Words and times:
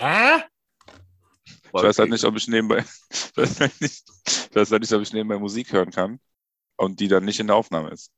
Hä? 0.00 0.48
Ich 1.72 1.82
weiß 1.82 1.98
halt 1.98 2.10
nicht, 2.10 2.24
ob 2.24 2.36
ich 2.36 2.48
nebenbei, 2.48 2.84
ich 3.10 3.36
weiß 3.36 3.60
halt 3.60 3.80
nicht, 3.80 4.04
ich 4.50 4.54
weiß 4.56 4.70
halt 4.70 4.82
nicht, 4.82 4.92
ob 4.92 5.02
ich 5.02 5.12
nebenbei 5.12 5.38
Musik 5.38 5.72
hören 5.72 5.90
kann 5.90 6.20
und 6.76 7.00
die 7.00 7.08
dann 7.08 7.24
nicht 7.24 7.40
in 7.40 7.48
der 7.48 7.56
Aufnahme 7.56 7.90
ist. 7.90 8.12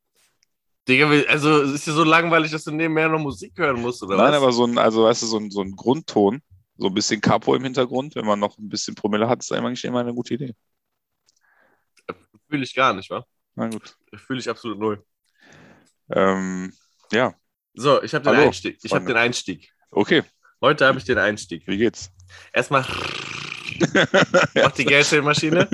Digga, 0.89 1.09
also 1.29 1.63
ist 1.63 1.87
dir 1.87 1.93
so 1.93 2.05
langweilig, 2.05 2.51
dass 2.51 2.65
du 2.65 2.71
nebenher 2.73 3.09
noch 3.09 3.19
Musik 3.21 3.53
hören 3.57 3.81
musst, 3.81 4.03
oder 4.03 4.19
Nein, 4.19 4.23
was? 4.23 4.35
aber 4.35 4.53
so 4.53 4.65
ein, 4.67 4.79
also 4.79 5.05
weißt 5.05 5.23
du, 5.23 5.27
so 5.27 5.39
ein, 5.39 5.51
so 5.51 5.61
ein 5.63 5.77
Grundton, 5.77 6.43
so 6.77 6.89
ein 6.89 6.95
bisschen 6.95 7.21
Capo 7.21 7.55
im 7.55 7.63
Hintergrund, 7.65 8.15
wenn 8.17 8.27
man 8.27 8.39
noch 8.41 8.59
ein 8.59 8.69
bisschen 8.69 8.95
Promille 8.95 9.29
hat, 9.29 9.41
ist 9.43 9.53
eigentlich 9.53 9.85
immer 9.85 10.01
eine 10.01 10.15
gute 10.15 10.35
Idee. 10.35 10.55
Fühle 12.49 12.65
ich 12.65 12.75
gar 12.75 12.93
nicht, 12.95 13.11
wa? 13.11 13.25
Na 13.57 13.69
gut. 13.69 13.97
Fühle 14.17 14.41
ich 14.41 14.49
absolut 14.49 14.79
null. 14.79 15.05
Ähm, 16.09 16.73
ja, 17.13 17.35
So, 17.75 18.03
ich 18.03 18.15
habe 18.15 18.25
den 18.25 18.35
Hallo, 18.35 18.37
Einstieg. 18.37 18.79
Ich 18.83 18.95
habe 18.95 19.05
den 19.07 19.17
Einstieg. 19.17 19.73
okay, 19.91 20.23
Heute 20.61 20.87
habe 20.87 20.99
ich 20.99 21.05
den 21.05 21.19
Einstieg. 21.19 21.67
wie 21.67 21.79
geht's? 21.79 22.13
Erstmal 22.53 22.83
macht 24.55 24.79
die 24.79 24.85
Geldzählmaschine. 24.85 25.69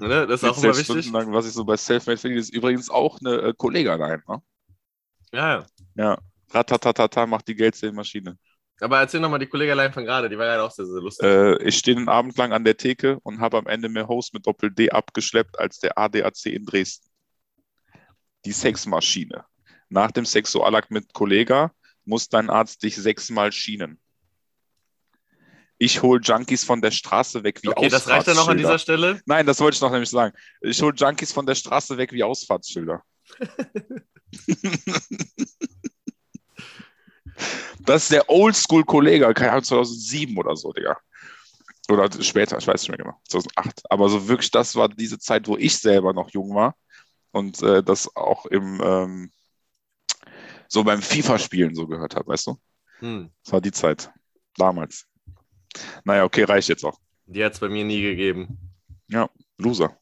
Ne? 0.00 0.26
Das 0.26 0.42
ist 0.42 0.48
auch 0.48 0.62
immer 0.62 0.76
wichtig. 0.76 1.10
Lang, 1.10 1.32
was 1.32 1.46
ich 1.46 1.52
so 1.52 1.64
bei 1.64 1.76
Selfmade 1.76 2.18
finde, 2.18 2.38
ist 2.38 2.54
übrigens 2.54 2.88
auch 2.88 3.18
eine 3.20 3.36
äh, 3.36 3.54
Kollege 3.56 3.92
allein. 3.92 4.22
Ne? 4.28 4.42
Ja, 5.32 5.66
ja. 5.96 6.18
Ratatatata 6.50 7.26
macht 7.26 7.48
die 7.48 7.56
Geldzählmaschine. 7.56 8.38
Aber 8.80 9.00
erzähl 9.00 9.20
nochmal 9.20 9.38
die 9.38 9.46
Kollegin 9.46 9.72
allein 9.72 9.92
von 9.92 10.04
gerade, 10.04 10.28
die 10.28 10.38
war 10.38 10.46
gerade 10.46 10.62
auch 10.62 10.70
sehr, 10.70 10.86
sehr 10.86 11.00
lustig. 11.00 11.26
Äh, 11.26 11.62
ich 11.64 11.78
stehe 11.78 11.96
den 11.96 12.08
Abend 12.08 12.36
lang 12.36 12.52
an 12.52 12.64
der 12.64 12.76
Theke 12.76 13.18
und 13.22 13.40
habe 13.40 13.58
am 13.58 13.66
Ende 13.66 13.88
mehr 13.88 14.06
Host 14.06 14.34
mit 14.34 14.46
Doppel-D 14.46 14.90
abgeschleppt 14.90 15.58
als 15.58 15.78
der 15.78 15.98
ADAC 15.98 16.46
in 16.46 16.64
Dresden. 16.64 17.08
Die 18.44 18.52
Sexmaschine. 18.52 19.44
Nach 19.88 20.10
dem 20.10 20.26
Sexualakt 20.26 20.90
mit 20.90 21.12
Kollega 21.12 21.72
muss 22.04 22.28
dein 22.28 22.50
Arzt 22.50 22.82
dich 22.82 22.96
sechsmal 22.96 23.52
schienen. 23.52 24.00
Ich 25.78 26.02
hole 26.02 26.20
Junkies 26.22 26.64
von 26.64 26.80
der 26.80 26.92
Straße 26.92 27.42
weg 27.42 27.60
wie 27.62 27.68
okay, 27.68 27.88
das 27.88 28.06
reicht 28.06 28.28
dann 28.28 28.36
noch 28.36 28.48
an 28.48 28.56
dieser 28.56 28.78
Stelle. 28.78 29.20
Nein, 29.26 29.44
das 29.44 29.60
wollte 29.60 29.74
ich 29.74 29.80
noch 29.80 29.90
nämlich 29.90 30.10
sagen. 30.10 30.32
Ich 30.60 30.80
hole 30.80 30.94
Junkies 30.94 31.32
von 31.32 31.46
der 31.46 31.56
Straße 31.56 31.96
weg 31.98 32.12
wie 32.12 32.22
Ausfahrtsschilder. 32.22 33.02
das 37.80 38.04
ist 38.04 38.12
der 38.12 38.30
Oldschool-Kollege, 38.30 39.34
keine 39.34 39.50
Ahnung, 39.50 39.64
2007 39.64 40.36
oder 40.38 40.54
so, 40.56 40.72
Digga. 40.72 40.96
Oder 41.90 42.08
später, 42.22 42.56
ich 42.56 42.66
weiß 42.66 42.82
nicht 42.82 42.90
mehr 42.90 42.98
genau, 42.98 43.20
2008. 43.28 43.82
Aber 43.90 44.08
so 44.08 44.28
wirklich, 44.28 44.50
das 44.50 44.74
war 44.74 44.88
diese 44.88 45.18
Zeit, 45.18 45.46
wo 45.48 45.56
ich 45.56 45.76
selber 45.76 46.14
noch 46.14 46.30
jung 46.30 46.54
war 46.54 46.76
und 47.32 47.62
äh, 47.62 47.82
das 47.82 48.14
auch 48.16 48.46
im 48.46 48.80
ähm, 48.82 49.30
so 50.68 50.84
beim 50.84 51.02
FIFA-Spielen 51.02 51.74
so 51.74 51.86
gehört 51.86 52.14
habe, 52.16 52.28
weißt 52.28 52.48
du? 52.48 52.60
Hm. 53.00 53.30
Das 53.42 53.52
war 53.52 53.60
die 53.60 53.72
Zeit. 53.72 54.10
Damals. 54.56 55.06
Naja, 56.04 56.24
okay, 56.24 56.44
reicht 56.44 56.68
jetzt 56.68 56.84
auch. 56.84 56.98
Die 57.26 57.44
hat 57.44 57.54
es 57.54 57.60
bei 57.60 57.68
mir 57.68 57.84
nie 57.84 58.02
gegeben. 58.02 58.58
Loser. 59.58 59.96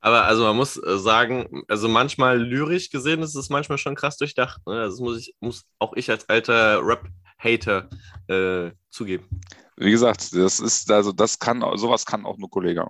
Aber 0.00 0.24
also 0.24 0.44
man 0.44 0.56
muss 0.56 0.76
äh, 0.76 0.98
sagen, 0.98 1.64
also 1.68 1.88
manchmal 1.88 2.38
lyrisch 2.38 2.90
gesehen 2.90 3.22
ist 3.22 3.34
es 3.34 3.48
manchmal 3.48 3.78
schon 3.78 3.96
krass 3.96 4.16
durchdacht. 4.16 4.64
Ne? 4.66 4.76
Das 4.76 4.98
muss 4.98 5.18
ich, 5.18 5.34
muss 5.40 5.64
auch 5.78 5.94
ich 5.94 6.10
als 6.10 6.28
alter 6.28 6.80
Rap-Hater 6.86 7.88
äh, 8.28 8.70
zugeben. 8.90 9.28
Wie 9.76 9.90
gesagt, 9.90 10.34
das 10.34 10.60
ist, 10.60 10.90
also 10.90 11.12
das 11.12 11.38
kann, 11.38 11.60
sowas 11.76 12.06
kann 12.06 12.26
auch 12.26 12.36
nur 12.38 12.50
Kollege. 12.50 12.86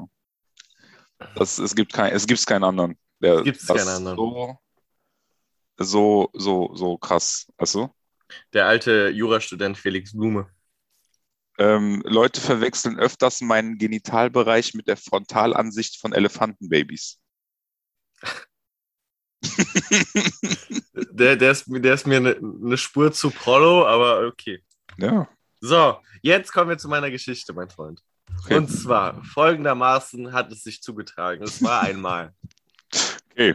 Das, 1.35 1.59
es 1.59 1.75
gibt 1.75 1.93
kein, 1.93 2.13
es 2.13 2.27
gibt 2.27 2.47
keinen 2.47 2.65
anderen. 2.65 2.97
Der 3.21 3.43
Gibt's 3.43 3.67
das 3.67 3.79
keinen 3.79 3.97
anderen. 3.97 4.17
So, 4.17 4.59
so, 5.79 6.31
so, 6.35 6.75
so 6.75 6.99
krass. 6.99 7.47
Also, 7.57 7.95
Der 8.53 8.67
alte 8.67 9.09
Jurastudent 9.09 9.79
Felix 9.79 10.13
Blume. 10.13 10.51
ähm, 11.59 12.03
Leute 12.05 12.41
verwechseln 12.41 12.99
öfters 12.99 13.41
meinen 13.41 13.79
Genitalbereich 13.79 14.75
mit 14.75 14.89
der 14.89 14.97
Frontalansicht 14.97 16.01
von 16.01 16.13
Elefantenbabys. 16.13 17.21
Der, 21.11 21.37
der, 21.37 21.53
ist, 21.53 21.65
der 21.69 21.95
ist 21.95 22.07
mir 22.07 22.17
eine 22.19 22.37
ne 22.41 22.77
Spur 22.77 23.13
zu 23.13 23.31
Prollo, 23.31 23.87
aber 23.87 24.27
okay. 24.27 24.63
ja. 24.99 25.29
So, 25.61 25.99
jetzt 26.23 26.53
kommen 26.53 26.71
wir 26.71 26.79
zu 26.79 26.89
meiner 26.89 27.11
Geschichte, 27.11 27.53
mein 27.53 27.71
Freund. 27.71 28.03
Okay. 28.39 28.55
Und 28.57 28.69
zwar, 28.69 29.23
folgendermaßen 29.25 30.33
hat 30.33 30.53
es 30.53 30.63
sich 30.63 30.83
zugetragen. 30.83 31.43
Es 31.43 31.63
war 31.63 31.83
einmal 31.83 32.35
Okay. 33.33 33.55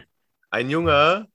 ein 0.50 0.70
junger, 0.70 1.26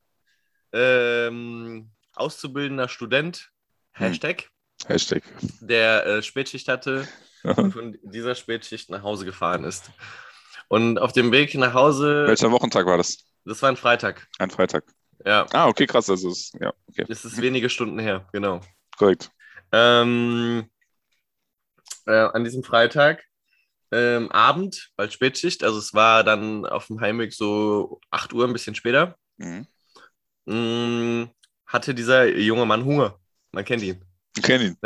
ähm, 0.73 1.89
auszubildender 2.15 2.87
Student, 2.89 3.49
Hashtag, 3.91 4.49
Hashtag. 4.87 5.23
der 5.61 6.05
äh, 6.05 6.21
Spätschicht 6.23 6.67
hatte 6.67 7.07
und 7.43 7.71
von 7.71 7.97
dieser 8.03 8.35
Spätschicht 8.35 8.89
nach 8.89 9.03
Hause 9.03 9.25
gefahren 9.25 9.63
ist. 9.63 9.91
Und 10.67 10.99
auf 10.99 11.13
dem 11.13 11.31
Weg 11.31 11.55
nach 11.55 11.73
Hause, 11.73 12.25
Welcher 12.27 12.51
Wochentag 12.51 12.85
war 12.85 12.97
das? 12.97 13.25
das 13.45 13.61
war 13.61 13.69
ein 13.69 13.77
Freitag, 13.77 14.27
Ein 14.37 14.51
Freitag. 14.51 14.83
ja, 15.25 15.45
Ah, 15.53 15.67
okay, 15.67 15.87
krass. 15.87 16.09
Also, 16.09 16.29
es- 16.29 16.51
ja, 16.59 16.71
okay. 16.87 17.05
es 17.07 17.25
ist 17.25 17.41
wenige 17.41 17.69
Stunden 17.69 17.97
her, 17.99 18.27
genau. 18.33 18.61
Korrekt. 18.97 19.31
Ähm, 19.71 20.69
äh, 22.05 22.11
an 22.11 22.43
diesem 22.43 22.63
Freitag 22.63 23.23
ähm, 23.91 24.31
Abend, 24.31 24.91
bald 24.97 25.11
Spätschicht, 25.13 25.63
also 25.63 25.79
es 25.79 25.93
war 25.95 26.23
dann 26.23 26.65
auf 26.65 26.87
dem 26.87 27.01
Heimweg 27.01 27.33
so 27.33 27.99
8 28.11 28.33
Uhr, 28.33 28.45
ein 28.45 28.53
bisschen 28.53 28.75
später, 28.75 29.15
Mhm. 29.37 29.65
Mh, 30.49 31.29
hatte 31.65 31.93
dieser 31.93 32.27
junge 32.27 32.65
Mann 32.65 32.83
Hunger. 32.83 33.19
Man 33.51 33.65
kennt 33.65 33.83
ihn. 33.83 34.03
Ich 34.35 34.43
kenne 34.43 34.65
ihn. 34.65 34.77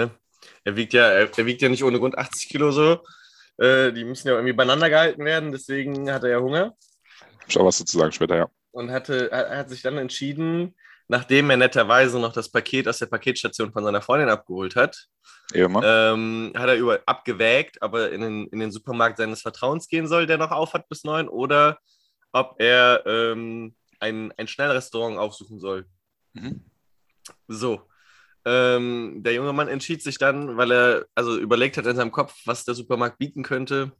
Er 0.63 0.75
wiegt 0.75 0.93
ja, 0.93 1.09
er, 1.09 1.29
er 1.37 1.45
wiegt 1.45 1.61
ja 1.61 1.69
nicht 1.69 1.83
ohne 1.83 1.99
Grund 1.99 2.17
80 2.17 2.49
Kilo 2.49 2.71
so. 2.71 3.03
Äh, 3.57 3.91
die 3.91 4.03
müssen 4.03 4.27
ja 4.27 4.33
irgendwie 4.33 4.53
beieinander 4.53 4.89
gehalten 4.89 5.23
werden, 5.25 5.51
deswegen 5.51 6.11
hatte 6.11 6.29
er 6.29 6.41
Hunger 6.41 6.75
Hab 7.39 7.49
ich 7.49 7.57
auch 7.57 7.65
was 7.65 7.77
dazu 7.77 7.97
sagen 7.99 8.11
später, 8.11 8.35
ja. 8.35 8.49
und 8.71 8.91
hatte, 8.91 9.29
hat, 9.31 9.49
hat 9.49 9.69
sich 9.69 9.83
dann 9.83 9.97
entschieden, 9.97 10.75
nachdem 11.07 11.51
er 11.51 11.57
netterweise 11.57 12.19
noch 12.19 12.33
das 12.33 12.49
Paket 12.49 12.87
aus 12.87 12.97
der 12.97 13.05
Paketstation 13.05 13.71
von 13.71 13.83
seiner 13.83 14.01
Freundin 14.01 14.29
abgeholt 14.29 14.75
hat, 14.75 15.07
ähm, 15.53 16.51
hat 16.55 16.69
er 16.69 16.75
über, 16.75 17.01
abgewägt, 17.05 17.77
ob 17.81 17.93
er 17.93 18.11
in 18.11 18.21
den, 18.21 18.47
in 18.47 18.59
den 18.59 18.71
Supermarkt 18.71 19.17
seines 19.17 19.41
Vertrauens 19.41 19.87
gehen 19.87 20.07
soll, 20.07 20.25
der 20.25 20.39
noch 20.39 20.51
auf 20.51 20.73
hat 20.73 20.89
bis 20.89 21.03
neun, 21.03 21.27
oder 21.27 21.77
ob 22.31 22.55
er 22.59 23.03
ähm, 23.05 23.75
ein, 24.03 24.31
ein 24.37 24.47
Schnellrestaurant 24.47 25.17
aufsuchen 25.17 25.59
soll. 25.59 25.85
Mhm. 26.33 26.61
So. 27.47 27.87
Ähm, 28.45 29.21
der 29.23 29.33
junge 29.33 29.53
Mann 29.53 29.69
entschied 29.69 30.03
sich 30.03 30.17
dann, 30.17 30.57
weil 30.57 30.71
er 30.71 31.05
also 31.15 31.37
überlegt 31.39 31.77
hat 31.77 31.85
in 31.85 31.95
seinem 31.95 32.11
Kopf, 32.11 32.35
was 32.45 32.65
der 32.65 32.75
Supermarkt 32.75 33.17
bieten 33.17 33.41
könnte, 33.41 33.93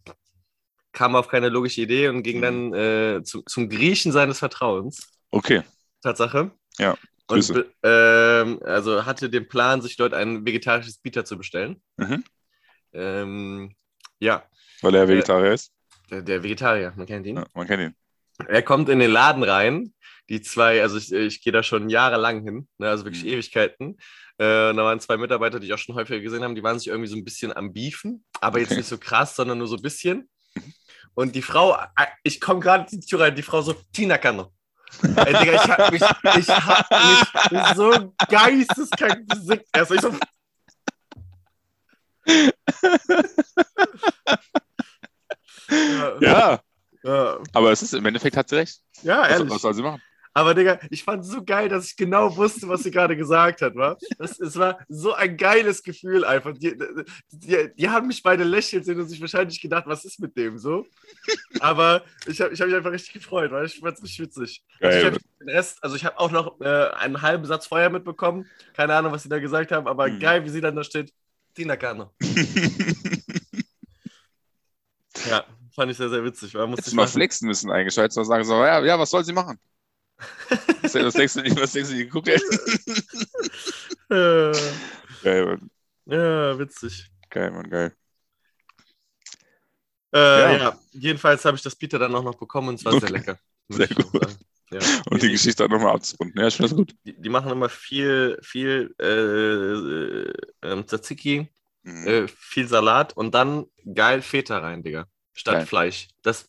kam 0.92 1.16
auf 1.16 1.28
keine 1.30 1.48
logische 1.50 1.82
Idee 1.82 2.10
und 2.10 2.24
ging 2.24 2.42
dann 2.42 2.74
äh, 2.74 3.24
zum, 3.24 3.46
zum 3.46 3.70
Griechen 3.70 4.12
seines 4.12 4.40
Vertrauens. 4.40 5.08
Okay. 5.32 5.64
Tatsache. 6.02 6.52
Ja, 6.78 6.92
Und 6.92 7.00
Grüße. 7.28 7.54
be- 7.54 7.72
ähm, 7.84 8.60
also 8.66 9.06
hatte 9.06 9.30
den 9.30 9.48
Plan, 9.48 9.82
sich 9.82 9.96
dort 9.96 10.14
ein 10.14 10.46
vegetarisches 10.46 10.98
Pita 10.98 11.24
zu 11.24 11.38
bestellen. 11.38 11.82
Mhm. 11.98 12.24
Ähm, 12.92 13.76
ja, 14.20 14.44
Weil 14.82 14.96
er 14.96 15.08
Vegetarier 15.08 15.54
ist. 15.54 15.72
der, 16.12 16.22
der 16.22 16.44
Vegetarier, 16.44 16.92
man 16.98 17.08
kennt 17.08 17.26
ihn. 17.28 17.38
Ja, 17.38 17.46
man 17.54 17.66
kennt 17.66 17.82
ihn. 17.82 17.96
Er 18.48 18.64
kommt 18.64 18.90
in 18.90 19.00
den 19.00 19.12
Laden 19.12 19.44
rein. 19.44 19.94
Die 20.30 20.42
zwei, 20.42 20.82
also 20.82 20.98
ich, 20.98 21.12
ich 21.12 21.42
gehe 21.42 21.52
da 21.52 21.64
schon 21.64 21.90
jahrelang 21.90 22.44
hin, 22.44 22.68
ne, 22.78 22.90
also 22.90 23.04
wirklich 23.04 23.24
Mhm. 23.24 23.30
Ewigkeiten. 23.32 23.98
Äh, 24.38 24.70
und 24.70 24.78
da 24.78 24.84
waren 24.86 25.00
zwei 25.02 25.18
Mitarbeiter, 25.18 25.60
die 25.60 25.68
ich 25.68 25.74
auch 25.74 25.78
schon 25.78 25.96
häufiger 25.96 26.22
gesehen 26.22 26.44
haben, 26.44 26.56
die 26.56 26.64
waren 26.64 26.80
sich 26.80 26.88
irgendwie 26.88 27.10
so 27.10 27.18
ein 27.18 27.26
bisschen 27.26 27.56
am 27.56 27.74
Beefen, 27.74 28.24
aber 28.40 28.60
jetzt 28.60 28.70
Okay. 28.70 28.78
nicht 28.80 28.88
so 28.88 28.98
krass, 28.98 29.36
sondern 29.36 29.58
nur 29.58 29.68
so 29.68 29.76
ein 29.76 29.82
bisschen. 29.82 30.30
Und 31.14 31.36
die 31.36 31.42
Frau, 31.42 31.74
äh, 31.76 32.06
ich 32.24 32.40
komme 32.40 32.62
gerade 32.62 32.86
die 32.90 33.02
Tür 33.02 33.20
rein, 33.20 33.36
die 33.36 33.42
Frau 33.44 33.62
so, 33.62 33.74
Tina 33.92 34.18
kann 34.18 34.38
noch. 34.38 34.52
Ey, 35.18 35.34
Digga, 35.38 35.56
ich 35.56 35.70
hab 35.70 35.92
mich, 35.92 36.02
ich 36.38 36.50
hab 36.50 36.90
mich 36.90 37.76
so 37.76 38.16
geisteskrank 38.30 39.28
besickt. 39.28 39.68
Erst 39.74 39.92
ich 39.92 40.02
so, 40.02 40.12
ja, 45.70 46.22
Ja, 46.22 46.62
ja, 47.04 47.40
aber 47.54 47.72
es 47.72 47.82
ist 47.82 47.94
im 47.94 48.06
Endeffekt 48.06 48.38
hat 48.38 48.50
sie 48.50 48.56
recht. 48.58 48.82
ja, 49.04 49.22
Was, 49.22 49.30
ehrlich. 49.30 49.50
was 49.50 49.62
soll 49.62 49.74
sie 49.74 49.84
machen? 49.84 50.02
Aber 50.36 50.56
Digga, 50.56 50.80
ich 50.90 51.04
fand 51.04 51.24
es 51.24 51.30
so 51.30 51.44
geil, 51.44 51.70
dass 51.70 51.86
ich 51.86 51.96
genau 51.96 52.36
wusste, 52.36 52.68
was 52.68 52.82
sie 52.82 52.90
gerade 52.90 53.16
gesagt 53.16 53.62
hat. 53.62 53.76
Wa? 53.76 53.96
Das, 54.18 54.40
es 54.40 54.58
war 54.58 54.80
so 54.90 55.14
ein 55.14 55.38
geiles 55.38 55.84
Gefühl 55.84 56.26
einfach. 56.26 56.54
Die, 56.58 56.76
die, 57.30 57.70
die 57.78 57.90
haben 57.90 58.08
mich 58.08 58.24
beide 58.24 58.44
lächeln 58.44 58.84
sehen 58.84 59.00
und 59.00 59.08
sich 59.08 59.22
wahrscheinlich 59.22 59.62
gedacht, 59.62 59.84
was 59.86 60.06
ist 60.06 60.20
mit 60.20 60.36
dem 60.36 60.58
so. 60.58 60.88
Aber 61.60 62.04
ich 62.26 62.42
habe 62.42 62.52
ich 62.52 62.60
hab 62.60 62.68
mich 62.68 62.76
einfach 62.76 62.92
richtig 62.92 63.14
gefreut, 63.14 63.52
weil 63.52 63.68
ich 63.68 63.80
fand 63.80 63.96
es 63.96 64.04
richtig 64.04 64.22
witzig. 64.26 64.64
Also 64.82 64.98
ich 64.98 65.04
Geil. 65.04 65.14
hab 65.14 65.38
den 65.40 65.50
Rest, 65.50 65.84
also 65.84 65.96
ich 65.96 66.04
habe 66.04 66.18
auch 66.20 66.32
noch 66.32 66.60
äh, 66.62 66.88
einen 66.96 67.22
halben 67.22 67.46
Satz 67.46 67.68
vorher 67.68 67.92
mitbekommen. 67.92 68.50
Keine 68.74 68.96
Ahnung, 68.96 69.12
was 69.12 69.22
sie 69.22 69.30
da 69.30 69.38
gesagt 69.38 69.72
haben, 69.72 69.88
aber 69.88 70.08
Mhm. 70.08 70.20
geil, 70.20 70.44
wie 70.46 70.50
sie 70.50 70.62
dann 70.62 70.76
da 70.76 70.84
steht. 70.84 71.14
Tina 71.54 71.76
Kano. 71.78 72.12
Ja, 75.30 75.46
fand 75.76 75.92
ich 75.92 75.98
sehr, 75.98 76.10
sehr 76.10 76.24
witzig. 76.24 76.54
Man 76.54 76.70
muss 76.70 76.80
Hättest 76.80 76.96
mal 76.96 77.08
flexen 77.08 77.48
müssen 77.48 77.72
eingeschaltet 77.72 78.18
und 78.18 78.26
sagen 78.26 78.44
so, 78.46 78.54
ja, 78.64 78.84
ja, 78.84 78.98
was 79.00 79.10
soll 79.10 79.24
sie 79.24 79.34
machen? 79.34 79.60
Was, 80.84 81.14
denkst 81.14 81.34
du 81.34 81.42
nicht, 81.42 81.60
was 81.60 81.72
denkst 81.72 81.90
du, 81.90 81.96
die 81.96 82.08
guckt? 82.08 82.28
äh, 84.10 84.74
Geil, 85.22 85.46
Mann. 85.46 85.70
ja, 86.06 86.58
witzig. 86.60 87.12
Geil, 87.30 87.52
Mann, 87.52 87.70
geil. 87.70 87.94
Äh, 90.14 90.20
Ja. 90.20 90.52
ja. 90.58 90.80
jedenfalls 90.92 91.44
habe 91.46 91.58
ich 91.58 91.64
das 91.64 91.76
Pita 91.76 91.98
dann 91.98 92.14
auch 92.16 92.24
noch 92.24 92.36
bekommen 92.36 92.70
und 92.70 92.76
es 92.76 92.86
war 92.86 92.96
sehr 92.96 93.10
Okay. 93.10 93.12
lecker. 93.12 93.40
Sehr 93.70 93.90
ich 93.90 93.98
auch 93.98 94.12
gut. 94.12 94.38
Ja. 94.72 94.88
Und 95.10 95.22
die 95.24 95.32
Geschichte 95.32 95.68
nochmal 95.70 95.96
abzurunden. 95.96 96.40
Ja, 96.40 96.48
ich 96.48 96.56
finde 96.56 96.70
das 96.70 96.78
gut. 96.78 96.96
Die, 97.06 97.20
die 97.20 97.30
machen 97.30 97.52
immer 97.52 97.70
viel, 97.70 98.38
viel 98.42 98.94
äh, 99.00 99.06
äh, 99.06 100.34
ähm, 100.64 100.88
Tzatziki, 100.88 101.50
Mhm. 101.84 102.08
äh, 102.08 102.28
viel 102.28 102.68
Salat 102.68 103.14
und 103.18 103.34
dann 103.36 103.66
geil 103.94 104.22
Feta 104.22 104.60
rein, 104.60 104.84
Digga. 104.84 105.08
Statt 105.34 105.56
Geil. 105.56 105.66
Fleisch. 105.66 106.08
Das 106.22 106.46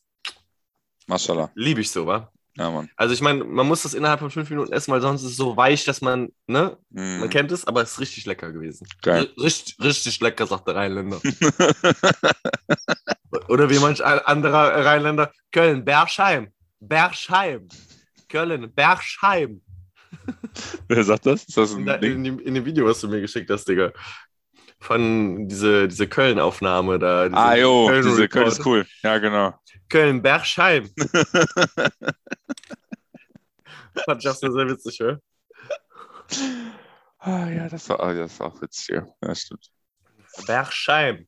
Maschallah. 1.06 1.50
liebe 1.54 1.80
ich 1.80 1.90
so, 1.90 2.06
wa? 2.06 2.30
Ja, 2.56 2.70
Mann. 2.70 2.88
Also 2.96 3.12
ich 3.14 3.20
meine, 3.20 3.42
man 3.42 3.66
muss 3.66 3.82
das 3.82 3.94
innerhalb 3.94 4.20
von 4.20 4.30
fünf 4.30 4.48
Minuten 4.48 4.72
essen, 4.72 4.92
weil 4.92 5.00
sonst 5.00 5.22
ist 5.24 5.30
es 5.32 5.36
so 5.36 5.56
weich, 5.56 5.84
dass 5.84 6.00
man, 6.00 6.28
ne, 6.46 6.76
Mhm. 6.90 7.20
man 7.20 7.30
kennt 7.30 7.50
es, 7.50 7.66
aber 7.66 7.82
es 7.82 7.92
ist 7.92 8.00
richtig 8.00 8.26
lecker 8.26 8.52
gewesen. 8.52 8.86
Geil. 9.02 9.28
Richtig, 9.36 9.76
richtig 9.82 10.20
lecker, 10.20 10.46
sagt 10.46 10.68
der 10.68 10.76
Rheinländer. 10.76 11.20
Oder 13.48 13.68
wie 13.70 13.78
manch 13.78 14.04
anderer 14.04 14.84
Rheinländer, 14.84 15.32
Köln, 15.50 15.84
Bergheim. 15.84 16.48
Bergheim. 16.80 17.68
Köln, 18.28 18.72
Bergheim. 18.72 19.60
Wer 20.88 21.04
sagt 21.04 21.26
das? 21.26 21.44
Ist 21.44 21.56
das 21.56 21.72
In, 21.72 21.88
ein 21.88 22.00
Ding? 22.00 22.12
in, 22.16 22.24
dem, 22.24 22.38
in 22.40 22.54
dem 22.54 22.64
Video, 22.64 22.86
was 22.86 23.00
du 23.00 23.08
mir 23.08 23.20
geschickt 23.20 23.50
hast, 23.50 23.64
Digga. 23.68 23.92
Von 24.84 25.48
diese, 25.48 25.88
diese 25.88 26.06
Köln-Aufnahme 26.06 26.98
da. 26.98 27.26
Diese 27.30 27.40
Ah, 27.40 27.56
jo, 27.56 27.86
Köln 27.86 28.04
diese 28.04 28.28
Köln 28.28 28.48
ist 28.48 28.66
cool. 28.66 28.86
Ja, 29.02 29.16
genau. 29.16 29.54
Köln, 29.88 30.20
Bergheim. 30.20 30.90
Fand 34.04 34.22
ich 34.22 34.28
auch 34.28 34.34
sehr, 34.34 34.50
witzig, 34.52 34.98
ja? 34.98 35.16
Ah, 37.18 37.48
ja, 37.48 37.66
das 37.66 37.88
war, 37.88 38.14
das 38.14 38.38
war 38.38 38.48
auch 38.48 38.60
witzig. 38.60 38.88
Ja, 38.96 39.06
ja 39.22 39.34
stimmt. 39.34 39.70
Bergheim. 40.46 41.26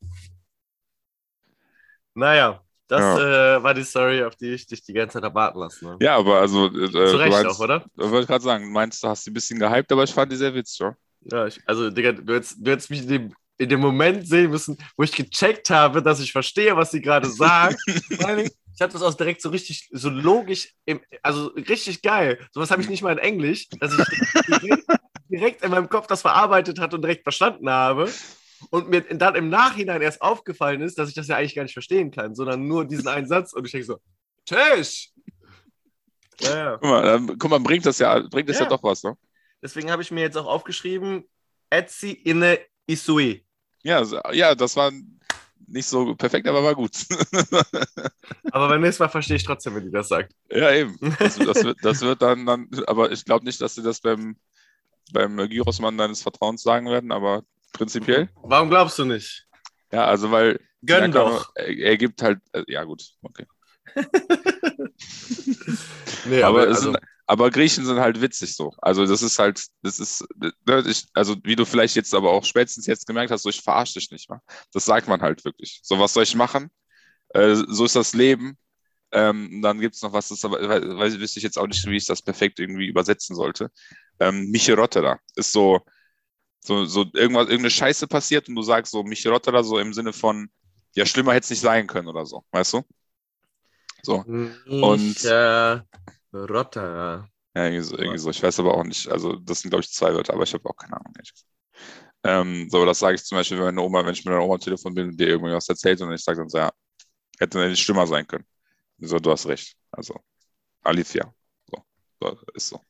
Naja, 2.13 2.61
das 2.87 3.19
äh, 3.19 3.63
war 3.63 3.73
die 3.73 3.83
Story, 3.83 4.23
auf 4.23 4.35
die 4.35 4.53
ich 4.53 4.67
dich 4.67 4.83
die 4.83 4.93
ganze 4.93 5.13
Zeit 5.13 5.23
habe 5.23 5.33
warten 5.33 5.57
lassen. 5.57 5.85
Ne? 5.87 5.97
Ja, 5.99 6.15
aber 6.17 6.41
also, 6.41 6.67
äh, 6.67 6.91
Zu 6.91 6.91
du 6.91 7.17
Recht 7.17 7.31
meinst, 7.31 7.47
auch, 7.47 7.59
oder? 7.59 7.83
Ich 7.95 8.11
wollte 8.11 8.27
gerade 8.27 8.43
sagen, 8.43 8.71
meinst, 8.71 9.03
du 9.03 9.07
hast 9.07 9.23
sie 9.23 9.31
ein 9.31 9.33
bisschen 9.33 9.57
gehypt, 9.57 9.91
aber 9.91 10.03
ich 10.03 10.13
fand 10.13 10.31
die 10.31 10.35
sehr 10.35 10.53
witzig. 10.53 10.81
Ja? 10.81 10.95
Ja, 11.21 11.47
ich, 11.47 11.59
also, 11.65 11.89
Digga, 11.89 12.11
du 12.11 12.35
hättest, 12.35 12.57
du 12.59 12.69
hättest 12.71 12.91
mich 12.91 13.01
in 13.01 13.07
dem, 13.07 13.33
in 13.57 13.69
dem 13.69 13.79
Moment 13.79 14.27
sehen 14.27 14.51
müssen, 14.51 14.77
wo 14.95 15.03
ich 15.03 15.11
gecheckt 15.11 15.69
habe, 15.69 16.03
dass 16.03 16.19
ich 16.19 16.31
verstehe, 16.31 16.75
was 16.75 16.91
sie 16.91 17.01
gerade 17.01 17.29
sagt. 17.29 17.79
Ich 18.77 18.81
habe 18.83 18.93
das 18.93 19.01
auch 19.01 19.15
direkt 19.15 19.41
so 19.41 19.49
richtig, 19.49 19.89
so 19.91 20.07
logisch, 20.07 20.75
im, 20.85 21.01
also 21.23 21.47
richtig 21.47 22.03
geil. 22.03 22.37
Sowas 22.51 22.69
habe 22.69 22.79
ich 22.79 22.89
nicht 22.89 23.01
mal 23.01 23.13
in 23.13 23.17
Englisch, 23.17 23.67
dass 23.69 23.91
ich 23.91 24.05
direkt, 24.61 24.85
direkt 25.31 25.63
in 25.63 25.71
meinem 25.71 25.89
Kopf 25.89 26.05
das 26.05 26.21
verarbeitet 26.21 26.79
hatte 26.79 26.95
und 26.95 27.01
direkt 27.01 27.23
verstanden 27.23 27.71
habe. 27.71 28.07
Und 28.69 28.87
mir 28.89 29.01
dann 29.01 29.33
im 29.33 29.49
Nachhinein 29.49 30.03
erst 30.03 30.21
aufgefallen 30.21 30.81
ist, 30.81 30.99
dass 30.99 31.09
ich 31.09 31.15
das 31.15 31.27
ja 31.27 31.37
eigentlich 31.37 31.55
gar 31.55 31.63
nicht 31.63 31.73
verstehen 31.73 32.11
kann, 32.11 32.35
sondern 32.35 32.67
nur 32.67 32.85
diesen 32.85 33.07
einen 33.07 33.27
Satz. 33.27 33.51
Und 33.53 33.65
ich 33.65 33.71
denke 33.71 33.87
so, 33.87 33.99
Tisch! 34.45 35.09
Ja, 36.39 36.55
ja. 36.55 36.71
Guck 36.77 36.83
mal, 36.89 37.15
ähm, 37.15 37.35
guck 37.39 37.49
mal, 37.49 37.59
bringt 37.59 37.85
das 37.87 37.97
ja, 37.97 38.19
bringt 38.19 38.47
das 38.47 38.57
ja, 38.57 38.65
Ja. 38.65 38.69
doch 38.69 38.83
was, 38.83 39.01
ne? 39.01 39.17
Deswegen 39.59 39.89
habe 39.89 40.03
ich 40.03 40.11
mir 40.11 40.21
jetzt 40.21 40.37
auch 40.37 40.45
aufgeschrieben, 40.45 41.23
Etsy 41.71 42.11
inne 42.11 42.59
Isui. 42.85 43.43
Ja, 43.87 44.03
ja, 44.33 44.53
das 44.53 44.75
war 44.75 44.91
nicht 45.65 45.87
so 45.87 46.13
perfekt, 46.13 46.45
aber 46.45 46.61
war 46.61 46.75
gut. 46.75 46.91
Aber 48.51 48.67
beim 48.67 48.81
nächsten 48.81 49.03
Mal 49.03 49.09
verstehe 49.09 49.37
ich 49.37 49.45
trotzdem, 49.45 49.75
wenn 49.75 49.85
die 49.85 49.91
das 49.91 50.09
sagt. 50.09 50.33
ja, 50.51 50.71
eben. 50.71 50.97
Das, 51.19 51.37
das, 51.37 51.63
wird, 51.63 51.77
das 51.81 52.01
wird 52.01 52.21
dann, 52.21 52.45
dann, 52.45 52.69
aber 52.87 53.11
ich 53.11 53.23
glaube 53.23 53.45
nicht, 53.45 53.61
dass 53.61 53.75
sie 53.75 53.83
das 53.83 54.01
beim, 54.01 54.35
beim 55.13 55.37
Gyrosmann 55.49 55.97
deines 55.97 56.21
Vertrauens 56.21 56.63
sagen 56.63 56.89
werden, 56.89 57.11
aber 57.11 57.43
prinzipiell. 57.73 58.29
Warum 58.43 58.69
glaubst 58.69 58.99
du 58.99 59.05
nicht? 59.05 59.47
Ja, 59.91 60.05
also 60.05 60.31
weil 60.31 60.59
Gönn 60.85 61.03
er, 61.03 61.09
doch. 61.09 61.51
er, 61.55 61.67
er 61.67 61.97
gibt 61.97 62.21
halt, 62.21 62.39
äh, 62.53 62.63
ja 62.67 62.83
gut, 62.83 63.03
okay. 63.21 63.45
Nee, 66.25 66.43
aber, 66.43 66.61
aber, 66.61 66.67
es 66.69 66.77
also, 66.77 66.91
sind, 66.91 66.99
aber 67.27 67.51
Griechen 67.51 67.85
sind 67.85 67.99
halt 67.99 68.21
witzig 68.21 68.55
so. 68.55 68.73
Also 68.81 69.05
das 69.05 69.21
ist 69.21 69.39
halt, 69.39 69.61
das 69.83 69.99
ist, 69.99 70.25
ne, 70.65 70.83
ich, 70.87 71.05
also 71.13 71.35
wie 71.43 71.55
du 71.57 71.65
vielleicht 71.65 71.95
jetzt 71.95 72.15
aber 72.15 72.31
auch 72.31 72.45
spätestens 72.45 72.87
jetzt 72.87 73.05
gemerkt 73.07 73.31
hast, 73.31 73.43
so 73.43 73.49
ich 73.49 73.61
verarsche 73.61 73.95
dich 73.99 74.11
nicht 74.11 74.29
mal. 74.29 74.41
Das 74.73 74.85
sagt 74.85 75.07
man 75.09 75.21
halt 75.21 75.43
wirklich. 75.45 75.79
So, 75.83 75.99
was 75.99 76.13
soll 76.13 76.23
ich 76.23 76.35
machen? 76.35 76.69
Äh, 77.29 77.55
so 77.67 77.85
ist 77.85 77.95
das 77.95 78.13
Leben. 78.13 78.57
Ähm, 79.11 79.61
dann 79.63 79.79
gibt 79.81 79.95
es 79.95 80.01
noch 80.03 80.13
was, 80.13 80.29
das 80.29 80.45
aber, 80.45 80.59
weil 80.69 81.19
wüsste 81.19 81.39
ich 81.39 81.43
jetzt 81.43 81.57
auch 81.59 81.67
nicht, 81.67 81.85
wie 81.87 81.97
ich 81.97 82.05
das 82.05 82.21
perfekt 82.21 82.59
irgendwie 82.59 82.87
übersetzen 82.87 83.35
sollte. 83.35 83.71
Ähm, 84.19 84.49
Micherottera 84.51 85.19
ist 85.35 85.53
so, 85.53 85.81
so, 86.61 86.85
so 86.85 87.05
irgendwas, 87.13 87.45
irgendeine 87.47 87.71
Scheiße 87.71 88.07
passiert 88.07 88.49
und 88.49 88.55
du 88.55 88.61
sagst 88.61 88.91
so 88.91 89.03
Micherottera 89.03 89.63
so 89.63 89.79
im 89.79 89.93
Sinne 89.93 90.13
von, 90.13 90.49
ja, 90.95 91.05
schlimmer 91.05 91.33
hätte 91.33 91.45
es 91.45 91.49
nicht 91.51 91.61
sein 91.61 91.87
können 91.87 92.07
oder 92.07 92.25
so, 92.25 92.43
weißt 92.51 92.73
du? 92.73 92.83
So. 94.07 94.23
und- 94.25 95.25
äh, 95.25 95.81
Rotter. 96.33 97.27
Ja, 97.53 97.65
irgendwie 97.65 97.83
so, 97.83 97.97
irgendwie 97.97 98.17
so. 98.19 98.29
Ich 98.29 98.41
weiß 98.41 98.57
aber 98.61 98.73
auch 98.75 98.83
nicht. 98.85 99.09
Also, 99.09 99.35
das 99.35 99.59
sind, 99.59 99.69
glaube 99.71 99.83
ich, 99.83 99.91
zwei 99.91 100.13
Wörter, 100.13 100.33
aber 100.33 100.43
ich 100.43 100.53
habe 100.53 100.63
auch 100.69 100.77
keine 100.77 100.93
Ahnung. 100.95 101.13
Ähm, 102.23 102.69
so, 102.69 102.85
das 102.85 102.99
sage 102.99 103.15
ich 103.15 103.23
zum 103.25 103.37
Beispiel, 103.37 103.57
wenn 103.57 103.65
meine 103.65 103.81
Oma, 103.81 104.05
wenn 104.05 104.13
ich 104.13 104.23
mit 104.23 104.31
meiner 104.33 104.45
Oma 104.45 104.53
am 104.55 104.59
Telefon 104.61 104.93
bin 104.93 105.09
und 105.09 105.19
dir 105.19 105.27
irgendwas 105.27 105.67
erzählt 105.67 105.99
und 105.99 106.13
ich 106.13 106.23
sage 106.23 106.37
dann 106.39 106.47
so, 106.47 106.57
ja, 106.57 106.71
hätte 107.37 107.67
nicht 107.67 107.81
schlimmer 107.83 108.07
sein 108.07 108.25
können. 108.25 108.45
So, 108.99 109.19
du 109.19 109.29
hast 109.31 109.45
recht. 109.45 109.75
Also, 109.91 110.15
Alicia. 110.83 111.33
So, 111.69 111.83
so 112.21 112.37
ist 112.53 112.69
so. 112.69 112.81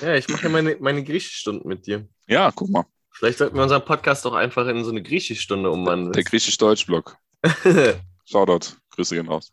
Ja, 0.00 0.14
ich 0.14 0.28
mache 0.28 0.44
ja 0.44 0.48
meine, 0.48 0.76
meine 0.80 1.04
Griechischstunden 1.04 1.68
mit 1.68 1.86
dir. 1.86 2.08
Ja, 2.26 2.50
guck 2.52 2.70
mal. 2.70 2.86
Vielleicht 3.12 3.36
sollten 3.38 3.56
wir 3.56 3.62
unseren 3.64 3.84
Podcast 3.84 4.24
doch 4.24 4.34
einfach 4.34 4.66
in 4.66 4.82
so 4.82 4.90
eine 4.92 5.02
Griechischstunde 5.02 5.64
Der 5.64 5.72
umwandeln. 5.72 6.24
griechisch-deutsch-Block. 6.24 7.16
Shoutout. 8.24 8.76
Grüße 8.90 9.14
gehen 9.14 9.28
raus. 9.28 9.52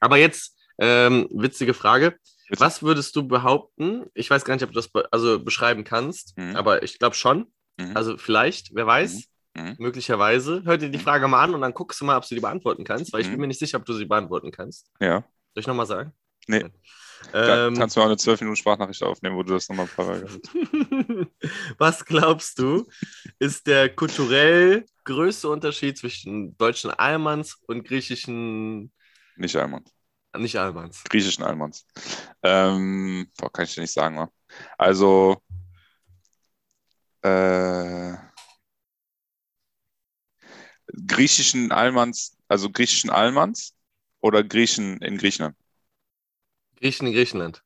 Aber 0.00 0.16
jetzt, 0.16 0.56
ähm, 0.78 1.28
witzige 1.32 1.74
Frage. 1.74 2.16
Was 2.56 2.82
würdest 2.82 3.14
du 3.16 3.26
behaupten? 3.28 4.06
Ich 4.14 4.30
weiß 4.30 4.44
gar 4.44 4.54
nicht, 4.54 4.62
ob 4.62 4.70
du 4.70 4.74
das 4.76 4.88
be 4.88 5.06
also 5.12 5.38
beschreiben 5.42 5.84
kannst, 5.84 6.36
Mhm. 6.38 6.56
aber 6.56 6.82
ich 6.82 6.98
glaube 6.98 7.14
schon. 7.14 7.52
Mhm. 7.78 7.94
Also 7.96 8.16
vielleicht, 8.16 8.74
wer 8.74 8.86
weiß, 8.86 9.24
Mhm. 9.54 9.74
möglicherweise. 9.78 10.62
Hör 10.64 10.78
dir 10.78 10.88
die 10.88 10.98
Mhm. 10.98 11.02
Frage 11.02 11.28
mal 11.28 11.42
an 11.44 11.54
und 11.54 11.60
dann 11.60 11.74
guckst 11.74 12.00
du 12.00 12.04
mal, 12.04 12.16
ob 12.16 12.26
du 12.26 12.34
die 12.34 12.40
beantworten 12.40 12.84
kannst, 12.84 13.12
weil 13.12 13.20
ich 13.20 13.26
Mhm. 13.26 13.32
bin 13.32 13.40
mir 13.42 13.46
nicht 13.48 13.58
sicher, 13.58 13.78
ob 13.78 13.84
du 13.84 13.92
sie 13.92 14.06
beantworten 14.06 14.50
kannst. 14.50 14.90
Ja. 15.00 15.20
Soll 15.54 15.60
ich 15.60 15.66
nochmal 15.66 15.86
sagen? 15.86 16.12
Nee. 16.46 16.64
Ähm, 17.34 17.74
kannst 17.76 17.96
du 17.96 18.00
mal 18.00 18.06
eine 18.06 18.16
12 18.16 18.40
Minuten 18.40 18.56
Sprachnachricht 18.56 19.02
aufnehmen, 19.02 19.36
wo 19.36 19.42
du 19.42 19.52
das 19.54 19.68
nochmal 19.68 19.88
parallel 19.94 20.40
Was 21.78 22.04
glaubst 22.04 22.58
du, 22.58 22.86
ist 23.38 23.66
der 23.66 23.94
kulturell 23.94 24.84
größte 25.04 25.48
Unterschied 25.48 25.98
zwischen 25.98 26.56
deutschen 26.58 26.90
Almans 26.90 27.54
und 27.66 27.84
griechischen, 27.84 28.92
Nicht 29.36 29.56
einmal. 29.56 29.82
nicht 30.36 30.56
Almans? 30.56 31.02
griechischen 31.04 31.44
Almans. 31.44 31.86
Ähm, 32.42 33.30
boah, 33.36 33.52
kann 33.52 33.64
ich 33.64 33.74
dir 33.74 33.80
nicht 33.82 33.92
sagen, 33.92 34.16
wa? 34.16 34.30
Also, 34.76 35.42
äh, 37.22 38.14
griechischen 41.06 41.72
Almans, 41.72 42.36
also 42.48 42.70
griechischen 42.70 43.10
Almans 43.10 43.74
oder 44.20 44.42
Griechen 44.42 44.98
in 45.02 45.18
Griechenland? 45.18 45.56
Griechen 46.80 47.06
in 47.06 47.12
Griechenland. 47.14 47.62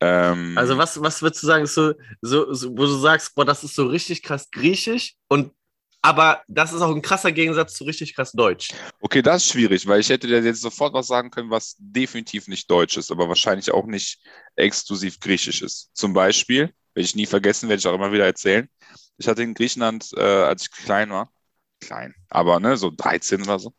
Ähm, 0.00 0.56
Also 0.56 0.78
was, 0.78 1.00
was 1.00 1.22
würdest 1.22 1.42
du 1.42 1.46
sagen, 1.46 1.66
so, 1.66 1.92
so, 2.20 2.52
so, 2.52 2.70
wo 2.70 2.82
du 2.82 2.98
sagst, 2.98 3.34
boah, 3.34 3.44
das 3.44 3.64
ist 3.64 3.74
so 3.74 3.86
richtig 3.86 4.22
krass 4.22 4.50
griechisch 4.50 5.14
und 5.28 5.52
aber 6.00 6.42
das 6.46 6.72
ist 6.72 6.80
auch 6.80 6.94
ein 6.94 7.02
krasser 7.02 7.32
Gegensatz 7.32 7.74
zu 7.74 7.84
richtig 7.84 8.14
krass 8.14 8.30
deutsch. 8.32 8.70
Okay, 9.00 9.20
das 9.20 9.44
ist 9.44 9.50
schwierig, 9.50 9.86
weil 9.86 10.00
ich 10.00 10.08
hätte 10.08 10.28
dir 10.28 10.40
jetzt 10.40 10.60
sofort 10.60 10.94
was 10.94 11.08
sagen 11.08 11.30
können, 11.30 11.50
was 11.50 11.74
definitiv 11.78 12.46
nicht 12.46 12.70
deutsch 12.70 12.96
ist, 12.96 13.10
aber 13.10 13.28
wahrscheinlich 13.28 13.72
auch 13.72 13.84
nicht 13.86 14.20
exklusiv 14.54 15.18
griechisch 15.18 15.60
ist. 15.60 15.90
Zum 15.94 16.12
Beispiel, 16.12 16.72
werde 16.94 17.04
ich 17.04 17.16
nie 17.16 17.26
vergessen, 17.26 17.68
werde 17.68 17.80
ich 17.80 17.86
auch 17.86 17.94
immer 17.94 18.12
wieder 18.12 18.26
erzählen. 18.26 18.68
Ich 19.16 19.26
hatte 19.26 19.42
in 19.42 19.54
Griechenland, 19.54 20.10
äh, 20.16 20.20
als 20.22 20.62
ich 20.62 20.70
klein 20.70 21.10
war, 21.10 21.32
klein, 21.80 22.14
aber 22.28 22.60
ne, 22.60 22.76
so 22.76 22.92
13 22.96 23.42
oder 23.42 23.58
so, 23.58 23.74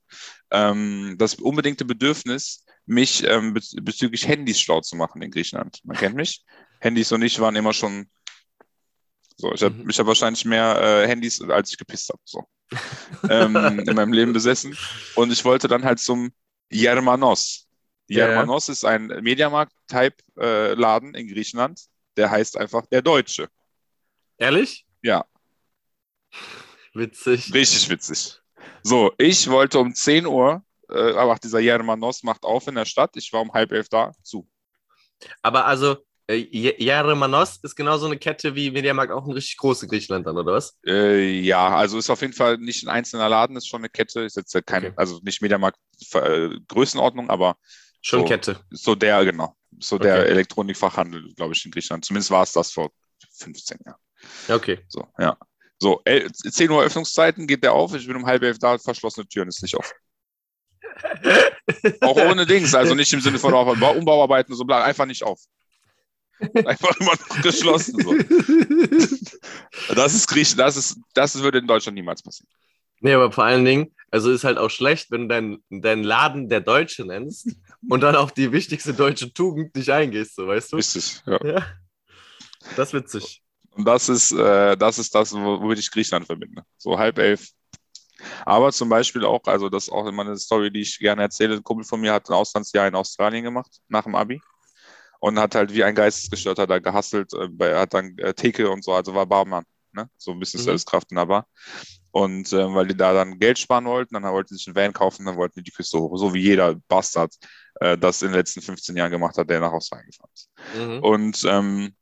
ähm, 0.51 1.15
das 1.17 1.35
unbedingte 1.35 1.85
Bedürfnis, 1.85 2.65
mich 2.89 3.23
ähm, 3.23 3.53
bez 3.53 3.75
bezüglich 3.81 4.27
Handys 4.27 4.59
schlau 4.59 4.81
zu 4.81 4.95
machen 4.95 5.21
in 5.21 5.31
Griechenland. 5.31 5.79
Man 5.83 5.97
kennt 5.97 6.15
mich. 6.15 6.43
Handys 6.81 7.11
und 7.11 7.21
ich 7.21 7.39
waren 7.39 7.55
immer 7.55 7.73
schon 7.73 8.09
so. 9.37 9.53
Ich 9.53 9.61
habe 9.63 9.75
Mhm. 9.75 9.89
ich 9.89 9.99
hab 9.99 10.07
wahrscheinlich 10.07 10.45
mehr 10.45 10.79
äh, 10.81 11.07
Handys, 11.07 11.41
als 11.41 11.71
ich 11.71 11.77
gepisst 11.77 12.09
habe. 12.09 12.21
So 12.25 12.47
ähm, 13.29 13.55
in 13.87 13.95
meinem 13.95 14.13
Leben 14.13 14.33
besessen. 14.33 14.77
Und 15.15 15.31
ich 15.31 15.43
wollte 15.45 15.67
dann 15.67 15.83
halt 15.83 15.99
zum 15.99 16.31
Yermanos. 16.71 17.67
Yermanos 18.07 18.69
ist 18.69 18.85
ein 18.85 19.07
Mediamarkt-Type-Laden 19.07 21.13
in 21.13 21.27
Griechenland. 21.27 21.81
Der 22.17 22.31
heißt 22.31 22.57
einfach 22.57 22.87
der 22.87 23.03
Deutsche. 23.03 23.49
Ehrlich? 24.37 24.85
Ja. 25.03 25.25
Witzig. 26.93 27.53
Richtig 27.53 27.89
witzig. 27.89 28.39
So, 28.81 29.13
ich 29.17 29.47
wollte 29.49 29.79
um 29.79 29.93
10 29.93 30.25
Uhr, 30.25 30.63
äh, 30.89 31.13
aber 31.13 31.35
dieser 31.35 31.59
Yermanos 31.59 32.23
macht 32.23 32.43
auf 32.43 32.67
in 32.67 32.75
der 32.75 32.85
Stadt. 32.85 33.11
Ich 33.15 33.31
war 33.33 33.41
um 33.41 33.53
halb 33.53 33.71
elf 33.71 33.89
da. 33.89 34.11
Zu. 34.23 34.47
Aber 35.41 35.65
also, 35.65 35.97
Äh, 36.29 36.47
Jaremanos 36.77 37.57
ist 37.63 37.75
genau 37.75 37.97
so 37.97 38.05
eine 38.05 38.17
Kette 38.17 38.53
wie 38.53 38.69
Mediamarkt 38.69 39.11
auch 39.11 39.25
ein 39.25 39.31
richtig 39.31 39.57
groß 39.57 39.81
in 39.81 39.89
Griechenland 39.89 40.27
dann, 40.27 40.37
oder 40.37 40.53
was? 40.53 40.77
Äh, 40.85 41.39
ja, 41.39 41.69
also 41.75 41.97
ist 41.97 42.11
auf 42.11 42.21
jeden 42.21 42.33
Fall 42.33 42.57
nicht 42.59 42.83
ein 42.83 42.89
einzelner 42.89 43.27
Laden, 43.29 43.57
ist 43.57 43.67
schon 43.67 43.81
eine 43.81 43.89
Kette. 43.89 44.21
Ist 44.21 44.37
jetzt 44.37 44.53
kein, 44.67 44.85
okay. 44.85 44.93
also 44.95 45.19
nicht 45.23 45.41
Mediamarkt 45.41 45.79
äh, 46.13 46.49
Größenordnung, 46.67 47.31
aber 47.31 47.57
schon 48.01 48.19
so, 48.19 48.25
Kette. 48.25 48.59
So 48.69 48.93
der, 48.93 49.25
genau. 49.25 49.55
So 49.79 49.95
okay. 49.95 50.05
der 50.05 50.27
Elektronikfachhandel, 50.27 51.33
glaube 51.33 51.53
ich, 51.53 51.65
in 51.65 51.71
Griechenland. 51.71 52.05
Zumindest 52.05 52.29
war 52.29 52.43
es 52.43 52.51
das 52.51 52.71
vor 52.71 52.91
15 53.39 53.79
Jahren. 53.83 53.99
Okay. 54.49 54.85
So, 54.87 55.07
ja. 55.17 55.35
So, 55.79 56.03
10 56.05 56.69
Uhr 56.69 56.83
Öffnungszeiten 56.83 57.47
geht 57.47 57.63
der 57.63 57.73
auf. 57.73 57.95
Ich 57.95 58.05
bin 58.05 58.17
um 58.17 58.25
halb 58.27 58.43
elf 58.43 58.59
da, 58.59 58.77
verschlossene 58.77 59.25
Türen 59.27 59.47
ist 59.47 59.63
nicht 59.63 59.75
offen. 59.75 59.95
Auch 62.01 62.17
ohne 62.17 62.45
Dings, 62.45 62.73
also 62.75 62.95
nicht 62.95 63.11
im 63.13 63.21
Sinne 63.21 63.39
von 63.39 63.53
Umbauarbeiten, 63.53 64.55
so 64.55 64.65
bla, 64.65 64.83
einfach 64.83 65.05
nicht 65.05 65.23
auf. 65.23 65.39
Einfach 66.39 66.95
immer 66.99 67.11
noch 67.11 67.41
geschlossen. 67.41 68.01
So. 68.01 68.15
Das 69.93 70.13
ist 70.13 70.27
Griechen, 70.27 70.57
das 70.57 70.77
ist, 70.77 70.97
das 71.13 71.41
würde 71.41 71.59
in 71.59 71.67
Deutschland 71.67 71.95
niemals 71.95 72.23
passieren. 72.23 72.49
Nee, 73.01 73.13
aber 73.13 73.31
vor 73.31 73.45
allen 73.45 73.65
Dingen, 73.65 73.93
also 74.11 74.31
ist 74.31 74.43
halt 74.43 74.57
auch 74.57 74.69
schlecht, 74.69 75.11
wenn 75.11 75.21
du 75.21 75.27
deinen 75.27 75.63
dein 75.69 76.03
Laden 76.03 76.49
der 76.49 76.61
Deutsche 76.61 77.05
nennst 77.05 77.55
und 77.89 78.01
dann 78.01 78.15
auf 78.15 78.33
die 78.33 78.51
wichtigste 78.51 78.93
deutsche 78.93 79.33
Tugend 79.33 79.75
nicht 79.75 79.89
eingehst, 79.89 80.35
so 80.35 80.47
weißt 80.47 80.71
du? 80.71 80.77
Richtig, 80.77 81.21
ja. 81.25 81.39
ja. 81.45 81.65
Das 82.75 82.89
ist 82.89 82.93
witzig. 82.93 83.41
Und 83.71 83.85
das 83.85 84.09
ist, 84.09 84.31
äh, 84.31 84.75
das 84.75 84.99
ist 84.99 85.13
das, 85.15 85.33
womit 85.33 85.79
ich 85.79 85.91
Griechenland 85.91 86.25
verbinde. 86.25 86.63
So 86.77 86.97
halb 86.97 87.17
elf. 87.19 87.49
Aber 88.45 88.71
zum 88.71 88.89
Beispiel 88.89 89.25
auch, 89.25 89.41
also 89.45 89.69
das 89.69 89.83
ist 89.83 89.93
auch 89.93 90.07
immer 90.07 90.23
eine 90.23 90.37
Story, 90.37 90.71
die 90.71 90.81
ich 90.81 90.99
gerne 90.99 91.23
erzähle. 91.23 91.55
Ein 91.55 91.63
Kumpel 91.63 91.85
von 91.85 92.01
mir 92.01 92.13
hat 92.13 92.29
ein 92.29 92.33
Auslandsjahr 92.33 92.87
in 92.87 92.95
Australien 92.95 93.43
gemacht, 93.43 93.79
nach 93.87 94.03
dem 94.03 94.15
Abi 94.15 94.41
und 95.19 95.39
hat 95.39 95.55
halt 95.55 95.73
wie 95.73 95.83
ein 95.83 95.95
Geistesgestörter 95.95 96.65
da 96.65 96.79
gehasselt, 96.79 97.31
äh, 97.33 97.75
hat 97.75 97.93
dann 97.93 98.17
äh, 98.17 98.33
Theke 98.33 98.69
und 98.69 98.83
so, 98.83 98.93
also 98.93 99.13
war 99.13 99.25
Barmann, 99.25 99.65
ne? 99.91 100.09
so 100.17 100.31
ein 100.31 100.39
bisschen 100.39 100.61
mhm. 100.61 100.65
Selbstkraft 100.65 101.11
in 101.11 101.17
der 101.17 101.25
Bar. 101.25 101.47
Und 102.11 102.51
äh, 102.53 102.73
weil 102.73 102.87
die 102.87 102.97
da 102.97 103.13
dann 103.13 103.37
Geld 103.37 103.59
sparen 103.59 103.85
wollten, 103.85 104.15
dann 104.15 104.23
wollten 104.23 104.49
sie 104.49 104.57
sich 104.57 104.67
einen 104.67 104.75
Van 104.75 104.93
kaufen, 104.93 105.25
dann 105.25 105.35
wollten 105.35 105.59
die 105.59 105.63
die 105.63 105.71
Küste 105.71 105.99
hoch, 105.99 106.17
so 106.17 106.33
wie 106.33 106.41
jeder 106.41 106.75
Bastard 106.87 107.35
äh, 107.75 107.97
das 107.97 108.21
in 108.21 108.29
den 108.29 108.37
letzten 108.37 108.61
15 108.61 108.95
Jahren 108.97 109.11
gemacht 109.11 109.37
hat, 109.37 109.49
der 109.49 109.59
nach 109.59 109.71
Australien 109.71 110.09
gefahren 110.09 110.31
ist. 110.33 110.49
Mhm. 110.75 111.03
Und 111.03 111.45
ähm, 111.47 111.95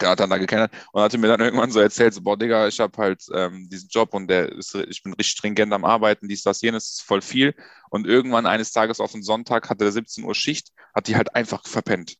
der 0.00 0.10
hat 0.10 0.20
dann 0.20 0.30
da 0.30 0.38
gekennert 0.38 0.72
und 0.92 1.02
hatte 1.02 1.18
mir 1.18 1.28
dann 1.28 1.40
irgendwann 1.40 1.70
so 1.70 1.80
erzählt, 1.80 2.14
so, 2.14 2.20
boah, 2.20 2.36
Digga, 2.36 2.66
ich 2.66 2.80
habe 2.80 2.96
halt 2.98 3.24
ähm, 3.32 3.68
diesen 3.70 3.88
Job 3.88 4.12
und 4.14 4.28
der 4.28 4.50
ist, 4.50 4.74
ich 4.74 5.02
bin 5.02 5.12
richtig 5.12 5.32
stringent 5.32 5.72
am 5.72 5.84
Arbeiten, 5.84 6.28
dies, 6.28 6.42
das, 6.42 6.60
jenes, 6.62 6.90
ist 6.90 7.02
voll 7.02 7.22
viel. 7.22 7.54
Und 7.90 8.06
irgendwann 8.06 8.46
eines 8.46 8.72
Tages 8.72 9.00
auf 9.00 9.12
den 9.12 9.22
Sonntag 9.22 9.70
hatte 9.70 9.84
der 9.84 9.92
17 9.92 10.24
Uhr 10.24 10.34
Schicht, 10.34 10.72
hat 10.94 11.06
die 11.06 11.16
halt 11.16 11.34
einfach 11.34 11.66
verpennt. 11.66 12.16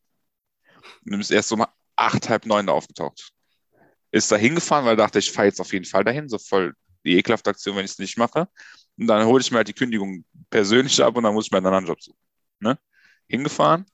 Und 1.05 1.19
ist 1.19 1.31
erst 1.31 1.51
um 1.51 1.65
acht, 1.95 2.29
halb 2.29 2.45
neun 2.45 2.67
da 2.67 2.73
aufgetaucht. 2.73 3.31
Ist 4.11 4.31
da 4.31 4.37
hingefahren, 4.37 4.85
weil 4.85 4.95
dachte, 4.95 5.19
ich 5.19 5.31
fahre 5.31 5.47
jetzt 5.47 5.59
auf 5.59 5.73
jeden 5.73 5.85
Fall 5.85 6.03
dahin, 6.03 6.29
so 6.29 6.37
voll 6.37 6.73
die 7.03 7.17
ekelhafte 7.17 7.49
Aktion, 7.49 7.75
wenn 7.75 7.85
ich 7.85 7.91
es 7.91 7.99
nicht 7.99 8.17
mache. 8.17 8.47
Und 8.97 9.07
dann 9.07 9.25
hole 9.25 9.41
ich 9.41 9.51
mir 9.51 9.57
halt 9.57 9.67
die 9.67 9.73
Kündigung 9.73 10.25
persönlich 10.49 11.01
ab 11.03 11.15
und 11.17 11.23
dann 11.23 11.33
muss 11.33 11.45
ich 11.45 11.51
mir 11.51 11.57
einen 11.57 11.67
anderen 11.67 11.87
Job 11.87 12.01
suchen. 12.01 12.19
Ne? 12.59 12.79
Hingefahren, 13.27 13.85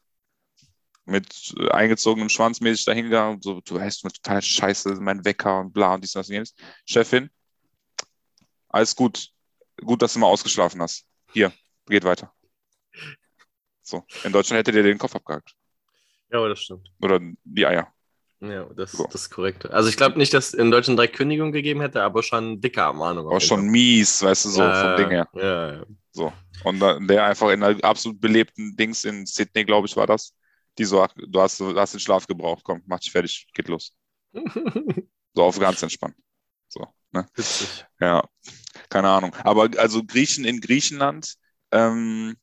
mit 1.05 1.53
äh, 1.58 1.70
eingezogenem 1.70 2.29
Schwanz 2.29 2.62
mäßig 2.62 2.86
dahingegangen 2.86 3.36
und 3.36 3.43
so, 3.43 3.62
du 3.62 3.75
weißt 3.75 4.03
mir 4.03 4.12
total 4.12 4.41
scheiße, 4.41 4.96
mein 5.01 5.24
Wecker 5.25 5.60
und 5.60 5.74
bla 5.74 5.93
und 5.93 6.03
dies, 6.03 6.13
das 6.13 6.27
und 6.27 6.34
jenes. 6.34 6.55
Chefin, 6.86 7.29
alles 8.70 8.96
gut. 8.96 9.29
Gut, 9.84 10.01
dass 10.01 10.13
du 10.13 10.20
mal 10.20 10.27
ausgeschlafen 10.27 10.81
hast. 10.81 11.05
Hier, 11.34 11.51
geht 11.88 12.03
weiter. 12.03 12.31
So, 13.81 14.05
in 14.24 14.31
Deutschland 14.31 14.60
hätte 14.60 14.72
dir 14.72 14.84
den 14.84 14.98
Kopf 14.98 15.15
abgehakt. 15.15 15.53
Ja, 16.31 16.38
aber 16.38 16.50
das 16.50 16.62
stimmt. 16.62 16.91
Oder 17.01 17.20
die 17.43 17.65
Eier. 17.65 17.91
Ja, 18.39 18.65
das, 18.75 18.93
so. 18.93 19.05
das 19.05 19.24
ist 19.24 19.29
korrekt. 19.29 19.70
Also 19.70 19.89
ich 19.89 19.98
glaube 19.98 20.17
nicht, 20.17 20.34
dass 20.34 20.53
in 20.53 20.72
Deutschland 20.72 20.98
direkt 20.98 21.15
Kündigung 21.15 21.51
gegeben 21.51 21.81
hätte, 21.81 22.01
aber 22.01 22.24
schon 22.24 22.60
dicke 22.60 22.79
Ermahnung. 22.79 23.27
Aber 23.27 23.39
schon 23.39 23.67
mies, 23.67 24.24
weißt 24.24 24.46
du, 24.46 24.50
so 24.50 24.62
ja, 24.62 24.96
vom 24.96 24.98
Ding 24.98 25.10
her. 25.10 25.27
Ja, 25.34 25.74
ja. 25.74 25.86
So. 26.12 26.34
Und 26.63 26.79
der 26.79 27.25
einfach 27.25 27.50
in 27.51 27.63
einer 27.63 27.84
absolut 27.84 28.20
belebten 28.20 28.75
Dings 28.75 29.03
in 29.03 29.25
Sydney, 29.25 29.63
glaube 29.63 29.88
ich, 29.88 29.96
war 29.96 30.08
das. 30.08 30.36
Die 30.77 30.85
so, 30.85 31.05
du 31.15 31.41
hast, 31.41 31.59
du 31.59 31.75
hast 31.75 31.93
den 31.93 31.99
Schlaf 31.99 32.27
gebraucht, 32.27 32.63
komm, 32.63 32.81
mach 32.85 32.99
dich 32.99 33.11
fertig, 33.11 33.47
geht 33.53 33.67
los. 33.67 33.93
so 35.33 35.43
auf 35.43 35.59
ganz 35.59 35.81
entspannt. 35.81 36.15
So, 36.67 36.87
ne? 37.11 37.25
Ja, 37.99 38.23
keine 38.89 39.09
Ahnung. 39.09 39.35
Aber 39.43 39.69
also 39.77 40.03
Griechen 40.03 40.45
in 40.45 40.61
Griechenland, 40.61 41.35
ähm, 41.71 42.35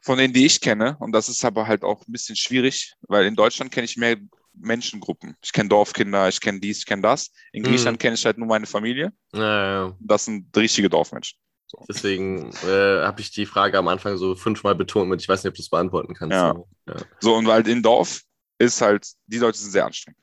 von 0.00 0.18
denen, 0.18 0.32
die 0.32 0.46
ich 0.46 0.60
kenne, 0.60 0.96
und 0.98 1.12
das 1.12 1.28
ist 1.28 1.44
aber 1.44 1.66
halt 1.66 1.84
auch 1.84 2.06
ein 2.06 2.12
bisschen 2.12 2.36
schwierig, 2.36 2.94
weil 3.02 3.26
in 3.26 3.36
Deutschland 3.36 3.70
kenne 3.70 3.84
ich 3.84 3.96
mehr 3.96 4.16
Menschengruppen. 4.54 5.36
Ich 5.42 5.52
kenne 5.52 5.68
Dorfkinder, 5.68 6.28
ich 6.28 6.40
kenne 6.40 6.60
dies, 6.60 6.78
ich 6.78 6.86
kenne 6.86 7.02
das. 7.02 7.30
In 7.52 7.62
Griechenland 7.62 7.98
mhm. 7.98 8.00
kenne 8.00 8.14
ich 8.14 8.24
halt 8.24 8.38
nur 8.38 8.48
meine 8.48 8.66
Familie. 8.66 9.12
Ja, 9.32 9.86
ja. 9.86 9.96
Das 10.00 10.24
sind 10.24 10.54
richtige 10.56 10.90
Dorfmenschen. 10.90 11.38
So. 11.70 11.84
Deswegen 11.88 12.50
äh, 12.64 13.04
habe 13.04 13.20
ich 13.20 13.30
die 13.30 13.46
Frage 13.46 13.78
am 13.78 13.86
Anfang 13.86 14.16
so 14.16 14.34
fünfmal 14.34 14.74
betont 14.74 15.12
und 15.12 15.22
ich 15.22 15.28
weiß 15.28 15.44
nicht, 15.44 15.50
ob 15.50 15.54
du 15.54 15.62
es 15.62 15.70
beantworten 15.70 16.14
kannst. 16.14 16.34
Ja. 16.34 16.54
ja. 16.88 16.96
So, 17.20 17.36
und 17.36 17.46
weil 17.46 17.66
in 17.68 17.82
Dorf 17.82 18.22
ist 18.58 18.80
halt, 18.80 19.06
die 19.26 19.38
Leute 19.38 19.58
sind 19.58 19.70
sehr 19.70 19.86
anstrengend. 19.86 20.20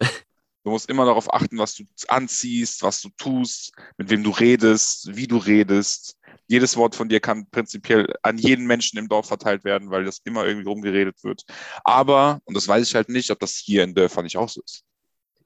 Du 0.62 0.68
musst 0.68 0.90
immer 0.90 1.06
darauf 1.06 1.32
achten, 1.32 1.56
was 1.56 1.74
du 1.74 1.84
anziehst, 2.08 2.82
was 2.82 3.00
du 3.00 3.08
tust, 3.16 3.72
mit 3.96 4.10
wem 4.10 4.22
du 4.22 4.28
redest, 4.28 5.16
wie 5.16 5.26
du 5.26 5.38
redest 5.38 6.18
jedes 6.50 6.76
Wort 6.76 6.96
von 6.96 7.08
dir 7.08 7.20
kann 7.20 7.48
prinzipiell 7.48 8.12
an 8.22 8.36
jeden 8.36 8.66
Menschen 8.66 8.98
im 8.98 9.08
Dorf 9.08 9.28
verteilt 9.28 9.62
werden, 9.62 9.90
weil 9.90 10.04
das 10.04 10.18
immer 10.24 10.44
irgendwie 10.44 10.68
rumgeredet 10.68 11.22
wird. 11.22 11.44
Aber, 11.84 12.40
und 12.44 12.56
das 12.56 12.66
weiß 12.66 12.88
ich 12.88 12.94
halt 12.96 13.08
nicht, 13.08 13.30
ob 13.30 13.38
das 13.38 13.54
hier 13.54 13.84
in 13.84 13.94
Dörfern 13.94 14.24
nicht 14.24 14.36
auch 14.36 14.48
so 14.48 14.60
ist. 14.60 14.82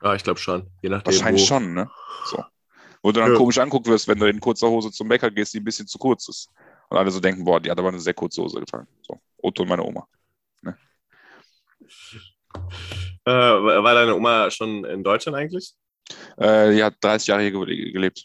Ja, 0.03 0.15
ich 0.15 0.25
glaube 0.25 0.41
schon. 0.41 0.71
Je 0.81 0.89
nachdem, 0.89 1.13
Wahrscheinlich 1.13 1.43
wo. 1.43 1.47
schon, 1.47 1.75
ne? 1.75 1.91
So. 2.25 2.43
Wo 3.05 3.13
du 3.13 3.21
dann 3.21 3.33
ja. 3.33 3.37
komisch 3.37 3.59
anguckt 3.59 3.87
wirst, 3.87 4.09
wenn 4.09 4.19
du 4.19 4.27
in 4.27 4.41
kurzer 4.41 4.67
Hose 4.67 4.91
zum 4.91 5.09
Bäcker 5.09 5.31
gehst, 5.31 5.53
die 5.53 5.61
ein 5.61 5.65
bisschen 5.65 5.87
zu 5.87 5.99
kurz 5.99 6.27
ist. 6.27 6.51
Und 6.89 6.97
alle 6.97 7.11
so 7.11 7.21
denken, 7.21 7.45
boah, 7.45 7.61
die 7.61 7.71
hat 7.71 7.79
aber 7.79 7.89
eine 7.89 8.01
sehr 8.01 8.15
kurze 8.15 8.43
Hose 8.43 8.59
getragen. 8.59 8.89
So, 9.03 9.21
Otto 9.43 9.63
und 9.63 9.69
meine 9.69 9.83
Oma. 9.83 10.09
Ne? 10.63 10.75
Äh, 13.27 13.31
war 13.31 13.95
deine 13.95 14.15
Oma 14.15 14.51
schon 14.51 14.87
in 14.87 15.05
Deutschland 15.05 15.37
eigentlich? 15.37 15.75
Äh, 16.39 16.73
die 16.73 16.83
hat 16.83 16.95
30 17.03 17.29
Jahre 17.29 17.43
hier 17.43 17.53
gelebt. 17.93 18.25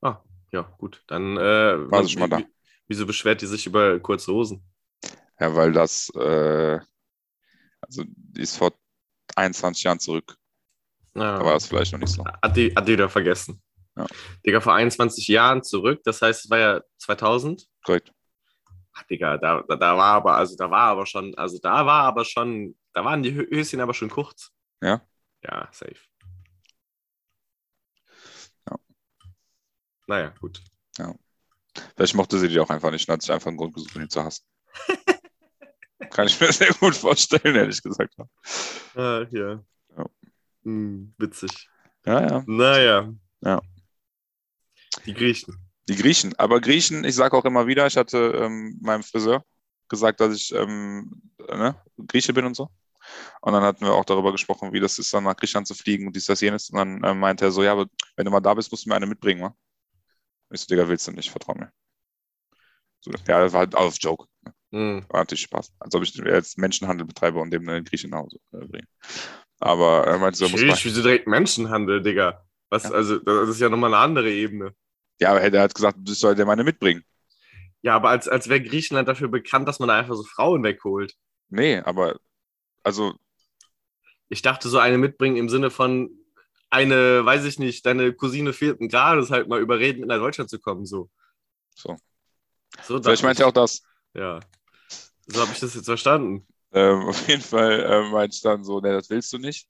Ah, 0.00 0.22
ja, 0.50 0.62
gut. 0.78 1.02
Dann 1.06 1.36
äh, 1.36 1.90
war 1.90 2.02
sie 2.02 2.12
schon 2.12 2.20
mal 2.20 2.28
da. 2.28 2.42
Wieso 2.86 3.04
beschwert 3.04 3.42
die 3.42 3.46
sich 3.46 3.66
über 3.66 4.00
kurze 4.00 4.32
Hosen? 4.32 4.64
Ja, 5.38 5.54
weil 5.54 5.72
das, 5.72 6.10
äh, 6.14 6.78
also 7.82 8.04
die 8.06 8.40
ist 8.40 8.56
vor 8.56 8.72
21 9.36 9.82
Jahren 9.82 10.00
zurück. 10.00 10.38
Ja. 11.14 11.38
Da 11.38 11.44
war 11.44 11.54
das 11.54 11.66
vielleicht 11.66 11.92
noch 11.92 12.00
nicht 12.00 12.12
so. 12.12 12.24
Hat 12.24 12.56
die, 12.56 12.72
hat 12.74 12.86
die 12.86 12.96
da 12.96 13.08
vergessen. 13.08 13.62
Ja. 13.96 14.06
Digga, 14.46 14.60
vor 14.60 14.74
21 14.74 15.26
Jahren 15.28 15.62
zurück, 15.62 16.00
das 16.04 16.22
heißt, 16.22 16.44
es 16.44 16.50
war 16.50 16.58
ja 16.58 16.80
2000. 16.98 17.66
Korrekt. 17.84 18.12
Ach, 18.92 19.02
Digga, 19.04 19.38
da, 19.38 19.62
da, 19.66 19.76
da 19.76 19.96
war 19.96 20.14
aber, 20.14 20.36
also 20.36 20.56
da 20.56 20.70
war 20.70 20.90
aber 20.90 21.06
schon, 21.06 21.34
also 21.36 21.58
da 21.60 21.84
war 21.86 22.04
aber 22.04 22.24
schon, 22.24 22.76
da 22.92 23.04
waren 23.04 23.22
die 23.22 23.34
Höschen 23.34 23.80
aber 23.80 23.94
schon 23.94 24.10
kurz. 24.10 24.50
Ja? 24.80 25.02
Ja, 25.42 25.68
safe. 25.72 25.96
Naja, 30.08 30.32
gut. 30.40 30.62
Ja. 30.96 31.14
Vielleicht 31.94 32.14
mochte 32.14 32.38
sie 32.38 32.48
die 32.48 32.58
auch 32.58 32.70
einfach 32.70 32.90
nicht 32.90 33.06
und 33.08 33.12
hat 33.12 33.22
sich 33.22 33.30
einfach 33.30 33.48
einen 33.48 33.58
Grund 33.58 33.74
gesucht, 33.74 33.94
ihn 33.94 34.08
zu 34.08 34.24
hassen. 34.24 34.42
Kann 36.10 36.26
ich 36.26 36.40
mir 36.40 36.50
sehr 36.50 36.72
gut 36.72 36.96
vorstellen, 36.96 37.54
ehrlich 37.54 37.82
gesagt. 37.82 38.14
Ah, 38.94 39.26
ja. 39.30 39.62
Hm, 40.68 41.14
witzig. 41.16 41.70
Ja, 42.04 42.20
ja. 42.20 42.44
Naja. 42.46 43.14
Ja. 43.40 43.62
Die 45.06 45.14
Griechen. 45.14 45.56
Die 45.88 45.96
Griechen. 45.96 46.34
Aber 46.38 46.60
Griechen, 46.60 47.04
ich 47.04 47.14
sage 47.14 47.34
auch 47.34 47.46
immer 47.46 47.66
wieder, 47.66 47.86
ich 47.86 47.96
hatte 47.96 48.18
ähm, 48.36 48.78
meinem 48.82 49.02
Friseur 49.02 49.42
gesagt, 49.88 50.20
dass 50.20 50.34
ich 50.34 50.52
ähm, 50.52 51.22
ne, 51.38 51.74
Grieche 52.06 52.34
bin 52.34 52.44
und 52.44 52.54
so. 52.54 52.68
Und 53.40 53.54
dann 53.54 53.62
hatten 53.62 53.86
wir 53.86 53.94
auch 53.94 54.04
darüber 54.04 54.32
gesprochen, 54.32 54.74
wie 54.74 54.80
das 54.80 54.98
ist, 54.98 55.14
dann 55.14 55.24
nach 55.24 55.36
Griechenland 55.36 55.66
zu 55.66 55.74
fliegen 55.74 56.06
und 56.06 56.14
dies, 56.14 56.26
das, 56.26 56.42
jenes. 56.42 56.68
Und 56.68 56.76
dann 56.78 57.02
äh, 57.02 57.14
meinte 57.14 57.46
er 57.46 57.50
so, 57.50 57.62
ja, 57.62 57.72
aber 57.72 57.86
wenn 58.16 58.26
du 58.26 58.30
mal 58.30 58.40
da 58.40 58.52
bist, 58.52 58.70
musst 58.70 58.84
du 58.84 58.90
mir 58.90 58.96
eine 58.96 59.06
mitbringen, 59.06 59.40
wa? 59.40 59.56
Ich 60.50 60.60
so, 60.60 60.66
Digga, 60.66 60.86
willst 60.86 61.06
du 61.08 61.12
nicht, 61.12 61.30
vertrau 61.30 61.54
mir. 61.54 61.72
So, 63.00 63.10
ja, 63.10 63.40
das 63.40 63.54
war 63.54 63.60
halt 63.60 63.74
auf 63.74 63.96
Joke. 63.98 64.26
Mhm. 64.70 65.06
War 65.08 65.20
natürlich 65.20 65.42
Spaß. 65.42 65.72
Als 65.78 65.94
ob 65.94 66.02
ich 66.02 66.14
jetzt 66.14 66.58
Menschenhandel 66.58 67.06
betreibe 67.06 67.38
und 67.38 67.50
dem 67.50 67.66
einen 67.66 67.86
Griechen 67.86 68.10
nach 68.10 68.18
Hause 68.18 68.38
bringe. 68.50 68.86
Aber 69.60 70.06
er 70.06 70.18
meinte, 70.18 70.38
so 70.38 70.48
muss 70.48 70.62
man. 70.62 70.76
wieso 70.82 71.02
direkt 71.02 71.26
Menschenhandel, 71.26 72.02
Digga? 72.02 72.44
Was, 72.70 72.84
ja. 72.84 72.90
also, 72.90 73.18
das 73.18 73.48
ist 73.48 73.60
ja 73.60 73.68
nochmal 73.68 73.92
eine 73.92 74.02
andere 74.02 74.30
Ebene. 74.30 74.74
Ja, 75.20 75.30
aber 75.30 75.40
er 75.40 75.62
hat 75.62 75.74
gesagt, 75.74 75.98
du 76.00 76.12
soll 76.12 76.34
der 76.34 76.46
meine 76.46 76.64
mitbringen. 76.64 77.04
Ja, 77.82 77.96
aber 77.96 78.10
als, 78.10 78.28
als 78.28 78.48
wäre 78.48 78.62
Griechenland 78.62 79.08
dafür 79.08 79.28
bekannt, 79.28 79.66
dass 79.66 79.78
man 79.78 79.88
da 79.88 79.98
einfach 79.98 80.14
so 80.14 80.24
Frauen 80.24 80.62
wegholt. 80.62 81.14
Nee, 81.48 81.78
aber 81.78 82.18
also. 82.82 83.14
Ich 84.28 84.42
dachte, 84.42 84.68
so 84.68 84.78
eine 84.78 84.98
mitbringen 84.98 85.36
im 85.36 85.48
Sinne 85.48 85.70
von, 85.70 86.10
eine, 86.70 87.24
weiß 87.24 87.44
ich 87.44 87.58
nicht, 87.58 87.86
deine 87.86 88.12
Cousine 88.12 88.52
vierten 88.52 88.88
Grades 88.88 89.30
halt 89.30 89.48
mal 89.48 89.60
überreden, 89.60 90.06
nach 90.06 90.18
Deutschland 90.18 90.50
zu 90.50 90.58
kommen, 90.58 90.84
so. 90.84 91.08
So. 91.74 91.96
so 92.82 93.00
Vielleicht 93.00 93.22
meint 93.22 93.40
er 93.40 93.46
auch 93.46 93.52
das. 93.52 93.82
Ja. 94.14 94.40
So 95.26 95.40
habe 95.40 95.52
ich 95.52 95.60
das 95.60 95.74
jetzt 95.74 95.86
verstanden. 95.86 96.46
Ähm, 96.72 97.00
auf 97.08 97.28
jeden 97.28 97.42
Fall 97.42 97.80
äh, 97.80 98.10
meinte 98.10 98.34
ich 98.34 98.42
dann 98.42 98.64
so, 98.64 98.80
ne, 98.80 98.92
das 98.92 99.10
willst 99.10 99.32
du 99.32 99.38
nicht. 99.38 99.68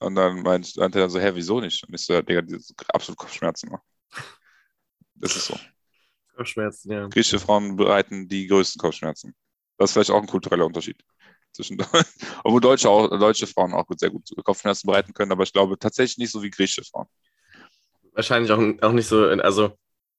Und 0.00 0.14
dann 0.14 0.42
meinte, 0.42 0.80
er 0.80 0.88
dann 0.88 1.10
so, 1.10 1.20
hä, 1.20 1.30
wieso 1.34 1.60
nicht? 1.60 1.84
Und 1.86 1.94
ich 1.94 2.04
so, 2.04 2.12
ja, 2.14 2.22
Digga, 2.22 2.42
absolut 2.92 3.18
Kopfschmerzen. 3.18 3.70
Ne? 3.70 3.78
Das 5.14 5.36
ist 5.36 5.46
so. 5.46 5.56
Kopfschmerzen, 6.36 6.92
ja. 6.92 7.08
Griechische 7.08 7.38
Frauen 7.40 7.76
bereiten 7.76 8.28
die 8.28 8.46
größten 8.46 8.80
Kopfschmerzen. 8.80 9.34
Das 9.76 9.90
ist 9.90 9.94
vielleicht 9.94 10.10
auch 10.10 10.20
ein 10.20 10.26
kultureller 10.26 10.66
Unterschied. 10.66 11.02
Zwischen, 11.52 11.78
obwohl 12.44 12.60
deutsche, 12.60 12.88
auch, 12.88 13.08
deutsche 13.08 13.46
Frauen 13.46 13.72
auch 13.74 13.86
gut, 13.86 13.98
sehr 14.00 14.10
gut 14.10 14.28
Kopfschmerzen 14.44 14.86
bereiten 14.86 15.12
können, 15.12 15.32
aber 15.32 15.42
ich 15.42 15.52
glaube 15.52 15.78
tatsächlich 15.78 16.18
nicht 16.18 16.30
so 16.30 16.42
wie 16.42 16.50
griechische 16.50 16.84
Frauen. 16.84 17.06
Wahrscheinlich 18.12 18.50
auch, 18.52 18.60
auch 18.82 18.92
nicht 18.92 19.06
so, 19.08 19.28
in, 19.28 19.40
also 19.40 19.76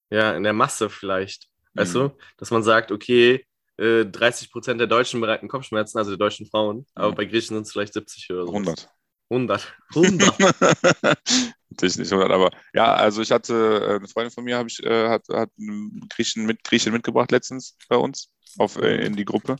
ja, 0.10 0.34
in 0.36 0.44
der 0.44 0.54
Masse 0.54 0.90
vielleicht. 0.90 1.48
Weißt 1.76 1.96
Mhm. 1.96 2.00
du? 2.00 2.18
Dass 2.38 2.52
man 2.52 2.64
sagt, 2.64 2.92
okay, 2.92 3.46
äh, 3.80 4.06
30 4.06 4.52
Prozent 4.52 4.80
der 4.80 4.88
Deutschen 4.88 5.22
bereiten 5.22 5.48
Kopfschmerzen, 5.48 5.98
also 5.98 6.12
der 6.12 6.18
deutschen 6.18 6.46
Frauen, 6.48 6.86
aber 6.96 7.12
Mhm. 7.12 7.16
bei 7.16 7.26
Griechen 7.26 7.56
sind 7.56 7.66
es 7.66 7.72
vielleicht 7.72 7.94
70 7.94 8.30
oder 8.32 8.46
so. 8.46 8.52
100. 8.52 8.90
100. 9.30 9.76
100. 9.96 10.34
Natürlich 11.70 11.98
nicht 11.98 12.12
100, 12.12 12.32
aber 12.32 12.52
ja, 12.74 12.94
also 12.94 13.22
ich 13.22 13.32
hatte, 13.32 13.54
äh, 13.88 13.96
eine 13.96 14.08
Freundin 14.08 14.32
von 14.32 14.44
mir 14.44 14.58
habe 14.58 14.68
ich, 14.70 14.84
äh, 14.84 15.08
hat, 15.08 15.24
hat 15.32 15.50
einen 15.60 16.08
Griechen 16.10 16.46
mit, 16.46 16.64
Griechin 16.64 16.94
mitgebracht 16.94 17.32
letztens 17.32 17.78
bei 17.88 17.96
uns 17.96 18.32
auf, 18.58 18.78
äh, 18.78 19.06
in 19.06 19.16
die 19.16 19.26
Gruppe. 19.26 19.56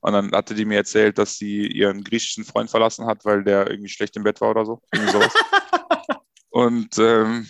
Und 0.00 0.12
dann 0.12 0.30
hatte 0.32 0.54
die 0.54 0.64
mir 0.64 0.76
erzählt, 0.76 1.18
dass 1.18 1.36
sie 1.36 1.66
ihren 1.66 2.04
griechischen 2.04 2.44
Freund 2.44 2.70
verlassen 2.70 3.06
hat, 3.06 3.24
weil 3.24 3.42
der 3.42 3.70
irgendwie 3.70 3.88
schlecht 3.88 4.16
im 4.16 4.24
Bett 4.24 4.40
war 4.40 4.50
oder 4.50 4.64
so. 4.66 4.82
Und 6.50 6.98
ähm, 6.98 7.46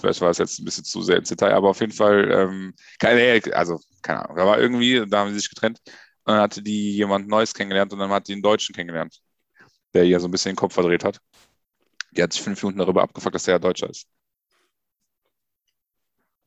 vielleicht 0.00 0.20
war 0.20 0.30
es 0.30 0.38
jetzt 0.38 0.58
ein 0.60 0.64
bisschen 0.64 0.84
zu 0.84 1.02
sehr 1.02 1.18
ins 1.18 1.28
Detail, 1.28 1.52
aber 1.54 1.70
auf 1.70 1.80
jeden 1.80 1.92
Fall, 1.92 2.30
ähm, 2.32 2.74
keine, 2.98 3.40
also 3.54 3.78
keine 4.02 4.24
Ahnung, 4.24 4.36
da 4.36 4.46
war 4.46 4.58
irgendwie, 4.60 5.04
da 5.08 5.20
haben 5.20 5.30
sie 5.32 5.38
sich 5.40 5.48
getrennt. 5.50 5.80
Und 6.24 6.34
dann 6.34 6.40
hatte 6.42 6.62
die 6.62 6.96
jemand 6.96 7.28
Neues 7.28 7.54
kennengelernt 7.54 7.92
und 7.92 7.98
dann 7.98 8.10
hat 8.10 8.28
die 8.28 8.32
einen 8.34 8.42
Deutschen 8.42 8.74
kennengelernt, 8.74 9.20
der 9.94 10.04
ihr 10.04 10.20
so 10.20 10.28
ein 10.28 10.32
bisschen 10.32 10.52
den 10.52 10.56
Kopf 10.56 10.74
verdreht 10.74 11.04
hat. 11.04 11.20
Die 12.12 12.22
hat 12.22 12.32
sich 12.32 12.42
fünf 12.42 12.62
Minuten 12.62 12.78
darüber 12.80 13.02
abgefuckt, 13.02 13.34
dass 13.34 13.48
er 13.48 13.54
ja 13.54 13.58
Deutscher 13.60 13.90
ist. 13.90 14.08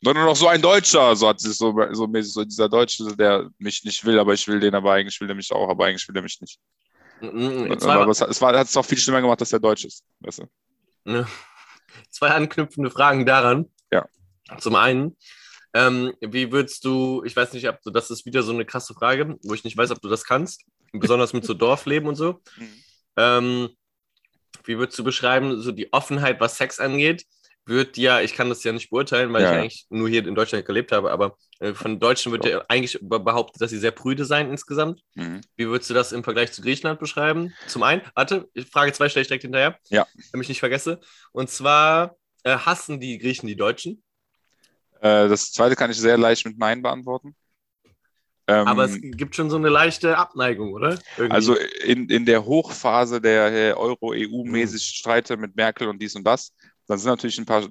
Nur 0.01 0.13
noch 0.13 0.35
so 0.35 0.47
ein 0.47 0.61
Deutscher, 0.61 1.15
so 1.15 1.27
hat 1.29 1.39
sie 1.39 1.51
so, 1.53 1.73
so 1.93 2.07
mäßig, 2.07 2.33
so 2.33 2.43
dieser 2.43 2.67
Deutsche, 2.69 3.15
der 3.15 3.49
mich 3.57 3.83
nicht 3.85 4.03
will, 4.05 4.19
aber 4.19 4.33
ich 4.33 4.45
will 4.47 4.59
den, 4.59 4.75
aber 4.75 4.93
eigentlich 4.93 5.19
will 5.21 5.27
der 5.27 5.35
mich 5.35 5.51
auch, 5.51 5.69
aber 5.69 5.85
eigentlich 5.85 6.05
will 6.07 6.13
der 6.13 6.23
mich 6.23 6.39
nicht. 6.41 6.59
Mhm, 7.21 7.69
Und, 7.69 7.81
zwei, 7.81 7.95
aber 7.95 8.11
es, 8.11 8.21
hat- 8.21 8.29
es 8.29 8.41
war, 8.41 8.57
hat 8.57 8.67
es 8.67 8.77
auch 8.77 8.85
viel 8.85 8.97
schlimmer 8.97 9.21
gemacht, 9.21 9.41
dass 9.41 9.53
er 9.53 9.59
Deutsch 9.59 9.85
ist. 9.85 10.03
Weißt 10.19 10.39
du? 10.39 10.47
Ja. 11.05 11.27
Zwei 12.09 12.29
anknüpfende 12.29 12.91
Fragen 12.91 13.25
daran. 13.25 13.69
Ja. 13.91 14.07
Zum 14.59 14.75
einen, 14.75 15.17
ähm, 15.73 16.13
wie 16.21 16.51
würdest 16.51 16.85
du, 16.85 17.23
ich 17.25 17.35
weiß 17.35 17.53
nicht, 17.53 17.67
ob 17.67 17.81
du, 17.81 17.89
das 17.89 18.11
ist 18.11 18.25
wieder 18.25 18.43
so 18.43 18.53
eine 18.53 18.65
krasse 18.65 18.93
Frage, 18.93 19.37
wo 19.43 19.53
ich 19.53 19.63
nicht 19.63 19.77
weiß, 19.77 19.91
ob 19.91 20.01
du 20.01 20.09
das 20.09 20.23
kannst, 20.23 20.65
besonders 20.91 21.33
mit 21.33 21.45
so 21.45 21.53
Dorfleben 21.55 22.07
und 22.07 22.15
so. 22.15 22.41
Ähm, 23.17 23.69
wie 24.65 24.77
würdest 24.77 24.97
du 24.99 25.03
beschreiben, 25.03 25.59
so 25.61 25.71
die 25.71 25.91
Offenheit, 25.91 26.39
was 26.39 26.57
Sex 26.57 26.79
angeht? 26.79 27.25
Wird 27.65 27.97
ja, 27.97 28.19
ich 28.19 28.33
kann 28.35 28.49
das 28.49 28.63
ja 28.65 28.73
nicht 28.73 28.89
beurteilen, 28.89 29.31
weil 29.31 29.41
Ja. 29.43 29.51
ich 29.53 29.57
eigentlich 29.57 29.85
nur 29.89 30.09
hier 30.09 30.27
in 30.27 30.35
Deutschland 30.35 30.65
gelebt 30.65 30.91
habe, 30.91 31.11
aber 31.11 31.37
äh, 31.59 31.73
von 31.73 31.97
Deutschen 31.97 32.33
wird 32.33 32.43
ja 32.43 32.61
eigentlich 32.67 32.99
be- 33.01 33.21
behauptet, 33.21 33.61
dass 33.61 33.71
sie 33.71 33.77
sehr 33.77 33.91
prüde 33.91 34.25
seien 34.25 34.49
insgesamt. 34.49 35.01
Mhm. 35.15 35.39
Wie 35.55 35.67
würdest 35.67 35.89
du 35.89 35.93
das 35.93 36.11
im 36.11 36.25
Vergleich 36.25 36.51
zu 36.51 36.61
Griechenland 36.61 36.99
beschreiben? 36.99 37.53
Zum 37.67 37.83
einen, 37.83 38.01
warte, 38.15 38.49
Frage 38.69 38.91
zwei 38.91 39.07
stelle 39.07 39.21
ich 39.21 39.27
direkt 39.29 39.43
hinterher, 39.43 39.77
Ja. 39.89 40.05
damit 40.33 40.43
ich 40.43 40.49
nicht 40.49 40.59
vergesse. 40.59 40.99
Und 41.31 41.49
zwar 41.49 42.17
äh, 42.43 42.57
hassen 42.57 42.99
die 42.99 43.17
Griechen 43.17 43.47
die 43.47 43.55
Deutschen, 43.55 44.03
Äh, 44.99 45.29
das 45.29 45.51
zweite 45.53 45.75
kann 45.77 45.89
ich 45.91 45.97
sehr 45.97 46.17
leicht 46.17 46.45
mit 46.45 46.57
Nein 46.57 46.81
beantworten. 46.81 47.33
Ähm, 48.45 48.67
aber 48.67 48.83
es 48.83 48.97
gibt 48.99 49.35
schon 49.37 49.49
so 49.49 49.55
eine 49.55 49.69
leichte 49.69 50.17
Abneigung, 50.17 50.73
oder? 50.73 50.99
Irgendwie. 51.17 51.31
Also 51.33 51.55
in, 51.85 52.09
in 52.09 52.25
der 52.25 52.43
Hochphase 52.43 53.21
der 53.21 53.77
Euro-EU-mäßig 53.77 54.83
Streite 54.83 55.37
mit 55.37 55.55
Merkel 55.55 55.87
und 55.87 56.01
dies 56.01 56.13
und 56.15 56.25
das, 56.25 56.53
dann 56.93 56.99
sind 56.99 57.09
natürlich 57.09 57.39
ein 57.39 57.45
paar 57.45 57.67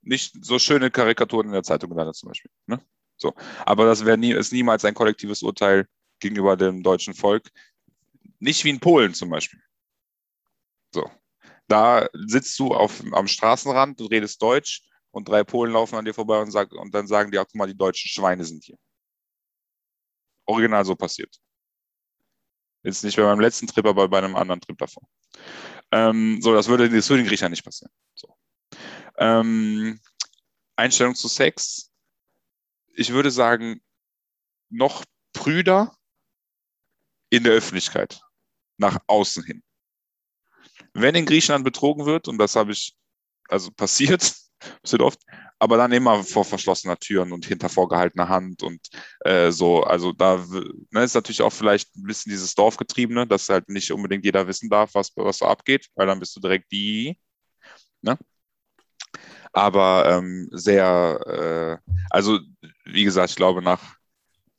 nicht 0.00 0.34
so 0.44 0.58
schöne 0.58 0.90
Karikaturen 0.90 1.48
in 1.48 1.52
der 1.52 1.62
Zeitung 1.62 1.90
gelandet 1.90 2.16
zum 2.16 2.28
Beispiel. 2.28 2.50
Ne? 2.66 2.80
So. 3.16 3.34
Aber 3.66 3.84
das 3.84 4.02
nie, 4.02 4.32
ist 4.32 4.52
niemals 4.52 4.84
ein 4.84 4.94
kollektives 4.94 5.42
Urteil 5.42 5.86
gegenüber 6.20 6.56
dem 6.56 6.82
deutschen 6.82 7.14
Volk. 7.14 7.50
Nicht 8.38 8.64
wie 8.64 8.70
in 8.70 8.80
Polen 8.80 9.14
zum 9.14 9.30
Beispiel. 9.30 9.60
So. 10.94 11.10
Da 11.68 12.08
sitzt 12.14 12.58
du 12.58 12.72
auf, 12.74 13.02
am 13.12 13.28
Straßenrand, 13.28 14.00
du 14.00 14.06
redest 14.06 14.40
Deutsch 14.40 14.82
und 15.10 15.28
drei 15.28 15.44
Polen 15.44 15.72
laufen 15.72 15.96
an 15.96 16.04
dir 16.04 16.14
vorbei 16.14 16.40
und, 16.40 16.50
sag, 16.50 16.72
und 16.72 16.94
dann 16.94 17.06
sagen 17.06 17.30
die, 17.30 17.38
guck 17.38 17.54
mal, 17.54 17.66
die 17.66 17.76
deutschen 17.76 18.08
Schweine 18.08 18.44
sind 18.44 18.64
hier. 18.64 18.78
Original 20.46 20.84
so 20.84 20.94
passiert. 20.94 21.36
Jetzt 22.84 23.02
nicht 23.02 23.16
bei 23.16 23.24
meinem 23.24 23.40
letzten 23.40 23.66
Trip, 23.66 23.84
aber 23.84 24.08
bei 24.08 24.18
einem 24.18 24.36
anderen 24.36 24.60
Trip 24.60 24.78
davor. 24.78 25.02
Ähm, 25.90 26.40
so, 26.40 26.54
das 26.54 26.68
würde, 26.68 26.88
das 26.88 27.10
würde 27.10 27.22
in 27.22 27.28
Griechenland 27.28 27.50
nicht 27.50 27.64
passieren. 27.64 27.90
So. 28.14 28.36
Ähm, 29.18 30.00
Einstellung 30.76 31.14
zu 31.14 31.28
Sex. 31.28 31.90
Ich 32.94 33.10
würde 33.10 33.30
sagen, 33.30 33.80
noch 34.70 35.04
prüder 35.32 35.94
in 37.30 37.44
der 37.44 37.52
Öffentlichkeit. 37.52 38.20
Nach 38.78 38.98
außen 39.06 39.44
hin. 39.44 39.62
Wenn 40.92 41.14
in 41.14 41.26
Griechenland 41.26 41.64
betrogen 41.64 42.06
wird, 42.06 42.28
und 42.28 42.38
das 42.38 42.56
habe 42.56 42.72
ich, 42.72 42.94
also 43.48 43.70
passiert, 43.70 44.34
passiert 44.82 45.02
oft, 45.02 45.20
aber 45.58 45.76
dann 45.76 45.92
immer 45.92 46.22
vor 46.22 46.44
verschlossener 46.44 46.98
Türen 46.98 47.32
und 47.32 47.46
hinter 47.46 47.68
vorgehaltener 47.68 48.28
Hand 48.28 48.62
und 48.62 48.88
äh, 49.20 49.50
so, 49.50 49.82
also 49.82 50.12
da 50.12 50.44
ne, 50.90 51.02
ist 51.02 51.14
natürlich 51.14 51.42
auch 51.42 51.52
vielleicht 51.52 51.94
ein 51.96 52.04
bisschen 52.04 52.30
dieses 52.30 52.54
Dorfgetriebene, 52.54 53.26
dass 53.26 53.48
halt 53.48 53.68
nicht 53.68 53.90
unbedingt 53.92 54.24
jeder 54.24 54.46
wissen 54.46 54.68
darf, 54.68 54.94
was, 54.94 55.12
was 55.16 55.38
so 55.38 55.46
abgeht, 55.46 55.88
weil 55.94 56.06
dann 56.06 56.20
bist 56.20 56.36
du 56.36 56.40
direkt 56.40 56.70
die, 56.72 57.18
ne? 58.02 58.18
Aber 59.52 60.06
ähm, 60.10 60.48
sehr, 60.52 61.80
äh, 61.82 61.90
also 62.10 62.40
wie 62.84 63.04
gesagt, 63.04 63.30
ich 63.30 63.36
glaube 63.36 63.62
nach, 63.62 63.96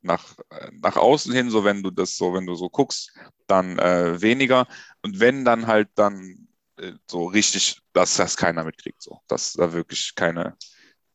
nach, 0.01 0.35
nach 0.71 0.95
außen 0.95 1.33
hin, 1.33 1.49
so 1.49 1.63
wenn 1.63 1.83
du 1.83 1.91
das 1.91 2.15
so, 2.17 2.33
wenn 2.33 2.45
du 2.45 2.55
so 2.55 2.69
guckst, 2.69 3.13
dann 3.47 3.77
äh, 3.79 4.21
weniger. 4.21 4.67
Und 5.03 5.19
wenn 5.19 5.45
dann 5.45 5.67
halt 5.67 5.89
dann 5.95 6.47
äh, 6.77 6.93
so 7.09 7.25
richtig, 7.25 7.79
dass 7.93 8.15
das 8.15 8.37
keiner 8.37 8.63
mitkriegt, 8.63 9.01
so, 9.01 9.21
dass 9.27 9.53
da 9.53 9.73
wirklich 9.73 10.13
keine, 10.15 10.55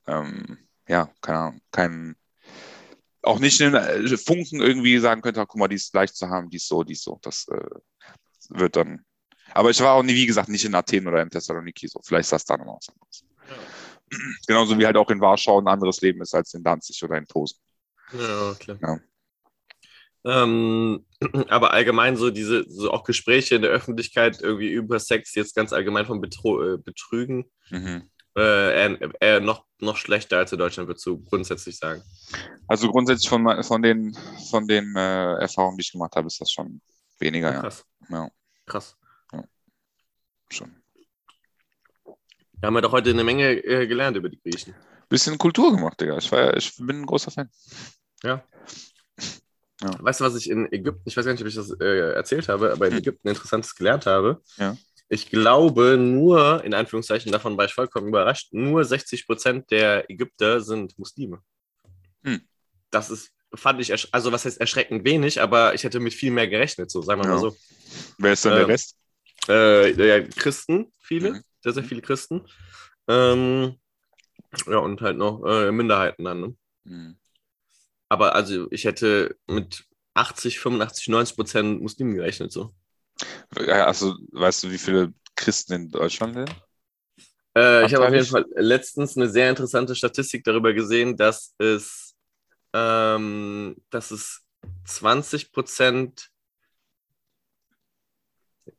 ähm, 0.06 0.58
ja, 0.88 1.10
keine 1.20 1.38
Ahnung, 1.38 1.60
kein, 1.70 2.16
auch 3.22 3.38
nicht 3.38 3.60
einen 3.62 3.74
äh, 3.74 4.16
Funken 4.16 4.60
irgendwie 4.60 4.98
sagen 4.98 5.22
könnte, 5.22 5.40
ach, 5.40 5.46
guck 5.48 5.58
mal, 5.58 5.68
die 5.68 5.76
ist 5.76 5.94
leicht 5.94 6.16
zu 6.16 6.28
haben, 6.28 6.50
die 6.50 6.56
ist 6.56 6.68
so, 6.68 6.82
die 6.82 6.94
ist 6.94 7.04
so. 7.04 7.18
Das 7.22 7.46
äh, 7.48 7.68
wird 8.50 8.76
dann. 8.76 9.04
Aber 9.54 9.70
ich 9.70 9.80
war 9.80 9.94
auch 9.94 10.02
nie, 10.02 10.14
wie 10.14 10.26
gesagt, 10.26 10.48
nicht 10.48 10.64
in 10.64 10.74
Athen 10.74 11.06
oder 11.06 11.22
in 11.22 11.30
Thessaloniki 11.30 11.88
so. 11.88 12.00
Vielleicht 12.04 12.26
ist 12.26 12.32
das 12.32 12.44
da 12.44 12.56
nochmal 12.56 12.76
was 12.76 12.88
anderes. 12.88 13.24
Genauso 14.46 14.78
wie 14.78 14.86
halt 14.86 14.96
auch 14.96 15.10
in 15.10 15.20
Warschau 15.20 15.60
ein 15.60 15.68
anderes 15.68 16.00
Leben 16.00 16.20
ist 16.20 16.34
als 16.34 16.52
in 16.54 16.62
Danzig 16.62 17.02
oder 17.02 17.16
in 17.16 17.26
Posen. 17.26 17.58
Ja, 18.12 18.54
klar. 18.58 18.78
Ja. 18.82 19.00
Ähm, 20.24 21.06
aber 21.48 21.72
allgemein 21.72 22.16
so 22.16 22.30
diese, 22.30 22.64
so 22.68 22.90
auch 22.92 23.04
Gespräche 23.04 23.56
in 23.56 23.62
der 23.62 23.70
Öffentlichkeit 23.70 24.40
irgendwie 24.40 24.70
über 24.70 24.98
Sex, 25.00 25.34
jetzt 25.34 25.54
ganz 25.56 25.72
allgemein 25.72 26.06
von 26.06 26.20
Betro 26.20 26.74
äh, 26.74 26.78
Betrügen, 26.78 27.50
Mhm. 27.70 28.10
äh, 28.36 29.08
eher 29.20 29.40
noch, 29.40 29.64
noch 29.80 29.96
schlechter 29.96 30.38
als 30.38 30.52
in 30.52 30.58
Deutschland, 30.58 30.88
würdest 30.88 31.06
du 31.06 31.22
grundsätzlich 31.24 31.76
sagen. 31.78 32.02
Also 32.68 32.90
grundsätzlich 32.90 33.28
von, 33.28 33.64
von 33.64 33.82
den, 33.82 34.14
von 34.50 34.68
den 34.68 34.94
äh, 34.94 35.34
Erfahrungen, 35.36 35.78
die 35.78 35.82
ich 35.82 35.92
gemacht 35.92 36.14
habe, 36.16 36.26
ist 36.26 36.40
das 36.40 36.50
schon 36.50 36.80
weniger, 37.18 37.52
ja. 37.52 37.60
Krass. 37.60 37.84
Ja. 38.10 38.30
Krass. 38.66 38.96
Schon. 40.50 40.81
Wir 42.62 42.68
haben 42.68 42.74
ja 42.76 42.80
doch 42.80 42.92
heute 42.92 43.10
eine 43.10 43.24
Menge 43.24 43.50
äh, 43.64 43.88
gelernt 43.88 44.16
über 44.16 44.28
die 44.28 44.38
Griechen. 44.40 44.72
Bisschen 45.08 45.36
Kultur 45.36 45.72
gemacht, 45.74 46.00
Digga. 46.00 46.16
Ich, 46.18 46.30
war, 46.30 46.44
ja- 46.44 46.56
ich 46.56 46.76
bin 46.76 47.00
ein 47.00 47.06
großer 47.06 47.32
Fan. 47.32 47.50
Ja. 48.22 48.44
Ja. 49.82 49.90
Weißt 49.98 50.20
du, 50.20 50.24
was 50.24 50.36
ich 50.36 50.48
in 50.48 50.72
Ägypten, 50.72 51.02
ich 51.04 51.16
weiß 51.16 51.24
gar 51.24 51.32
nicht, 51.32 51.40
ob 51.42 51.48
ich 51.48 51.56
das 51.56 51.72
äh, 51.80 52.12
erzählt 52.14 52.48
habe, 52.48 52.70
aber 52.70 52.86
in 52.86 52.92
Hm. 52.92 52.98
Ägypten 53.00 53.26
Interessantes 53.26 53.74
gelernt 53.74 54.06
habe. 54.06 54.40
Ja. 54.58 54.76
Ich 55.08 55.28
glaube, 55.28 55.96
nur, 55.98 56.62
in 56.62 56.72
Anführungszeichen, 56.72 57.32
davon 57.32 57.56
war 57.56 57.64
ich 57.64 57.74
vollkommen 57.74 58.06
überrascht, 58.06 58.52
nur 58.52 58.84
60 58.84 59.26
Prozent 59.26 59.68
der 59.72 60.08
Ägypter 60.08 60.60
sind 60.60 60.96
Muslime. 61.00 61.42
Hm. 62.22 62.42
Das 62.92 63.10
ist, 63.10 63.32
fand 63.52 63.80
ich, 63.80 63.92
also 64.14 64.30
was 64.30 64.44
heißt 64.44 64.60
erschreckend 64.60 65.04
wenig, 65.04 65.40
aber 65.42 65.74
ich 65.74 65.82
hätte 65.82 65.98
mit 65.98 66.14
viel 66.14 66.30
mehr 66.30 66.46
gerechnet, 66.46 66.92
so 66.92 67.02
sagen 67.02 67.22
wir 67.22 67.28
Ja. 67.28 67.34
mal 67.34 67.40
so. 67.40 67.56
Wer 68.18 68.34
ist 68.34 68.44
denn 68.44 68.52
der 68.52 68.60
Ähm, 68.60 68.66
Rest? 68.70 68.94
Äh, 69.48 69.90
ja, 70.20 70.20
Christen, 70.28 70.92
viele, 71.00 71.32
Mhm. 71.32 71.42
Sehr, 71.62 71.72
sehr 71.72 71.84
viele 71.84 72.02
Christen. 72.02 72.42
Ähm, 73.08 73.76
ja, 74.66 74.78
und 74.78 75.00
halt 75.00 75.16
noch 75.16 75.44
äh, 75.44 75.72
Minderheiten 75.72 76.24
dann. 76.24 76.40
Ne? 76.40 76.56
Hm. 76.86 77.16
Aber 78.08 78.34
also 78.34 78.70
ich 78.70 78.84
hätte 78.84 79.36
mit 79.46 79.84
80, 80.14 80.58
85, 80.60 81.08
90 81.08 81.36
Prozent 81.36 81.82
Muslimen 81.82 82.14
gerechnet. 82.14 82.52
So. 82.52 82.74
Also, 83.54 84.16
weißt 84.32 84.64
du, 84.64 84.70
wie 84.70 84.78
viele 84.78 85.14
Christen 85.36 85.72
in 85.72 85.88
Deutschland 85.90 86.34
sind? 86.34 86.50
Äh, 87.56 87.86
ich 87.86 87.94
habe 87.94 88.06
auf 88.06 88.12
jeden? 88.12 88.26
Fall 88.26 88.46
letztens 88.54 89.16
eine 89.16 89.28
sehr 89.28 89.50
interessante 89.50 89.94
Statistik 89.94 90.44
darüber 90.44 90.72
gesehen, 90.72 91.16
dass 91.16 91.54
es, 91.58 92.14
ähm, 92.72 93.76
dass 93.90 94.10
es 94.10 94.42
20 94.84 95.52
Prozent 95.52 96.31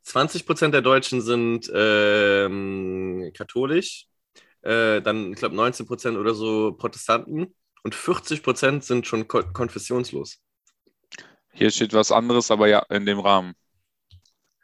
20% 0.06 0.70
der 0.70 0.82
Deutschen 0.82 1.22
sind 1.22 1.72
ähm, 1.74 3.32
katholisch, 3.34 4.08
äh, 4.62 5.02
dann, 5.02 5.34
ich 5.34 5.40
glaube, 5.40 5.56
19% 5.56 6.18
oder 6.18 6.34
so 6.34 6.74
Protestanten 6.74 7.56
und 7.84 7.96
40% 7.96 8.82
sind 8.82 9.08
schon 9.08 9.28
ko 9.28 9.44
konfessionslos. 9.54 10.40
Hier 11.52 11.70
steht 11.70 11.94
was 11.94 12.12
anderes, 12.12 12.50
aber 12.50 12.68
ja, 12.68 12.80
in 12.90 13.06
dem 13.06 13.20
Rahmen. 13.20 13.54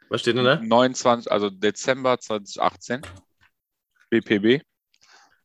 Was 0.08 0.22
steht 0.22 0.36
denn 0.36 0.44
da? 0.44 0.56
29, 0.56 1.30
also 1.30 1.50
Dezember 1.50 2.18
2018, 2.18 3.02
BPB. 4.10 4.62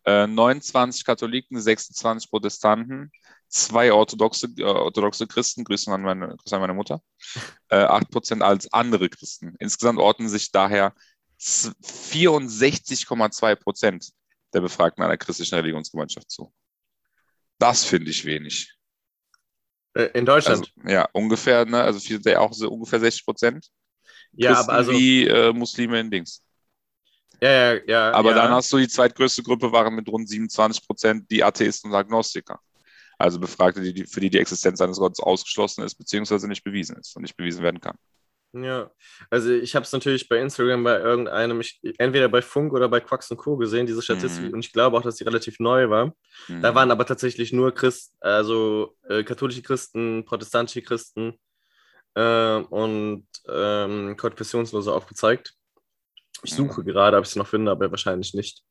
Äh, 0.06 0.28
29 0.28 1.06
Katholiken, 1.06 1.60
26 1.60 2.30
Protestanten, 2.30 3.12
zwei 3.56 3.94
orthodoxe, 3.94 4.48
äh, 4.58 4.64
orthodoxe 4.64 5.28
Christen, 5.28 5.64
Grüßen 5.64 5.94
an 5.94 6.02
meine, 6.02 6.36
Grüße 6.36 6.56
an 6.56 6.62
meine 6.62 6.74
Mutter, 6.74 7.02
äh, 7.70 7.78
8% 7.78 8.44
als 8.44 8.74
andere 8.74 9.08
Christen. 9.10 9.56
Insgesamt 9.60 10.00
ordnen 10.00 10.28
sich 10.30 10.52
daher 10.52 10.94
64,2% 11.40 14.12
der 14.54 14.62
Befragten 14.62 15.04
einer 15.04 15.18
christlichen 15.18 15.56
Religionsgemeinschaft 15.56 16.30
zu. 16.30 16.54
Das 17.58 17.84
finde 17.86 18.12
ich 18.12 18.26
wenig. 18.26 18.72
Äh, 19.94 20.10
in 20.14 20.26
Deutschland? 20.26 20.60
Also, 20.60 20.70
ja, 20.92 21.08
ungefähr, 21.14 21.66
ne? 21.66 21.82
also 21.82 22.00
viele, 22.00 22.40
auch 22.40 22.54
so 22.54 22.70
ungefähr 22.70 23.00
60 23.00 23.26
Prozent. 23.26 23.68
ja, 24.34 24.60
aber 24.60 24.74
also. 24.74 24.92
Wie 24.92 25.26
äh, 25.28 25.52
Muslime 25.54 26.00
in 26.00 26.12
Dings. 26.12 26.44
Ja, 27.42 27.50
ja, 27.50 27.74
ja. 27.86 28.12
Aber 28.12 28.30
ja. 28.32 28.36
dann 28.36 28.52
hast 28.52 28.72
du 28.72 28.78
die 28.78 28.88
zweitgrößte 28.88 29.42
Gruppe, 29.44 29.72
waren 29.72 29.96
mit 29.96 30.08
rund 30.10 30.28
27 30.28 30.86
Prozent 30.86 31.32
die 31.32 31.44
Atheisten 31.44 31.92
und 31.92 31.98
Agnostiker. 31.98 32.60
Also 33.18 33.40
Befragte, 33.40 33.82
die, 33.82 33.94
die, 33.94 34.06
für 34.06 34.20
die 34.20 34.30
die 34.30 34.40
Existenz 34.40 34.82
eines 34.82 34.98
Gottes 35.00 35.20
ausgeschlossen 35.20 35.84
ist, 35.84 35.96
beziehungsweise 35.96 36.48
nicht 36.48 36.64
bewiesen 36.64 36.98
ist 36.98 37.16
und 37.16 37.22
nicht 37.22 37.38
bewiesen 37.38 37.64
werden 37.64 37.80
kann. 37.82 37.98
Ja, 38.54 38.90
also 39.30 39.52
ich 39.52 39.76
habe 39.76 39.84
es 39.84 39.92
natürlich 39.92 40.30
bei 40.30 40.40
Instagram 40.40 40.84
bei 40.86 40.98
irgendeinem, 41.00 41.60
ich, 41.60 41.80
entweder 41.98 42.30
bei 42.30 42.42
Funk 42.42 42.72
oder 42.72 42.88
bei 42.88 43.02
Quax 43.02 43.30
und 43.32 43.36
Co. 43.38 43.58
gesehen, 43.58 43.86
diese 43.86 44.02
Statistik, 44.02 44.46
Mhm. 44.48 44.54
und 44.54 44.60
ich 44.66 44.72
glaube 44.72 44.98
auch, 44.98 45.02
dass 45.02 45.18
die 45.18 45.26
relativ 45.26 45.60
neu 45.60 45.90
war. 45.90 46.14
Mhm. 46.48 46.62
Da 46.62 46.74
waren 46.74 46.90
aber 46.90 47.06
tatsächlich 47.06 47.52
nur 47.52 47.74
Christen, 47.74 48.16
also 48.22 48.96
äh, 49.10 49.24
katholische 49.26 49.62
Christen, 49.62 50.24
protestantische 50.24 50.82
Christen 50.84 51.38
äh, 52.14 52.56
und 52.70 53.28
ähm, 53.50 54.16
Konfessionslose 54.16 54.94
aufgezeigt. 54.94 55.54
Ich 56.44 56.54
suche 56.54 56.82
Mhm. 56.82 56.86
gerade, 56.86 57.18
ob 57.18 57.26
ich 57.26 57.32
es 57.32 57.36
noch 57.36 57.48
finde, 57.48 57.72
aber 57.72 57.92
wahrscheinlich 57.92 58.34
nicht. 58.34 58.64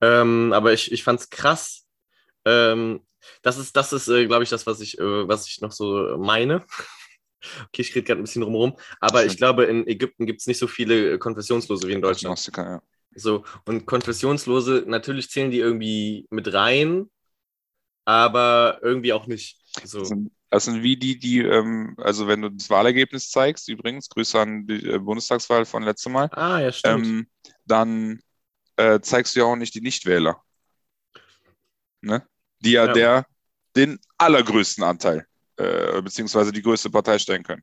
Ähm, 0.00 0.52
aber 0.52 0.72
ich, 0.72 0.92
ich 0.92 1.02
fand 1.02 1.20
es 1.20 1.28
krass. 1.30 1.86
Ähm, 2.44 3.04
das 3.42 3.58
ist, 3.58 3.76
das 3.76 3.92
ist 3.92 4.08
äh, 4.08 4.26
glaube 4.26 4.44
ich, 4.44 4.50
das, 4.50 4.66
was 4.66 4.80
ich, 4.80 4.98
äh, 4.98 5.28
was 5.28 5.46
ich 5.46 5.60
noch 5.60 5.72
so 5.72 6.16
meine. 6.18 6.64
Okay, 7.68 7.80
ich 7.80 7.94
rede 7.94 8.04
gerade 8.04 8.20
ein 8.20 8.24
bisschen 8.24 8.42
drumherum, 8.42 8.76
aber 9.00 9.24
ich 9.24 9.38
glaube, 9.38 9.64
in 9.64 9.86
Ägypten 9.86 10.26
gibt 10.26 10.42
es 10.42 10.46
nicht 10.46 10.58
so 10.58 10.66
viele 10.66 11.12
äh, 11.12 11.18
Konfessionslose 11.18 11.88
wie 11.88 11.92
in 11.94 12.02
Deutschland. 12.02 12.32
Agnostiker, 12.32 12.64
ja. 12.70 12.82
So, 13.14 13.44
und 13.64 13.86
Konfessionslose, 13.86 14.84
natürlich 14.86 15.30
zählen 15.30 15.50
die 15.50 15.58
irgendwie 15.58 16.26
mit 16.28 16.52
rein, 16.52 17.10
aber 18.04 18.80
irgendwie 18.82 19.14
auch 19.14 19.26
nicht. 19.26 19.58
So. 19.84 20.00
Das 20.00 20.08
sind, 20.08 20.32
das 20.50 20.64
sind 20.66 20.82
wie 20.82 20.98
die, 20.98 21.18
die, 21.18 21.38
ähm, 21.38 21.94
also 21.96 22.26
wenn 22.28 22.42
du 22.42 22.50
das 22.50 22.68
Wahlergebnis 22.68 23.30
zeigst, 23.30 23.70
übrigens, 23.70 24.10
Grüße 24.10 24.38
an 24.38 24.66
die 24.66 24.86
äh, 24.86 24.98
Bundestagswahl 24.98 25.64
von 25.64 25.82
letztem 25.82 26.12
Mal, 26.12 26.28
Ah, 26.32 26.60
ja, 26.60 26.70
stimmt. 26.70 27.06
ähm, 27.06 27.28
dann 27.64 28.20
äh, 28.76 29.00
zeigst 29.00 29.34
du 29.34 29.40
ja 29.40 29.46
auch 29.46 29.56
nicht 29.56 29.74
die 29.74 29.80
Nichtwähler. 29.80 30.42
Ne? 32.02 32.26
Die 32.60 32.72
ja, 32.72 32.86
Ja. 32.86 32.92
der 32.92 33.26
den 33.76 33.98
allergrößten 34.18 34.82
Anteil, 34.84 35.26
äh, 35.56 36.00
beziehungsweise 36.02 36.52
die 36.52 36.62
größte 36.62 36.90
Partei 36.90 37.18
stellen 37.18 37.42
können. 37.42 37.62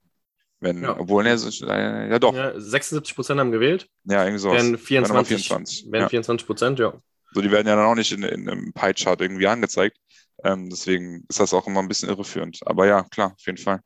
Wenn, 0.60 0.82
Ja. 0.82 0.98
obwohl, 1.00 1.24
ne, 1.24 1.38
so- 1.38 1.66
äh, 1.68 2.10
ja 2.10 2.18
doch, 2.20 2.34
ja, 2.34 2.52
ja, 2.54 2.60
76 2.60 3.14
Prozent 3.16 3.40
haben 3.40 3.52
gewählt, 3.52 3.88
irgendwie 4.06 4.40
sowas. 4.40 4.56
wären 4.56 4.72
Wären 4.72 4.78
24, 4.80 5.28
24. 5.38 5.92
wären 5.92 6.02
Ja. 6.04 6.10
24 6.10 6.48
Prozent, 6.48 6.80
ja. 6.80 6.94
So, 7.34 7.42
die 7.42 7.52
werden 7.52 7.68
ja 7.68 7.76
dann 7.76 7.86
auch 7.86 7.96
nicht 7.96 8.12
in, 8.12 8.24
in 8.24 8.50
einem 8.50 8.74
Pie-Chart 8.74 9.20
irgendwie 9.22 9.48
angezeigt. 9.48 9.98
Ähm, 10.44 10.70
deswegen 10.70 11.26
ist 11.30 11.40
das 11.40 11.54
auch 11.54 11.66
immer 11.66 11.80
ein 11.82 11.88
bisschen 11.88 12.10
irreführend. 12.10 12.60
Aber 12.66 12.86
ja, 12.86 13.04
klar, 13.04 13.34
auf 13.34 13.46
jeden 13.46 13.58
Fall. 13.58 13.80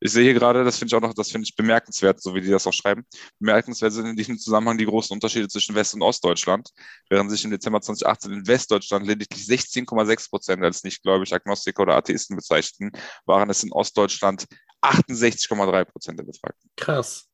Ich 0.00 0.10
sehe 0.10 0.24
hier 0.24 0.34
gerade, 0.34 0.64
das 0.64 0.78
finde 0.78 0.90
ich 0.90 0.94
auch 0.96 1.06
noch, 1.06 1.14
das 1.14 1.30
finde 1.30 1.46
ich 1.46 1.54
bemerkenswert, 1.54 2.20
so 2.20 2.34
wie 2.34 2.40
die 2.40 2.50
das 2.50 2.66
auch 2.66 2.72
schreiben. 2.72 3.04
Bemerkenswert 3.38 3.92
sind 3.92 4.06
in 4.06 4.16
diesem 4.16 4.36
Zusammenhang 4.38 4.78
die 4.78 4.84
großen 4.86 5.14
Unterschiede 5.14 5.46
zwischen 5.48 5.74
West- 5.76 5.94
und 5.94 6.02
Ostdeutschland, 6.02 6.70
während 7.08 7.30
sich 7.30 7.44
im 7.44 7.52
Dezember 7.52 7.80
2018 7.80 8.32
in 8.32 8.46
Westdeutschland 8.48 9.06
lediglich 9.06 9.44
16,6 9.44 10.28
Prozent 10.30 10.64
als 10.64 10.82
nicht 10.82 11.02
gläubig 11.02 11.32
Agnostiker 11.32 11.82
oder 11.82 11.94
Atheisten 11.96 12.36
bezeichneten, 12.36 12.90
waren 13.24 13.48
es 13.50 13.62
in 13.62 13.72
Ostdeutschland 13.72 14.46
68,3 14.82 15.84
Prozent 15.84 16.18
der 16.18 16.24
Befragten. 16.24 16.68
Krass. 16.76 17.28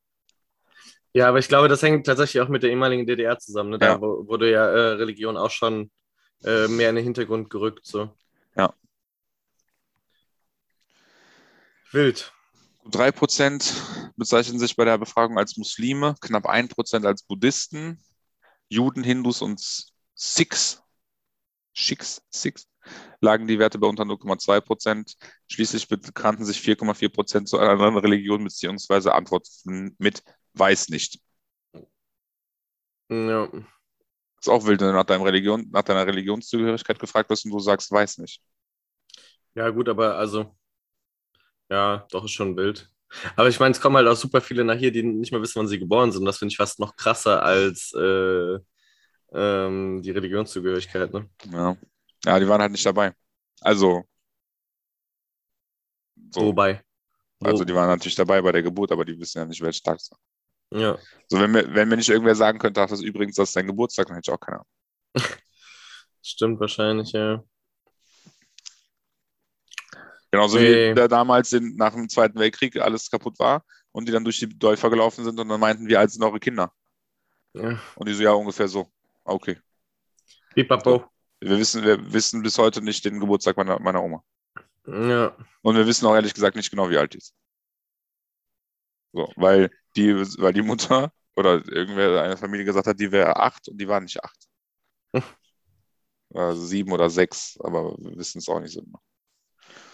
Ja, 1.15 1.29
aber 1.29 1.39
ich 1.39 1.49
glaube, 1.49 1.69
das 1.69 1.83
hängt 1.83 2.05
tatsächlich 2.07 2.43
auch 2.43 2.49
mit 2.49 2.63
der 2.63 2.71
ehemaligen 2.71 3.07
DDR 3.07 3.39
zusammen. 3.39 3.71
Ne? 3.71 3.79
Da 3.79 3.95
Ja. 3.95 4.01
wurde 4.01 4.51
ja 4.51 4.67
äh, 4.67 4.93
Religion 4.93 5.39
auch 5.39 5.51
schon 5.51 5.91
äh, 6.45 6.69
mehr 6.69 6.91
in 6.91 6.97
den 6.97 7.05
Hintergrund 7.05 7.49
gerückt. 7.51 7.87
So. 7.87 8.11
Wild. 11.93 12.33
3 12.91 13.13
Prozent 13.13 13.75
bezeichnen 14.17 14.59
sich 14.59 14.77
bei 14.77 14.85
der 14.85 14.99
Befragung 14.99 15.39
als 15.39 15.57
Muslime, 15.57 16.15
knapp 16.21 16.47
1 16.47 16.75
Prozent 16.75 17.05
als 17.05 17.23
Buddhisten, 17.23 18.03
Juden, 18.69 19.05
Hindus 19.05 19.43
und 19.43 19.61
Sikhs, 20.15 20.83
Sikhs, 21.75 22.23
Sikhs 22.31 22.69
lagen 23.21 23.47
die 23.47 23.59
Werte 23.59 23.79
bei 23.79 23.87
unter 23.87 24.05
0,2 24.05 24.61
Prozent. 24.61 25.17
Schließlich 25.49 25.89
bekannten 25.89 26.45
sich 26.45 26.59
4,4 26.61 27.09
Prozent 27.11 27.49
zu 27.49 27.59
einer 27.59 27.71
anderen 27.71 27.97
Religion 27.99 28.43
beziehungsweise 28.45 29.15
antworteten 29.15 29.95
mit 29.99 30.23
weiß 30.55 30.89
nicht. 30.89 31.21
Ja. 33.11 33.51
Ist 34.41 34.49
auch 34.49 34.65
wild, 34.67 34.81
wenn 34.81 34.89
du 34.89 34.93
nach, 34.95 35.05
deinem 35.05 35.23
Religion, 35.23 35.69
nach 35.71 35.83
deiner 35.83 36.07
Religionszugehörigkeit 36.07 36.99
gefragt 36.99 37.31
wirst 37.31 37.45
und 37.45 37.53
du 37.53 37.59
sagst 37.59 37.91
weiß 37.91 38.19
nicht. 38.19 38.41
ja, 39.55 39.69
gut, 39.71 39.89
aber 39.89 40.17
also, 40.17 40.57
ja, 41.71 42.07
doch 42.11 42.25
ist 42.25 42.33
schon 42.33 42.57
wild. 42.57 42.91
Aber 43.37 43.49
ich 43.49 43.59
meine, 43.59 43.73
es 43.73 43.81
kommen 43.81 43.97
halt 43.97 44.07
auch 44.07 44.17
super 44.17 44.41
viele 44.41 44.65
nach 44.65 44.77
hier, 44.77 44.93
die 44.93 45.03
nicht 45.03 45.33
mehr 45.33 45.41
wissen, 45.41 45.59
wann 45.59 45.69
sie 45.69 45.79
geboren 45.79 46.13
sind. 46.13 46.25
Das 46.25 46.39
finde 46.39 46.53
ich 46.53 46.57
fast 46.57 46.79
noch 46.79 46.95
krasser 46.97 47.43
als 47.43 47.93
äh, 47.95 48.59
ähm, 49.33 50.03
die 50.03 50.11
Religionszugehörigkeit. 50.11 51.13
Ne? 51.13 51.29
Ja. 51.51 51.77
ja, 52.25 52.39
die 52.39 52.49
waren 52.49 52.61
halt 52.61 52.73
nicht 52.73 52.85
dabei. 52.85 53.13
Also, 53.61 54.05
so. 56.31 56.43
Wobei. 56.43 56.83
Also 57.41 57.65
die 57.65 57.75
waren 57.75 57.89
natürlich 57.89 58.17
dabei 58.17 58.43
bei 58.43 58.53
der 58.53 58.63
Geburt, 58.63 58.91
aber 58.91 59.05
die 59.05 59.19
wissen 59.19 59.39
ja 59.39 59.45
nicht, 59.45 59.63
welcher 59.63 59.83
Tag 59.83 59.99
es 59.99 60.11
war. 60.11 60.19
Ja. 60.81 60.99
So, 61.29 61.41
wenn 61.41 61.51
mir, 61.53 61.73
wenn 61.73 61.89
mir 61.89 61.97
nicht 61.97 62.09
irgendwer 62.09 62.35
sagen 62.35 62.59
könnte, 62.59 62.83
ach, 62.83 62.89
das 62.89 63.01
übrigens, 63.01 63.37
das 63.37 63.51
ist 63.51 63.57
dein 63.57 63.67
Geburtstag, 63.67 64.07
dann 64.07 64.17
hätte 64.17 64.31
ich 64.31 64.35
auch 64.35 64.41
keine 64.41 64.59
Ahnung. 64.59 64.67
Stimmt 66.23 66.61
wahrscheinlich, 66.61 67.13
ja. 67.13 67.43
Genauso 70.31 70.59
Nee. 70.59 70.91
wie 70.91 70.95
da 70.95 71.09
damals 71.09 71.53
in, 71.53 71.77
nach 71.77 71.95
dem 71.95 72.09
Zweiten 72.09 72.39
Weltkrieg 72.39 72.77
alles 72.81 73.11
kaputt 73.11 73.39
war 73.39 73.65
und 73.93 74.07
die 74.07 74.13
dann 74.13 74.25
durch 74.25 74.39
die 74.39 74.49
Dörfer 74.59 74.91
gelaufen 74.91 75.25
sind 75.25 75.39
und 75.41 75.49
dann 75.49 75.61
meinten, 75.61 75.89
wie 75.89 75.97
alt 75.97 76.11
sind 76.11 76.23
eure 76.23 76.39
Kinder? 76.41 76.73
ja. 77.55 77.79
Und 77.97 78.09
die 78.09 78.15
so, 78.15 78.23
ja, 78.23 78.33
ungefähr 78.33 78.69
so. 78.69 78.89
Ah, 79.25 79.33
Okay. 79.33 79.59
Pipapo. 80.55 81.05
Wir 81.41 81.59
wissen, 81.59 81.83
wir 81.85 82.13
wissen 82.13 82.43
bis 82.43 82.59
heute 82.59 82.83
nicht 82.83 83.05
den 83.05 83.21
Geburtstag 83.21 83.57
meiner, 83.57 83.79
meiner 83.81 84.03
Oma. 84.03 84.23
Ja. 84.87 85.37
Und 85.63 85.77
wir 85.77 85.87
wissen 85.87 86.07
auch 86.07 86.15
ehrlich 86.15 86.35
gesagt 86.35 86.57
nicht 86.57 86.71
genau, 86.71 86.91
wie 86.91 86.99
alt 86.99 87.15
die 87.15 87.19
ist. 87.19 87.35
So, 89.13 89.31
weil 89.37 89.71
die, 89.97 90.15
weil 90.15 90.53
die 90.53 90.63
Mutter 90.63 91.13
oder 91.37 91.55
irgendwer 91.69 92.23
einer 92.23 92.37
Familie 92.37 92.65
gesagt 92.65 92.87
hat, 92.87 92.99
die 92.99 93.13
wäre 93.13 93.37
acht 93.37 93.69
und 93.69 93.79
die 93.79 93.87
war 93.89 94.01
nicht 94.01 94.23
acht. 94.23 94.49
Also 96.35 96.65
sieben 96.67 96.93
oder 96.93 97.09
sechs, 97.09 97.57
aber 97.61 97.97
wir 97.99 98.17
wissen 98.19 98.39
es 98.39 98.49
auch 98.49 98.61
nicht 98.61 98.73
so 98.75 98.83
genau. 98.83 99.01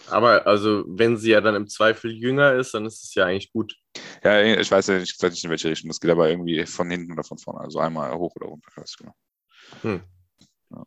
Aber 0.09 0.45
also, 0.47 0.83
wenn 0.87 1.17
sie 1.17 1.31
ja 1.31 1.41
dann 1.41 1.55
im 1.55 1.67
Zweifel 1.67 2.11
jünger 2.11 2.53
ist, 2.53 2.73
dann 2.73 2.85
ist 2.85 3.03
es 3.03 3.13
ja 3.15 3.25
eigentlich 3.25 3.51
gut. 3.51 3.75
Ja, 4.23 4.41
ich 4.41 4.69
weiß 4.69 4.87
ja 4.87 4.99
nicht, 4.99 5.21
nicht 5.21 5.43
in 5.43 5.49
welche 5.49 5.69
Richtung 5.69 5.89
das 5.89 5.99
geht, 5.99 6.11
aber 6.11 6.29
irgendwie 6.29 6.65
von 6.65 6.89
hinten 6.89 7.13
oder 7.13 7.23
von 7.23 7.37
vorne. 7.37 7.61
Also 7.61 7.79
einmal 7.79 8.13
hoch 8.17 8.35
oder 8.35 8.47
runter. 8.47 8.67
Ich 8.71 8.77
weiß 8.77 8.97
genau. 8.97 9.15
Hm. 9.81 10.01
Ja. 10.71 10.85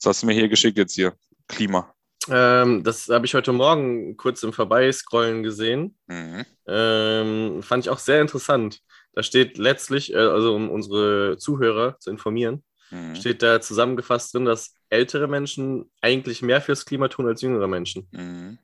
Was 0.00 0.06
hast 0.06 0.22
du 0.22 0.26
mir 0.26 0.34
hier 0.34 0.48
geschickt 0.48 0.78
jetzt 0.78 0.94
hier? 0.94 1.14
Klima. 1.46 1.94
Ähm, 2.30 2.82
das 2.84 3.08
habe 3.08 3.26
ich 3.26 3.34
heute 3.34 3.52
Morgen 3.52 4.16
kurz 4.16 4.42
im 4.42 4.52
Vorbeiscrollen 4.52 5.42
gesehen. 5.42 5.96
Mhm. 6.06 6.44
Ähm, 6.66 7.62
fand 7.62 7.84
ich 7.84 7.90
auch 7.90 7.98
sehr 7.98 8.20
interessant. 8.20 8.80
Da 9.12 9.22
steht 9.22 9.56
letztlich, 9.56 10.12
äh, 10.12 10.18
also 10.18 10.54
um 10.54 10.70
unsere 10.70 11.38
Zuhörer 11.38 11.98
zu 11.98 12.10
informieren, 12.10 12.62
Mhm. 12.90 13.14
steht 13.14 13.42
da 13.42 13.60
zusammengefasst 13.60 14.34
drin, 14.34 14.44
dass 14.44 14.74
ältere 14.88 15.28
Menschen 15.28 15.90
eigentlich 16.00 16.42
mehr 16.42 16.60
fürs 16.60 16.84
Klima 16.84 17.08
tun 17.08 17.26
als 17.26 17.42
jüngere 17.42 17.68
Menschen. 17.68 18.08
Mhm. 18.12 18.58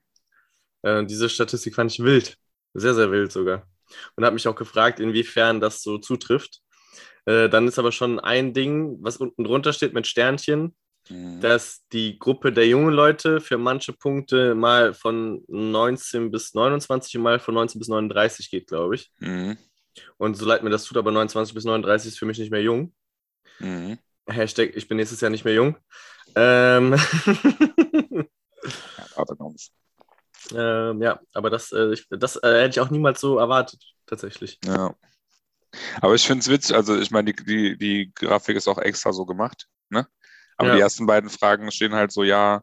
Äh, 0.83 1.05
diese 1.07 1.29
Statistik 1.29 1.75
fand 1.75 1.93
ich 1.93 2.03
wild. 2.03 2.37
Sehr, 2.75 2.95
sehr 2.95 3.11
wild 3.11 3.33
sogar. 3.33 3.67
Und 4.17 4.25
habe 4.25 4.35
mich 4.35 4.49
auch 4.49 4.57
gefragt, 4.57 4.99
inwiefern 5.01 5.61
das 5.61 5.83
so 5.83 5.99
zutrifft. 5.99 6.61
Äh, 7.27 7.49
dann 7.49 7.69
ist 7.69 7.79
aber 7.79 7.93
schon 7.93 8.19
ein 8.19 8.53
Ding, 8.53 8.99
was 9.01 9.17
unten 9.19 9.45
drunter 9.45 9.73
steht 9.73 9.95
mit 9.95 10.07
Sternchen, 10.07 10.75
Mhm. 11.11 11.41
dass 11.43 11.87
die 11.93 12.19
Gruppe 12.19 12.51
der 12.51 12.67
jungen 12.67 12.95
Leute 12.95 13.43
für 13.43 13.59
manche 13.59 13.93
Punkte 13.93 14.55
mal 14.55 14.95
von 14.95 15.45
19 15.49 16.31
bis 16.31 16.55
29 16.55 17.17
und 17.19 17.23
mal 17.23 17.39
von 17.39 17.53
19 17.55 17.79
bis 17.79 17.89
39 17.89 18.51
geht, 18.51 18.69
glaube 18.69 18.95
ich. 18.95 19.11
Mhm. 19.19 19.59
Und 20.17 20.37
so 20.37 20.47
leid 20.47 20.63
mir 20.63 20.71
das 20.71 20.85
tut, 20.85 20.97
aber 20.97 21.11
29 21.13 21.55
bis 21.55 21.65
39 21.65 22.09
ist 22.09 22.19
für 22.19 22.25
mich 22.25 22.39
nicht 22.39 22.51
mehr 22.51 22.63
jung. 22.63 22.95
Mhm. 23.59 23.99
Hashtag, 24.29 24.75
ich 24.77 24.89
bin 24.89 24.97
nächstes 24.97 25.21
Jahr 25.21 25.31
nicht 25.31 25.45
mehr 25.45 25.55
jung. 25.55 25.77
Ähm, 26.37 26.97
Ja, 28.99 29.07
aber 29.15 29.37
ganz. 29.37 29.71
ähm, 30.55 31.03
ja, 31.03 31.21
aber 31.33 31.51
das, 31.51 31.73
äh, 31.73 31.93
ich, 31.93 32.07
das 32.11 32.37
äh, 32.37 32.63
hätte 32.63 32.71
ich 32.71 32.81
auch 32.81 32.91
niemals 32.91 33.21
so 33.21 33.39
erwartet, 33.39 33.83
tatsächlich. 34.07 34.59
Ja. 34.65 34.95
Aber 36.01 36.15
ich 36.15 36.27
finde 36.27 36.41
es 36.41 36.49
witzig, 36.49 36.75
also 36.77 36.97
ich 36.99 37.11
meine, 37.11 37.33
die, 37.33 37.45
die, 37.45 37.77
die 37.79 38.13
Grafik 38.15 38.57
ist 38.57 38.69
auch 38.69 38.79
extra 38.79 39.13
so 39.13 39.27
gemacht, 39.27 39.69
ne? 39.91 40.07
Aber 40.57 40.69
Ja. 40.69 40.77
die 40.77 40.81
ersten 40.81 41.07
beiden 41.07 41.31
Fragen 41.31 41.71
stehen 41.73 41.95
halt 41.95 42.13
so, 42.13 42.23
ja, 42.23 42.63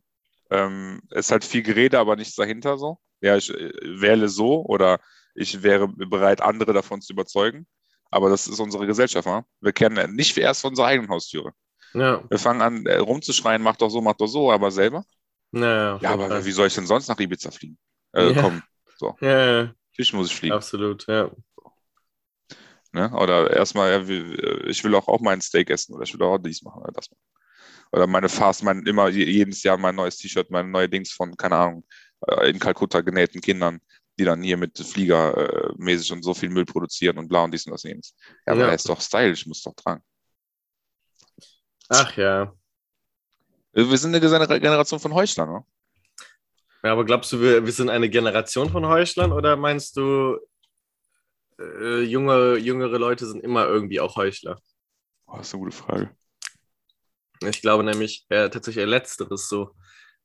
ähm, 0.50 1.02
es 1.12 1.28
ist 1.28 1.32
halt 1.32 1.44
viel 1.46 1.62
Gerede, 1.64 2.00
aber 2.00 2.16
nichts 2.16 2.36
dahinter 2.36 2.78
so. 2.78 3.00
Ja, 3.22 3.36
ich 3.38 3.50
äh, 3.50 3.72
wähle 3.84 4.30
so 4.30 4.66
oder 4.66 5.00
ich 5.36 5.64
wäre 5.64 5.88
bereit, 5.88 6.42
andere 6.42 6.74
davon 6.74 7.02
zu 7.02 7.14
überzeugen. 7.14 7.68
Aber 8.12 8.30
das 8.30 8.48
ist 8.48 8.60
unsere 8.60 8.88
Gesellschaft, 8.88 9.28
ne? 9.28 9.46
Wir 9.62 9.74
kennen 9.74 10.16
nicht 10.16 10.38
erst 10.38 10.62
vor 10.62 10.72
unserer 10.72 10.88
eigenen 10.88 11.10
Haustüre. 11.12 11.54
Ja, 11.94 12.24
Wir 12.30 12.40
fangen 12.40 12.62
an, 12.64 12.86
äh, 12.88 12.98
rumzuschreien, 12.98 13.62
mach 13.64 13.78
doch 13.78 13.90
so, 13.90 14.02
mach 14.02 14.16
doch 14.16 14.28
so, 14.28 14.52
aber 14.52 14.72
selber. 14.72 15.06
ja, 15.54 16.00
Ja, 16.00 16.12
aber 16.12 16.28
Fall. 16.28 16.46
wie 16.46 16.52
soll 16.52 16.68
ich 16.68 16.76
denn 16.76 16.88
sonst 16.88 17.08
nach 17.08 17.20
Ibiza 17.20 17.52
fliegen? 17.52 17.78
Äh, 18.14 18.34
Ja. 18.34 18.36
komm, 18.36 18.64
Ja, 19.22 19.30
ja, 19.64 19.76
natürlich 19.92 20.14
muss 20.14 20.28
ich 20.32 20.36
fliegen. 20.36 20.54
absolut, 20.54 21.08
ja. 21.08 21.32
Ne? 22.94 23.10
Oder 23.14 23.52
erstmal, 23.56 24.02
ich 24.68 24.84
will 24.84 24.96
auch, 24.96 25.08
auch 25.08 25.22
meinen 25.22 25.42
Steak 25.42 25.70
essen 25.70 25.94
oder 25.96 26.04
ich 26.04 26.14
will 26.14 26.22
auch 26.24 26.38
dies 26.38 26.62
machen 26.64 26.82
oder 26.82 26.92
das 26.92 27.10
machen. 27.10 27.22
Oder 27.92 28.08
meine 28.08 28.30
Fast, 28.30 28.64
mein, 28.64 28.86
immer 28.86 29.10
je- 29.10 29.26
jedes 29.30 29.64
Jahr 29.64 29.78
mein 29.78 29.96
neues 29.96 30.18
T-Shirt, 30.18 30.52
meine 30.52 30.70
neue 30.70 30.90
Dings 30.90 31.12
von, 31.12 31.36
keine 31.38 31.58
Ahnung, 31.58 31.86
äh, 32.28 32.50
in 32.50 32.60
Kalkutta 32.60 33.02
genähten 33.02 33.42
Kindern, 33.42 33.82
die 34.20 34.26
dann 34.26 34.44
hier 34.44 34.58
mit 34.58 34.78
Flieger 34.78 35.36
äh, 35.38 35.74
mäßig 35.78 36.12
und 36.12 36.24
so 36.24 36.34
viel 36.34 36.50
Müll 36.50 36.66
produzieren 36.66 37.18
und 37.18 37.28
bla 37.28 37.44
und 37.44 37.52
dies 37.54 37.66
und 37.66 37.72
das 37.72 37.84
und 37.84 37.90
jenes. 37.92 38.16
Ja, 38.46 38.54
aber 38.54 38.62
Ja. 38.62 38.68
er 38.68 38.76
ist 38.76 38.88
doch 38.88 39.02
stylisch, 39.02 39.46
muss 39.46 39.62
doch 39.64 39.74
tragen. 39.76 40.04
Ach 41.90 42.16
ja. 42.18 42.54
Wir 43.74 43.98
sind 43.98 44.14
eine 44.16 44.26
Gener- 44.26 44.60
Generation 44.60 45.00
von 45.00 45.14
Heuchlern, 45.14 45.52
ne? 45.52 45.66
Ja, 46.84 46.94
aber 46.94 47.06
glaubst 47.06 47.32
du, 47.32 47.40
wir, 47.40 47.66
wir 47.66 47.72
sind 47.72 47.90
eine 47.90 48.10
Generation 48.10 48.70
von 48.70 48.86
Heuchlern 48.88 49.32
oder 49.32 49.56
meinst 49.56 49.96
du, 49.98 50.38
äh, 51.60 52.02
junge, 52.02 52.58
jüngere 52.58 52.98
Leute 52.98 53.28
sind 53.28 53.44
immer 53.44 53.66
irgendwie 53.68 54.00
auch 54.00 54.16
Heuchler? 54.16 54.60
Oh, 55.28 55.38
das 55.38 55.48
ist 55.48 55.54
eine 55.54 55.64
gute 55.64 55.76
Frage. 55.78 56.16
Ich 57.44 57.62
glaube 57.62 57.84
nämlich 57.84 58.26
äh, 58.30 58.50
tatsächlich 58.50 58.86
Letzteres 58.86 59.48
so. 59.48 59.74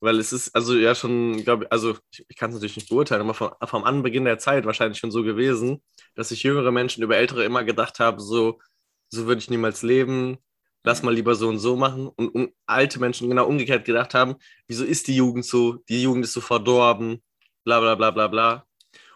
Weil 0.00 0.18
es 0.18 0.32
ist 0.32 0.54
also 0.54 0.74
ja 0.76 0.94
schon, 0.94 1.42
glaube 1.44 1.70
also 1.72 1.96
ich, 2.10 2.24
ich 2.28 2.36
kann 2.36 2.50
es 2.50 2.54
natürlich 2.56 2.76
nicht 2.76 2.88
beurteilen, 2.90 3.22
aber 3.22 3.34
vom, 3.34 3.50
vom 3.64 3.84
Anbeginn 3.84 4.24
der 4.26 4.38
Zeit 4.38 4.66
wahrscheinlich 4.66 4.98
schon 4.98 5.10
so 5.10 5.22
gewesen, 5.22 5.82
dass 6.14 6.28
sich 6.30 6.42
jüngere 6.42 6.70
Menschen 6.72 7.02
über 7.02 7.16
ältere 7.16 7.44
immer 7.44 7.64
gedacht 7.64 7.98
haben, 8.00 8.20
so, 8.20 8.60
so 9.08 9.26
würde 9.26 9.40
ich 9.40 9.50
niemals 9.50 9.82
leben, 9.82 10.38
lass 10.84 11.02
mal 11.02 11.14
lieber 11.14 11.34
so 11.34 11.48
und 11.48 11.58
so 11.58 11.76
machen. 11.76 12.08
Und 12.08 12.28
um, 12.34 12.52
alte 12.66 13.00
Menschen 13.00 13.28
genau 13.30 13.46
umgekehrt 13.46 13.84
gedacht 13.86 14.14
haben, 14.14 14.36
wieso 14.68 14.84
ist 14.84 15.08
die 15.08 15.16
Jugend 15.16 15.44
so? 15.46 15.78
Die 15.88 16.02
Jugend 16.02 16.24
ist 16.24 16.32
so 16.34 16.40
verdorben, 16.42 17.22
bla 17.64 17.80
bla 17.80 17.94
bla 17.94 18.10
bla 18.10 18.28
bla. 18.28 18.66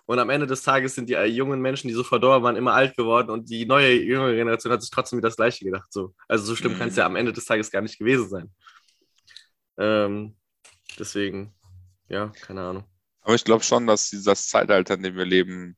Und 0.06 0.18
am 0.18 0.30
Ende 0.30 0.46
des 0.46 0.62
Tages 0.62 0.94
sind 0.96 1.08
die 1.08 1.14
äh, 1.14 1.26
jungen 1.26 1.60
Menschen, 1.60 1.88
die 1.88 1.94
so 1.94 2.02
verdorben 2.04 2.44
waren, 2.44 2.56
immer 2.56 2.74
alt 2.74 2.96
geworden 2.96 3.30
und 3.30 3.48
die 3.50 3.66
neue 3.66 3.94
jüngere 3.94 4.34
Generation 4.34 4.72
hat 4.72 4.82
sich 4.82 4.90
trotzdem 4.90 5.18
wieder 5.18 5.28
das 5.28 5.36
Gleiche 5.36 5.64
gedacht. 5.64 5.92
So. 5.92 6.14
Also 6.28 6.44
so 6.46 6.56
schlimm 6.56 6.74
Mhm. 6.74 6.78
kann 6.78 6.88
es 6.88 6.96
ja 6.96 7.06
am 7.06 7.16
Ende 7.16 7.32
des 7.32 7.44
Tages 7.44 7.70
gar 7.70 7.82
nicht 7.82 7.98
gewesen 7.98 8.28
sein. 8.28 8.50
Ähm, 9.78 10.36
deswegen, 11.00 11.52
ja, 12.08 12.28
keine 12.28 12.62
Ahnung. 12.62 12.84
Aber 13.22 13.34
ich 13.34 13.44
glaube 13.44 13.64
schon, 13.64 13.86
dass 13.86 14.10
dieses 14.10 14.48
Zeitalter, 14.48 14.94
in 14.94 15.02
dem 15.02 15.16
wir 15.16 15.24
leben, 15.26 15.76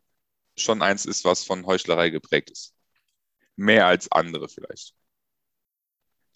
schon 0.57 0.83
eins 0.83 1.07
ist, 1.07 1.25
was 1.25 1.45
von 1.45 1.65
Heuchlerei 1.67 2.11
geprägt 2.11 2.51
ist. 2.51 2.75
Mehr 3.57 3.87
als 3.87 4.11
andere 4.13 4.49
vielleicht. 4.49 4.95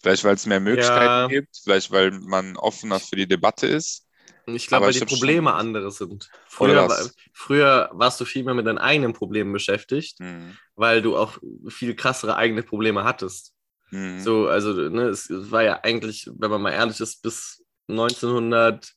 Vielleicht, 0.01 0.23
weil 0.23 0.35
es 0.35 0.45
mehr 0.45 0.59
Möglichkeiten 0.59 1.03
Ja. 1.05 1.27
gibt, 1.27 1.57
vielleicht, 1.63 1.91
weil 1.91 2.11
man 2.11 2.55
offener 2.57 2.99
für 2.99 3.15
die 3.15 3.27
Debatte 3.27 3.67
ist. 3.67 4.05
Und 4.45 4.55
Ich 4.55 4.67
glaube, 4.67 4.85
weil 4.85 4.91
ich 4.91 4.97
die 4.97 5.01
hab 5.01 5.09
schon- 5.09 5.17
Probleme 5.19 5.53
andere 5.53 5.91
sind. 5.91 6.29
Früher, 6.47 6.87
war, 6.87 7.09
früher 7.33 7.89
warst 7.93 8.21
du 8.21 8.25
viel 8.25 8.43
mehr 8.43 8.53
mit 8.53 8.65
deinen 8.67 8.77
eigenen 8.77 9.13
Problemen 9.13 9.51
beschäftigt, 9.51 10.19
Mhm. 10.19 10.57
weil 10.75 11.01
du 11.01 11.17
auch 11.17 11.37
viel 11.67 11.95
krassere 11.95 12.35
eigene 12.37 12.63
Probleme 12.63 13.03
hattest. 13.03 13.53
Mhm. 13.91 14.19
So, 14.21 14.47
also, 14.47 14.73
ne, 14.73 15.07
es 15.09 15.27
war 15.29 15.63
ja 15.63 15.79
eigentlich, 15.83 16.29
wenn 16.33 16.51
man 16.51 16.61
mal 16.61 16.71
ehrlich 16.71 16.99
ist, 16.99 17.21
bis 17.21 17.63
1900, 17.87 18.93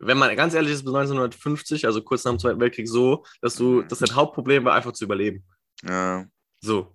wenn 0.00 0.18
man 0.18 0.34
ganz 0.36 0.54
ehrlich 0.54 0.72
ist, 0.72 0.84
bis 0.84 0.92
1950, 0.94 1.86
also 1.86 2.02
kurz 2.02 2.24
nach 2.24 2.32
dem 2.32 2.38
Zweiten 2.38 2.60
Weltkrieg, 2.60 2.88
so, 2.88 3.24
dass 3.40 3.56
du, 3.56 3.82
Mhm. 3.82 3.88
dass 3.88 3.98
dein 4.00 4.14
Hauptproblem 4.14 4.64
war, 4.64 4.74
einfach 4.74 4.92
zu 4.92 5.04
überleben. 5.04 5.44
Ja. 5.82 6.24
So. 6.60 6.94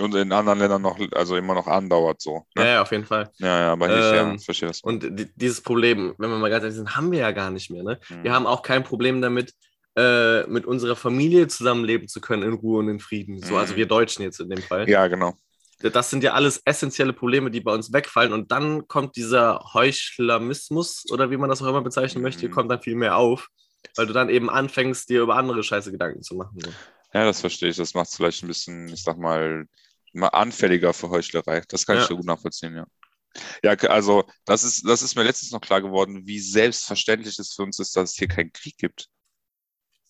Und 0.00 0.14
in 0.14 0.32
anderen 0.32 0.58
Ländern 0.58 0.80
noch, 0.80 0.98
also 1.12 1.36
immer 1.36 1.54
noch 1.54 1.66
andauert 1.66 2.20
so. 2.22 2.46
Ja, 2.56 2.62
Ne? 2.62 2.68
ja, 2.70 2.82
auf 2.82 2.90
jeden 2.92 3.04
Fall. 3.04 3.30
Ja, 3.38 3.58
ja, 3.60 3.72
aber 3.72 3.88
hier, 3.88 3.98
ja, 4.14 4.22
Ähm, 4.22 4.36
ich 4.36 4.44
verstehe 4.44 4.68
das. 4.68 4.80
Und 4.80 5.02
di- 5.02 5.28
dieses 5.36 5.60
Problem, 5.60 6.14
wenn 6.16 6.30
wir 6.30 6.38
mal 6.38 6.48
ganz 6.48 6.62
ehrlich 6.62 6.76
sind, 6.76 6.96
haben 6.96 7.12
wir 7.12 7.18
ja 7.18 7.30
gar 7.32 7.50
nicht 7.50 7.70
mehr. 7.70 7.82
Ne? 7.82 8.00
Mhm. 8.08 8.24
Wir 8.24 8.32
haben 8.32 8.46
auch 8.46 8.62
kein 8.62 8.84
Problem 8.84 9.20
damit, 9.20 9.52
äh, 9.98 10.44
mit 10.46 10.64
unserer 10.64 10.96
Familie 10.96 11.48
zusammenleben 11.48 12.08
zu 12.08 12.22
können 12.22 12.42
in 12.44 12.54
Ruhe 12.54 12.78
und 12.78 12.88
in 12.88 13.00
Frieden. 13.00 13.42
So, 13.42 13.58
also 13.58 13.74
Mhm. 13.74 13.76
wir 13.76 13.86
Deutschen 13.86 14.22
jetzt 14.22 14.40
in 14.40 14.48
dem 14.48 14.62
Fall. 14.62 14.88
Ja, 14.88 15.06
genau. 15.08 15.34
Das 15.90 16.10
sind 16.10 16.22
ja 16.22 16.32
alles 16.34 16.62
essentielle 16.64 17.12
Probleme, 17.12 17.50
die 17.50 17.60
bei 17.60 17.72
uns 17.72 17.92
wegfallen. 17.92 18.32
Und 18.32 18.52
dann 18.52 18.86
kommt 18.88 19.16
dieser 19.16 19.60
Heuchlamismus 19.74 21.04
oder 21.10 21.30
wie 21.30 21.36
man 21.36 21.50
das 21.50 21.62
auch 21.62 21.66
immer 21.68 21.82
bezeichnen 21.82 22.22
möchte, 22.22 22.46
Mhm. 22.48 22.52
kommt 22.52 22.70
dann 22.70 22.82
viel 22.82 22.94
mehr 22.94 23.16
auf, 23.16 23.48
weil 23.96 24.06
du 24.06 24.12
dann 24.12 24.28
eben 24.28 24.48
anfängst, 24.50 25.08
dir 25.08 25.22
über 25.22 25.36
andere 25.36 25.62
Scheiße 25.62 25.90
Gedanken 25.90 26.22
zu 26.22 26.34
machen. 26.36 26.58
Ja, 27.14 27.24
das 27.24 27.40
verstehe 27.40 27.68
ich. 27.70 27.76
Das 27.76 27.94
macht 27.94 28.08
es 28.08 28.16
vielleicht 28.16 28.42
ein 28.42 28.48
bisschen, 28.48 28.88
ich 28.88 29.02
sag 29.02 29.18
mal, 29.18 29.66
mal 30.12 30.28
anfälliger 30.28 30.92
für 30.92 31.10
Heuchlerei. 31.10 31.62
Das 31.68 31.84
kann 31.86 31.96
Ja. 31.96 32.02
ich 32.02 32.08
so 32.08 32.16
gut 32.16 32.26
nachvollziehen, 32.26 32.76
ja. 32.76 32.86
Ja, 33.64 33.72
also 33.88 34.24
das 34.44 34.62
ist, 34.62 34.86
das 34.86 35.00
ist 35.00 35.14
mir 35.16 35.22
letztens 35.22 35.52
noch 35.52 35.60
klar 35.62 35.80
geworden, 35.80 36.26
wie 36.26 36.38
selbstverständlich 36.38 37.38
es 37.38 37.54
für 37.54 37.62
uns 37.62 37.78
ist, 37.78 37.96
dass 37.96 38.10
es 38.10 38.16
hier 38.16 38.28
keinen 38.28 38.52
Krieg 38.52 38.76
gibt. 38.76 39.08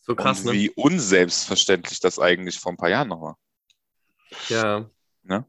So 0.00 0.16
krass, 0.16 0.40
und 0.40 0.46
ne? 0.46 0.52
wie 0.54 0.70
unselbstverständlich 0.70 2.00
das 2.00 2.18
eigentlich 2.18 2.58
vor 2.58 2.72
ein 2.72 2.76
paar 2.76 2.88
Jahren 2.90 3.08
noch 3.08 3.20
war. 3.22 3.38
Ja. 4.48 4.90
Ne? 5.22 5.46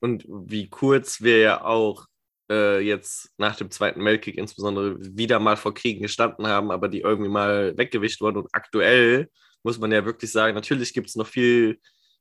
Und 0.00 0.24
wie 0.28 0.68
kurz 0.68 1.22
wir 1.22 1.38
ja 1.38 1.64
auch 1.64 2.06
äh, 2.50 2.80
jetzt 2.80 3.30
nach 3.38 3.56
dem 3.56 3.70
Zweiten 3.70 4.04
Weltkrieg 4.04 4.36
insbesondere 4.36 4.96
wieder 5.00 5.38
mal 5.38 5.56
vor 5.56 5.74
Kriegen 5.74 6.02
gestanden 6.02 6.46
haben, 6.46 6.70
aber 6.70 6.88
die 6.88 7.00
irgendwie 7.00 7.30
mal 7.30 7.76
weggewischt 7.76 8.20
wurden. 8.20 8.38
Und 8.38 8.48
aktuell 8.52 9.30
muss 9.62 9.78
man 9.78 9.92
ja 9.92 10.04
wirklich 10.04 10.30
sagen, 10.30 10.54
natürlich 10.54 10.92
gibt 10.92 11.08
es 11.08 11.16
noch 11.16 11.26
viel, 11.26 11.80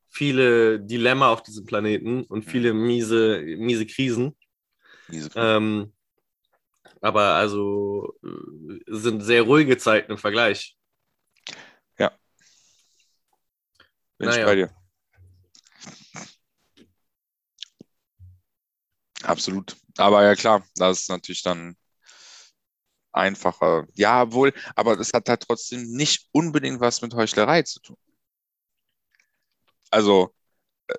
viele 0.09 0.79
Dilemma 0.79 1.29
auf 1.29 1.43
diesem 1.43 1.65
Planeten 1.65 2.23
und 2.23 2.43
viele 2.43 2.73
miese, 2.73 3.41
miese 3.57 3.85
Krisen. 3.85 4.35
Diese 5.09 5.29
Ähm, 5.35 5.91
aber 7.01 7.35
also 7.35 8.13
äh, 8.23 8.79
sind 8.87 9.21
sehr 9.21 9.41
ruhige 9.41 9.77
Zeiten 9.77 10.13
im 10.13 10.17
Vergleich. 10.17 10.77
Bin 14.23 14.29
ich 14.29 14.35
naja. 14.35 14.45
bei 14.45 14.55
dir. 14.55 14.82
Absolut. 19.23 19.75
Aber 19.97 20.23
ja 20.23 20.35
klar, 20.35 20.63
das 20.75 21.01
ist 21.01 21.09
natürlich 21.09 21.41
dann 21.43 21.75
einfacher. 23.11 23.87
Ja, 23.95 24.31
wohl, 24.33 24.53
aber 24.75 24.95
das 24.97 25.13
hat 25.13 25.29
halt 25.29 25.41
trotzdem 25.47 25.83
nicht 25.91 26.27
unbedingt 26.31 26.79
was 26.79 27.01
mit 27.01 27.13
Heuchlerei 27.15 27.61
zu 27.63 27.79
tun. 27.81 27.97
Also, 29.91 30.33
äh, 30.89 30.95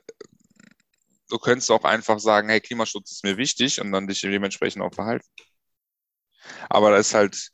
du 1.29 1.39
könntest 1.39 1.71
auch 1.71 1.85
einfach 1.85 2.19
sagen, 2.19 2.49
hey, 2.49 2.61
Klimaschutz 2.61 3.13
ist 3.13 3.25
mir 3.25 3.37
wichtig 3.37 3.81
und 3.81 3.93
dann 3.93 4.07
dich 4.07 4.21
dementsprechend 4.21 4.83
auch 4.83 4.95
verhalten. 4.95 5.27
Aber 6.69 6.91
das 6.91 7.09
ist 7.09 7.15
halt, 7.15 7.49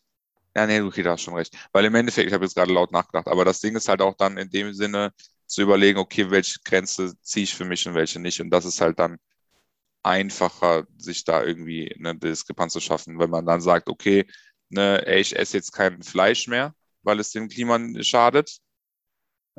ja, 0.56 0.66
nee, 0.66 0.80
okay, 0.82 1.02
da 1.02 1.12
hast 1.12 1.22
schon 1.22 1.34
recht. 1.34 1.54
Weil 1.72 1.84
im 1.86 1.96
Endeffekt, 1.96 2.28
ich 2.28 2.34
habe 2.34 2.44
jetzt 2.46 2.56
gerade 2.56 2.72
laut 2.74 2.92
nachgedacht, 2.92 3.28
aber 3.28 3.46
das 3.46 3.60
Ding 3.60 3.76
ist 3.76 3.88
halt 3.88 4.02
auch 4.02 4.16
dann 4.16 4.38
in 4.38 4.50
dem 4.50 4.72
Sinne 4.74 5.12
zu 5.46 5.62
überlegen, 5.62 5.98
okay, 5.98 6.30
welche 6.30 6.60
Grenze 6.64 7.14
ziehe 7.22 7.44
ich 7.44 7.54
für 7.54 7.64
mich 7.64 7.86
und 7.88 7.94
welche 7.94 8.20
nicht. 8.20 8.40
Und 8.40 8.50
das 8.50 8.64
ist 8.64 8.80
halt 8.80 8.98
dann 8.98 9.18
einfacher, 10.02 10.86
sich 10.98 11.24
da 11.24 11.44
irgendwie 11.44 11.94
eine 11.98 12.16
Diskrepanz 12.16 12.72
zu 12.72 12.80
schaffen, 12.80 13.18
wenn 13.18 13.30
man 13.30 13.46
dann 13.46 13.60
sagt, 13.60 13.88
okay, 13.88 14.26
ne, 14.68 15.06
ey, 15.06 15.20
ich 15.20 15.36
esse 15.38 15.56
jetzt 15.56 15.72
kein 15.72 16.02
Fleisch 16.02 16.48
mehr, 16.48 16.74
weil 17.02 17.20
es 17.20 17.30
dem 17.32 17.48
Klima 17.48 17.78
schadet. 18.02 18.58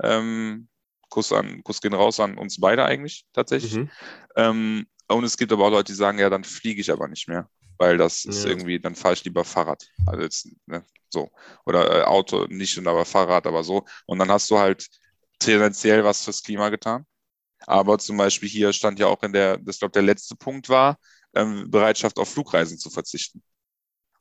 Ähm, 0.03 0.67
Kuss, 1.09 1.31
an, 1.33 1.63
Kuss 1.63 1.81
gehen 1.81 1.93
raus 1.93 2.19
an 2.19 2.37
uns 2.37 2.59
beide 2.59 2.85
eigentlich 2.85 3.25
tatsächlich. 3.33 3.75
Mhm. 3.75 3.89
Ähm, 4.35 4.87
und 5.07 5.23
es 5.25 5.37
gibt 5.37 5.51
aber 5.51 5.65
auch 5.65 5.71
Leute, 5.71 5.91
die 5.91 5.97
sagen, 5.97 6.19
ja, 6.19 6.29
dann 6.29 6.43
fliege 6.43 6.79
ich 6.81 6.91
aber 6.91 7.07
nicht 7.07 7.27
mehr, 7.27 7.49
weil 7.77 7.97
das 7.97 8.23
ist 8.25 8.45
Ja. 8.45 8.51
irgendwie, 8.51 8.79
dann 8.79 8.95
fahre 8.95 9.13
ich 9.15 9.23
lieber 9.25 9.43
Fahrrad. 9.43 9.85
Also 10.05 10.21
jetzt, 10.23 10.47
ne, 10.67 10.85
so. 11.09 11.29
Oder 11.65 12.01
äh, 12.01 12.03
Auto 12.03 12.45
nicht, 12.47 12.77
und 12.77 12.87
aber 12.87 13.05
Fahrrad, 13.05 13.45
aber 13.45 13.63
so. 13.63 13.85
Und 14.05 14.19
dann 14.19 14.31
hast 14.31 14.49
du 14.49 14.57
halt 14.57 14.87
tendenziell 15.39 16.03
was 16.03 16.23
fürs 16.23 16.41
Klima 16.43 16.69
getan. 16.69 17.05
Aber 17.67 17.97
zum 17.99 18.17
Beispiel 18.17 18.49
hier 18.49 18.73
stand 18.73 18.99
ja 18.99 19.07
auch 19.07 19.23
in 19.23 19.33
der, 19.33 19.57
das 19.57 19.79
glaube 19.79 19.91
der 19.93 20.01
letzte 20.03 20.35
Punkt 20.35 20.69
war, 20.69 20.97
ähm, 21.35 21.69
Bereitschaft 21.71 22.17
auf 22.19 22.29
Flugreisen 22.31 22.77
zu 22.77 22.89
verzichten. 22.89 23.43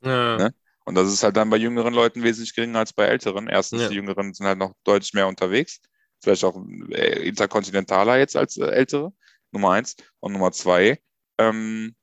Ja. 0.03 0.37
Ne? 0.37 0.53
Und 0.85 0.95
das 0.95 1.11
ist 1.11 1.23
halt 1.23 1.37
dann 1.37 1.49
bei 1.49 1.57
jüngeren 1.57 1.93
Leuten 1.93 2.23
wesentlich 2.23 2.55
geringer 2.55 2.79
als 2.79 2.93
bei 2.93 3.05
älteren. 3.05 3.47
Erstens, 3.47 3.81
Ja. 3.83 3.89
die 3.89 3.95
Jüngeren 3.95 4.33
sind 4.33 4.45
halt 4.47 4.57
noch 4.57 4.73
deutlich 4.83 5.13
mehr 5.13 5.27
unterwegs. 5.27 5.79
vielleicht 6.23 6.43
auch 6.43 6.55
äh, 6.91 7.27
interkontinentaler 7.27 8.17
jetzt 8.19 8.35
als 8.35 8.57
äh, 8.57 8.65
ältere, 8.65 9.11
Nummer 9.51 9.71
eins. 9.71 9.95
Und 10.19 10.33
Nummer 10.33 10.51
zwei, 10.51 11.01
ähm, 11.39 11.95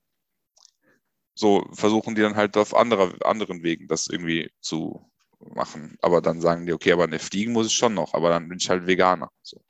so 1.35 1.65
versuchen 1.73 2.15
die 2.15 2.23
dann 2.23 2.37
halt 2.37 2.57
auf 2.57 2.75
andere, 2.75 3.15
anderen 3.25 3.63
Wegen 3.63 3.87
das 3.89 4.09
irgendwie 4.09 4.51
zu 4.61 5.11
machen. 5.41 5.97
Aber 6.03 6.21
dann 6.21 6.41
sagen 6.41 6.67
die, 6.67 6.73
okay, 6.73 6.93
aber 6.93 7.07
ne, 7.07 7.19
fliegen 7.19 7.53
muss 7.53 7.69
ich 7.69 7.75
schon 7.75 7.95
noch, 7.95 8.15
aber 8.15 8.31
dann 8.31 8.49
bin 8.49 8.59
ich 8.59 8.69
halt 8.71 8.87
Veganer. 8.87 9.31
So. 9.43 9.63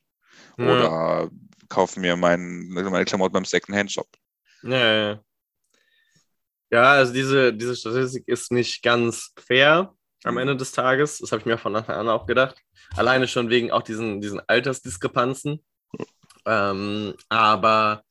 Ja. 0.59 1.28
Kaufe 1.68 2.00
mir 2.00 2.16
mein, 2.16 2.68
meine 2.68 3.04
Klamotten 3.04 3.33
beim 3.33 3.44
Second-Hand-Shop. 3.44 4.09
Ja, 4.62 4.70
ja, 5.12 5.20
ja. 6.70 6.83
Also 6.92 7.12
diese, 7.12 7.52
diese 7.54 7.76
Statistik 7.76 8.26
ist 8.26 8.52
nicht 8.52 8.83
ganz 8.83 9.33
fair 9.38 9.92
am 10.24 10.35
Mhm. 10.35 10.40
Ende 10.40 10.57
des 10.57 10.72
Tages. 10.72 11.18
Das 11.18 11.31
habe 11.33 11.40
ich 11.40 11.46
mir 11.46 11.59
von 11.59 11.76
Anfang 11.76 11.96
an 11.96 12.09
auch 12.09 12.26
gedacht. 12.26 12.57
Alleine 12.96 13.28
schon 13.28 13.50
wegen 13.50 13.70
auch 13.70 13.83
diesen, 13.83 14.20
diesen 14.20 14.40
Altersdiskrepanzen. 14.48 15.64
Ähm, 16.46 17.14
aber 17.28 18.02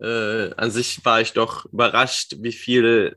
äh, 0.00 0.52
an 0.56 0.70
sich 0.70 1.04
war 1.04 1.20
ich 1.20 1.32
doch 1.32 1.66
überrascht, 1.66 2.36
wie 2.38 2.52
viel 2.52 3.16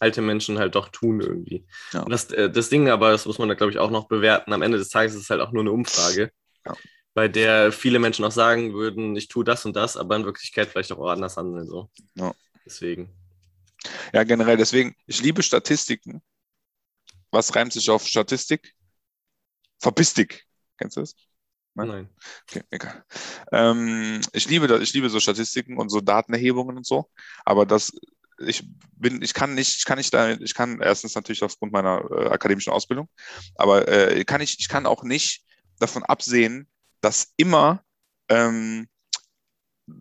alte 0.00 0.20
Menschen 0.20 0.58
halt 0.58 0.74
doch 0.74 0.88
tun 0.88 1.20
irgendwie. 1.20 1.66
Ja. 1.92 2.04
Das, 2.04 2.30
äh, 2.32 2.50
das 2.50 2.68
Ding 2.68 2.88
aber, 2.90 3.12
das 3.12 3.24
muss 3.26 3.38
man 3.38 3.48
da 3.48 3.54
glaube 3.54 3.70
ich 3.72 3.78
auch 3.78 3.90
noch 3.90 4.08
bewerten. 4.08 4.52
Am 4.52 4.62
Ende 4.62 4.76
des 4.78 4.88
Tages 4.88 5.14
ist 5.14 5.22
es 5.22 5.30
halt 5.30 5.40
auch 5.40 5.52
nur 5.52 5.62
eine 5.62 5.72
Umfrage, 5.72 6.30
Ja. 6.66 6.74
Bei 7.14 7.28
der 7.28 7.70
viele 7.72 8.00
Menschen 8.00 8.24
auch 8.24 8.32
sagen 8.32 8.74
würden, 8.74 9.16
ich 9.16 9.28
tue 9.28 9.44
das 9.44 9.64
und 9.64 9.74
das, 9.76 9.96
aber 9.96 10.16
in 10.16 10.24
Wirklichkeit 10.24 10.68
vielleicht 10.68 10.92
auch 10.92 11.08
anders 11.08 11.36
handeln. 11.36 11.66
So. 11.66 11.90
Ja. 12.14 12.34
Deswegen. 12.66 13.14
Ja, 14.12 14.24
generell, 14.24 14.56
deswegen, 14.56 14.94
ich 15.06 15.22
liebe 15.22 15.42
Statistiken. 15.42 16.22
Was 17.30 17.54
reimt 17.54 17.72
sich 17.72 17.88
auf 17.90 18.06
Statistik? 18.06 18.74
Verbistik. 19.80 20.44
Kennst 20.78 20.96
du 20.96 21.00
das? 21.00 21.14
Nein? 21.74 21.88
Nein. 21.88 22.08
Okay, 22.48 22.62
egal. 22.70 23.04
Ähm, 23.52 24.20
ich 24.32 24.48
liebe 24.48 24.66
das, 24.66 24.80
ich 24.80 24.92
liebe 24.92 25.10
so 25.10 25.20
Statistiken 25.20 25.76
und 25.76 25.90
so 25.90 26.00
Datenerhebungen 26.00 26.76
und 26.76 26.86
so, 26.86 27.10
aber 27.44 27.66
das, 27.66 27.92
ich 28.38 28.64
bin, 28.96 29.22
ich 29.22 29.34
kann 29.34 29.54
nicht, 29.54 29.76
ich 29.76 29.84
kann 29.84 29.98
nicht 29.98 30.14
da, 30.14 30.30
ich 30.30 30.54
kann 30.54 30.80
erstens 30.80 31.14
natürlich 31.14 31.42
aufgrund 31.42 31.72
meiner 31.72 32.08
äh, 32.10 32.28
akademischen 32.28 32.72
Ausbildung, 32.72 33.08
aber 33.56 33.88
äh, 33.88 34.24
kann 34.24 34.40
ich, 34.40 34.58
ich 34.60 34.68
kann 34.68 34.86
auch 34.86 35.02
nicht 35.02 35.44
davon 35.80 36.04
absehen, 36.04 36.68
das 37.04 37.32
immer 37.36 37.84
ähm, 38.28 38.88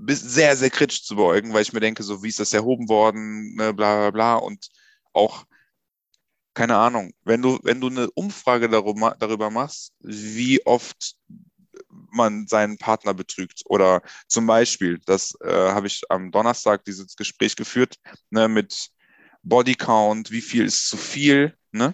sehr, 0.08 0.56
sehr 0.56 0.70
kritisch 0.70 1.04
zu 1.04 1.16
beäugen, 1.16 1.54
weil 1.54 1.62
ich 1.62 1.74
mir 1.74 1.82
denke, 1.82 2.04
so 2.04 2.24
wie 2.24 2.30
ist 2.30 2.40
das 2.40 2.54
erhoben 2.54 2.88
worden, 2.90 3.56
ne, 3.56 3.74
bla 3.74 4.10
bla 4.10 4.12
bla 4.12 4.36
und 4.36 4.70
auch 5.14 5.46
keine 6.54 6.78
Ahnung, 6.78 7.14
wenn 7.24 7.42
du, 7.42 7.60
wenn 7.64 7.82
du 7.82 7.88
eine 7.88 8.10
Umfrage 8.12 8.70
darüber, 8.70 9.16
darüber 9.20 9.50
machst, 9.50 9.94
wie 10.00 10.64
oft 10.66 11.16
man 11.90 12.48
seinen 12.48 12.78
Partner 12.78 13.14
betrügt. 13.14 13.64
Oder 13.66 14.02
zum 14.28 14.46
Beispiel, 14.46 15.00
das 15.06 15.36
äh, 15.42 15.50
habe 15.50 15.88
ich 15.88 16.04
am 16.10 16.32
Donnerstag 16.32 16.86
dieses 16.86 17.16
Gespräch 17.16 17.56
geführt, 17.56 17.96
ne, 18.30 18.48
mit 18.48 18.92
Bodycount, 19.42 20.32
wie 20.32 20.42
viel 20.42 20.66
ist 20.66 20.88
zu 20.88 20.98
viel, 20.98 21.58
ne? 21.72 21.94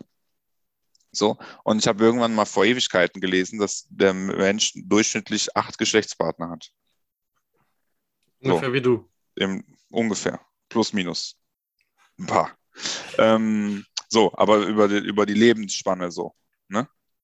So, 1.11 1.37
und 1.63 1.79
ich 1.79 1.87
habe 1.87 2.03
irgendwann 2.03 2.35
mal 2.35 2.45
vor 2.45 2.65
Ewigkeiten 2.65 3.19
gelesen, 3.19 3.59
dass 3.59 3.87
der 3.89 4.13
Mensch 4.13 4.73
durchschnittlich 4.75 5.55
acht 5.55 5.77
Geschlechtspartner 5.77 6.51
hat. 6.51 6.71
So. 8.41 8.51
Ungefähr 8.51 8.73
wie 8.73 8.81
du. 8.81 9.09
Im, 9.35 9.63
ungefähr. 9.89 10.39
Plus, 10.69 10.93
minus. 10.93 11.35
Ein 12.19 12.27
paar. 12.27 12.57
Ähm, 13.17 13.85
so, 14.07 14.31
aber 14.35 14.67
über 14.67 14.87
die, 14.87 14.97
über 14.97 15.25
die 15.25 15.33
Lebensspanne 15.33 16.11
so. 16.11 16.35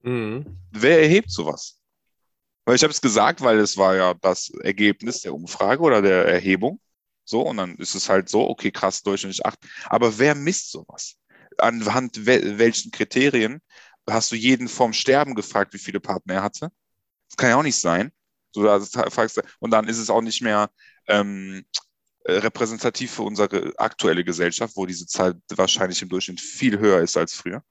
Mhm. 0.06 0.46
Wer 0.72 1.02
erhebt 1.02 1.32
sowas? 1.32 1.80
Weil 2.64 2.76
ich 2.76 2.84
habe 2.84 2.92
es 2.92 3.02
gesagt, 3.02 3.42
weil 3.42 3.58
es 3.58 3.76
war 3.76 3.96
ja 3.96 4.14
das 4.14 4.50
Ergebnis 4.62 5.22
der 5.22 5.34
Umfrage 5.34 5.82
oder 5.82 6.02
der 6.02 6.26
Erhebung. 6.28 6.80
So, 7.24 7.42
und 7.42 7.58
dann 7.58 7.76
ist 7.78 7.96
es 7.96 8.08
halt 8.08 8.30
so, 8.30 8.48
okay, 8.48 8.72
krass, 8.72 9.02
durchschnittlich 9.02 9.44
acht. 9.46 9.60
Aber 9.86 10.18
wer 10.18 10.36
misst 10.36 10.72
sowas? 10.72 11.18
Anhand 11.58 12.26
wel 12.26 12.58
welchen 12.58 12.92
Kriterien 12.92 13.62
hast 14.10 14.32
du 14.32 14.36
jeden 14.36 14.68
vorm 14.68 14.94
Sterben 14.94 15.36
gefragt, 15.36 15.74
wie 15.74 15.80
viele 15.80 16.00
Partner 16.00 16.36
er 16.36 16.44
hatte? 16.44 16.70
Das 17.30 17.38
kann 17.38 17.50
ja 17.50 17.58
auch 17.58 17.64
nicht 17.64 17.80
sein. 17.80 18.12
So, 18.52 18.62
fragst 19.10 19.42
und 19.60 19.72
dann 19.72 19.88
ist 19.88 19.98
es 19.98 20.10
auch 20.10 20.22
nicht 20.22 20.42
mehr 20.42 20.70
ähm, 21.08 21.66
äh, 22.24 22.34
repräsentativ 22.34 23.12
für 23.12 23.24
unsere 23.24 23.74
aktuelle 23.78 24.24
Gesellschaft, 24.24 24.76
wo 24.78 24.86
diese 24.86 25.06
Zahl 25.06 25.36
wahrscheinlich 25.56 26.02
im 26.02 26.10
Durchschnitt 26.10 26.40
viel 26.40 26.80
höher 26.80 27.02
ist 27.02 27.18
als 27.18 27.34
früher. 27.34 27.64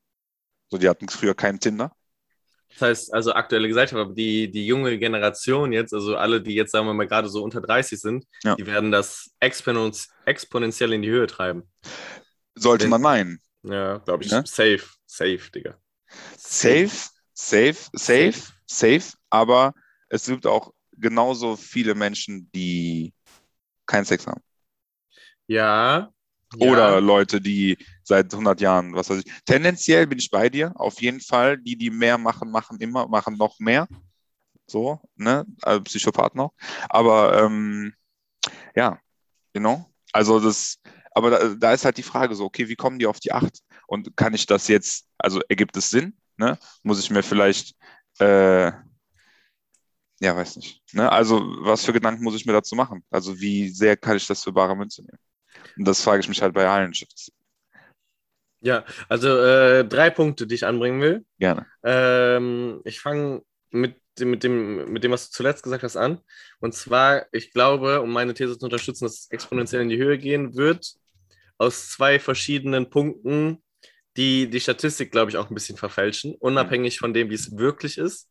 So, 0.70 0.76
die 0.76 0.88
hatten 0.88 1.08
früher 1.08 1.34
keinen 1.34 1.58
Tinder. 1.58 1.92
Das 2.70 2.82
heißt, 2.82 3.14
also 3.14 3.32
aktuelle 3.32 3.68
Gesellschaft, 3.68 4.00
aber 4.00 4.14
die, 4.14 4.50
die 4.50 4.66
junge 4.66 4.98
Generation 4.98 5.72
jetzt, 5.72 5.94
also 5.94 6.16
alle, 6.16 6.42
die 6.42 6.54
jetzt, 6.54 6.72
sagen 6.72 6.86
wir 6.86 6.94
mal, 6.94 7.06
gerade 7.06 7.28
so 7.28 7.42
unter 7.42 7.60
30 7.60 8.00
sind, 8.00 8.26
Ja. 8.42 8.56
die 8.56 8.66
werden 8.66 8.90
das 8.90 9.30
exponentiell 9.40 10.92
in 10.92 11.02
die 11.02 11.10
Höhe 11.10 11.26
treiben. 11.26 11.62
Sollte 12.56 12.88
man 12.88 13.00
meinen. 13.00 13.40
Ja, 13.64 13.98
glaube 13.98 14.24
ich. 14.24 14.30
Ne? 14.30 14.44
Safe, 14.46 14.82
safe, 15.06 15.50
Digga. 15.54 15.76
Safe, 16.36 16.90
safe, 17.32 17.76
safe, 17.92 18.34
safe, 18.66 19.16
aber 19.30 19.74
es 20.08 20.26
gibt 20.26 20.46
auch 20.46 20.72
genauso 20.92 21.56
viele 21.56 21.94
Menschen, 21.94 22.50
die 22.54 23.12
keinen 23.86 24.04
Sex 24.04 24.26
haben. 24.26 24.42
Ja. 25.46 26.10
Oder 26.58 26.92
ja. 26.92 26.98
Leute, 26.98 27.40
die 27.40 27.76
seit 28.04 28.32
100 28.32 28.60
Jahren, 28.60 28.94
was 28.94 29.10
weiß 29.10 29.24
ich. 29.24 29.32
Tendenziell 29.44 30.06
bin 30.06 30.18
ich 30.18 30.30
bei 30.30 30.48
dir, 30.48 30.72
auf 30.76 31.00
jeden 31.00 31.20
Fall. 31.20 31.58
Die, 31.58 31.76
die 31.76 31.90
mehr 31.90 32.16
machen, 32.16 32.50
machen 32.50 32.78
immer, 32.78 33.08
machen 33.08 33.36
noch 33.36 33.58
mehr. 33.58 33.88
So, 34.66 35.00
ne? 35.16 35.44
Also 35.62 35.82
Psychopath 35.82 36.34
noch. 36.34 36.52
Aber 36.88 37.42
ähm, 37.42 37.94
ja, 38.76 38.98
genau. 39.52 39.90
Also 40.12 40.38
das, 40.38 40.78
aber 41.14 41.30
da, 41.30 41.54
da 41.54 41.72
ist 41.72 41.84
halt 41.84 41.96
die 41.96 42.02
Frage 42.02 42.34
so, 42.34 42.44
okay, 42.44 42.68
wie 42.68 42.76
kommen 42.76 42.98
die 42.98 43.06
auf 43.06 43.20
die 43.20 43.32
acht? 43.32 43.60
Und 43.86 44.16
kann 44.16 44.34
ich 44.34 44.46
das 44.46 44.68
jetzt, 44.68 45.06
also 45.16 45.40
ergibt 45.48 45.76
es 45.76 45.88
Sinn? 45.90 46.16
Ne? 46.36 46.58
Muss 46.82 47.00
ich 47.00 47.10
mir 47.10 47.22
vielleicht, 47.22 47.76
äh, 48.18 48.72
ja, 50.20 50.36
weiß 50.36 50.56
nicht. 50.56 50.82
Ne? 50.92 51.10
Also, 51.10 51.40
was 51.60 51.84
für 51.84 51.92
Gedanken 51.92 52.24
muss 52.24 52.34
ich 52.34 52.46
mir 52.46 52.52
dazu 52.52 52.74
machen? 52.74 53.04
Also, 53.10 53.40
wie 53.40 53.68
sehr 53.68 53.96
kann 53.96 54.16
ich 54.16 54.26
das 54.26 54.42
für 54.42 54.52
bare 54.52 54.76
Münze 54.76 55.02
nehmen? 55.02 55.18
Und 55.76 55.86
das 55.86 56.00
frage 56.00 56.20
ich 56.20 56.28
mich 56.28 56.42
halt 56.42 56.54
bei 56.54 56.68
allen 56.68 56.92
Shifts. 56.92 57.30
Ja, 58.60 58.84
also 59.08 59.28
äh, 59.40 59.84
drei 59.84 60.10
Punkte, 60.10 60.46
die 60.46 60.54
ich 60.54 60.66
anbringen 60.66 61.00
will. 61.00 61.24
Gerne. 61.38 61.66
Ähm, 61.82 62.80
ich 62.84 62.98
fange 63.00 63.42
mit, 63.70 64.00
mit, 64.18 64.42
dem, 64.42 64.90
mit 64.90 65.04
dem, 65.04 65.12
was 65.12 65.28
du 65.28 65.36
zuletzt 65.36 65.62
gesagt 65.62 65.82
hast, 65.82 65.96
an. 65.96 66.20
Und 66.60 66.74
zwar, 66.74 67.26
ich 67.30 67.52
glaube, 67.52 68.00
um 68.00 68.10
meine 68.10 68.32
These 68.32 68.58
zu 68.58 68.64
unterstützen, 68.64 69.04
dass 69.04 69.20
es 69.20 69.30
exponentiell 69.30 69.82
in 69.82 69.90
die 69.90 69.98
Höhe 69.98 70.16
gehen 70.16 70.54
wird, 70.54 70.94
aus 71.58 71.90
zwei 71.90 72.18
verschiedenen 72.18 72.90
Punkten, 72.90 73.62
die 74.16 74.48
die 74.48 74.60
Statistik, 74.60 75.12
glaube 75.12 75.30
ich, 75.30 75.36
auch 75.36 75.50
ein 75.50 75.54
bisschen 75.54 75.76
verfälschen, 75.76 76.34
unabhängig 76.36 76.98
von 76.98 77.14
dem, 77.14 77.30
wie 77.30 77.34
es 77.34 77.56
wirklich 77.56 77.98
ist. 77.98 78.30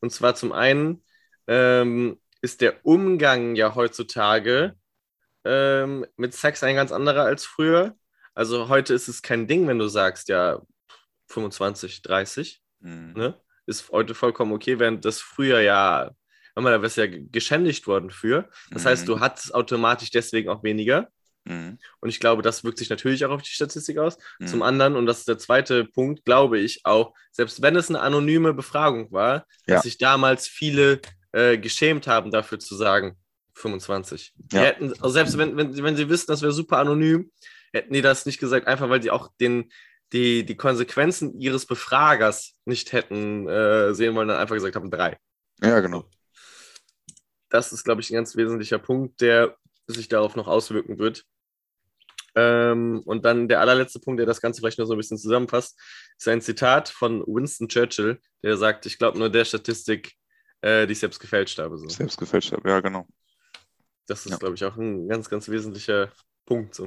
Und 0.00 0.10
zwar 0.12 0.34
zum 0.34 0.52
einen 0.52 1.04
ähm, 1.46 2.20
ist 2.42 2.60
der 2.60 2.84
Umgang 2.86 3.56
ja 3.56 3.74
heutzutage 3.74 4.76
ähm, 5.44 6.06
mit 6.16 6.34
Sex 6.34 6.62
ein 6.62 6.74
ganz 6.76 6.92
anderer 6.92 7.24
als 7.24 7.44
früher. 7.44 7.96
Also 8.34 8.68
heute 8.68 8.94
ist 8.94 9.08
es 9.08 9.22
kein 9.22 9.46
Ding, 9.46 9.66
wenn 9.68 9.78
du 9.78 9.88
sagst, 9.88 10.28
ja, 10.28 10.60
25, 11.28 12.02
30 12.02 12.60
Mhm. 12.80 13.12
ne? 13.16 13.40
Ist 13.66 13.90
heute 13.90 14.14
vollkommen 14.14 14.52
okay, 14.52 14.78
während 14.78 15.04
das 15.06 15.20
früher 15.22 15.60
ja, 15.60 16.10
hör 16.54 16.62
mal, 16.62 16.70
da 16.70 16.82
wärst 16.82 16.98
du 16.98 17.06
ja 17.06 17.18
geschändigt 17.32 17.86
worden 17.86 18.10
für. 18.10 18.50
Das 18.72 18.84
heißt, 18.84 19.04
Mhm. 19.04 19.06
du 19.06 19.20
hattest 19.20 19.54
automatisch 19.54 20.10
deswegen 20.10 20.50
auch 20.50 20.62
weniger. 20.62 21.08
Mhm. 21.44 21.78
Und 22.00 22.08
ich 22.08 22.20
glaube, 22.20 22.42
das 22.42 22.64
wirkt 22.64 22.78
sich 22.78 22.88
natürlich 22.90 23.24
auch 23.24 23.30
auf 23.30 23.42
die 23.42 23.50
Statistik 23.50 23.98
aus. 23.98 24.16
Mhm. 24.38 24.46
Zum 24.46 24.62
anderen, 24.62 24.96
und 24.96 25.06
das 25.06 25.18
ist 25.20 25.28
der 25.28 25.38
zweite 25.38 25.84
Punkt, 25.84 26.24
glaube 26.24 26.58
ich 26.58 26.80
auch, 26.84 27.14
selbst 27.32 27.60
wenn 27.62 27.76
es 27.76 27.88
eine 27.90 28.00
anonyme 28.00 28.54
Befragung 28.54 29.12
war, 29.12 29.46
Ja. 29.66 29.74
dass 29.76 29.82
sich 29.82 29.98
damals 29.98 30.46
viele 30.48 31.00
äh, 31.32 31.58
geschämt 31.58 32.06
haben, 32.06 32.30
dafür 32.30 32.58
zu 32.58 32.74
sagen, 32.76 33.16
25. 33.54 34.32
Die 34.36 34.56
Ja. 34.56 34.62
hätten, 34.62 34.92
also 34.94 35.08
selbst 35.10 35.36
wenn, 35.38 35.56
wenn, 35.56 35.76
wenn 35.82 35.96
sie 35.96 36.08
wissen, 36.08 36.26
das 36.28 36.42
wäre 36.42 36.52
super 36.52 36.78
anonym, 36.78 37.30
hätten 37.72 37.92
die 37.92 38.02
das 38.02 38.24
nicht 38.26 38.38
gesagt, 38.38 38.66
einfach 38.66 38.88
weil 38.88 39.02
sie 39.02 39.10
auch 39.10 39.30
den, 39.40 39.70
die, 40.12 40.44
die 40.46 40.56
Konsequenzen 40.56 41.40
ihres 41.40 41.66
Befragers 41.66 42.54
nicht 42.64 42.92
hätten 42.92 43.48
äh, 43.48 43.92
sehen 43.94 44.14
wollen, 44.14 44.28
dann 44.28 44.36
einfach 44.38 44.54
gesagt 44.54 44.76
haben, 44.76 44.90
drei. 44.90 45.18
Ja, 45.62 45.80
genau. 45.80 46.08
Das 47.48 47.72
ist, 47.72 47.84
glaube 47.84 48.00
ich, 48.00 48.10
ein 48.10 48.14
ganz 48.14 48.36
wesentlicher 48.36 48.78
Punkt, 48.78 49.20
der 49.20 49.56
sich 49.86 50.08
darauf 50.08 50.34
noch 50.36 50.48
auswirken 50.48 50.98
wird. 50.98 51.24
Ähm, 52.36 53.00
und 53.04 53.24
dann 53.24 53.48
der 53.48 53.60
allerletzte 53.60 54.00
Punkt, 54.00 54.18
der 54.18 54.26
das 54.26 54.40
Ganze 54.40 54.60
vielleicht 54.60 54.78
noch 54.78 54.86
so 54.86 54.94
ein 54.94 54.98
bisschen 54.98 55.18
zusammenfasst, 55.18 55.78
ist 56.18 56.28
ein 56.28 56.40
Zitat 56.40 56.88
von 56.88 57.22
Winston 57.26 57.68
Churchill, 57.68 58.20
der 58.42 58.56
sagt, 58.56 58.86
ich 58.86 58.98
glaube 58.98 59.18
nur 59.18 59.30
der 59.30 59.44
Statistik, 59.44 60.12
äh, 60.62 60.86
die 60.86 60.92
ich 60.92 60.98
selbst 60.98 61.20
gefälscht 61.20 61.58
habe. 61.58 61.78
So. 61.78 61.88
Selbst 61.88 62.18
gefälscht 62.18 62.52
habe. 62.52 62.68
Ja, 62.68 62.80
genau. 62.80 63.06
Das 64.06 64.26
ist, 64.26 64.32
Ja. 64.32 64.38
glaube 64.38 64.54
ich, 64.56 64.64
auch 64.64 64.76
ein 64.76 65.08
ganz, 65.08 65.28
ganz 65.30 65.48
wesentlicher 65.48 66.12
Punkt. 66.44 66.74
So. 66.74 66.86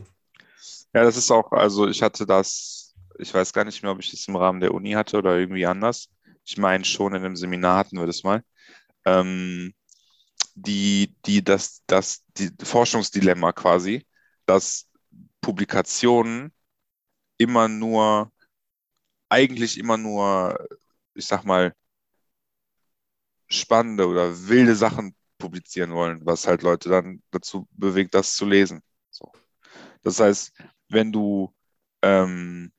Ja, 0.94 1.04
das 1.04 1.18
ist 1.18 1.32
auch, 1.32 1.52
also 1.52 1.88
ich 1.88 2.02
hatte 2.04 2.26
das, 2.26 2.94
ich 3.20 3.34
weiß 3.34 3.54
gar 3.54 3.64
nicht 3.66 3.82
mehr, 3.84 3.92
ob 3.92 4.00
ich 4.00 4.12
das 4.12 4.28
im 4.28 4.36
Rahmen 4.36 4.60
der 4.60 4.74
Uni 4.74 4.92
hatte 4.92 5.18
oder 5.18 5.38
irgendwie 5.38 5.66
anders. 5.66 6.10
Ich 6.46 6.58
meine 6.58 6.86
schon, 6.86 7.14
in 7.16 7.24
einem 7.24 7.36
Seminar 7.36 7.78
hatten 7.78 7.98
wir 7.98 8.06
das 8.06 8.24
mal. 8.24 8.44
ähm, 9.06 9.74
die, 10.56 11.16
die, 11.26 11.44
das, 11.44 11.84
das 11.88 12.24
die 12.38 12.50
Forschungsdilemma 12.64 13.52
quasi, 13.54 14.06
dass 14.46 14.87
Publikationen 15.48 16.52
immer 17.38 17.70
nur, 17.70 18.34
eigentlich 19.30 19.78
immer 19.78 19.98
nur, 19.98 20.68
ich 21.16 21.26
sag 21.26 21.46
mal, 21.46 21.74
spannende 23.50 24.08
oder 24.08 24.48
wilde 24.50 24.76
Sachen 24.76 25.16
publizieren 25.38 25.94
wollen, 25.94 26.26
was 26.26 26.48
halt 26.48 26.64
Leute 26.64 26.90
dann 26.90 27.24
dazu 27.32 27.66
bewegt, 27.72 28.14
das 28.14 28.36
zu 28.36 28.46
lesen. 28.46 28.82
So. 29.10 29.32
Das 30.04 30.20
heißt, 30.20 30.52
wenn 30.90 31.14
du 31.14 31.54
ähm, 32.02 32.74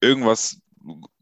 irgendwas, 0.00 0.58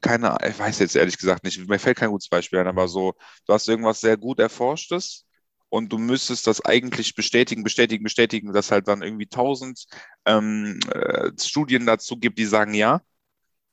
keine, 0.01 0.39
ich 0.49 0.59
weiß 0.61 0.79
jetzt 0.79 0.95
ehrlich 0.95 1.19
gesagt 1.19 1.43
nicht, 1.43 1.59
mir 1.69 1.79
fällt 1.81 1.99
kein 1.99 2.11
gutes 2.11 2.29
Beispiel 2.29 2.61
ein, 2.61 2.69
aber 2.69 2.87
so, 2.87 3.15
du 3.47 3.53
hast 3.53 3.69
irgendwas 3.69 4.01
sehr 4.01 4.17
gut 4.17 4.39
erforschtes 4.39 5.26
und 5.69 5.93
du 5.93 5.99
müsstest 5.99 6.47
das 6.47 6.65
eigentlich 6.65 7.15
bestätigen, 7.15 7.65
bestätigen, 7.65 8.05
bestätigen, 8.05 8.53
dass 8.53 8.71
halt 8.71 8.89
dann 8.89 9.03
irgendwie 9.03 9.27
tausend 9.27 9.87
ähm, 10.25 10.79
äh, 10.93 11.31
Studien 11.41 11.87
dazu 11.87 12.17
gibt, 12.17 12.39
die 12.39 12.47
sagen 12.47 12.75
ja 12.75 13.03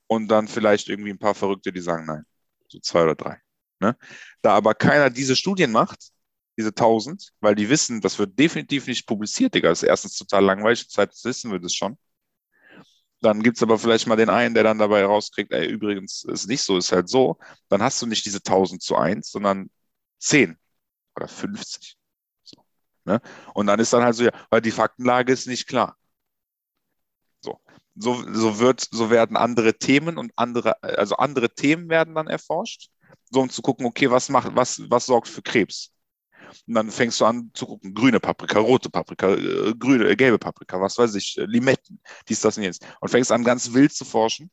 und 0.07 0.27
dann 0.27 0.47
vielleicht 0.47 0.89
irgendwie 0.89 1.11
ein 1.11 1.19
paar 1.19 1.35
Verrückte, 1.35 1.71
die 1.71 1.81
sagen 1.81 2.05
nein. 2.05 2.23
So 2.67 2.79
zwei 2.79 3.03
oder 3.03 3.15
drei. 3.15 3.39
Ne? 3.79 3.97
Da 4.41 4.55
aber 4.55 4.73
keiner 4.73 5.09
diese 5.09 5.35
Studien 5.35 5.71
macht, 5.71 6.11
diese 6.57 6.73
tausend, 6.73 7.31
weil 7.39 7.55
die 7.55 7.69
wissen, 7.69 8.01
das 8.01 8.19
wird 8.19 8.37
definitiv 8.37 8.87
nicht 8.87 9.07
publiziert, 9.07 9.55
Digga. 9.55 9.69
Das 9.69 9.83
ist 9.83 9.89
erstens 9.89 10.17
total 10.17 10.43
langweilig, 10.45 10.87
zweitens 10.89 11.23
wissen 11.25 11.51
wir 11.51 11.59
das 11.59 11.73
schon. 11.73 11.97
Dann 13.21 13.41
gibt 13.41 13.57
es 13.57 13.63
aber 13.63 13.79
vielleicht 13.79 14.05
mal 14.07 14.17
den 14.17 14.29
einen, 14.29 14.53
der 14.53 14.63
dann 14.63 14.77
dabei 14.79 15.05
rauskriegt, 15.05 15.51
ey, 15.53 15.67
übrigens 15.67 16.25
ist 16.25 16.47
nicht 16.47 16.61
so, 16.61 16.77
ist 16.77 16.91
halt 16.91 17.07
so. 17.09 17.37
Dann 17.69 17.81
hast 17.81 18.01
du 18.01 18.05
nicht 18.05 18.25
diese 18.25 18.39
1000 18.39 18.81
zu 18.81 18.97
1, 18.97 19.31
sondern 19.31 19.69
10 20.19 20.57
oder 21.16 21.28
50. 21.28 21.97
So, 22.43 22.64
ne? 23.05 23.22
Und 23.53 23.68
dann 23.68 23.80
ist 23.80 23.93
dann 23.93 24.03
halt 24.03 24.16
so, 24.16 24.24
ja, 24.26 24.32
weil 24.49 24.61
die 24.61 24.72
Faktenlage 24.72 25.34
ist 25.34 25.47
nicht 25.47 25.68
klar. 25.68 25.97
So. 27.41 27.59
So, 27.95 28.24
so, 28.34 28.59
wird, 28.59 28.88
so 28.91 29.09
werden 29.09 29.38
andere 29.38 29.78
Themen 29.78 30.18
und 30.18 30.32
andere, 30.36 30.82
also 30.82 31.16
andere 31.18 31.53
Themen 31.53 31.89
werden 31.89 32.16
dann 32.16 32.28
erforscht 32.28 32.89
so 33.34 33.41
um 33.41 33.49
zu 33.49 33.61
gucken, 33.61 33.86
okay, 33.86 34.09
was 34.09 34.30
macht, 34.30 34.55
was, 34.55 34.82
was 34.89 35.05
sorgt 35.05 35.28
für 35.28 35.41
Krebs? 35.41 35.91
Und 36.68 36.76
dann 36.76 36.91
fängst 36.91 37.20
du 37.20 37.26
an 37.26 37.49
zu 37.53 37.66
gucken, 37.66 37.93
grüne 37.93 38.20
Paprika, 38.20 38.59
rote 38.59 38.89
Paprika, 38.89 39.34
äh, 39.34 39.74
grüne, 39.78 40.07
äh, 40.07 40.16
gelbe 40.16 40.38
Paprika, 40.38 40.80
was 40.80 40.97
weiß 40.97 41.16
ich, 41.16 41.38
äh, 41.38 41.45
Limetten, 41.45 41.99
dies, 42.30 42.41
das 42.41 42.57
und 42.57 42.64
jetzt. 42.64 42.86
Und 43.01 43.09
fängst 43.09 43.32
an, 43.32 43.43
ganz 43.43 43.74
wild 43.74 43.91
zu 43.93 44.05
forschen. 44.05 44.51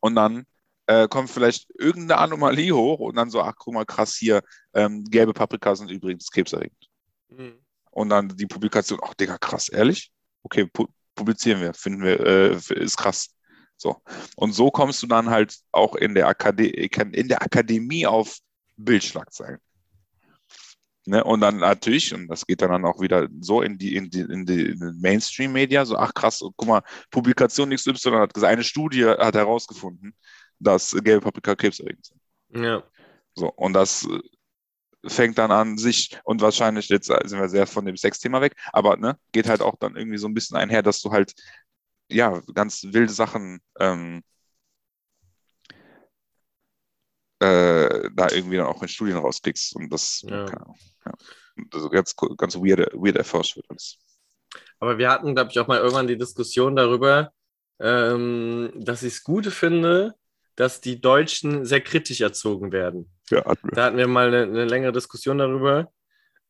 Und 0.00 0.14
dann 0.14 0.44
äh, 0.88 1.06
kommt 1.06 1.30
vielleicht 1.30 1.68
irgendeine 1.78 2.18
Anomalie 2.18 2.72
hoch 2.72 2.98
und 3.00 3.14
dann 3.16 3.30
so, 3.30 3.42
ach, 3.42 3.54
guck 3.56 3.74
mal, 3.74 3.84
krass, 3.84 4.14
hier, 4.14 4.42
ähm, 4.72 5.04
gelbe 5.04 5.34
Paprika 5.34 5.76
sind 5.76 5.90
übrigens 5.90 6.30
krebserregend. 6.30 6.88
Mhm. 7.28 7.58
Und 7.90 8.08
dann 8.08 8.28
die 8.30 8.46
Publikation, 8.46 8.98
ach, 9.02 9.14
Digga, 9.14 9.36
krass, 9.38 9.68
ehrlich? 9.68 10.10
Okay, 10.42 10.66
pu 10.66 10.86
publizieren 11.14 11.60
wir, 11.60 11.74
finden 11.74 12.02
wir, 12.04 12.20
äh, 12.20 12.74
ist 12.74 12.96
krass. 12.96 13.34
So. 13.76 14.00
Und 14.36 14.52
so 14.52 14.70
kommst 14.70 15.02
du 15.02 15.08
dann 15.08 15.28
halt 15.28 15.56
auch 15.72 15.96
in 15.96 16.14
der, 16.14 16.28
Akade 16.28 16.68
in 16.68 17.28
der 17.28 17.42
Akademie 17.42 18.06
auf 18.06 18.38
Bildschlagzeilen. 18.76 19.58
Ne? 21.06 21.24
Und 21.24 21.40
dann 21.40 21.56
natürlich, 21.56 22.14
und 22.14 22.28
das 22.28 22.46
geht 22.46 22.62
dann 22.62 22.84
auch 22.84 23.00
wieder 23.00 23.28
so 23.40 23.62
in 23.62 23.78
die, 23.78 23.96
in 23.96 24.10
die, 24.10 24.20
in 24.20 24.46
die, 24.46 24.66
in 24.66 24.78
die 24.78 25.00
Mainstream-Media, 25.00 25.84
so, 25.84 25.96
ach 25.96 26.14
krass, 26.14 26.38
guck 26.38 26.68
mal, 26.68 26.82
Publikation 27.10 27.70
XY 27.70 28.10
hat 28.10 28.32
gesagt, 28.32 28.52
eine 28.52 28.62
Studie 28.62 29.06
hat 29.06 29.34
herausgefunden, 29.34 30.14
dass 30.58 30.92
gelbe 31.02 31.20
Paprika 31.22 31.54
krebserregend 31.54 32.06
sind. 32.06 32.20
Ja. 32.64 32.82
So, 33.34 33.52
und 33.52 33.72
das 33.72 34.06
äh, 34.06 35.08
fängt 35.08 35.38
dann 35.38 35.50
an 35.50 35.78
sich, 35.78 36.18
und 36.24 36.40
wahrscheinlich, 36.40 36.88
jetzt 36.88 37.06
sind 37.06 37.38
wir 37.38 37.48
sehr 37.48 37.66
von 37.66 37.84
dem 37.84 37.96
Sexthema 37.96 38.40
weg, 38.40 38.54
aber 38.72 38.96
ne, 38.96 39.18
geht 39.32 39.48
halt 39.48 39.62
auch 39.62 39.76
dann 39.76 39.96
irgendwie 39.96 40.18
so 40.18 40.26
ein 40.26 40.34
bisschen 40.34 40.56
einher, 40.56 40.82
dass 40.82 41.00
du 41.00 41.10
halt 41.12 41.34
ja, 42.10 42.40
ganz 42.54 42.82
wilde 42.84 43.12
Sachen 43.12 43.60
ähm, 43.78 44.22
äh, 47.40 48.10
da 48.14 48.30
irgendwie 48.30 48.56
dann 48.56 48.66
auch 48.66 48.82
in 48.82 48.88
Studien 48.88 49.18
rauskriegst 49.18 49.76
und 49.76 49.92
das, 49.92 50.22
ja. 50.26 50.46
ja, 50.46 51.88
ganz, 51.90 52.16
ganz 52.16 52.56
weird, 52.56 52.92
weird 52.94 53.16
erforscht 53.16 53.56
wird 53.56 53.70
alles. 53.70 53.98
Aber 54.80 54.98
wir 54.98 55.10
hatten, 55.10 55.34
glaube 55.34 55.50
ich, 55.50 55.58
auch 55.58 55.66
mal 55.66 55.78
irgendwann 55.78 56.06
die 56.06 56.18
Diskussion 56.18 56.76
darüber, 56.76 57.32
ähm, 57.80 58.72
dass 58.74 59.02
ich 59.02 59.14
es 59.14 59.24
gut 59.24 59.46
finde, 59.46 60.14
dass 60.58 60.80
die 60.80 61.00
Deutschen 61.00 61.64
sehr 61.64 61.80
kritisch 61.80 62.20
erzogen 62.20 62.72
werden. 62.72 63.08
Ja, 63.30 63.44
hatten. 63.44 63.68
Da 63.72 63.84
hatten 63.84 63.96
wir 63.96 64.08
mal 64.08 64.26
eine, 64.26 64.42
eine 64.42 64.64
längere 64.64 64.90
Diskussion 64.90 65.38
darüber. 65.38 65.92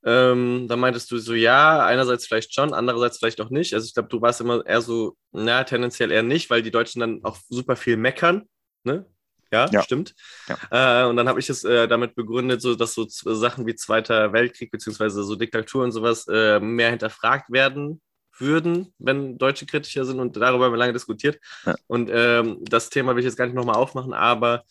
Ähm, 0.02 0.66
da 0.66 0.76
meintest 0.76 1.10
du 1.10 1.18
so, 1.18 1.34
ja, 1.34 1.84
einerseits 1.84 2.26
vielleicht 2.26 2.54
schon, 2.54 2.72
andererseits 2.72 3.18
vielleicht 3.18 3.38
auch 3.42 3.50
nicht. 3.50 3.74
Also 3.74 3.84
ich 3.84 3.92
glaube, 3.92 4.08
du 4.08 4.22
warst 4.22 4.40
immer 4.40 4.64
eher 4.64 4.80
so, 4.80 5.14
na, 5.32 5.62
tendenziell 5.62 6.10
eher 6.10 6.22
nicht, 6.22 6.48
weil 6.48 6.62
die 6.62 6.70
Deutschen 6.70 7.00
dann 7.00 7.20
auch 7.22 7.36
super 7.50 7.76
viel 7.76 7.98
meckern. 7.98 8.48
Ne? 8.82 9.04
Ja, 9.52 9.68
ja, 9.70 9.82
stimmt. 9.82 10.14
Ja. 10.48 11.02
Äh, 11.02 11.08
und 11.08 11.16
dann 11.16 11.28
habe 11.28 11.40
ich 11.40 11.50
es 11.50 11.64
äh, 11.64 11.86
damit 11.86 12.14
begründet, 12.14 12.62
so, 12.62 12.76
dass 12.76 12.94
so 12.94 13.06
Sachen 13.06 13.66
wie 13.66 13.74
Zweiter 13.74 14.32
Weltkrieg 14.32 14.70
beziehungsweise 14.70 15.22
so 15.22 15.36
Diktatur 15.36 15.84
und 15.84 15.92
sowas 15.92 16.26
äh, 16.28 16.60
mehr 16.60 16.88
hinterfragt 16.88 17.52
werden 17.52 18.00
würden, 18.40 18.92
wenn 18.98 19.38
Deutsche 19.38 19.66
kritischer 19.66 20.04
sind 20.04 20.20
und 20.20 20.36
darüber 20.36 20.66
haben 20.66 20.72
wir 20.72 20.78
lange 20.78 20.92
diskutiert. 20.92 21.38
Ja. 21.64 21.74
Und 21.86 22.10
ähm, 22.12 22.58
das 22.62 22.90
Thema 22.90 23.14
will 23.14 23.20
ich 23.20 23.26
jetzt 23.26 23.36
gar 23.36 23.46
nicht 23.46 23.54
nochmal 23.54 23.76
aufmachen, 23.76 24.12
aber 24.12 24.64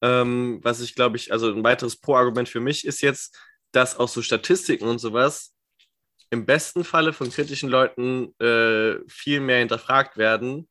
ähm, 0.00 0.60
was 0.62 0.80
ich 0.80 0.94
glaube 0.94 1.16
ich, 1.16 1.32
also 1.32 1.52
ein 1.52 1.64
weiteres 1.64 1.96
Pro-Argument 1.96 2.48
für 2.48 2.60
mich 2.60 2.86
ist 2.86 3.00
jetzt, 3.02 3.38
dass 3.72 3.98
auch 3.98 4.08
so 4.08 4.22
Statistiken 4.22 4.86
und 4.86 4.98
sowas 4.98 5.54
im 6.30 6.46
besten 6.46 6.82
Falle 6.82 7.12
von 7.12 7.30
kritischen 7.30 7.68
Leuten 7.68 8.34
äh, 8.40 8.98
viel 9.06 9.40
mehr 9.40 9.58
hinterfragt 9.58 10.16
werden. 10.16 10.66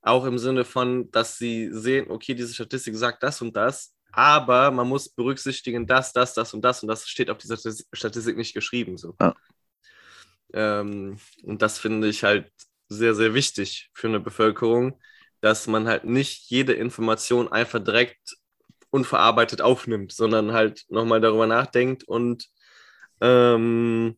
Auch 0.00 0.24
im 0.24 0.38
Sinne 0.38 0.64
von, 0.64 1.10
dass 1.10 1.36
sie 1.36 1.68
sehen, 1.70 2.10
okay, 2.10 2.34
diese 2.34 2.54
Statistik 2.54 2.96
sagt 2.96 3.22
das 3.22 3.42
und 3.42 3.54
das, 3.54 3.94
aber 4.12 4.70
man 4.70 4.88
muss 4.88 5.10
berücksichtigen, 5.10 5.86
dass 5.86 6.14
das, 6.14 6.32
das 6.32 6.54
und 6.54 6.62
das 6.62 6.82
und 6.82 6.88
das 6.88 7.06
steht 7.06 7.28
auf 7.28 7.36
dieser 7.36 7.58
Statistik 7.92 8.38
nicht 8.38 8.54
geschrieben. 8.54 8.96
So. 8.96 9.14
Ja. 9.20 9.34
Ähm, 10.56 11.18
und 11.44 11.62
das 11.62 11.78
finde 11.78 12.08
ich 12.08 12.24
halt 12.24 12.50
sehr, 12.88 13.14
sehr 13.14 13.34
wichtig 13.34 13.90
für 13.94 14.08
eine 14.08 14.20
Bevölkerung, 14.20 14.98
dass 15.42 15.66
man 15.66 15.86
halt 15.86 16.04
nicht 16.04 16.50
jede 16.50 16.72
Information 16.72 17.52
einfach 17.52 17.82
direkt 17.84 18.36
unverarbeitet 18.90 19.60
aufnimmt, 19.60 20.12
sondern 20.12 20.52
halt 20.52 20.84
nochmal 20.88 21.20
darüber 21.20 21.46
nachdenkt 21.46 22.04
und 22.04 22.46
ähm, 23.20 24.16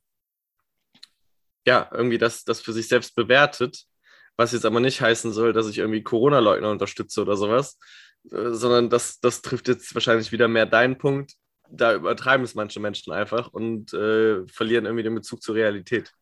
ja, 1.67 1.91
irgendwie 1.93 2.19
das, 2.19 2.45
das 2.45 2.61
für 2.61 2.73
sich 2.73 2.89
selbst 2.89 3.17
bewertet, 3.17 3.85
was 4.37 4.53
jetzt 4.53 4.65
aber 4.65 4.81
nicht 4.81 5.01
heißen 5.01 5.33
soll, 5.33 5.53
dass 5.53 5.69
ich 5.69 5.79
irgendwie 5.79 6.03
Corona-Leugner 6.03 6.71
unterstütze 6.71 7.23
oder 7.23 7.37
sowas, 7.37 7.79
äh, 8.31 8.51
sondern 8.53 8.91
das, 8.91 9.21
das 9.21 9.43
trifft 9.43 9.69
jetzt 9.69 9.95
wahrscheinlich 9.95 10.33
wieder 10.33 10.49
mehr 10.49 10.67
deinen 10.67 10.99
Punkt. 10.99 11.35
Da 11.71 11.95
übertreiben 11.95 12.45
es 12.45 12.55
manche 12.55 12.81
Menschen 12.81 13.13
einfach 13.13 13.49
und 13.53 13.93
äh, 13.93 14.47
verlieren 14.47 14.87
irgendwie 14.87 15.03
den 15.03 15.15
Bezug 15.17 15.43
zur 15.43 15.57
Realität. 15.57 16.13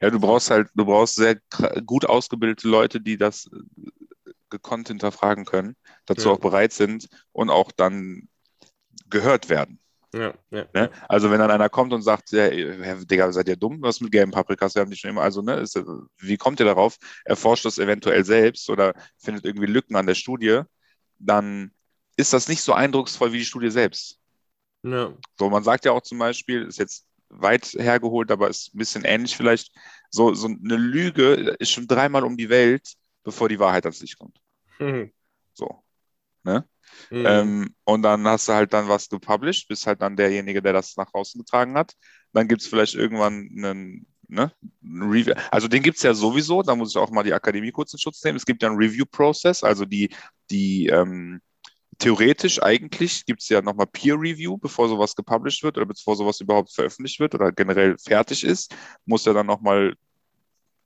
Ja, 0.00 0.10
du 0.10 0.20
brauchst 0.20 0.50
halt, 0.50 0.68
du 0.74 0.84
brauchst 0.84 1.16
sehr 1.16 1.38
gut 1.84 2.04
ausgebildete 2.04 2.68
Leute, 2.68 3.00
die 3.00 3.16
das 3.16 3.50
gekonnt 4.50 4.88
hinterfragen 4.88 5.44
können, 5.44 5.76
dazu 6.06 6.28
ja. 6.28 6.34
auch 6.34 6.40
bereit 6.40 6.72
sind 6.72 7.08
und 7.32 7.50
auch 7.50 7.72
dann 7.72 8.28
gehört 9.08 9.48
werden. 9.48 9.78
Ja, 10.14 10.34
ja, 10.50 10.66
ne? 10.74 10.90
Also 11.08 11.30
wenn 11.30 11.38
dann 11.38 11.50
einer 11.50 11.70
kommt 11.70 11.94
und 11.94 12.02
sagt, 12.02 12.32
ja, 12.32 12.50
Digga, 12.50 13.32
seid 13.32 13.48
ihr 13.48 13.56
dumm, 13.56 13.80
was 13.80 14.02
mit 14.02 14.12
gelben 14.12 14.30
Paprikas, 14.30 14.74
wir 14.74 14.82
haben 14.82 14.90
die 14.90 14.96
schon 14.96 15.08
immer, 15.10 15.22
also 15.22 15.40
ne, 15.40 15.54
ist, 15.54 15.80
wie 16.18 16.36
kommt 16.36 16.60
ihr 16.60 16.66
darauf? 16.66 16.98
Erforscht 17.24 17.64
das 17.64 17.78
eventuell 17.78 18.22
selbst 18.24 18.68
oder 18.68 18.94
findet 19.16 19.46
irgendwie 19.46 19.66
Lücken 19.66 19.96
an 19.96 20.06
der 20.06 20.14
Studie, 20.14 20.60
dann 21.18 21.72
ist 22.16 22.34
das 22.34 22.46
nicht 22.48 22.62
so 22.62 22.74
eindrucksvoll 22.74 23.32
wie 23.32 23.38
die 23.38 23.46
Studie 23.46 23.70
selbst. 23.70 24.18
Ja. 24.82 25.14
So, 25.38 25.48
man 25.48 25.64
sagt 25.64 25.86
ja 25.86 25.92
auch 25.92 26.02
zum 26.02 26.18
Beispiel, 26.18 26.64
ist 26.66 26.78
jetzt 26.78 27.06
weit 27.32 27.74
hergeholt, 27.78 28.30
aber 28.30 28.48
ist 28.48 28.74
ein 28.74 28.78
bisschen 28.78 29.04
ähnlich 29.04 29.36
vielleicht, 29.36 29.72
so, 30.10 30.34
so 30.34 30.46
eine 30.46 30.76
Lüge 30.76 31.56
ist 31.58 31.70
schon 31.70 31.86
dreimal 31.86 32.24
um 32.24 32.36
die 32.36 32.50
Welt, 32.50 32.94
bevor 33.24 33.48
die 33.48 33.58
Wahrheit 33.58 33.84
ans 33.84 34.00
Licht 34.00 34.18
kommt. 34.18 34.38
Mhm. 34.78 35.10
So. 35.54 35.82
Ne? 36.44 36.68
Mhm. 37.10 37.26
Ähm, 37.26 37.74
und 37.84 38.02
dann 38.02 38.26
hast 38.26 38.48
du 38.48 38.52
halt 38.52 38.72
dann 38.72 38.88
was 38.88 39.08
gepublished, 39.08 39.68
bist 39.68 39.86
halt 39.86 40.02
dann 40.02 40.16
derjenige, 40.16 40.60
der 40.60 40.72
das 40.72 40.96
nach 40.96 41.12
außen 41.12 41.40
getragen 41.40 41.76
hat. 41.76 41.94
Dann 42.32 42.48
gibt 42.48 42.62
es 42.62 42.68
vielleicht 42.68 42.94
irgendwann 42.94 43.48
einen, 43.56 44.06
ne, 44.28 44.52
Review. 44.82 45.34
Also 45.50 45.68
den 45.68 45.82
gibt 45.82 45.96
es 45.98 46.02
ja 46.02 46.14
sowieso, 46.14 46.62
da 46.62 46.74
muss 46.74 46.90
ich 46.90 46.96
auch 46.96 47.10
mal 47.10 47.22
die 47.22 47.34
Akademie 47.34 47.70
kurz 47.70 47.92
in 47.92 47.98
Schutz 47.98 48.22
nehmen. 48.24 48.36
Es 48.36 48.46
gibt 48.46 48.62
ja 48.62 48.68
einen 48.68 48.78
Review-Prozess, 48.78 49.62
also 49.62 49.84
die, 49.84 50.14
die 50.50 50.86
ähm, 50.88 51.40
theoretisch 51.98 52.62
eigentlich 52.62 53.24
gibt 53.26 53.42
es 53.42 53.48
ja 53.48 53.62
nochmal 53.62 53.86
Peer 53.86 54.14
Review, 54.14 54.58
bevor 54.58 54.88
sowas 54.88 55.14
gepublished 55.14 55.62
wird 55.62 55.76
oder 55.76 55.86
bevor 55.86 56.16
sowas 56.16 56.40
überhaupt 56.40 56.72
veröffentlicht 56.72 57.20
wird 57.20 57.34
oder 57.34 57.52
generell 57.52 57.96
fertig 57.98 58.44
ist, 58.44 58.74
muss 59.04 59.24
ja 59.24 59.32
dann 59.32 59.46
nochmal 59.46 59.94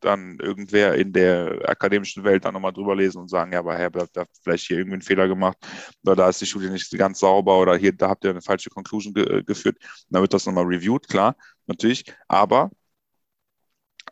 dann 0.01 0.39
irgendwer 0.41 0.95
in 0.95 1.13
der 1.13 1.63
akademischen 1.69 2.23
Welt 2.25 2.45
dann 2.45 2.55
nochmal 2.55 2.73
drüber 2.73 2.95
lesen 2.95 3.19
und 3.19 3.29
sagen, 3.29 3.53
ja, 3.53 3.61
aber 3.61 3.77
Herr, 3.77 3.91
habt 3.95 4.17
ihr 4.17 4.27
vielleicht 4.43 4.67
hier 4.67 4.79
irgendwie 4.79 4.95
einen 4.95 5.03
Fehler 5.03 5.27
gemacht 5.27 5.57
oder 6.03 6.17
da 6.17 6.29
ist 6.29 6.41
die 6.41 6.47
Studie 6.47 6.71
nicht 6.71 6.91
ganz 6.99 7.19
sauber 7.21 7.59
oder 7.59 7.77
hier, 7.77 7.93
da 7.93 8.09
habt 8.11 8.25
ihr 8.25 8.31
eine 8.31 8.43
falsche 8.43 8.71
Conclusion 8.71 9.15
ge 9.15 9.43
geführt. 9.43 9.79
Dann 10.11 10.23
wird 10.23 10.35
das 10.35 10.47
nochmal 10.47 10.65
reviewed, 10.65 11.09
klar, 11.09 11.37
natürlich. 11.67 12.05
Aber 12.29 12.71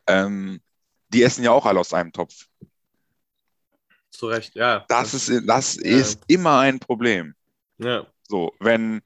ähm, 0.07 0.61
die 1.09 1.23
essen 1.23 1.45
ja 1.45 1.53
auch 1.53 1.67
alle 1.67 1.81
aus 1.81 1.93
einem 1.93 2.13
Topf. 2.13 2.47
Zu 4.15 4.29
Recht, 4.29 4.55
ja. 4.55 4.85
Das, 4.89 5.13
das 5.13 5.29
ist, 5.29 5.49
das 5.49 5.77
ja. 5.77 5.83
ist 5.83 6.23
immer 6.29 6.61
ein 6.61 6.79
Problem. 6.79 7.35
Ja. 7.79 8.07
So, 8.29 8.53
wenn, 8.61 9.03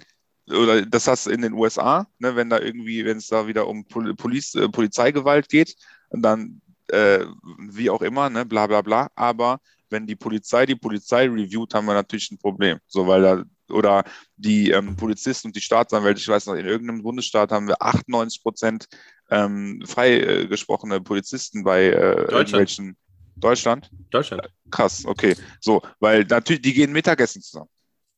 oder 0.46 0.84
das 0.84 1.08
hast 1.08 1.26
du 1.26 1.30
in 1.30 1.40
den 1.40 1.54
USA, 1.54 2.06
ne, 2.18 2.36
wenn 2.36 2.50
da 2.50 2.60
irgendwie, 2.60 3.04
wenn 3.04 3.16
es 3.16 3.28
da 3.28 3.46
wieder 3.46 3.66
um 3.66 3.86
Pol 3.86 4.14
Poliz 4.14 4.54
äh, 4.54 4.68
Polizeigewalt 4.68 5.48
geht, 5.48 5.76
dann 6.10 6.60
äh, 6.88 7.24
wie 7.70 7.90
auch 7.90 8.02
immer, 8.02 8.28
ne, 8.28 8.44
bla 8.44 8.66
bla 8.66 8.82
bla, 8.82 9.08
aber 9.14 9.60
wenn 9.90 10.06
die 10.06 10.16
Polizei 10.16 10.66
die 10.66 10.74
Polizei 10.74 11.26
reviewt, 11.26 11.72
haben 11.72 11.86
wir 11.86 11.94
natürlich 11.94 12.30
ein 12.30 12.38
Problem. 12.38 12.78
So, 12.86 13.06
weil 13.06 13.22
da, 13.22 13.44
oder 13.70 14.04
die 14.36 14.70
ähm, 14.70 14.94
Polizisten 14.96 15.48
und 15.48 15.56
die 15.56 15.62
Staatsanwälte, 15.62 16.20
ich 16.20 16.28
weiß 16.28 16.46
noch, 16.46 16.54
in 16.54 16.66
irgendeinem 16.66 17.02
Bundesstaat 17.02 17.50
haben 17.50 17.68
wir 17.68 17.80
98 17.80 18.42
Prozent 18.42 18.86
ähm, 19.30 19.82
freigesprochene 19.86 20.96
äh, 20.96 21.00
Polizisten 21.00 21.64
bei 21.64 21.84
äh, 21.84 22.22
irgendwelchen 22.30 22.96
Deutschland? 23.40 23.90
Deutschland. 24.10 24.48
Krass, 24.70 25.04
okay. 25.04 25.34
So, 25.60 25.82
weil 26.00 26.24
natürlich, 26.24 26.62
die 26.62 26.74
gehen 26.74 26.92
Mittagessen 26.92 27.42
zusammen. 27.42 27.70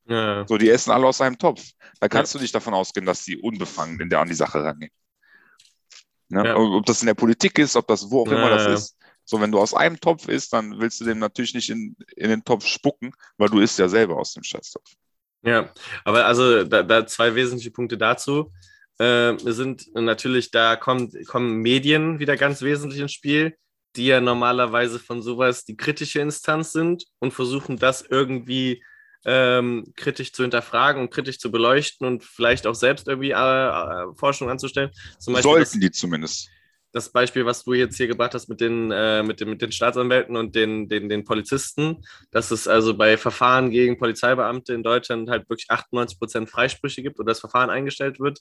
Ja. 0.07 0.47
So, 0.47 0.59
die 0.59 0.69
essen 0.69 0.91
alle 0.91 1.07
aus 1.07 1.21
einem 1.21 1.39
Topf. 1.39 1.63
Da 2.01 2.09
kannst 2.09 2.35
ja. 2.35 2.39
du 2.39 2.43
nicht 2.43 2.55
davon 2.55 2.75
ausgehen, 2.75 3.07
dass 3.07 3.25
die 3.25 3.37
unbefangen 3.37 4.01
in 4.01 4.11
der, 4.11 4.21
an 4.21 4.29
die 4.29 4.35
Sache 4.35 4.63
rangehen. 4.63 4.93
Ne? 6.29 6.45
Ja. 6.45 6.57
Ob 6.57 6.87
das 6.87 7.03
in 7.03 7.07
der 7.07 7.15
Politik 7.15 7.59
ist, 7.59 7.77
ob 7.77 7.87
das 7.87 8.11
wo 8.11 8.23
auch 8.23 8.31
immer 8.31 8.51
das 8.51 8.67
ist. 8.67 8.97
So, 9.25 9.41
wenn 9.41 9.53
du 9.53 9.61
aus 9.61 9.75
einem 9.75 10.01
Topf 10.01 10.27
isst, 10.29 10.53
dann 10.53 10.81
willst 10.81 11.01
du 11.01 11.05
dem 11.05 11.19
natürlich 11.19 11.55
nicht 11.55 11.71
in, 11.71 11.97
in 12.17 12.31
den 12.31 12.45
Topf 12.45 12.67
spucken, 12.67 13.13
weil 13.37 13.49
du 13.49 13.61
isst 13.61 13.79
ja 13.79 13.89
selber 13.89 14.17
aus 14.17 14.33
dem 14.33 14.43
Scheißtopf. 14.43 14.91
Ja, 15.43 15.73
aber 16.05 16.27
also 16.27 16.65
da, 16.65 16.83
da 16.83 17.07
zwei 17.07 17.35
wesentliche 17.35 17.71
Punkte 17.71 17.97
dazu 17.97 18.53
äh, 18.99 19.37
sind 19.39 19.95
natürlich, 19.95 20.51
da 20.51 20.77
kommt, 20.77 21.15
kommen 21.27 21.59
Medien 21.59 22.19
wieder 22.19 22.37
ganz 22.37 22.61
wesentlich 22.61 23.01
ins 23.01 23.13
Spiel, 23.13 23.57
die 23.97 24.07
ja 24.07 24.21
normalerweise 24.21 24.99
von 24.99 25.23
sowas 25.23 25.65
die 25.65 25.77
kritische 25.77 26.21
Instanz 26.21 26.73
sind 26.73 27.05
und 27.19 27.33
versuchen 27.33 27.79
das 27.79 28.03
irgendwie 28.03 28.83
ähm, 29.25 29.93
kritisch 29.97 30.33
zu 30.33 30.43
hinterfragen 30.43 31.03
und 31.03 31.11
kritisch 31.11 31.39
zu 31.39 31.51
beleuchten 31.51 32.07
und 32.07 32.25
vielleicht 32.25 32.67
auch 32.67 32.75
selbst 32.75 33.09
irgendwie 33.09 33.33
äh, 33.33 33.35
äh, 33.35 34.15
Forschung 34.15 34.49
anzustellen. 34.49 34.91
Zum 35.19 35.37
Sollten 35.37 35.61
das, 35.61 35.73
die 35.73 35.91
zumindest. 35.91 36.49
Das 36.93 37.13
Beispiel, 37.13 37.47
was 37.47 37.63
du 37.63 37.75
jetzt 37.75 37.97
hier 37.97 38.09
gebracht 38.09 38.35
hast 38.35 38.49
mit 38.49 38.61
den, 38.61 38.91
äh, 38.91 39.23
mit 39.23 39.41
den, 39.41 39.51
mit 39.51 39.63
den 39.63 39.71
Staatsanwälten 39.71 40.37
und 40.37 40.57
den, 40.57 40.89
den, 40.89 41.09
den 41.09 41.25
Polizisten, 41.25 42.03
dass 42.31 42.51
es 42.51 42.67
also 42.67 42.97
bei 42.97 43.17
Verfahren 43.17 43.71
gegen 43.71 43.99
Polizeibeamte 43.99 44.73
in 44.73 44.83
Deutschland 44.83 45.29
halt 45.29 45.49
wirklich 45.49 45.71
98 45.71 46.19
Prozent 46.19 46.51
Freisprüche 46.51 47.03
gibt 47.03 47.21
oder 47.21 47.29
das 47.29 47.41
Verfahren 47.41 47.71
eingestellt 47.71 48.19
wird. 48.19 48.41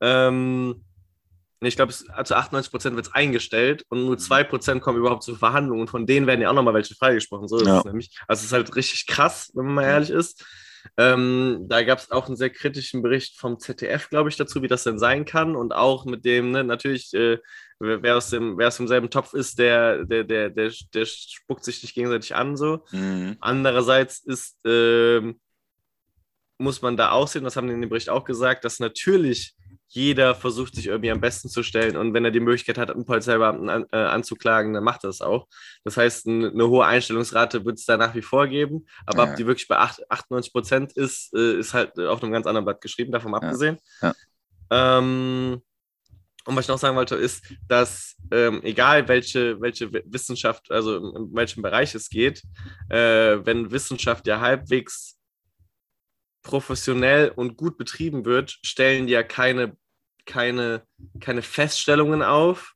Ähm, 0.00 0.84
ich 1.68 1.76
glaube, 1.76 1.92
zu 1.92 2.06
98 2.12 2.70
Prozent 2.70 2.96
wird 2.96 3.06
es 3.06 3.12
eingestellt 3.14 3.84
und 3.88 4.04
nur 4.04 4.18
2 4.18 4.44
mhm. 4.44 4.48
Prozent 4.48 4.82
kommen 4.82 4.98
überhaupt 4.98 5.22
zur 5.22 5.38
Verhandlung 5.38 5.80
und 5.80 5.90
von 5.90 6.06
denen 6.06 6.26
werden 6.26 6.40
ja 6.40 6.50
auch 6.50 6.54
nochmal 6.54 6.74
welche 6.74 6.94
freigesprochen. 6.94 7.48
So 7.48 7.58
ist 7.58 7.66
ja. 7.66 7.78
es 7.78 7.84
nämlich. 7.84 8.16
Also 8.26 8.40
es 8.40 8.46
ist 8.46 8.52
halt 8.52 8.74
richtig 8.74 9.06
krass, 9.06 9.50
wenn 9.54 9.66
man 9.66 9.74
mal 9.74 9.84
ehrlich 9.84 10.10
ist. 10.10 10.44
Ähm, 10.96 11.66
da 11.68 11.82
gab 11.82 11.98
es 11.98 12.10
auch 12.10 12.26
einen 12.26 12.36
sehr 12.36 12.50
kritischen 12.50 13.02
Bericht 13.02 13.38
vom 13.38 13.58
ZDF, 13.58 14.08
glaube 14.08 14.28
ich, 14.28 14.36
dazu, 14.36 14.62
wie 14.62 14.68
das 14.68 14.84
denn 14.84 14.98
sein 14.98 15.24
kann. 15.24 15.56
Und 15.56 15.72
auch 15.72 16.04
mit 16.04 16.24
dem, 16.24 16.50
ne, 16.50 16.64
natürlich, 16.64 17.14
äh, 17.14 17.38
wer, 17.78 18.16
aus 18.16 18.30
dem, 18.30 18.58
wer 18.58 18.68
aus 18.68 18.76
demselben 18.76 19.10
Topf 19.10 19.34
ist, 19.34 19.58
der, 19.58 20.04
der, 20.04 20.24
der, 20.24 20.50
der, 20.50 20.72
der 20.92 21.04
spuckt 21.04 21.64
sich 21.64 21.82
nicht 21.82 21.94
gegenseitig 21.94 22.34
an. 22.34 22.56
so. 22.56 22.84
Mhm. 22.90 23.36
Andererseits 23.40 24.18
ist, 24.18 24.58
äh, 24.66 25.20
muss 26.58 26.82
man 26.82 26.96
da 26.96 27.10
auch 27.10 27.28
sehen, 27.28 27.44
das 27.44 27.56
haben 27.56 27.66
die 27.66 27.74
in 27.74 27.80
dem 27.80 27.90
Bericht 27.90 28.08
auch 28.08 28.24
gesagt, 28.24 28.64
dass 28.64 28.80
natürlich 28.80 29.54
jeder 29.94 30.34
versucht 30.34 30.74
sich 30.74 30.86
irgendwie 30.86 31.10
am 31.10 31.20
besten 31.20 31.50
zu 31.50 31.62
stellen 31.62 31.98
und 31.98 32.14
wenn 32.14 32.24
er 32.24 32.30
die 32.30 32.40
Möglichkeit 32.40 32.78
hat, 32.78 32.90
einen 32.90 33.04
Polizeibeamten 33.04 33.68
an, 33.68 33.86
äh, 33.92 33.96
anzuklagen, 33.96 34.72
dann 34.72 34.84
macht 34.84 35.04
er 35.04 35.08
das 35.08 35.20
auch. 35.20 35.48
Das 35.84 35.98
heißt, 35.98 36.26
ein, 36.26 36.46
eine 36.46 36.66
hohe 36.66 36.86
Einstellungsrate 36.86 37.66
wird 37.66 37.78
es 37.78 37.84
da 37.84 37.98
nach 37.98 38.14
wie 38.14 38.22
vor 38.22 38.46
geben, 38.46 38.86
aber 39.04 39.24
ja. 39.24 39.30
ob 39.30 39.36
die 39.36 39.46
wirklich 39.46 39.68
bei 39.68 39.76
8, 39.76 40.10
98 40.10 40.52
Prozent 40.52 40.92
ist, 40.94 41.34
äh, 41.34 41.58
ist 41.58 41.74
halt 41.74 41.98
auf 41.98 42.22
einem 42.22 42.32
ganz 42.32 42.46
anderen 42.46 42.64
Blatt 42.64 42.80
geschrieben, 42.80 43.12
davon 43.12 43.34
abgesehen. 43.34 43.78
Ja. 44.00 44.14
Ja. 44.70 44.98
Ähm, 44.98 45.60
und 46.44 46.56
was 46.56 46.64
ich 46.64 46.68
noch 46.68 46.78
sagen 46.78 46.96
wollte, 46.96 47.14
ist, 47.16 47.44
dass 47.68 48.16
ähm, 48.30 48.62
egal 48.64 49.06
welche, 49.08 49.60
welche 49.60 49.92
Wissenschaft, 49.92 50.70
also 50.70 50.96
in, 50.96 51.16
in 51.16 51.34
welchem 51.34 51.62
Bereich 51.62 51.94
es 51.94 52.08
geht, 52.08 52.42
äh, 52.88 53.38
wenn 53.44 53.70
Wissenschaft 53.70 54.26
ja 54.26 54.40
halbwegs 54.40 55.18
professionell 56.42 57.30
und 57.36 57.56
gut 57.56 57.78
betrieben 57.78 58.24
wird, 58.24 58.58
stellen 58.62 59.06
die 59.06 59.12
ja 59.12 59.22
keine 59.22 59.76
keine, 60.26 60.82
keine 61.20 61.42
Feststellungen 61.42 62.22
auf, 62.22 62.74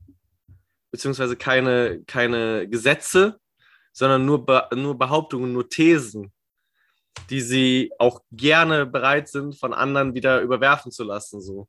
beziehungsweise 0.90 1.36
keine, 1.36 2.03
keine 2.07 2.68
Gesetze, 2.68 3.38
sondern 3.92 4.24
nur, 4.24 4.44
Be 4.44 4.68
nur 4.74 4.99
Behauptungen, 4.99 5.53
nur 5.53 5.68
Thesen, 5.68 6.32
die 7.30 7.40
sie 7.40 7.92
auch 7.99 8.22
gerne 8.30 8.86
bereit 8.86 9.28
sind, 9.28 9.59
von 9.59 9.72
anderen 9.74 10.14
wieder 10.14 10.40
überwerfen 10.40 10.92
zu 10.92 11.05
lassen. 11.05 11.40
So. 11.40 11.68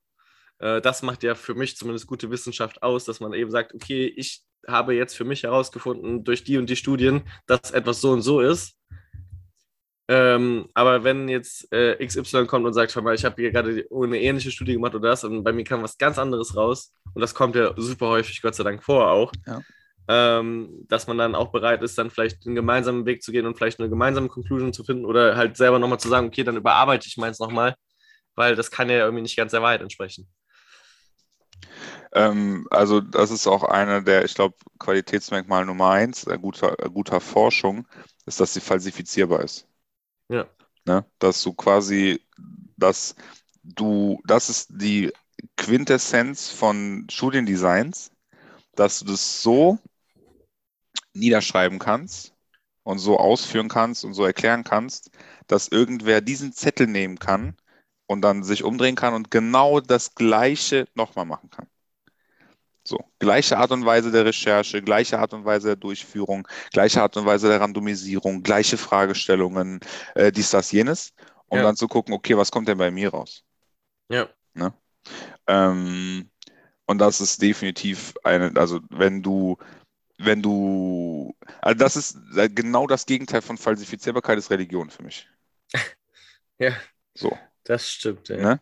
Äh, 0.59 0.81
das 0.81 1.01
macht 1.03 1.23
ja 1.23 1.35
für 1.35 1.55
mich 1.55 1.77
zumindest 1.77 2.07
gute 2.07 2.29
Wissenschaft 2.29 2.83
aus, 2.83 3.05
dass 3.05 3.19
man 3.19 3.33
eben 3.33 3.51
sagt, 3.51 3.73
okay, 3.73 4.07
ich 4.07 4.43
habe 4.67 4.93
jetzt 4.95 5.15
für 5.15 5.25
mich 5.25 5.43
herausgefunden 5.43 6.23
durch 6.23 6.43
die 6.43 6.57
und 6.57 6.69
die 6.69 6.75
Studien, 6.75 7.23
dass 7.45 7.71
etwas 7.71 8.01
so 8.01 8.11
und 8.11 8.21
so 8.21 8.41
ist. 8.41 8.76
Ähm, 10.09 10.69
aber 10.73 11.03
wenn 11.03 11.27
jetzt 11.27 11.71
äh, 11.73 12.03
XY 12.05 12.45
kommt 12.45 12.65
und 12.65 12.73
sagt, 12.73 12.91
schau 12.93 13.01
mal, 13.01 13.15
ich 13.15 13.25
habe 13.25 13.41
hier 13.41 13.51
gerade 13.51 13.85
eine 13.91 14.19
ähnliche 14.19 14.51
Studie 14.51 14.73
gemacht 14.73 14.95
oder 14.95 15.09
das 15.09 15.25
und 15.25 15.43
bei 15.43 15.51
mir 15.51 15.65
kam 15.65 15.83
was 15.83 15.97
ganz 15.97 16.17
anderes 16.17 16.55
raus 16.55 16.93
und 17.13 17.21
das 17.21 17.35
kommt 17.35 17.55
ja 17.55 17.73
super 17.75 18.07
häufig, 18.07 18.41
Gott 18.41 18.55
sei 18.55 18.63
Dank, 18.63 18.83
vor 18.83 19.11
auch, 19.11 19.33
ja. 19.45 19.61
ähm, 20.07 20.85
dass 20.87 21.07
man 21.07 21.17
dann 21.17 21.35
auch 21.35 21.51
bereit 21.51 21.81
ist, 21.81 21.97
dann 21.97 22.09
vielleicht 22.09 22.45
einen 22.45 22.55
gemeinsamen 22.55 23.05
Weg 23.05 23.21
zu 23.21 23.33
gehen 23.33 23.45
und 23.45 23.57
vielleicht 23.57 23.79
eine 23.81 23.89
gemeinsame 23.89 24.29
Conclusion 24.29 24.71
zu 24.71 24.85
finden 24.85 25.03
oder 25.03 25.35
halt 25.35 25.57
selber 25.57 25.77
nochmal 25.77 25.99
zu 25.99 26.07
sagen, 26.07 26.27
okay, 26.27 26.45
dann 26.45 26.55
überarbeite 26.55 27.07
ich 27.07 27.17
meins 27.17 27.39
nochmal, 27.39 27.75
weil 28.35 28.55
das 28.55 28.71
kann 28.71 28.89
ja 28.89 28.99
irgendwie 28.99 29.23
nicht 29.23 29.35
ganz 29.35 29.51
der 29.51 29.61
Wahrheit 29.61 29.81
entsprechen. 29.81 30.29
Ähm, 32.13 32.65
also 32.69 33.01
das 33.01 33.31
ist 33.31 33.45
auch 33.45 33.63
eine 33.63 34.01
der, 34.03 34.23
ich 34.23 34.35
glaube, 34.35 34.55
Qualitätsmerkmal 34.79 35.65
Nummer 35.65 35.89
eins 35.89 36.25
guter, 36.41 36.77
guter 36.93 37.19
Forschung, 37.19 37.85
ist, 38.25 38.39
dass 38.39 38.53
sie 38.53 38.61
falsifizierbar 38.61 39.41
ist. 39.41 39.67
Ja. 40.29 40.47
Ne? 40.85 41.05
Dass 41.19 41.41
du 41.41 41.53
quasi, 41.53 42.21
dass 42.77 43.15
du, 43.63 44.21
das 44.25 44.49
ist 44.49 44.69
die 44.71 45.11
Quintessenz 45.55 46.49
von 46.49 47.07
Studiendesigns, 47.09 48.11
dass 48.75 48.99
du 48.99 49.05
das 49.05 49.41
so 49.41 49.79
niederschreiben 51.13 51.79
kannst 51.79 52.33
und 52.83 52.99
so 52.99 53.17
ausführen 53.17 53.69
kannst 53.69 54.05
und 54.05 54.13
so 54.13 54.23
erklären 54.23 54.63
kannst, 54.63 55.11
dass 55.47 55.67
irgendwer 55.67 56.21
diesen 56.21 56.53
Zettel 56.53 56.87
nehmen 56.87 57.19
kann 57.19 57.55
und 58.05 58.21
dann 58.21 58.43
sich 58.43 58.63
umdrehen 58.63 58.95
kann 58.95 59.13
und 59.13 59.31
genau 59.31 59.79
das 59.81 60.15
Gleiche 60.15 60.87
nochmal 60.95 61.25
machen 61.25 61.49
kann. 61.49 61.67
So, 62.87 63.03
gleiche 63.19 63.57
Art 63.57 63.71
und 63.71 63.85
Weise 63.85 64.13
der 64.13 64.23
Recherche, 64.23 64.81
gleiche 64.81 65.19
Art 65.19 65.33
und 65.33 65.43
Weise 65.43 65.67
der 65.67 65.75
Durchführung, 65.75 66.47
gleiche 66.71 67.01
Art 67.01 67.17
und 67.17 67.25
Weise 67.25 67.49
der 67.49 67.59
Randomisierung, 67.59 68.43
gleiche 68.43 68.77
Fragestellungen, 68.77 69.81
äh, 70.15 70.31
dies, 70.31 70.51
das, 70.51 70.71
jenes, 70.71 71.13
um 71.49 71.57
ja. 71.57 71.65
dann 71.65 71.75
zu 71.75 71.89
gucken, 71.89 72.13
okay, 72.13 72.37
was 72.37 72.49
kommt 72.49 72.69
denn 72.69 72.77
bei 72.77 72.89
mir 72.89 73.09
raus? 73.09 73.43
Ja. 74.07 74.29
Ne? 74.53 74.73
Ähm, 75.47 76.29
und 76.85 76.99
das 76.99 77.19
ist 77.19 77.41
definitiv 77.41 78.13
eine, 78.23 78.53
also 78.55 78.79
wenn 78.89 79.21
du, 79.21 79.57
wenn 80.17 80.41
du, 80.41 81.35
also 81.61 81.77
das 81.77 81.97
ist 81.97 82.17
äh, 82.37 82.47
genau 82.47 82.87
das 82.87 83.05
Gegenteil 83.05 83.41
von 83.41 83.57
Falsifizierbarkeit 83.57 84.37
ist 84.37 84.49
Religion 84.49 84.89
für 84.89 85.03
mich. 85.03 85.27
ja. 86.57 86.71
So. 87.15 87.37
Das 87.65 87.91
stimmt, 87.91 88.29
ja. 88.29 88.37
Ne? 88.37 88.61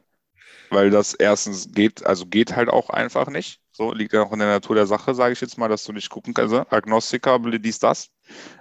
Weil 0.71 0.89
das 0.89 1.13
erstens 1.13 1.71
geht, 1.71 2.03
also 2.07 2.25
geht 2.25 2.55
halt 2.55 2.69
auch 2.69 2.89
einfach 2.89 3.27
nicht. 3.27 3.61
So 3.75 3.91
liegt 3.91 4.13
ja 4.13 4.23
auch 4.23 4.31
in 4.31 4.39
der 4.39 4.47
Natur 4.47 4.73
der 4.75 4.87
Sache, 4.87 5.13
sage 5.13 5.33
ich 5.33 5.41
jetzt 5.41 5.57
mal, 5.57 5.67
dass 5.67 5.83
du 5.83 5.91
nicht 5.91 6.09
gucken 6.09 6.33
kannst. 6.33 6.53
Also 6.53 6.65
Agnostiker, 6.69 7.39
dies, 7.39 7.77
das, 7.77 8.09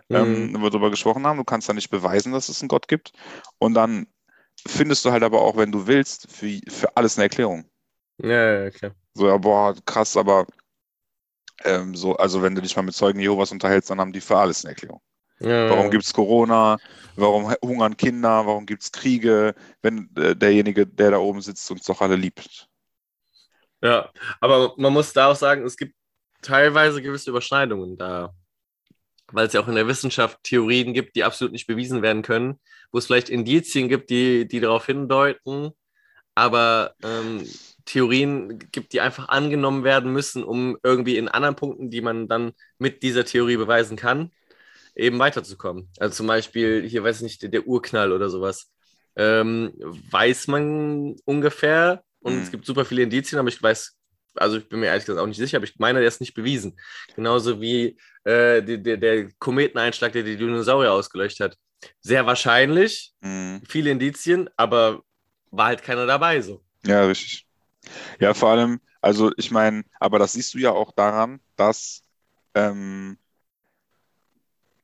mhm. 0.08 0.16
ähm, 0.16 0.60
wir 0.60 0.70
darüber 0.70 0.90
gesprochen 0.90 1.24
haben. 1.24 1.36
Du 1.36 1.44
kannst 1.44 1.68
da 1.68 1.72
nicht 1.72 1.88
beweisen, 1.88 2.32
dass 2.32 2.48
es 2.48 2.60
einen 2.60 2.68
Gott 2.68 2.88
gibt. 2.88 3.12
Und 3.58 3.74
dann 3.74 4.08
findest 4.66 5.04
du 5.04 5.12
halt 5.12 5.22
aber 5.22 5.40
auch, 5.40 5.56
wenn 5.56 5.70
du 5.70 5.86
willst, 5.86 6.28
für, 6.32 6.58
für 6.68 6.96
alles 6.96 7.16
eine 7.16 7.26
Erklärung. 7.26 7.64
Ja, 8.18 8.64
ja, 8.64 8.70
klar. 8.70 8.90
So, 9.14 9.28
ja, 9.28 9.36
boah, 9.36 9.76
krass, 9.86 10.16
aber 10.16 10.48
ähm, 11.62 11.94
so, 11.94 12.16
also 12.16 12.42
wenn 12.42 12.56
du 12.56 12.60
dich 12.62 12.74
mal 12.74 12.82
mit 12.82 12.96
Zeugen 12.96 13.20
Jehovas 13.20 13.52
unterhältst, 13.52 13.90
dann 13.90 14.00
haben 14.00 14.12
die 14.12 14.20
für 14.20 14.36
alles 14.36 14.64
eine 14.64 14.72
Erklärung. 14.72 15.00
Ja, 15.38 15.70
warum 15.70 15.90
gibt 15.92 16.02
es 16.02 16.12
Corona? 16.12 16.78
Warum 17.14 17.54
hungern 17.62 17.96
Kinder? 17.96 18.46
Warum 18.46 18.66
gibt 18.66 18.82
es 18.82 18.90
Kriege? 18.90 19.54
Wenn 19.80 20.10
äh, 20.16 20.34
derjenige, 20.34 20.88
der 20.88 21.12
da 21.12 21.18
oben 21.18 21.40
sitzt, 21.40 21.70
uns 21.70 21.84
doch 21.84 22.00
alle 22.00 22.16
liebt. 22.16 22.68
Ja, 23.85 24.11
aber 24.41 24.74
man 24.78 24.95
muss 24.95 25.12
da 25.12 25.26
auch 25.30 25.37
sagen, 25.37 25.64
es 25.64 25.76
gibt 25.76 25.95
teilweise 26.41 27.03
gewisse 27.03 27.30
Überschneidungen 27.30 27.99
da. 27.99 28.35
Weil 29.32 29.47
es 29.47 29.53
ja 29.53 29.61
auch 29.61 29.68
in 29.68 29.74
der 29.74 29.89
Wissenschaft 29.89 30.39
Theorien 30.43 30.95
gibt, 30.95 31.16
die 31.16 31.24
absolut 31.24 31.53
nicht 31.53 31.66
bewiesen 31.66 32.03
werden 32.03 32.22
können, 32.22 32.61
wo 32.93 32.99
es 32.99 33.07
vielleicht 33.07 33.30
Indizien 33.30 33.89
gibt, 33.89 34.11
die, 34.11 34.49
die 34.49 34.61
darauf 34.61 34.87
hindeuten, 34.87 35.72
aber 36.35 36.95
ähm, 37.03 37.47
Theorien 37.85 38.59
gibt, 38.59 38.93
die 38.93 39.01
einfach 39.01 39.28
angenommen 39.28 39.85
werden 39.85 40.12
müssen, 40.12 40.45
um 40.45 40.78
irgendwie 40.82 41.16
in 41.18 41.28
anderen 41.28 41.57
Punkten, 41.57 41.91
die 41.91 42.01
man 42.01 42.28
dann 42.28 42.53
mit 42.78 43.03
dieser 43.03 43.24
Theorie 43.24 43.57
beweisen 43.57 43.97
kann, 43.97 44.30
eben 44.95 45.18
weiterzukommen. 45.18 45.91
Also 45.99 46.16
zum 46.16 46.26
Beispiel, 46.26 46.87
hier 46.89 47.05
weiß 47.05 47.18
ich 47.18 47.22
nicht, 47.22 47.53
der, 47.53 47.66
Urknall 47.66 48.12
oder 48.12 48.30
sowas. 48.30 48.70
Ähm, 49.16 49.72
weiß 49.78 50.49
man 50.49 51.16
ungefähr 51.24 52.05
und 52.25 52.37
mhm. 52.37 52.43
es 52.43 52.51
gibt 52.51 52.64
super 52.64 52.85
viele 52.85 53.03
Indizien, 53.03 53.39
aber 53.39 53.49
ich 53.49 53.62
weiß, 53.62 53.97
also 54.35 54.57
ich 54.57 54.68
bin 54.68 54.81
mir 54.81 54.87
ehrlich 54.87 55.05
gesagt 55.05 55.20
auch 55.20 55.27
nicht 55.27 55.37
sicher, 55.37 55.59
aber 55.59 55.66
ich 55.66 55.79
meine, 55.79 55.99
der 55.99 56.09
ist 56.09 56.20
nicht 56.20 56.35
bewiesen. 56.35 56.79
Genauso 57.14 57.61
wie 57.61 57.99
äh, 58.25 58.62
die, 58.62 58.83
der, 58.83 58.97
der 58.97 59.29
Kometeneinschlag, 59.39 60.12
der 60.12 60.22
die 60.22 60.37
Dinosaurier 60.37 60.93
ausgelöscht 60.93 61.41
hat. 61.41 61.57
Sehr 62.01 62.25
wahrscheinlich, 62.25 63.12
mhm. 63.20 63.61
viele 63.68 63.91
Indizien, 63.91 64.49
aber 64.57 65.03
war 65.51 65.66
halt 65.66 65.83
keiner 65.83 66.07
dabei 66.07 66.41
so. 66.41 66.64
Ja, 66.87 67.05
richtig. 67.05 67.47
Ja, 68.18 68.33
vor 68.33 68.49
allem, 68.51 68.81
also 69.03 69.31
ich 69.37 69.51
meine, 69.51 69.85
aber 70.01 70.18
das 70.18 70.33
siehst 70.33 70.55
du 70.55 70.59
ja 70.59 70.70
auch 70.70 70.93
daran, 70.93 71.41
dass 71.57 72.03
ähm, 72.55 73.18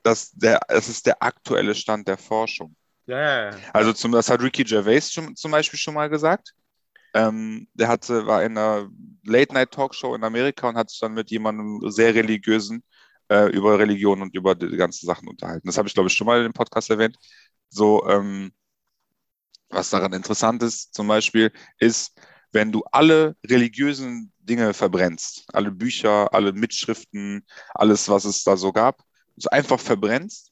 das, 0.03 0.31
der, 0.33 0.59
das 0.67 0.89
ist 0.89 1.07
der 1.07 1.21
aktuelle 1.23 1.73
Stand 1.73 2.07
der 2.07 2.17
Forschung. 2.17 2.75
Ja, 3.07 3.17
ja, 3.17 3.49
ja. 3.49 3.57
Also 3.73 3.93
zum, 3.93 4.11
das 4.11 4.29
hat 4.29 4.41
Ricky 4.41 4.63
Gervais 4.63 5.11
schon, 5.11 5.35
zum 5.35 5.49
Beispiel 5.49 5.79
schon 5.79 5.95
mal 5.95 6.07
gesagt. 6.07 6.53
Ähm, 7.13 7.67
der 7.73 7.87
hatte, 7.89 8.25
war 8.25 8.43
in 8.43 8.57
einer 8.57 8.89
Late-Night-Talkshow 9.25 10.15
in 10.15 10.23
Amerika 10.23 10.69
und 10.69 10.77
hat 10.77 10.89
sich 10.89 10.99
dann 10.99 11.13
mit 11.13 11.29
jemandem 11.31 11.91
sehr 11.91 12.15
religiösen 12.15 12.83
äh, 13.29 13.47
über 13.51 13.79
Religion 13.79 14.21
und 14.21 14.35
über 14.35 14.55
die 14.55 14.77
ganzen 14.77 15.05
Sachen 15.05 15.27
unterhalten. 15.27 15.67
Das 15.67 15.77
habe 15.77 15.87
ich, 15.87 15.93
glaube 15.93 16.09
ich, 16.09 16.13
schon 16.15 16.27
mal 16.27 16.43
im 16.45 16.53
Podcast 16.53 16.89
erwähnt. 16.89 17.17
So, 17.69 18.07
ähm, 18.07 18.51
was 19.69 19.89
daran 19.89 20.13
interessant 20.13 20.63
ist, 20.63 20.93
zum 20.93 21.07
Beispiel, 21.07 21.51
ist, 21.79 22.13
wenn 22.51 22.71
du 22.71 22.83
alle 22.91 23.35
religiösen 23.45 24.31
Dinge 24.39 24.73
verbrennst, 24.73 25.45
alle 25.53 25.71
Bücher, 25.71 26.33
alle 26.33 26.51
Mitschriften, 26.51 27.45
alles, 27.73 28.09
was 28.09 28.25
es 28.25 28.43
da 28.43 28.57
so 28.57 28.71
gab, 28.73 29.01
so 29.37 29.49
einfach 29.49 29.79
verbrennst 29.79 30.51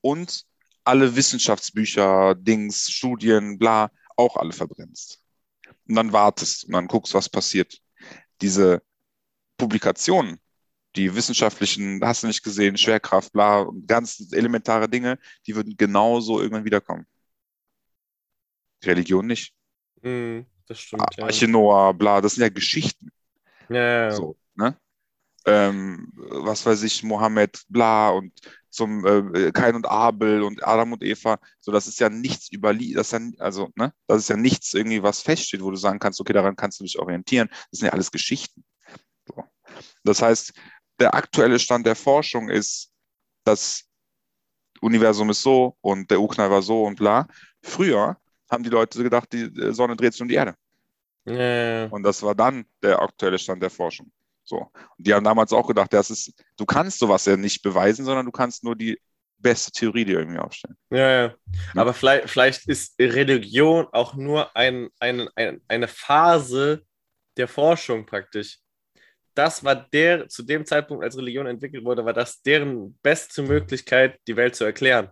und 0.00 0.44
alle 0.84 1.14
Wissenschaftsbücher, 1.14 2.34
Dings, 2.34 2.90
Studien, 2.90 3.58
bla, 3.58 3.90
auch 4.16 4.36
alle 4.36 4.52
verbrennst. 4.52 5.20
Und 5.88 5.94
dann 5.94 6.12
wartest 6.12 6.64
und 6.64 6.72
dann 6.72 6.88
guckst, 6.88 7.14
was 7.14 7.28
passiert. 7.28 7.80
Diese 8.40 8.82
Publikationen, 9.56 10.40
die 10.96 11.14
wissenschaftlichen, 11.14 12.00
hast 12.02 12.22
du 12.22 12.26
nicht 12.26 12.42
gesehen, 12.42 12.76
Schwerkraft, 12.76 13.32
bla, 13.32 13.66
ganz 13.86 14.32
elementare 14.32 14.88
Dinge, 14.88 15.18
die 15.46 15.54
würden 15.54 15.76
genauso 15.76 16.40
irgendwann 16.40 16.64
wiederkommen. 16.64 17.06
Religion 18.84 19.26
nicht. 19.26 19.54
Mm, 20.02 20.40
das 20.66 20.80
stimmt. 20.80 21.22
Arche 21.22 21.46
ja. 21.46 21.50
Noah, 21.50 21.94
bla, 21.94 22.20
das 22.20 22.34
sind 22.34 22.42
ja 22.42 22.48
Geschichten. 22.48 23.10
Ja, 23.68 23.76
ja, 23.76 24.04
ja. 24.04 24.10
So, 24.10 24.36
ne? 24.54 24.76
Ähm, 25.44 26.12
was 26.14 26.66
weiß 26.66 26.82
ich, 26.82 27.02
Mohammed, 27.04 27.64
bla 27.68 28.10
und 28.10 28.32
zum 28.76 29.04
äh, 29.34 29.50
Kain 29.52 29.74
und 29.74 29.86
Abel 29.86 30.42
und 30.42 30.66
Adam 30.66 30.92
und 30.92 31.02
Eva, 31.02 31.38
so 31.60 31.72
das 31.72 31.86
ist 31.86 31.98
ja 31.98 32.08
nichts 32.08 32.52
überliefert, 32.52 32.98
das 32.98 33.10
ja, 33.10 33.20
also, 33.38 33.70
ne, 33.74 33.92
das 34.06 34.18
ist 34.18 34.28
ja 34.28 34.36
nichts 34.36 34.74
irgendwie, 34.74 35.02
was 35.02 35.22
feststeht, 35.22 35.62
wo 35.62 35.70
du 35.70 35.76
sagen 35.76 35.98
kannst, 35.98 36.20
okay, 36.20 36.32
daran 36.32 36.56
kannst 36.56 36.80
du 36.80 36.84
dich 36.84 36.98
orientieren. 36.98 37.48
Das 37.70 37.80
sind 37.80 37.86
ja 37.86 37.92
alles 37.92 38.10
Geschichten. 38.10 38.64
So. 39.26 39.42
Das 40.04 40.22
heißt, 40.22 40.52
der 41.00 41.14
aktuelle 41.14 41.58
Stand 41.58 41.86
der 41.86 41.96
Forschung 41.96 42.48
ist, 42.48 42.92
das 43.44 43.84
Universum 44.80 45.30
ist 45.30 45.42
so 45.42 45.76
und 45.80 46.10
der 46.10 46.20
Urknall 46.20 46.50
war 46.50 46.62
so 46.62 46.84
und 46.84 46.96
bla. 46.96 47.26
Früher 47.62 48.18
haben 48.50 48.62
die 48.62 48.70
Leute 48.70 49.02
gedacht, 49.02 49.32
die 49.32 49.42
äh, 49.42 49.72
Sonne 49.72 49.96
dreht 49.96 50.12
sich 50.12 50.22
um 50.22 50.28
die 50.28 50.34
Erde. 50.34 50.54
Ja. 51.24 51.86
Und 51.86 52.04
das 52.04 52.22
war 52.22 52.34
dann 52.34 52.66
der 52.82 53.00
aktuelle 53.02 53.38
Stand 53.38 53.62
der 53.62 53.70
Forschung. 53.70 54.12
So. 54.46 54.58
Und 54.58 55.06
die 55.06 55.12
haben 55.12 55.24
damals 55.24 55.52
auch 55.52 55.66
gedacht, 55.66 55.92
das 55.92 56.10
ist, 56.10 56.32
du 56.56 56.64
kannst 56.64 56.98
sowas 56.98 57.24
ja 57.26 57.36
nicht 57.36 57.62
beweisen, 57.62 58.04
sondern 58.04 58.26
du 58.26 58.32
kannst 58.32 58.64
nur 58.64 58.76
die 58.76 58.98
beste 59.38 59.70
Theorie 59.70 60.04
dir 60.04 60.20
irgendwie 60.20 60.38
aufstellen. 60.38 60.76
Ja, 60.90 61.10
ja. 61.10 61.34
Aber 61.74 61.92
vielleicht, 61.92 62.30
vielleicht 62.30 62.68
ist 62.68 62.98
Religion 62.98 63.86
auch 63.92 64.14
nur 64.14 64.56
ein, 64.56 64.88
ein, 64.98 65.28
ein, 65.34 65.60
eine 65.68 65.88
Phase 65.88 66.84
der 67.36 67.48
Forschung 67.48 68.06
praktisch. 68.06 68.58
Das 69.34 69.62
war 69.62 69.74
der, 69.74 70.28
zu 70.28 70.42
dem 70.42 70.64
Zeitpunkt, 70.64 71.04
als 71.04 71.18
Religion 71.18 71.46
entwickelt 71.46 71.84
wurde, 71.84 72.04
war 72.04 72.14
das 72.14 72.40
deren 72.40 72.94
beste 73.02 73.42
Möglichkeit, 73.42 74.18
die 74.26 74.36
Welt 74.36 74.56
zu 74.56 74.64
erklären 74.64 75.10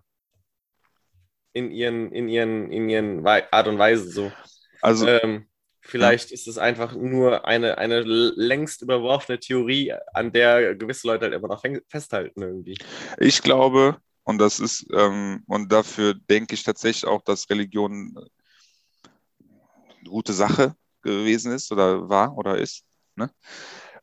in 1.53 1.71
ihren, 1.71 2.11
in 2.13 2.29
ihren, 2.29 2.73
in 2.73 2.89
ihren 2.89 3.27
Art 3.27 3.69
und 3.69 3.79
Weise 3.79 4.11
so. 4.11 4.33
Also 4.81 5.09
ähm, 5.09 5.47
vielleicht 5.85 6.31
ja. 6.31 6.35
ist 6.35 6.49
es 6.49 6.59
einfach 6.59 6.95
nur 6.95 7.47
eine, 7.47 7.79
eine 7.79 8.01
längst 8.01 8.83
überworfene 8.83 9.39
Theorie, 9.39 9.95
an 10.13 10.33
der 10.33 10.75
gewisse 10.75 11.07
Leute 11.07 11.27
halt 11.27 11.35
immer 11.35 11.49
noch 11.49 11.63
festhalten 11.89 12.43
irgendwie. 12.43 12.77
Ich 13.19 13.43
glaube, 13.43 13.99
und 14.25 14.39
das 14.39 14.59
ist, 14.59 14.87
ähm, 14.93 15.45
und 15.47 15.71
dafür 15.71 16.15
denke 16.15 16.55
ich 16.55 16.63
tatsächlich 16.63 17.07
auch, 17.07 17.23
dass 17.23 17.51
Religion 17.51 18.17
eine 18.17 20.09
gute 20.09 20.33
Sache 20.33 20.75
gewesen 21.03 21.53
ist 21.53 21.71
oder 21.71 22.09
war 22.09 22.37
oder 22.37 22.59
ist. 22.59 22.85
Ne? 23.17 23.31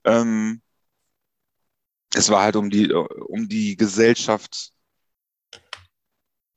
Ähm, 0.03 0.61
es 2.13 2.29
war 2.29 2.43
halt 2.43 2.55
um 2.55 2.69
die, 2.69 2.91
um 2.93 3.49
die 3.49 3.75
Gesellschaft 3.75 4.73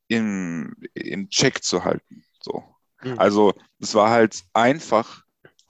in, 0.09 0.75
in 0.93 1.29
Check 1.31 1.63
zu 1.63 1.85
halten. 1.85 2.25
So. 2.43 2.74
Mhm. 3.05 3.19
Also 3.19 3.55
es 3.81 3.95
war 3.95 4.11
halt 4.11 4.43
einfach, 4.53 5.23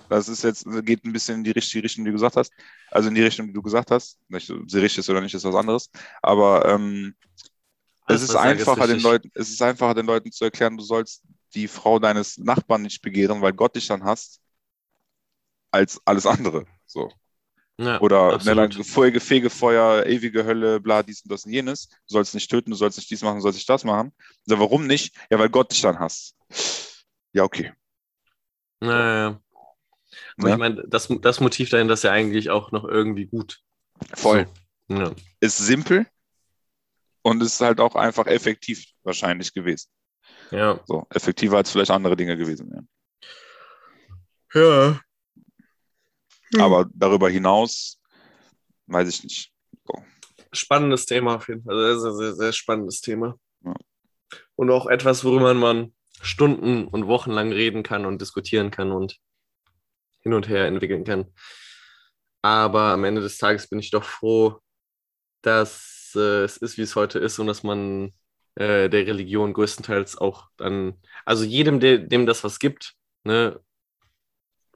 das 0.08 0.28
ist 0.28 0.44
jetzt, 0.44 0.66
geht 0.84 1.04
ein 1.04 1.12
bisschen 1.12 1.38
in 1.38 1.44
die 1.44 1.50
richtige 1.50 1.84
Richtung, 1.84 2.04
die 2.04 2.10
du 2.10 2.16
gesagt 2.16 2.36
hast. 2.36 2.52
Also 2.90 3.08
in 3.08 3.14
die 3.14 3.22
Richtung, 3.22 3.46
die 3.46 3.52
du 3.52 3.62
gesagt 3.62 3.90
hast. 3.90 4.18
Nicht, 4.28 4.50
ob 4.50 4.70
sie 4.70 4.78
richtig 4.78 4.98
ist 4.98 5.10
oder 5.10 5.20
nicht, 5.20 5.34
ist 5.34 5.44
was 5.44 5.54
anderes. 5.54 5.90
Aber 6.22 6.66
ähm, 6.68 7.14
es 8.06 8.22
ist 8.22 8.36
einfacher, 8.36 8.86
den 8.86 9.00
Leuten, 9.00 9.30
es 9.34 9.50
ist 9.50 9.62
einfacher, 9.62 9.94
den 9.94 10.06
Leuten 10.06 10.30
zu 10.30 10.44
erklären, 10.44 10.76
du 10.76 10.84
sollst 10.84 11.22
die 11.54 11.68
Frau 11.68 11.98
deines 11.98 12.38
Nachbarn 12.38 12.82
nicht 12.82 13.00
begehren, 13.00 13.40
weil 13.40 13.52
Gott 13.52 13.76
dich 13.76 13.86
dann 13.86 14.04
hasst, 14.04 14.40
als 15.70 16.00
alles 16.04 16.26
andere. 16.26 16.66
So. 16.86 17.10
Ja, 17.76 18.00
Oder 18.00 18.38
ne, 18.38 18.84
Feuge, 18.84 19.18
Fegefeuer, 19.18 20.06
ewige 20.06 20.44
Hölle, 20.44 20.80
bla, 20.80 21.02
dies 21.02 21.22
und 21.22 21.32
das 21.32 21.44
und 21.44 21.52
jenes. 21.52 21.88
Du 21.88 21.96
sollst 22.12 22.34
nicht 22.34 22.48
töten, 22.48 22.70
du 22.70 22.76
sollst 22.76 22.98
nicht 22.98 23.10
dies 23.10 23.22
machen, 23.22 23.36
du 23.36 23.42
sollst 23.42 23.56
nicht 23.56 23.68
das 23.68 23.82
machen. 23.82 24.12
Also, 24.48 24.60
warum 24.60 24.86
nicht? 24.86 25.16
Ja, 25.28 25.38
weil 25.40 25.48
Gott 25.48 25.72
dich 25.72 25.80
dann 25.80 25.98
hasst. 25.98 26.36
Ja, 27.34 27.42
okay. 27.42 27.72
Naja. 28.80 29.40
Ja. 30.38 30.48
Ich 30.48 30.56
meine, 30.56 30.84
das, 30.86 31.08
das 31.20 31.40
Motiv 31.40 31.70
dahinter 31.70 31.94
ist 31.94 32.04
ja 32.04 32.12
eigentlich 32.12 32.50
auch 32.50 32.70
noch 32.70 32.84
irgendwie 32.84 33.26
gut. 33.26 33.60
Voll. 34.14 34.48
So. 34.88 34.96
Ja. 34.96 35.12
Ist 35.40 35.58
simpel 35.58 36.06
und 37.22 37.42
ist 37.42 37.60
halt 37.60 37.80
auch 37.80 37.96
einfach 37.96 38.26
effektiv 38.26 38.84
wahrscheinlich 39.02 39.52
gewesen. 39.52 39.90
Ja. 40.50 40.80
So, 40.86 41.06
effektiver 41.10 41.56
als 41.56 41.72
vielleicht 41.72 41.90
andere 41.90 42.16
Dinge 42.16 42.36
gewesen 42.36 42.70
wären. 42.70 42.88
Ja. 44.54 45.00
Hm. 46.54 46.60
Aber 46.60 46.88
darüber 46.94 47.28
hinaus 47.28 48.00
weiß 48.86 49.08
ich 49.08 49.24
nicht. 49.24 49.52
So. 49.86 50.04
Spannendes 50.52 51.06
Thema 51.06 51.36
auf 51.36 51.48
jeden 51.48 51.64
Fall. 51.64 51.74
Sehr, 51.74 51.98
sehr, 51.98 52.12
sehr, 52.12 52.34
sehr 52.34 52.52
spannendes 52.52 53.00
Thema. 53.00 53.36
Ja. 53.64 53.74
Und 54.54 54.70
auch 54.70 54.86
etwas, 54.86 55.24
worüber 55.24 55.52
man 55.54 55.93
Stunden 56.20 56.86
und 56.86 57.06
Wochen 57.06 57.30
lang 57.30 57.52
reden 57.52 57.82
kann 57.82 58.06
und 58.06 58.20
diskutieren 58.20 58.70
kann 58.70 58.92
und 58.92 59.18
hin 60.20 60.32
und 60.32 60.48
her 60.48 60.66
entwickeln 60.66 61.04
kann. 61.04 61.26
Aber 62.42 62.92
am 62.92 63.04
Ende 63.04 63.20
des 63.20 63.38
Tages 63.38 63.68
bin 63.68 63.78
ich 63.78 63.90
doch 63.90 64.04
froh, 64.04 64.60
dass 65.42 66.12
äh, 66.16 66.44
es 66.44 66.56
ist, 66.56 66.78
wie 66.78 66.82
es 66.82 66.96
heute 66.96 67.18
ist 67.18 67.38
und 67.38 67.46
dass 67.46 67.62
man 67.62 68.12
äh, 68.56 68.88
der 68.88 69.06
Religion 69.06 69.52
größtenteils 69.52 70.16
auch 70.18 70.48
dann, 70.56 70.94
also 71.24 71.44
jedem, 71.44 71.80
der, 71.80 71.98
dem 71.98 72.26
das 72.26 72.44
was 72.44 72.58
gibt, 72.58 72.94
ne, 73.24 73.60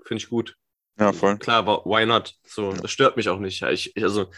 finde 0.05 0.22
ich 0.22 0.28
gut. 0.28 0.57
Ja, 0.99 1.12
voll. 1.12 1.39
Klar, 1.39 1.66
why 1.84 2.05
not? 2.07 2.34
So, 2.45 2.72
das 2.72 2.91
stört 2.91 3.16
mich 3.16 3.28
auch 3.28 3.39
nicht. 3.39 3.62
Ich, 3.62 3.93
also, 4.03 4.30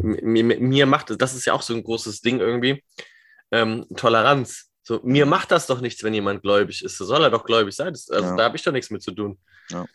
mir, 0.00 0.44
mir 0.44 0.86
macht 0.86 1.10
das, 1.10 1.18
das 1.18 1.34
ist 1.34 1.44
ja 1.44 1.52
auch 1.52 1.62
so 1.62 1.74
ein 1.74 1.82
großes 1.82 2.22
Ding 2.22 2.40
irgendwie. 2.40 2.82
Ähm, 3.50 3.86
Toleranz. 3.94 4.70
So, 4.86 5.00
mir 5.02 5.24
macht 5.24 5.50
das 5.50 5.66
doch 5.66 5.80
nichts, 5.80 6.04
wenn 6.04 6.12
jemand 6.12 6.42
gläubig 6.42 6.84
ist. 6.84 6.98
So 6.98 7.06
soll 7.06 7.22
er 7.22 7.30
doch 7.30 7.44
gläubig 7.44 7.74
sein. 7.74 7.92
Das, 7.94 8.10
also, 8.10 8.28
ja. 8.28 8.36
da 8.36 8.44
habe 8.44 8.56
ich 8.56 8.62
doch 8.62 8.72
nichts 8.72 8.90
mit 8.90 9.02
zu 9.02 9.12
tun. 9.12 9.38
Ja. 9.70 9.86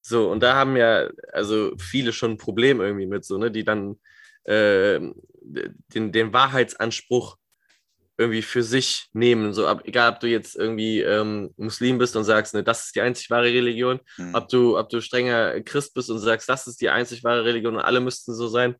So, 0.00 0.30
und 0.30 0.42
da 0.42 0.54
haben 0.54 0.74
ja 0.76 1.08
also 1.32 1.76
viele 1.78 2.14
schon 2.14 2.32
ein 2.32 2.38
Problem 2.38 2.80
irgendwie 2.80 3.06
mit, 3.06 3.26
so, 3.26 3.36
ne, 3.36 3.50
die 3.50 3.62
dann 3.62 4.00
äh, 4.44 5.00
den, 5.42 6.12
den 6.12 6.32
Wahrheitsanspruch 6.32 7.36
irgendwie 8.16 8.42
für 8.42 8.62
sich 8.62 9.10
nehmen. 9.12 9.52
So, 9.52 9.66
ab, 9.66 9.82
egal, 9.84 10.14
ob 10.14 10.20
du 10.20 10.26
jetzt 10.26 10.56
irgendwie 10.56 11.02
ähm, 11.02 11.52
Muslim 11.58 11.98
bist 11.98 12.16
und 12.16 12.24
sagst, 12.24 12.54
ne, 12.54 12.64
das 12.64 12.86
ist 12.86 12.96
die 12.96 13.02
einzig 13.02 13.28
wahre 13.28 13.44
Religion, 13.52 14.00
Mhm. 14.16 14.34
ob 14.34 14.48
du, 14.48 14.78
ob 14.78 14.88
du 14.88 15.02
strenger 15.02 15.60
Christ 15.60 15.92
bist 15.92 16.10
und 16.10 16.18
sagst, 16.20 16.48
das 16.48 16.66
ist 16.66 16.80
die 16.80 16.88
einzig 16.88 17.22
wahre 17.22 17.44
Religion 17.44 17.76
und 17.76 17.82
alle 17.82 18.00
müssten 18.00 18.34
so 18.34 18.48
sein. 18.48 18.76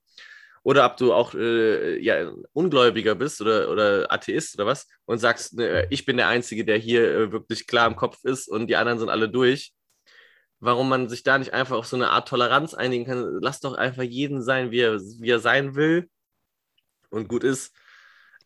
Oder 0.63 0.87
ob 0.87 0.97
du 0.97 1.13
auch 1.13 1.35
äh, 1.35 1.99
ja, 2.03 2.33
Ungläubiger 2.53 3.15
bist 3.15 3.41
oder, 3.41 3.71
oder 3.71 4.13
Atheist 4.13 4.55
oder 4.55 4.67
was 4.67 4.87
und 5.05 5.19
sagst, 5.19 5.55
ne, 5.55 5.87
ich 5.91 6.05
bin 6.05 6.17
der 6.17 6.29
Einzige, 6.29 6.65
der 6.65 6.79
hier 6.79 7.03
äh, 7.15 7.33
wirklich 7.33 7.67
klar 7.67 7.87
im 7.87 7.97
Kopf 7.97 8.19
ist 8.25 8.49
und 8.49 8.67
die 8.67 8.77
anderen 8.77 8.99
sind 8.99 9.09
alle 9.09 9.29
durch. 9.29 9.73
Warum 10.61 10.89
man 10.89 11.09
sich 11.09 11.23
da 11.23 11.39
nicht 11.39 11.53
einfach 11.53 11.77
auf 11.77 11.87
so 11.87 11.97
eine 11.97 12.11
Art 12.11 12.29
Toleranz 12.29 12.75
einigen 12.75 13.05
kann, 13.05 13.39
lass 13.41 13.61
doch 13.61 13.75
einfach 13.75 14.03
jeden 14.03 14.43
sein, 14.43 14.71
wie 14.71 14.81
er, 14.81 14.99
wie 14.99 15.31
er 15.31 15.39
sein 15.39 15.77
will 15.77 16.09
und 17.11 17.29
gut 17.29 17.45
ist. 17.45 17.75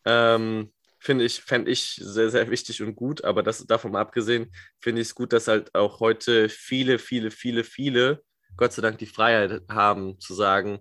Ähm, 0.05 0.71
finde 0.99 1.25
ich, 1.25 1.41
fände 1.41 1.69
ich 1.69 1.99
sehr, 2.01 2.29
sehr 2.29 2.49
wichtig 2.49 2.81
und 2.81 2.95
gut, 2.95 3.23
aber 3.25 3.43
das 3.43 3.65
davon 3.65 3.91
mal 3.91 4.01
abgesehen, 4.01 4.53
finde 4.79 5.01
ich 5.01 5.09
es 5.09 5.15
gut, 5.15 5.33
dass 5.33 5.49
halt 5.49 5.75
auch 5.75 5.99
heute 5.99 6.47
viele, 6.47 6.97
viele, 6.97 7.29
viele, 7.29 7.63
viele, 7.65 8.23
Gott 8.55 8.71
sei 8.71 8.81
Dank, 8.81 8.99
die 8.99 9.05
Freiheit 9.05 9.63
haben 9.67 10.19
zu 10.19 10.33
sagen, 10.33 10.79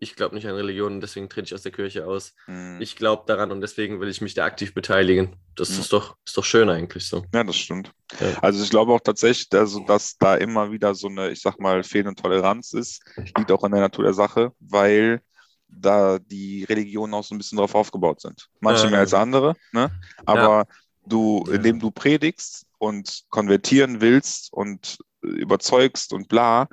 ich 0.00 0.14
glaube 0.14 0.34
nicht 0.34 0.46
an 0.46 0.54
Religionen, 0.54 1.00
deswegen 1.00 1.28
trete 1.28 1.46
ich 1.46 1.54
aus 1.54 1.62
der 1.62 1.72
Kirche 1.72 2.06
aus. 2.06 2.34
Mhm. 2.46 2.78
Ich 2.80 2.94
glaube 2.96 3.24
daran 3.26 3.50
und 3.50 3.60
deswegen 3.60 4.00
will 4.00 4.08
ich 4.08 4.20
mich 4.20 4.34
da 4.34 4.44
aktiv 4.44 4.72
beteiligen. 4.74 5.36
Das 5.56 5.70
Ja. 5.70 5.80
ist, 5.80 5.92
doch, 5.92 6.16
ist 6.24 6.36
doch 6.36 6.44
schön 6.44 6.68
eigentlich 6.70 7.06
so. 7.08 7.24
Ja, 7.34 7.42
das 7.42 7.56
stimmt. 7.56 7.90
Ja. 8.20 8.38
Also 8.40 8.62
ich 8.62 8.70
glaube 8.70 8.92
auch 8.92 9.00
tatsächlich, 9.00 9.48
also, 9.52 9.80
dass 9.80 10.16
da 10.18 10.36
immer 10.36 10.70
wieder 10.70 10.94
so 10.94 11.08
eine, 11.08 11.30
ich 11.30 11.40
sag 11.40 11.58
mal, 11.58 11.82
fehlende 11.82 12.20
Toleranz 12.20 12.72
ist, 12.74 13.02
liegt 13.36 13.50
auch 13.50 13.64
in 13.64 13.72
der 13.72 13.80
Natur 13.80 14.04
der 14.04 14.14
Sache, 14.14 14.52
weil 14.60 15.20
da 15.66 16.18
die 16.18 16.64
Religionen 16.64 17.12
auch 17.14 17.24
so 17.24 17.34
ein 17.34 17.38
bisschen 17.38 17.58
drauf 17.58 17.74
aufgebaut 17.74 18.20
sind. 18.20 18.46
Manche 18.60 18.84
Ja. 18.84 18.90
mehr 18.90 19.00
als 19.00 19.12
andere, 19.14 19.54
ne? 19.72 19.90
Aber 20.24 20.66
du, 21.06 21.44
Ja. 21.48 21.54
indem 21.54 21.80
du 21.80 21.90
predigst 21.90 22.66
und 22.78 23.24
konvertieren 23.30 24.00
willst 24.00 24.52
und 24.52 24.98
überzeugst 25.22 26.12
und 26.12 26.28
bla, 26.28 26.68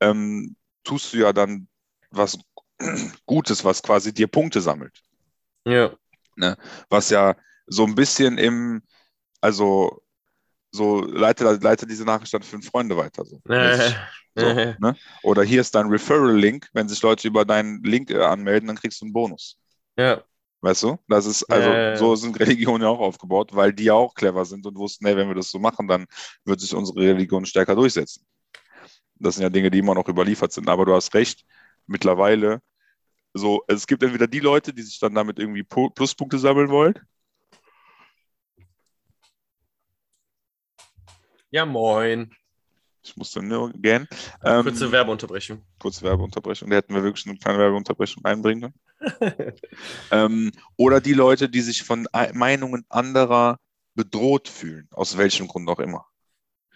ähm, 0.00 0.56
tust 0.82 1.12
du 1.14 1.18
ja 1.18 1.32
dann 1.32 1.68
was 2.10 2.36
Gutes, 3.26 3.64
was 3.64 3.82
quasi 3.82 4.12
dir 4.12 4.26
Punkte 4.26 4.60
sammelt 4.60 5.00
Ja, 6.36 6.56
was 6.88 7.10
ja 7.10 7.36
so 7.66 7.84
ein 7.84 7.94
bisschen 7.94 8.38
im, 8.38 8.82
also 9.40 10.02
so 10.72 11.02
leite, 11.02 11.44
leite 11.62 11.86
diese 11.86 12.04
Nachricht 12.04 12.34
an 12.34 12.42
fünf 12.42 12.66
Freunde 12.68 12.96
weiter. 12.96 13.24
So. 13.24 13.40
mäßig. 13.48 13.96
So, 14.36 14.46
Äh, 14.46 14.74
ne? 14.80 14.96
Oder 15.22 15.44
hier 15.44 15.60
ist 15.60 15.74
dein 15.76 15.86
Referral-Link, 15.86 16.68
wenn 16.72 16.88
sich 16.88 17.00
Leute 17.02 17.28
über 17.28 17.44
deinen 17.44 17.82
Link 17.84 18.10
äh, 18.10 18.20
anmelden, 18.20 18.66
dann 18.66 18.76
kriegst 18.76 19.00
du 19.00 19.04
einen 19.04 19.12
Bonus. 19.12 19.56
ja, 19.96 20.24
Weißt 20.60 20.82
du? 20.82 20.98
Das 21.08 21.26
ist, 21.26 21.44
also 21.44 21.70
Äh. 21.70 21.96
so 21.96 22.16
sind 22.16 22.40
Religionen 22.40 22.82
ja 22.82 22.88
auch 22.88 22.98
aufgebaut, 22.98 23.54
weil 23.54 23.72
die 23.72 23.84
ja 23.84 23.94
auch 23.94 24.14
clever 24.14 24.44
sind 24.44 24.66
und 24.66 24.76
wussten, 24.76 25.06
hey, 25.06 25.16
wenn 25.16 25.28
wir 25.28 25.34
das 25.36 25.50
so 25.50 25.58
machen, 25.60 25.86
dann 25.86 26.06
wird 26.44 26.60
sich 26.60 26.74
unsere 26.74 26.98
Religion 27.00 27.46
stärker 27.46 27.76
durchsetzen. 27.76 28.26
Das 29.16 29.34
sind 29.36 29.42
ja 29.44 29.50
Dinge, 29.50 29.70
die 29.70 29.78
immer 29.78 29.94
noch 29.94 30.08
überliefert 30.08 30.52
sind. 30.52 30.68
Aber 30.68 30.84
du 30.84 30.94
hast 30.94 31.14
recht, 31.14 31.44
mittlerweile, 31.86 32.60
so, 33.32 33.64
es 33.68 33.86
gibt 33.86 34.02
entweder 34.02 34.26
die 34.26 34.40
Leute, 34.40 34.72
die 34.72 34.82
sich 34.82 34.98
dann 35.00 35.14
damit 35.14 35.38
irgendwie 35.38 35.62
Pu- 35.62 35.92
Pluspunkte 35.94 36.38
sammeln 36.38 36.68
wollen, 36.70 36.98
ja, 41.50 41.64
moin. 41.64 42.34
Ich 43.04 43.16
musste 43.16 43.40
nur 43.40 43.70
gehen. 43.74 44.08
Ähm, 44.42 44.64
Kurze 44.64 44.90
Werbeunterbrechung. 44.90 45.62
kurze 45.78 46.02
Werbeunterbrechung. 46.02 46.68
Da 46.68 46.76
hätten 46.76 46.94
wir 46.94 47.04
wirklich 47.04 47.26
eine 47.28 47.38
kleine 47.38 47.58
Werbeunterbrechung 47.60 48.24
einbringen 48.24 48.72
können. 48.98 49.54
ähm, 50.10 50.50
oder 50.76 51.00
die 51.00 51.12
Leute, 51.12 51.48
die 51.48 51.60
sich 51.60 51.84
von 51.84 52.08
Meinungen 52.32 52.84
anderer 52.88 53.60
bedroht 53.94 54.48
fühlen, 54.48 54.88
aus 54.90 55.16
welchem 55.16 55.46
Grund 55.46 55.68
auch 55.68 55.78
immer. 55.78 56.06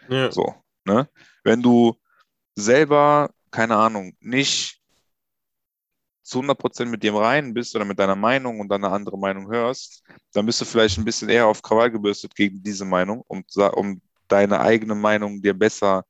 Ja. 0.09 0.31
So, 0.31 0.55
ne? 0.85 1.09
Wenn 1.43 1.61
du 1.61 1.99
selber, 2.55 3.31
keine 3.51 3.77
Ahnung, 3.77 4.15
nicht 4.21 4.81
zu 6.29 6.41
100% 6.41 6.87
mit 6.87 7.03
dem 7.03 7.17
rein 7.17 7.55
bist 7.55 7.75
oder 7.75 7.85
mit 7.85 7.99
deiner 7.99 8.17
Meinung 8.17 8.61
und 8.61 8.69
dann 8.69 8.85
eine 8.85 8.95
andere 8.95 9.19
Meinung 9.19 9.51
hörst, 9.51 10.03
dann 10.33 10.47
bist 10.47 10.61
du 10.61 10.65
vielleicht 10.65 10.99
ein 10.99 11.05
bisschen 11.05 11.29
eher 11.29 11.47
auf 11.47 11.63
Krawall 11.63 11.91
gebürstet 11.91 12.35
gegen 12.35 12.63
diese 12.63 12.85
Meinung, 12.85 13.23
um, 13.29 13.45
um 13.73 14.01
deine 14.29 14.61
eigene 14.61 14.95
Meinung 14.95 15.41
dir 15.41 15.55
besser 15.55 16.05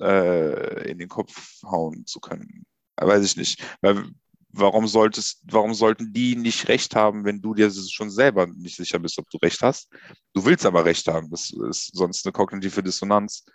äh, 0.00 0.90
in 0.90 0.98
den 0.98 1.08
Kopf 1.08 1.62
hauen 1.62 2.04
zu 2.06 2.20
können. 2.20 2.66
Weiß 2.96 3.24
ich 3.24 3.36
nicht. 3.36 3.64
Weil, 3.80 4.04
warum, 4.50 4.86
solltest, 4.86 5.40
warum 5.44 5.72
sollten 5.72 6.12
die 6.12 6.36
nicht 6.36 6.68
recht 6.68 6.94
haben, 6.94 7.24
wenn 7.24 7.40
du 7.40 7.54
dir 7.54 7.70
schon 7.70 8.10
selber 8.10 8.46
nicht 8.46 8.76
sicher 8.76 8.98
bist, 8.98 9.18
ob 9.18 9.30
du 9.30 9.38
recht 9.38 9.62
hast? 9.62 9.88
Du 10.34 10.44
willst 10.44 10.66
aber 10.66 10.84
recht 10.84 11.08
haben. 11.08 11.30
Das 11.30 11.50
ist 11.50 11.96
sonst 11.96 12.26
eine 12.26 12.32
kognitive 12.32 12.82
Dissonanz. 12.82 13.46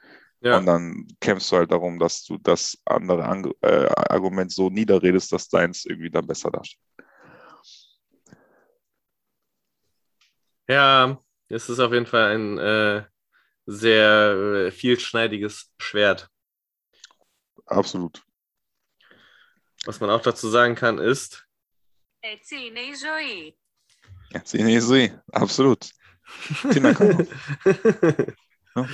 Ja. 0.42 0.58
Und 0.58 0.66
dann 0.68 1.08
kämpfst 1.20 1.52
du 1.52 1.58
halt 1.58 1.72
darum, 1.72 1.98
dass 1.98 2.24
du 2.24 2.38
das 2.38 2.78
andere 2.86 3.26
Ange 3.26 3.54
äh, 3.62 3.88
Argument 3.88 4.52
so 4.52 4.70
niederredest, 4.70 5.32
dass 5.32 5.50
deins 5.50 5.86
irgendwie 5.86 6.12
dann 6.12 6.28
besser 6.28 6.52
dasteht. 6.52 6.80
Ja, 10.70 11.18
es 11.48 11.70
ist 11.70 11.80
auf 11.80 11.94
jeden 11.94 12.06
Fall 12.06 12.36
ein 12.36 12.58
äh, 12.58 13.06
sehr 13.66 14.68
äh, 14.68 14.72
vielschneidiges 14.72 15.72
Schwert. 15.80 16.30
Absolut. 17.66 18.24
Was 19.86 20.00
man 20.00 20.10
auch 20.10 20.22
dazu 20.22 20.50
sagen 20.50 20.76
kann, 20.76 20.98
ist. 20.98 21.48
Äh, 22.22 22.38
absolut. 25.32 25.90
Tina 26.72 26.92
ja. 28.76 28.88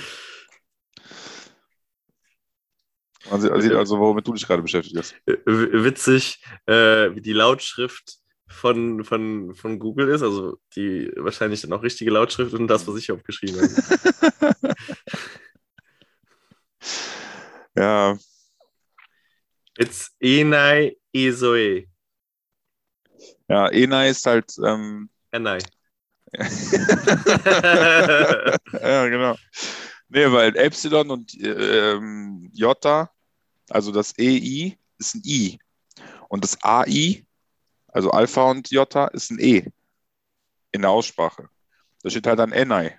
Man 3.30 3.40
sieht, 3.40 3.52
sieht 3.62 3.72
also, 3.72 3.98
womit 3.98 4.26
du 4.26 4.32
dich 4.34 4.46
gerade 4.46 4.62
beschäftigt 4.62 4.96
hast. 4.98 5.14
Witzig, 5.26 6.42
äh, 6.66 7.14
wie 7.14 7.20
die 7.20 7.32
Lautschrift 7.32 8.18
von, 8.46 9.04
von, 9.04 9.54
von 9.54 9.78
Google 9.78 10.08
ist, 10.08 10.22
also 10.22 10.58
die 10.76 11.10
wahrscheinlich 11.16 11.62
dann 11.62 11.72
auch 11.72 11.82
richtige 11.82 12.10
Lautschrift 12.10 12.54
und 12.54 12.66
das, 12.68 12.86
was 12.86 12.96
ich 12.96 13.10
aufgeschrieben 13.10 13.60
habe. 13.60 14.74
Ja, 17.76 18.16
It's 19.76 20.10
Enai 20.20 20.96
Esoe. 21.12 21.86
ja, 23.48 23.68
Ena 23.68 24.06
ist 24.06 24.24
halt, 24.26 24.52
ähm, 24.64 25.10
Enai. 25.32 25.58
ja, 28.72 29.08
genau. 29.08 29.36
Nee, 30.08 30.30
weil 30.30 30.56
Epsilon 30.56 31.10
und 31.10 31.34
ähm, 31.42 32.48
Jota, 32.52 33.10
also 33.70 33.92
das 33.92 34.14
EI, 34.18 34.76
ist 34.98 35.14
ein 35.14 35.22
I. 35.24 35.58
Und 36.28 36.44
das 36.44 36.58
AI, 36.62 37.24
also 37.88 38.10
Alpha 38.10 38.50
und 38.50 38.70
Jota, 38.70 39.06
ist 39.08 39.30
ein 39.30 39.38
E 39.40 39.66
in 40.72 40.82
der 40.82 40.90
Aussprache. 40.90 41.48
Da 42.02 42.10
steht 42.10 42.26
halt 42.26 42.38
dann 42.38 42.52
Enai. 42.52 42.98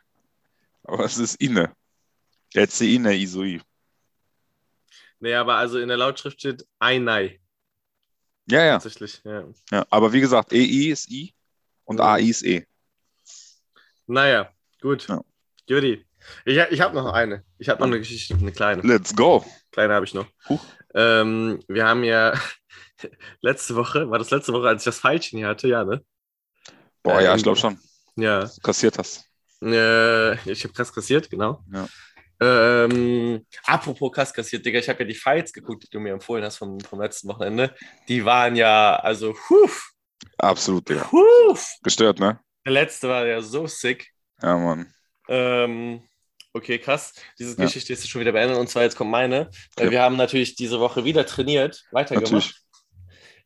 Aber 0.84 1.04
es 1.06 1.18
ist 1.18 1.42
Ine. 1.42 1.76
Jetzt 2.54 2.80
die 2.80 2.96
Ine 2.96 3.14
Isoi. 3.16 3.60
nee, 5.20 5.34
aber 5.34 5.56
also 5.56 5.80
in 5.80 5.88
der 5.90 5.98
Lautschrift 5.98 6.40
steht 6.40 6.66
Einai. 6.80 7.40
Ja, 8.48 8.64
ja, 8.64 8.74
Tatsächlich, 8.74 9.22
ja. 9.26 9.44
ja. 9.72 9.86
Aber 9.90 10.14
wie 10.14 10.22
gesagt, 10.22 10.54
EI 10.54 10.92
ist 10.92 11.10
I 11.12 11.34
und 11.84 11.96
Mhm. 11.96 12.02
AI 12.02 12.22
ist 12.22 12.44
E. 12.44 12.66
Naja, 14.08 14.54
gut. 14.82 15.08
Ja. 15.08 15.22
Judy, 15.68 16.06
ich, 16.46 16.58
ich 16.58 16.82
habe 16.82 16.96
noch 16.96 17.12
eine. 17.14 17.44
Ich 17.58 17.70
habe 17.70 17.80
noch 17.82 17.88
eine 17.88 18.00
Geschichte, 18.00 18.36
eine 18.36 18.52
kleine. 18.52 18.82
Let's 18.82 19.16
go. 19.16 19.46
Kleine 19.72 19.94
habe 19.94 20.06
ich 20.06 20.14
noch. 20.14 20.28
Ähm, 20.94 21.60
wir 21.68 21.86
haben 21.86 22.04
ja 22.04 22.34
letzte 23.42 23.76
Woche, 23.76 24.10
war 24.10 24.20
das 24.20 24.32
letzte 24.32 24.54
Woche, 24.54 24.68
als 24.68 24.82
ich 24.82 24.86
das 24.86 25.00
Pfeilchen 25.00 25.38
hier 25.40 25.48
hatte? 25.48 25.68
Ja, 25.68 25.84
ne? 25.84 26.04
Boah, 27.04 27.20
Äh, 27.20 27.26
ja, 27.26 27.36
ich 27.36 27.44
glaube 27.44 27.58
schon. 27.60 27.78
Ja. 28.16 28.50
Kassiert 28.64 28.98
hast. 28.98 29.26
Äh, 29.62 30.34
ich 30.50 30.64
habe 30.64 30.74
krass 30.74 30.94
kassiert, 30.94 31.30
genau. 31.30 31.64
Ja. 31.72 31.88
Ähm, 32.42 33.46
apropos 33.66 34.12
krass 34.12 34.34
kassiert, 34.34 34.66
Digga, 34.66 34.80
ich 34.80 34.90
habe 34.90 35.00
ja 35.00 35.06
die 35.06 35.16
Fights 35.16 35.54
geguckt, 35.54 35.84
die 35.84 35.90
du 35.90 36.00
mir 36.00 36.12
empfohlen 36.14 36.44
hast 36.44 36.58
vom, 36.58 36.80
vom 36.82 37.00
letzten 37.00 37.30
Wochenende. 37.30 37.74
Die 38.10 38.26
waren 38.26 38.56
ja, 38.56 38.96
also, 38.98 39.34
huf, 39.50 39.92
Absolut, 40.38 40.90
Digga. 40.90 41.10
huf. 41.12 41.76
Gestört, 41.84 42.20
ne? 42.20 42.40
Der 42.66 42.74
letzte 42.74 43.08
war 43.08 43.26
ja 43.26 43.42
so 43.42 43.68
sick. 43.68 44.12
Ja, 44.42 44.58
Mann. 44.58 44.94
Ähm, 45.30 46.04
okay, 46.56 46.80
krass. 46.80 47.14
Diese 47.38 47.58
Ja. 47.58 47.66
Geschichte 47.66 47.94
ist 47.94 48.08
schon 48.10 48.22
wieder 48.22 48.32
beendet 48.32 48.58
und 48.58 48.68
zwar 48.70 48.84
jetzt 48.84 48.96
kommt 48.96 49.12
meine. 49.12 49.50
Äh, 49.78 49.86
Ja. 49.86 49.92
Wir 49.92 50.02
haben 50.02 50.16
natürlich 50.16 50.56
diese 50.56 50.80
Woche 50.80 51.06
wieder 51.06 51.26
trainiert, 51.26 51.84
weitergemacht. 51.92 52.32
Natürlich. 52.32 52.56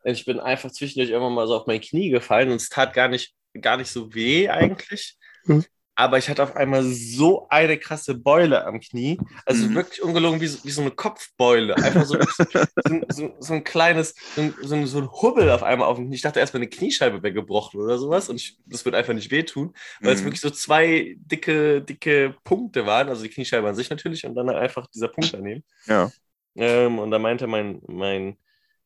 Und 0.03 0.11
Ich 0.13 0.25
bin 0.25 0.39
einfach 0.39 0.71
zwischendurch 0.71 1.09
irgendwann 1.09 1.33
mal 1.33 1.47
so 1.47 1.55
auf 1.57 1.67
mein 1.67 1.81
Knie 1.81 2.09
gefallen 2.09 2.49
und 2.51 2.55
es 2.57 2.69
tat 2.69 2.93
gar 2.93 3.09
nicht, 3.09 3.33
gar 3.59 3.75
nicht 3.77 3.91
so 3.91 4.13
weh 4.13 4.47
eigentlich. 4.49 5.17
Mhm. 5.43 5.65
Aber 5.99 6.17
ich 6.17 6.29
hatte 6.29 6.41
auf 6.43 6.55
einmal 6.55 6.83
so 6.83 7.47
eine 7.49 7.77
krasse 7.77 8.15
Beule 8.15 8.65
am 8.65 8.79
Knie. 8.79 9.19
Also 9.45 9.67
Mhm. 9.67 9.75
wirklich 9.75 10.01
ungelogen 10.01 10.39
wie, 10.39 10.47
so- 10.47 10.59
wie 10.63 10.71
so 10.71 10.79
eine 10.81 10.91
Kopfbeule. 10.91 11.75
Einfach 11.75 12.05
so, 12.05 12.17
so, 13.09 13.35
so, 13.39 13.53
ein 13.53 13.63
kleines, 13.65 14.15
so 14.33 14.41
ein, 14.41 14.55
so, 14.61 14.75
ein, 14.75 14.87
Hubbel 15.11 15.51
auf 15.51 15.61
einmal 15.61 15.89
auf 15.89 15.97
dem 15.97 16.05
Knie. 16.05 16.15
Ich 16.15 16.21
dachte 16.21 16.39
erstmal 16.39 16.61
eine 16.61 16.69
Kniescheibe 16.69 17.21
wäre 17.21 17.33
gebrochen 17.33 17.81
oder 17.81 17.97
sowas 17.97 18.29
und 18.29 18.37
ich, 18.37 18.57
das 18.65 18.85
wird 18.85 18.95
einfach 18.95 19.13
nicht 19.13 19.29
wehtun, 19.29 19.73
weil 20.01 20.13
es 20.13 20.21
Mhm. 20.21 20.25
wirklich 20.27 20.41
so 20.41 20.49
zwei 20.51 21.15
dicke, 21.19 21.81
dicke 21.81 22.33
Punkte 22.45 22.85
waren. 22.85 23.09
Also 23.09 23.23
die 23.23 23.29
Kniescheibe 23.29 23.67
an 23.67 23.75
sich 23.75 23.89
natürlich 23.89 24.25
und 24.25 24.35
dann 24.35 24.49
einfach 24.49 24.87
dieser 24.87 25.09
Punkt 25.09 25.33
daneben. 25.33 25.65
Ja. 25.85 26.09
Ähm, 26.55 26.97
und 26.99 27.11
da 27.11 27.19
meinte 27.19 27.45
mein, 27.47 27.81
mein 27.87 28.37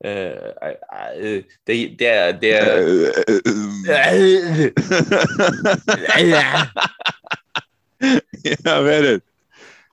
äh, 0.04 1.38
äh, 1.38 1.44
der, 1.68 1.88
der, 1.88 2.34
der, 2.34 2.78
Äh, 2.78 3.10
äh, 3.10 3.42
ähm. 3.46 3.86
äh, 3.88 4.72
ja, 8.64 8.86
wer 8.86 9.02
denn? 9.02 9.22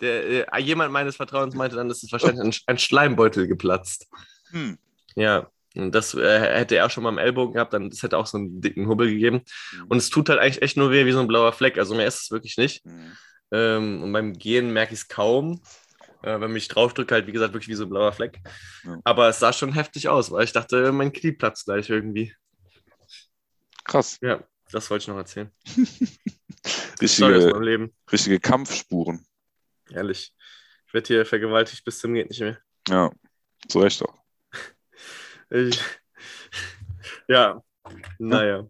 der, 0.00 0.52
äh, 0.52 0.60
jemand 0.62 0.92
meines 0.92 1.16
Vertrauens 1.16 1.54
meinte 1.54 1.76
dann, 1.76 1.88
das 1.88 2.02
ist 2.02 2.12
wahrscheinlich 2.12 2.40
ein, 2.40 2.54
ein 2.66 2.78
Schleimbeutel 2.78 3.46
geplatzt. 3.46 4.08
Hm. 4.50 4.78
Ja, 5.14 5.48
und 5.76 5.94
das 5.94 6.14
äh, 6.14 6.40
hätte 6.40 6.76
er 6.76 6.90
schon 6.90 7.04
mal 7.04 7.10
im 7.10 7.18
Ellbogen 7.18 7.54
gehabt, 7.54 7.72
dann 7.72 7.90
das 7.90 8.02
hätte 8.02 8.18
auch 8.18 8.26
so 8.26 8.38
einen 8.38 8.60
dicken 8.60 8.88
Hubbel 8.88 9.08
gegeben. 9.08 9.42
Und 9.88 9.98
es 9.98 10.10
tut 10.10 10.28
halt 10.28 10.40
eigentlich 10.40 10.62
echt 10.62 10.76
nur 10.76 10.90
weh 10.90 11.06
wie 11.06 11.12
so 11.12 11.20
ein 11.20 11.28
blauer 11.28 11.52
Fleck. 11.52 11.78
Also 11.78 11.94
mehr 11.94 12.06
ist 12.06 12.22
es 12.22 12.30
wirklich 12.30 12.56
nicht. 12.56 12.84
Hm. 12.84 13.12
Ähm, 13.52 14.02
und 14.02 14.12
beim 14.12 14.32
Gehen 14.32 14.72
merke 14.72 14.94
ich 14.94 15.00
es 15.00 15.08
kaum. 15.08 15.60
Äh, 16.22 16.40
wenn 16.40 16.52
mich 16.52 16.68
draufdrücke, 16.68 17.14
halt 17.14 17.26
wie 17.26 17.32
gesagt, 17.32 17.54
wirklich 17.54 17.68
wie 17.68 17.74
so 17.74 17.84
ein 17.84 17.90
blauer 17.90 18.12
Fleck. 18.12 18.40
Ja. 18.84 18.98
Aber 19.04 19.28
es 19.28 19.38
sah 19.38 19.52
schon 19.52 19.72
heftig 19.72 20.08
aus, 20.08 20.30
weil 20.30 20.44
ich 20.44 20.52
dachte, 20.52 20.92
mein 20.92 21.12
Knie 21.12 21.32
platzt 21.32 21.64
gleich 21.64 21.88
irgendwie. 21.88 22.34
Krass. 23.84 24.18
Ja, 24.20 24.42
das 24.70 24.90
wollte 24.90 25.02
ich 25.02 25.08
noch 25.08 25.16
erzählen. 25.16 25.50
Richtige, 27.00 27.90
richtige 28.12 28.38
Kampfspuren. 28.38 29.26
Ehrlich. 29.90 30.34
Ich 30.86 30.94
werde 30.94 31.06
hier 31.06 31.24
vergewaltigt 31.24 31.84
bis 31.84 31.98
zum 31.98 32.12
geht 32.12 32.28
nicht 32.28 32.40
mehr. 32.40 32.58
Ja, 32.88 33.10
zu 33.68 33.80
Recht 33.80 34.02
auch. 34.02 34.14
Ich, 35.52 35.80
ja, 37.26 37.60
naja. 38.20 38.68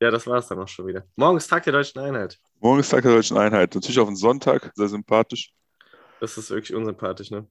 Ja, 0.00 0.10
das 0.12 0.24
war 0.28 0.38
es 0.38 0.46
dann 0.46 0.60
auch 0.60 0.68
schon 0.68 0.86
wieder. 0.86 1.04
Morgen 1.16 1.36
ist 1.36 1.48
Tag 1.48 1.64
der 1.64 1.72
Deutschen 1.72 2.00
Einheit. 2.00 2.38
Morgen 2.60 2.78
ist 2.78 2.90
Tag 2.90 3.02
der 3.02 3.12
Deutschen 3.12 3.36
Einheit. 3.36 3.74
Natürlich 3.74 3.98
auf 3.98 4.06
den 4.06 4.14
Sonntag, 4.14 4.70
sehr 4.76 4.88
sympathisch. 4.88 5.52
Das 6.20 6.36
ist 6.36 6.50
wirklich 6.50 6.74
unsympathisch, 6.74 7.30
ne? 7.30 7.46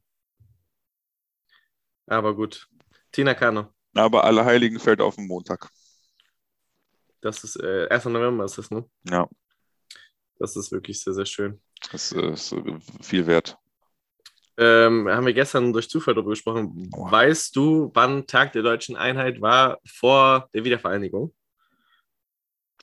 Aber 2.06 2.36
gut. 2.36 2.68
Tina 3.12 3.34
Kano. 3.34 3.74
Aber 3.96 4.24
Allerheiligen 4.24 4.80
fällt 4.80 5.02
auf 5.02 5.16
den 5.16 5.28
Montag. 5.28 5.70
Das 7.22 7.44
ist, 7.44 7.56
äh, 7.58 7.88
1. 7.90 8.06
November 8.10 8.46
ist 8.46 8.58
das, 8.58 8.70
ne? 8.70 8.86
Ja, 9.10 9.28
Das 10.40 10.56
ist 10.56 10.72
wirklich 10.72 11.00
sehr, 11.02 11.14
sehr 11.14 11.26
schön. 11.26 11.62
das 11.92 12.12
ist 12.12 12.52
äh, 12.52 12.80
viel 13.02 13.26
wert. 13.26 13.58
Ähm, 14.60 15.08
haben 15.10 15.26
wir 15.26 15.34
gestern 15.34 15.72
durch 15.72 15.90
Zufall 15.90 16.16
darüber 16.16 16.32
gesprochen. 16.32 16.90
Boah. 16.90 17.12
Weißt 17.12 17.56
du, 17.56 17.92
wann 17.94 18.26
Tag 18.26 18.54
der 18.54 18.64
Deutschen 18.64 18.96
Einheit 18.96 19.40
war 19.40 19.80
vor 19.86 20.50
der 20.54 20.64
Wiedervereinigung? 20.64 21.34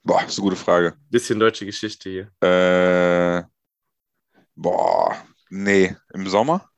Boah, 0.04 0.22
ist 0.24 0.38
eine 0.38 0.44
gute 0.44 0.56
Frage. 0.56 0.96
Bisschen 1.10 1.40
deutsche 1.40 1.66
Geschichte 1.66 2.10
hier. 2.10 2.30
Äh, 2.40 3.42
boah, 4.54 5.16
nee, 5.62 5.96
im 6.12 6.26
Sommer? 6.28 6.70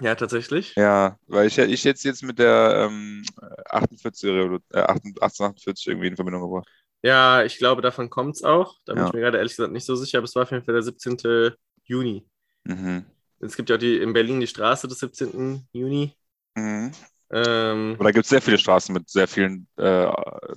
Ja, 0.00 0.14
tatsächlich. 0.16 0.76
Ja, 0.76 1.18
weil 1.26 1.46
ich, 1.48 1.58
ich 1.58 1.84
jetzt, 1.84 2.04
jetzt 2.04 2.22
mit 2.22 2.38
der 2.38 2.88
ähm, 2.88 3.24
48, 3.70 4.30
Revolu- 4.30 4.62
äh, 4.72 4.82
1848 4.82 5.88
irgendwie 5.88 6.06
in 6.08 6.16
Verbindung 6.16 6.42
gebracht. 6.42 6.68
Ja, 7.02 7.42
ich 7.44 7.56
glaube, 7.58 7.80
davon 7.82 8.10
kommt 8.10 8.36
es 8.36 8.42
auch. 8.44 8.76
Da 8.84 8.94
bin 8.94 9.04
Ja. 9.04 9.06
ich 9.06 9.12
mir 9.12 9.20
gerade 9.20 9.38
ehrlich 9.38 9.52
gesagt 9.56 9.72
nicht 9.72 9.86
so 9.86 9.94
sicher, 9.96 10.18
aber 10.18 10.26
es 10.26 10.34
war 10.34 10.42
auf 10.42 10.50
jeden 10.50 10.64
Fall 10.64 10.74
der 10.74 10.82
17. 10.82 11.56
Juni. 11.84 12.26
Mhm. 12.68 13.04
Es 13.40 13.56
gibt 13.56 13.68
ja 13.70 13.76
auch 13.76 13.80
die, 13.80 13.96
in 13.98 14.12
Berlin 14.12 14.40
die 14.40 14.46
Straße 14.46 14.88
des 14.88 14.98
17. 15.00 15.68
Juni. 15.72 16.16
Mhm. 16.56 16.92
Ähm, 17.30 17.98
Aber 17.98 18.04
da 18.04 18.12
gibt 18.12 18.24
es 18.24 18.30
sehr 18.30 18.42
viele 18.42 18.58
Straßen 18.58 18.92
mit 18.94 19.08
sehr 19.10 19.28
vielen 19.28 19.68
äh, 19.76 20.06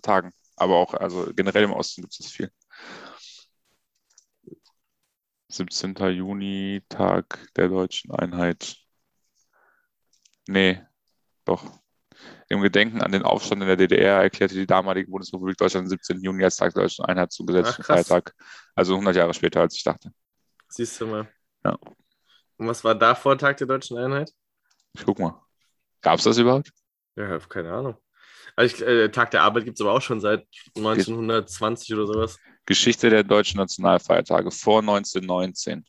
Tagen. 0.01 0.31
Aber 0.55 0.75
auch, 0.75 0.93
also 0.93 1.31
generell 1.35 1.63
im 1.63 1.73
Osten 1.73 2.01
gibt 2.03 2.19
es 2.19 2.31
viel. 2.31 2.51
17. 5.53 5.95
Juni, 6.11 6.81
Tag 6.89 7.47
der 7.55 7.69
deutschen 7.69 8.11
Einheit. 8.11 8.75
Nee, 10.47 10.81
doch. 11.45 11.63
Im 12.49 12.61
Gedenken 12.61 13.01
an 13.01 13.11
den 13.11 13.23
Aufstand 13.23 13.61
in 13.61 13.67
der 13.67 13.77
DDR 13.77 14.21
erklärte 14.21 14.55
die 14.55 14.67
damalige 14.67 15.09
Bundesrepublik 15.09 15.57
Deutschland 15.57 15.85
am 15.85 15.89
17. 15.89 16.21
Juni 16.21 16.43
als 16.43 16.55
Tag 16.55 16.73
der 16.73 16.83
deutschen 16.83 17.05
Einheit 17.05 17.31
zum 17.31 17.45
gesetzlichen 17.45 17.83
Ach. 17.83 17.87
Feiertag. 17.87 18.33
Also 18.75 18.93
100 18.93 19.15
Jahre 19.15 19.33
später, 19.33 19.61
als 19.61 19.75
ich 19.75 19.83
dachte. 19.83 20.11
siehst 20.69 20.99
du 21.01 21.07
mal. 21.07 21.27
Ja. 21.63 21.77
Und 22.57 22.67
was 22.67 22.83
war 22.83 22.95
davor 22.95 23.37
Tag 23.37 23.57
der 23.57 23.67
Deutschen 23.67 23.97
Einheit? 23.97 24.31
Ich 24.93 25.05
guck 25.05 25.19
mal. 25.19 25.39
Gab 26.01 26.17
es 26.17 26.25
das 26.25 26.37
überhaupt? 26.37 26.71
Ja, 27.15 27.37
keine 27.39 27.71
Ahnung. 27.71 27.97
Also 28.55 28.75
ich, 28.75 28.81
äh, 28.81 29.09
Tag 29.09 29.31
der 29.31 29.43
Arbeit 29.43 29.65
gibt 29.65 29.77
es 29.79 29.81
aber 29.81 29.93
auch 29.93 30.01
schon 30.01 30.19
seit 30.19 30.45
1920 30.75 31.93
oder 31.95 32.07
sowas. 32.07 32.39
Geschichte 32.65 33.09
der 33.09 33.23
deutschen 33.23 33.57
Nationalfeiertage 33.57 34.51
vor 34.51 34.79
1919. 34.79 35.85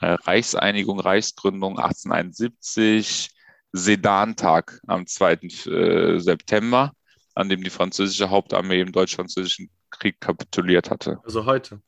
Äh, 0.00 0.06
Reichseinigung, 0.06 1.00
Reichsgründung 1.00 1.78
1871, 1.78 3.30
Sedantag 3.72 4.80
am 4.86 5.06
2. 5.06 5.32
äh, 5.66 6.18
September, 6.18 6.92
an 7.34 7.48
dem 7.48 7.62
die 7.62 7.70
französische 7.70 8.30
Hauptarmee 8.30 8.80
im 8.80 8.92
deutsch-französischen 8.92 9.70
Krieg 9.90 10.20
kapituliert 10.20 10.90
hatte. 10.90 11.20
Also 11.24 11.44
heute. 11.44 11.80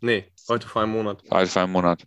Nee, 0.00 0.30
heute 0.48 0.66
vor 0.66 0.82
einem 0.82 0.92
Monat. 0.92 1.22
War 1.30 1.46
für 1.46 1.60
einen 1.60 1.72
Monat. 1.72 2.04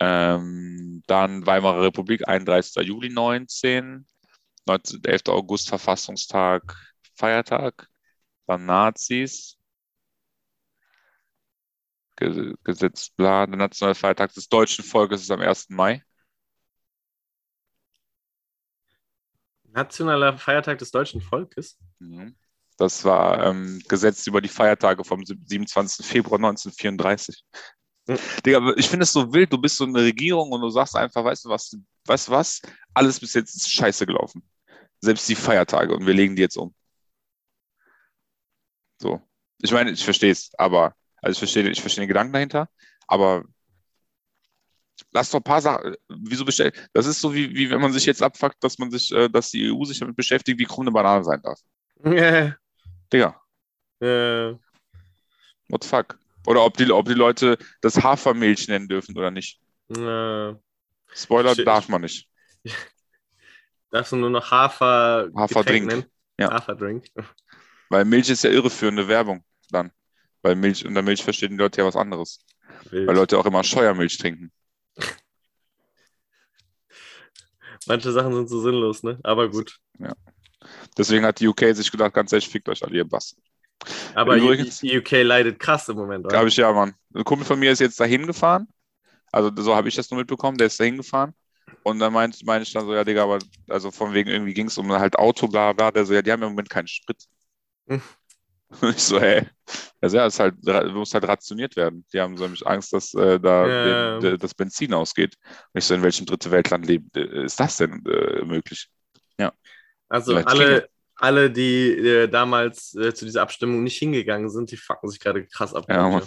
Ähm, 0.00 1.02
dann 1.06 1.44
Weimarer 1.44 1.82
Republik, 1.82 2.26
31. 2.26 2.86
Juli 2.86 3.08
19, 3.08 4.06
19, 4.66 5.04
11. 5.04 5.22
August 5.28 5.68
Verfassungstag, 5.68 6.76
Feiertag, 7.14 7.88
dann 8.46 8.66
Nazis, 8.66 9.58
Ge 12.16 12.54
Gesetz, 12.64 13.10
bla, 13.10 13.46
der 13.46 13.56
nationale 13.56 13.94
Feiertag 13.94 14.32
des 14.34 14.48
deutschen 14.48 14.84
Volkes 14.84 15.22
ist 15.22 15.30
am 15.30 15.40
1. 15.40 15.70
Mai. 15.70 16.02
Nationaler 19.64 20.36
Feiertag 20.38 20.78
des 20.78 20.90
deutschen 20.90 21.20
Volkes. 21.20 21.78
Mhm. 21.98 22.36
Das 22.76 23.04
war 23.04 23.46
ähm, 23.46 23.80
Gesetz 23.88 24.26
über 24.26 24.40
die 24.40 24.48
Feiertage 24.48 25.04
vom 25.04 25.24
27. 25.24 26.04
Februar 26.04 26.38
1934. 26.38 27.44
Mhm. 28.06 28.18
Digga, 28.44 28.74
ich 28.76 28.88
finde 28.88 29.04
es 29.04 29.12
so 29.12 29.32
wild, 29.32 29.52
du 29.52 29.58
bist 29.58 29.76
so 29.76 29.84
eine 29.84 30.02
Regierung 30.02 30.50
und 30.52 30.60
du 30.60 30.68
sagst 30.68 30.96
einfach, 30.96 31.24
weißt 31.24 31.44
du 31.44 31.48
was, 31.48 31.76
weißt 32.06 32.28
du 32.28 32.32
was, 32.32 32.60
alles 32.92 33.20
bis 33.20 33.34
jetzt 33.34 33.54
ist 33.54 33.72
scheiße 33.72 34.06
gelaufen. 34.06 34.42
Selbst 35.00 35.28
die 35.28 35.34
Feiertage 35.34 35.94
und 35.94 36.06
wir 36.06 36.14
legen 36.14 36.36
die 36.36 36.42
jetzt 36.42 36.56
um. 36.56 36.74
So. 39.02 39.20
Ich 39.60 39.72
meine, 39.72 39.90
ich 39.90 40.04
verstehe 40.04 40.30
es, 40.30 40.50
aber, 40.58 40.94
also 41.20 41.32
ich 41.32 41.38
verstehe, 41.38 41.68
ich 41.68 41.80
verstehe 41.80 42.02
den 42.04 42.08
Gedanken 42.08 42.32
dahinter, 42.32 42.68
aber 43.08 43.42
lass 45.12 45.30
doch 45.30 45.40
ein 45.40 45.44
paar 45.44 45.60
Sachen, 45.60 45.94
wieso 46.08 46.44
bestellt, 46.44 46.88
das 46.92 47.06
ist 47.06 47.20
so 47.20 47.34
wie, 47.34 47.52
wie 47.54 47.68
wenn 47.70 47.80
man 47.80 47.92
sich 47.92 48.06
jetzt 48.06 48.22
abfuckt, 48.22 48.62
dass 48.62 48.78
man 48.78 48.90
sich, 48.90 49.10
äh, 49.12 49.28
dass 49.28 49.50
die 49.50 49.70
EU 49.72 49.84
sich 49.84 49.98
damit 49.98 50.16
beschäftigt, 50.16 50.58
wie 50.58 50.64
krumm 50.64 50.82
eine 50.84 50.92
Banane 50.92 51.24
sein 51.24 51.42
darf. 51.42 51.58
Äh, 52.04 52.52
Digga, 53.12 53.40
äh, 54.00 54.52
what 55.68 55.82
the 55.82 55.88
fuck? 55.88 56.18
Oder 56.46 56.64
ob 56.64 56.76
die, 56.76 56.90
ob 56.90 57.06
die 57.06 57.14
Leute 57.14 57.56
das 57.80 58.02
Hafermilch 58.02 58.68
nennen 58.68 58.88
dürfen 58.88 59.16
oder 59.16 59.30
nicht. 59.30 59.60
äh, 59.90 60.54
Spoiler 61.14 61.52
Ich- 61.58 61.64
darf 61.64 61.88
man 61.88 62.00
nicht. 62.02 62.28
darfst 63.90 64.12
du 64.12 64.16
nur 64.16 64.30
noch 64.30 64.50
Hafer 64.50 65.28
Haferdrink. 65.36 65.86
Nennen? 65.86 66.04
Ja. 66.38 66.50
Haferdrink. 66.52 67.06
Weil 67.92 68.06
Milch 68.06 68.30
ist 68.30 68.42
ja 68.42 68.48
irreführende 68.48 69.06
Werbung 69.06 69.44
dann. 69.70 69.92
Weil 70.40 70.56
Milch, 70.56 70.86
unter 70.86 71.02
Milch 71.02 71.22
verstehen 71.22 71.50
die 71.50 71.56
Leute 71.58 71.82
ja 71.82 71.86
was 71.86 71.94
anderes. 71.94 72.38
Wild. 72.88 73.06
Weil 73.06 73.16
Leute 73.16 73.38
auch 73.38 73.44
immer 73.44 73.62
Scheuermilch 73.62 74.16
trinken. 74.16 74.50
Manche 77.86 78.10
Sachen 78.12 78.34
sind 78.34 78.48
so 78.48 78.62
sinnlos, 78.62 79.02
ne? 79.02 79.20
Aber 79.22 79.50
gut. 79.50 79.78
Deswegen 80.96 81.26
hat 81.26 81.38
die 81.40 81.48
UK 81.48 81.74
sich 81.74 81.90
gedacht, 81.90 82.14
ganz 82.14 82.32
ehrlich, 82.32 82.48
fickt 82.48 82.66
euch 82.70 82.82
alle, 82.82 82.96
ihr 82.96 83.04
Bass. 83.04 83.36
Aber 84.14 84.36
Übrigens- 84.36 84.80
die 84.80 84.96
UK 84.96 85.22
leidet 85.22 85.58
krass 85.58 85.86
im 85.90 85.96
Moment, 85.96 86.24
oder? 86.24 86.32
Glaube 86.32 86.48
ich 86.48 86.56
ja, 86.56 86.72
Mann. 86.72 86.94
Ein 87.14 87.24
Kumpel 87.24 87.44
von 87.44 87.58
mir 87.58 87.72
ist 87.72 87.80
jetzt 87.80 88.00
dahin 88.00 88.26
gefahren. 88.26 88.68
Also 89.32 89.52
so 89.56 89.76
habe 89.76 89.90
ich 89.90 89.96
das 89.96 90.10
nur 90.10 90.18
mitbekommen, 90.18 90.56
der 90.56 90.68
ist 90.68 90.80
dahin 90.80 90.96
gefahren. 90.96 91.34
Und 91.82 91.98
dann 91.98 92.14
meinte 92.14 92.38
meine 92.46 92.62
ich 92.62 92.72
dann 92.72 92.86
so, 92.86 92.94
ja, 92.94 93.04
Digga, 93.04 93.24
aber 93.24 93.38
also 93.68 93.90
von 93.90 94.14
wegen 94.14 94.30
irgendwie 94.30 94.54
ging 94.54 94.68
es 94.68 94.78
um 94.78 94.90
halt 94.92 95.16
Auto, 95.16 95.46
bla 95.46 95.74
bla. 95.74 95.90
Der 95.90 96.06
so, 96.06 96.14
ja, 96.14 96.22
die 96.22 96.32
haben 96.32 96.42
im 96.42 96.50
Moment 96.50 96.70
keinen 96.70 96.88
Sprit. 96.88 97.28
Hm. 97.88 98.02
Ich 98.82 99.02
so, 99.02 99.20
hey. 99.20 99.46
Also 100.00 100.16
ja, 100.16 100.26
es 100.26 100.34
ist 100.34 100.40
halt, 100.40 100.94
muss 100.94 101.12
halt 101.12 101.28
rationiert 101.28 101.76
werden. 101.76 102.06
Die 102.12 102.18
haben 102.20 102.36
so 102.38 102.44
nämlich 102.44 102.66
Angst, 102.66 102.92
dass 102.94 103.12
äh, 103.14 103.38
da 103.38 103.66
Ja. 103.68 104.18
den- 104.18 104.38
das 104.38 104.54
Benzin 104.54 104.94
ausgeht. 104.94 105.36
Und 105.72 105.78
ich 105.78 105.84
so, 105.84 105.94
in 105.94 106.02
welchem 106.02 106.24
dritte 106.24 106.50
Weltland 106.50 106.86
lebt, 106.86 107.14
äh, 107.16 107.44
ist 107.44 107.60
das 107.60 107.76
denn 107.76 108.02
äh, 108.06 108.44
möglich? 108.44 108.88
Also 110.08 110.32
Vielleicht 110.32 110.48
alle, 110.48 110.88
alle, 111.16 111.50
die 111.50 111.88
äh, 111.96 112.28
damals 112.28 112.94
äh, 112.94 113.14
zu 113.14 113.24
dieser 113.24 113.40
Abstimmung 113.40 113.82
nicht 113.82 113.96
hingegangen 113.98 114.50
sind, 114.50 114.70
die 114.70 114.76
fucken 114.76 115.08
sich 115.08 115.18
gerade 115.18 115.46
krass 115.46 115.72
ab. 115.72 115.86
Ja, 115.88 116.06
Mann. 116.06 116.26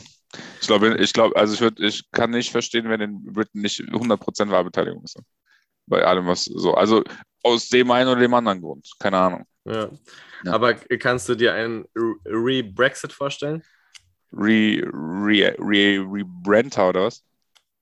Ich 0.60 0.66
glaube, 0.68 0.98
ich 0.98 1.14
glaube, 1.14 1.36
also 1.36 1.54
ich 1.54 1.62
würde, 1.62 1.86
ich 1.86 2.10
kann 2.12 2.32
nicht 2.32 2.52
verstehen, 2.52 2.90
wenn 2.90 3.00
in 3.02 3.24
Britain 3.32 3.62
nicht 3.62 3.80
100% 3.80 4.50
Wahlbeteiligung 4.50 5.04
ist. 5.04 5.20
Bei 5.86 6.04
allem, 6.04 6.26
was 6.26 6.46
so, 6.46 6.74
also 6.74 7.04
aus 7.44 7.70
dem 7.70 7.92
einen 7.92 8.10
oder 8.10 8.22
dem 8.22 8.34
anderen 8.34 8.60
Grund. 8.60 8.90
Keine 8.98 9.18
Ahnung. 9.20 9.46
Ja. 9.66 9.90
Ja. 10.44 10.54
Aber 10.54 10.74
kannst 10.76 11.28
du 11.30 11.36
dir 11.36 11.54
einen 11.54 11.86
Re- 11.96 12.16
Re-Brexit 12.26 13.12
vorstellen? 13.12 13.64
Re, 14.32 14.82
re, 14.84 15.56
re, 15.60 16.00
Rebrenta 16.08 16.90
oder 16.90 17.06
was? 17.06 17.24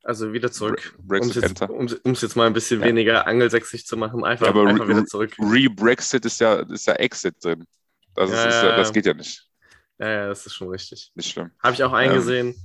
Also 0.03 0.33
wieder 0.33 0.51
zurück. 0.51 0.95
Bre- 1.07 1.21
Um 1.21 1.29
es 1.29 1.35
jetzt, 1.35 1.61
um's 2.03 2.21
jetzt 2.21 2.35
mal 2.35 2.47
ein 2.47 2.53
bisschen 2.53 2.81
Ja. 2.81 2.87
weniger 2.87 3.25
angelsächsisch 3.27 3.85
zu 3.85 3.95
machen, 3.97 4.23
einfach, 4.23 4.47
Ja, 4.47 4.51
aber 4.51 4.67
einfach 4.67 4.85
Re- 4.85 4.89
wieder 4.89 5.01
Re- 5.01 5.05
zurück. 5.05 5.33
Re-Brexit 5.39 6.25
ist 6.25 6.39
ja, 6.41 6.55
ist 6.61 6.85
ja 6.87 6.93
Exit 6.93 7.35
drin. 7.43 7.65
Das, 8.15 8.29
ist, 8.29 8.37
ist, 8.37 8.61
das 8.63 8.93
geht 8.93 9.05
ja 9.05 9.13
nicht. 9.13 9.47
Ja, 9.99 10.09
ja, 10.09 10.27
das 10.27 10.45
ist 10.45 10.53
schon 10.55 10.69
richtig. 10.69 11.11
Nicht 11.15 11.31
schlimm. 11.31 11.51
Habe 11.61 11.73
ich 11.73 11.83
auch 11.83 11.93
eingesehen. 11.93 12.55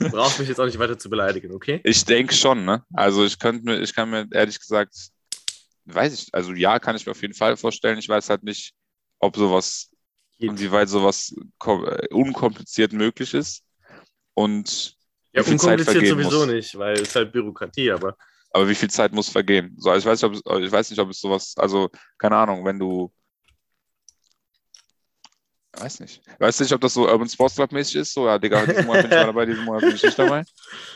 Ähm. 0.00 0.10
Brauchst 0.10 0.38
mich 0.38 0.48
jetzt 0.48 0.58
auch 0.60 0.64
nicht 0.64 0.78
weiter 0.78 0.98
zu 0.98 1.10
beleidigen, 1.10 1.52
okay? 1.52 1.80
Ich 1.84 2.04
denke 2.04 2.34
schon, 2.34 2.64
ne? 2.64 2.82
Also 2.94 3.24
ich 3.24 3.38
könnte 3.38 3.64
mir, 3.64 3.80
ich 3.80 3.94
kann 3.94 4.10
mir 4.10 4.26
ehrlich 4.32 4.58
gesagt, 4.58 4.94
weiß 5.94 6.14
ich, 6.14 6.28
also 6.34 6.52
ja, 6.54 6.78
kann 6.78 6.96
ich 6.96 7.06
mir 7.06 7.12
auf 7.12 7.22
jeden 7.22 7.34
Fall 7.34 7.56
vorstellen. 7.56 7.98
Ich 7.98 8.08
weiß 8.08 8.30
halt 8.30 8.42
nicht, 8.44 8.74
ob 9.20 9.36
sowas, 9.36 9.90
inwieweit 10.38 10.88
sowas 10.88 11.34
äh, 11.66 12.08
unkompliziert 12.14 12.92
möglich 12.92 13.34
ist. 13.34 13.64
Und 14.34 14.96
Ja, 15.32 15.42
wie 15.42 15.44
viel 15.44 15.58
Zeit 15.58 15.80
unkompliziert 15.80 16.06
sowieso 16.06 16.44
muss. 16.44 16.46
nicht, 16.46 16.76
weil 16.78 17.00
es 17.00 17.14
halt 17.14 17.32
Bürokratie, 17.32 17.90
aber 17.90 18.16
Aber 18.52 18.68
wie 18.68 18.74
viel 18.74 18.90
Zeit 18.90 19.12
muss 19.12 19.28
vergehen? 19.28 19.74
So, 19.78 19.94
ich 19.94 20.04
weiß 20.04 20.22
nicht, 20.22 20.44
ob 20.46 20.60
ich 20.62 20.72
weiß 20.72 20.90
nicht, 20.90 20.98
ob 21.00 21.10
es 21.10 21.20
sowas, 21.20 21.54
also 21.56 21.90
keine 22.18 22.36
Ahnung, 22.36 22.64
wenn 22.64 22.78
du, 22.78 23.12
weiß 25.72 26.00
nicht, 26.00 26.22
weiß 26.38 26.60
nicht, 26.60 26.72
ob 26.72 26.80
das 26.80 26.94
so 26.94 27.06
Urban 27.08 27.28
Sports 27.28 27.54
Club 27.56 27.72
mäßig 27.72 27.96
ist, 27.96 28.12
so, 28.14 28.26
ja, 28.26 28.38
Digga, 28.38 28.66
diesen 28.66 28.86
Monat 28.86 29.02
bin 29.02 29.10
ich 29.12 29.16
mal 29.16 29.26
dabei, 29.26 29.46
diesen 29.46 29.64
Monat 29.64 29.82
bin 29.82 29.94
ich 29.94 30.02
nicht 30.02 30.18
dabei, 30.18 30.42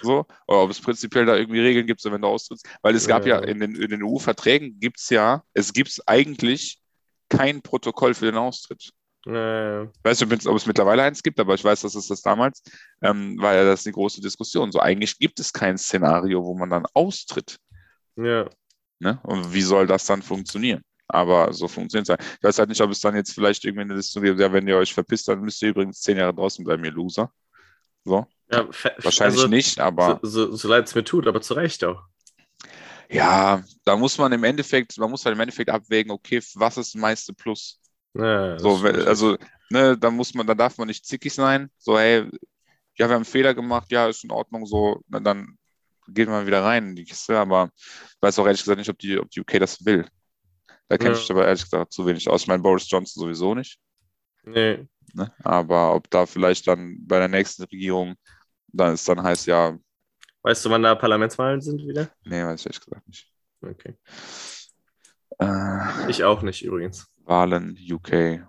so, 0.03 0.27
oder 0.49 0.63
ob 0.63 0.71
es 0.71 0.81
prinzipiell 0.81 1.27
da 1.27 1.37
irgendwie 1.37 1.61
Regeln 1.61 1.87
gibt, 1.87 2.01
so 2.01 2.11
wenn 2.11 2.23
du 2.23 2.29
austrittst, 2.29 2.67
weil 2.83 2.95
es 2.95 3.07
gab 3.07 3.27
ja, 3.27 3.41
Ja. 3.41 3.45
in 3.47 3.61
den, 3.61 3.75
in 3.77 3.91
den 3.91 4.03
EU-Verträgen 4.03 4.79
gibt 4.81 4.99
es 4.99 5.09
ja, 5.11 5.43
es 5.55 5.73
gibt 5.73 6.01
eigentlich 6.07 6.79
kein 7.29 7.63
Protokoll 7.63 8.15
für 8.15 8.27
den 8.27 8.37
Austritt. 8.37 8.91
äh, 9.27 9.83
Ich 9.85 9.89
weiß 10.03 10.21
nicht, 10.21 10.33
ob 10.33 10.39
es- 10.39 10.47
ob 10.49 10.57
es 10.57 10.67
mittlerweile 10.67 11.03
eins 11.05 11.23
gibt, 11.23 11.39
aber 11.39 11.55
ich 11.55 11.63
weiß, 11.63 11.83
dass 11.83 11.95
es 11.95 12.09
das 12.09 12.23
damals, 12.23 12.61
ähm, 13.03 13.37
war 13.41 13.55
ja 13.55 13.65
das 13.65 13.87
eine 13.87 13.93
große 13.93 14.21
Diskussion. 14.21 14.73
So 14.73 14.81
eigentlich 14.81 15.17
gibt 15.19 15.39
es 15.39 15.53
kein 15.53 15.79
Szenario, 15.79 16.43
wo 16.45 16.55
man 16.57 16.71
dann 16.71 16.87
austritt. 16.95 17.57
ja. 18.17 18.49
Ne? 18.99 19.19
Und 19.25 19.53
wie 19.53 19.63
soll 19.63 19.87
das 19.89 20.07
dann 20.07 20.23
funktionieren? 20.23 20.83
Aber 21.13 21.53
so 21.53 21.69
funktioniert 21.69 22.09
es 22.09 22.11
halt. 22.11 22.23
Ich 22.39 22.43
weiß 22.43 22.59
halt 22.59 22.71
nicht, 22.71 22.81
ob 22.81 22.91
es 22.91 23.01
dann 23.01 23.15
jetzt 23.15 23.33
vielleicht 23.35 23.65
irgendwie 23.65 23.83
eine 23.83 23.95
Liste 23.95 24.21
gibt, 24.21 24.41
ja, 24.41 24.53
wenn 24.53 24.67
ihr 24.67 24.79
euch 24.79 24.95
verpisst, 24.95 25.29
dann 25.29 25.41
müsst 25.43 25.63
ihr 25.63 25.71
übrigens 25.71 26.01
zehn 26.01 26.17
Jahre 26.17 26.35
draußen 26.35 26.65
bleiben, 26.65 26.85
ihr 26.85 26.93
Loser. 26.93 27.31
So, 28.05 28.27
ja 28.51 28.67
wahrscheinlich 29.03 29.39
also, 29.41 29.49
nicht, 29.49 29.79
aber 29.81 30.21
So, 30.23 30.49
so, 30.51 30.57
so 30.57 30.69
leid 30.69 30.87
es 30.89 30.95
mir 30.95 31.05
tut, 31.05 31.27
aber 31.27 31.41
zu 31.41 31.55
Recht 31.55 31.85
auch. 31.85 32.03
ja, 33.09 33.63
da 33.85 33.97
muss 33.97 34.19
man 34.19 34.33
im 34.33 34.45
Endeffekt, 34.45 34.99
man 34.99 35.11
muss 35.11 35.25
halt 35.25 35.35
im 35.35 35.41
Endeffekt 35.41 35.71
abwägen, 35.71 36.13
okay, 36.13 36.41
was 36.55 36.79
ist 36.79 36.95
das 36.95 37.01
meiste 37.01 37.35
Plus? 37.35 37.81
Ja, 38.15 38.55
das 38.55 38.63
So, 38.63 38.77
also, 38.79 39.37
ne, 39.71 39.97
da 39.99 40.11
muss 40.11 40.35
man, 40.35 40.47
da 40.47 40.55
darf 40.55 40.79
man 40.79 40.89
nicht 40.89 41.07
zickig 41.07 41.33
sein. 41.33 41.71
So, 41.79 41.99
hey, 41.99 42.29
ja, 42.97 43.07
wir 43.09 43.15
haben 43.15 43.17
einen 43.17 43.25
Fehler 43.25 43.55
gemacht, 43.55 43.91
ja, 43.93 44.09
ist 44.09 44.25
in 44.25 44.31
Ordnung, 44.31 44.67
so, 44.67 45.03
na, 45.09 45.21
dann 45.21 45.59
geht 46.09 46.29
man 46.29 46.47
wieder 46.47 46.63
rein 46.63 46.91
in 46.91 46.97
die 46.97 47.05
Kiste, 47.05 47.39
aber 47.39 47.71
ich 47.77 48.17
weiß 48.21 48.39
auch 48.39 48.47
ehrlich 48.47 48.63
gesagt 48.63 48.79
nicht, 48.79 48.91
ob 48.91 48.99
die, 48.99 49.19
ob 49.19 49.31
die 49.31 49.41
UK 49.41 49.61
das 49.61 49.85
will. 49.85 50.07
Da 50.89 50.99
kenne 50.99 51.15
Ja. 51.15 51.21
ich 51.21 51.31
aber 51.31 51.47
ehrlich 51.47 51.63
gesagt 51.65 51.93
zu 51.93 52.07
wenig 52.07 52.29
aus. 52.29 52.43
Ich 52.43 52.49
meine, 52.49 52.63
Boris 52.63 52.89
Johnson 52.91 53.23
sowieso 53.23 53.55
nicht. 53.55 53.79
nee. 54.45 54.87
Ne? 55.15 55.31
Aber 55.45 55.95
ob 55.95 56.09
da 56.11 56.25
vielleicht 56.27 56.67
dann 56.69 56.97
bei 57.07 57.19
der 57.19 57.29
nächsten 57.29 57.65
Regierung 57.65 58.15
dann 58.69 58.95
es 58.95 59.05
dann 59.05 59.23
heißt, 59.23 59.47
ja, 59.47 59.77
Weißt 60.43 60.65
du, 60.65 60.71
wann 60.71 60.83
da 60.83 60.95
Parlamentswahlen 60.95 61.61
sind 61.61 61.87
wieder? 61.87 62.11
nee, 62.25 62.43
weiß 62.43 62.61
ich 62.61 62.67
ehrlich 62.67 62.81
gesagt 62.81 63.07
nicht. 63.09 63.31
Okay. 63.63 63.95
Äh, 65.39 66.11
Ich 66.11 66.25
auch 66.25 66.43
nicht 66.43 66.63
übrigens. 66.65 67.07
Wahlen, 67.25 67.79
UK, 67.91 68.43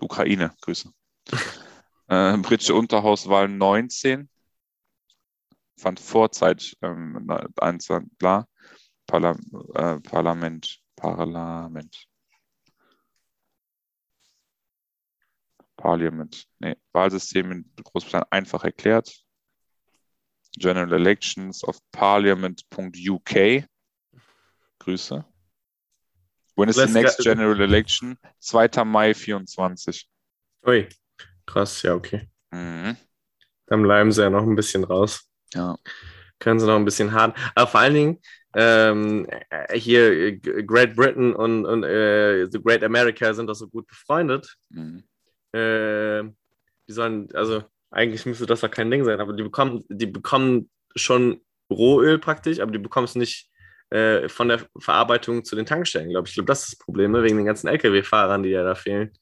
Ukraine, 0.00 0.52
Grüße. 0.60 0.90
äh, 2.08 2.36
britische 2.38 2.74
Unterhauswahlen 2.74 3.56
19. 3.58 4.28
Fand 5.78 6.00
vorzeitig 6.00 6.76
ähm, 6.82 7.26
21, 7.60 8.10
bla. 8.18 8.46
Parla 9.06 9.36
äh, 9.74 10.00
Parlament, 10.00 10.80
Parlament. 11.02 12.06
Parliament. 15.76 16.46
Nee, 16.60 16.76
Wahlsystem 16.92 17.50
in 17.50 17.74
Großbritannien 17.82 18.30
einfach 18.30 18.62
erklärt. 18.62 19.12
General 20.56 20.92
Elections 20.92 21.64
of 21.64 21.80
Parliament.uk. 21.90 23.64
Grüße. 24.78 25.24
When 26.54 26.68
is 26.68 26.76
the 26.76 26.86
next 26.86 27.18
general 27.18 27.60
election? 27.60 28.16
2. 28.38 28.84
Mai 28.84 29.12
24. 29.12 30.08
Ui, 30.66 30.88
krass, 31.46 31.82
ja, 31.82 31.94
okay. 31.94 32.28
Mhm. 32.52 32.96
Dann 33.66 33.82
bleiben 33.82 34.12
sie 34.12 34.22
ja 34.22 34.30
noch 34.30 34.42
ein 34.42 34.54
bisschen 34.54 34.84
raus. 34.84 35.28
Ja. 35.52 35.76
Können 36.38 36.60
sie 36.60 36.66
noch 36.66 36.76
ein 36.76 36.84
bisschen 36.84 37.10
hart. 37.10 37.36
Aber 37.56 37.66
vor 37.66 37.80
allen 37.80 37.94
Dingen, 37.94 38.22
ähm, 38.54 39.26
äh, 39.50 39.78
hier 39.78 40.12
äh, 40.12 40.32
Great 40.36 40.94
Britain 40.94 41.34
und, 41.34 41.64
und 41.64 41.84
äh, 41.84 42.46
The 42.50 42.60
Great 42.62 42.84
America 42.84 43.32
sind 43.32 43.46
doch 43.46 43.54
so 43.54 43.68
gut 43.68 43.86
befreundet. 43.86 44.54
Mhm. 44.70 45.04
Äh, 45.52 46.24
die 46.88 46.92
sollen, 46.92 47.28
also 47.34 47.62
eigentlich 47.90 48.26
müsste 48.26 48.46
das 48.46 48.60
doch 48.60 48.70
kein 48.70 48.90
Ding 48.90 49.04
sein, 49.04 49.20
aber 49.20 49.32
die 49.32 49.42
bekommen, 49.42 49.84
die 49.88 50.06
bekommen 50.06 50.70
schon 50.94 51.40
Rohöl 51.70 52.18
praktisch, 52.18 52.60
aber 52.60 52.72
die 52.72 52.78
bekommen 52.78 53.04
es 53.06 53.14
nicht 53.14 53.50
äh, 53.90 54.28
von 54.28 54.48
der 54.48 54.60
Verarbeitung 54.78 55.44
zu 55.44 55.56
den 55.56 55.66
Tankstellen, 55.66 56.10
glaube 56.10 56.26
ich. 56.26 56.32
Ich 56.32 56.34
glaube, 56.36 56.46
das 56.46 56.64
ist 56.64 56.72
das 56.72 56.78
Problem, 56.78 57.12
ne? 57.12 57.22
wegen 57.22 57.36
den 57.36 57.46
ganzen 57.46 57.68
Lkw-Fahrern, 57.68 58.42
die 58.42 58.50
ja 58.50 58.64
da 58.64 58.74
fehlen. 58.74 59.12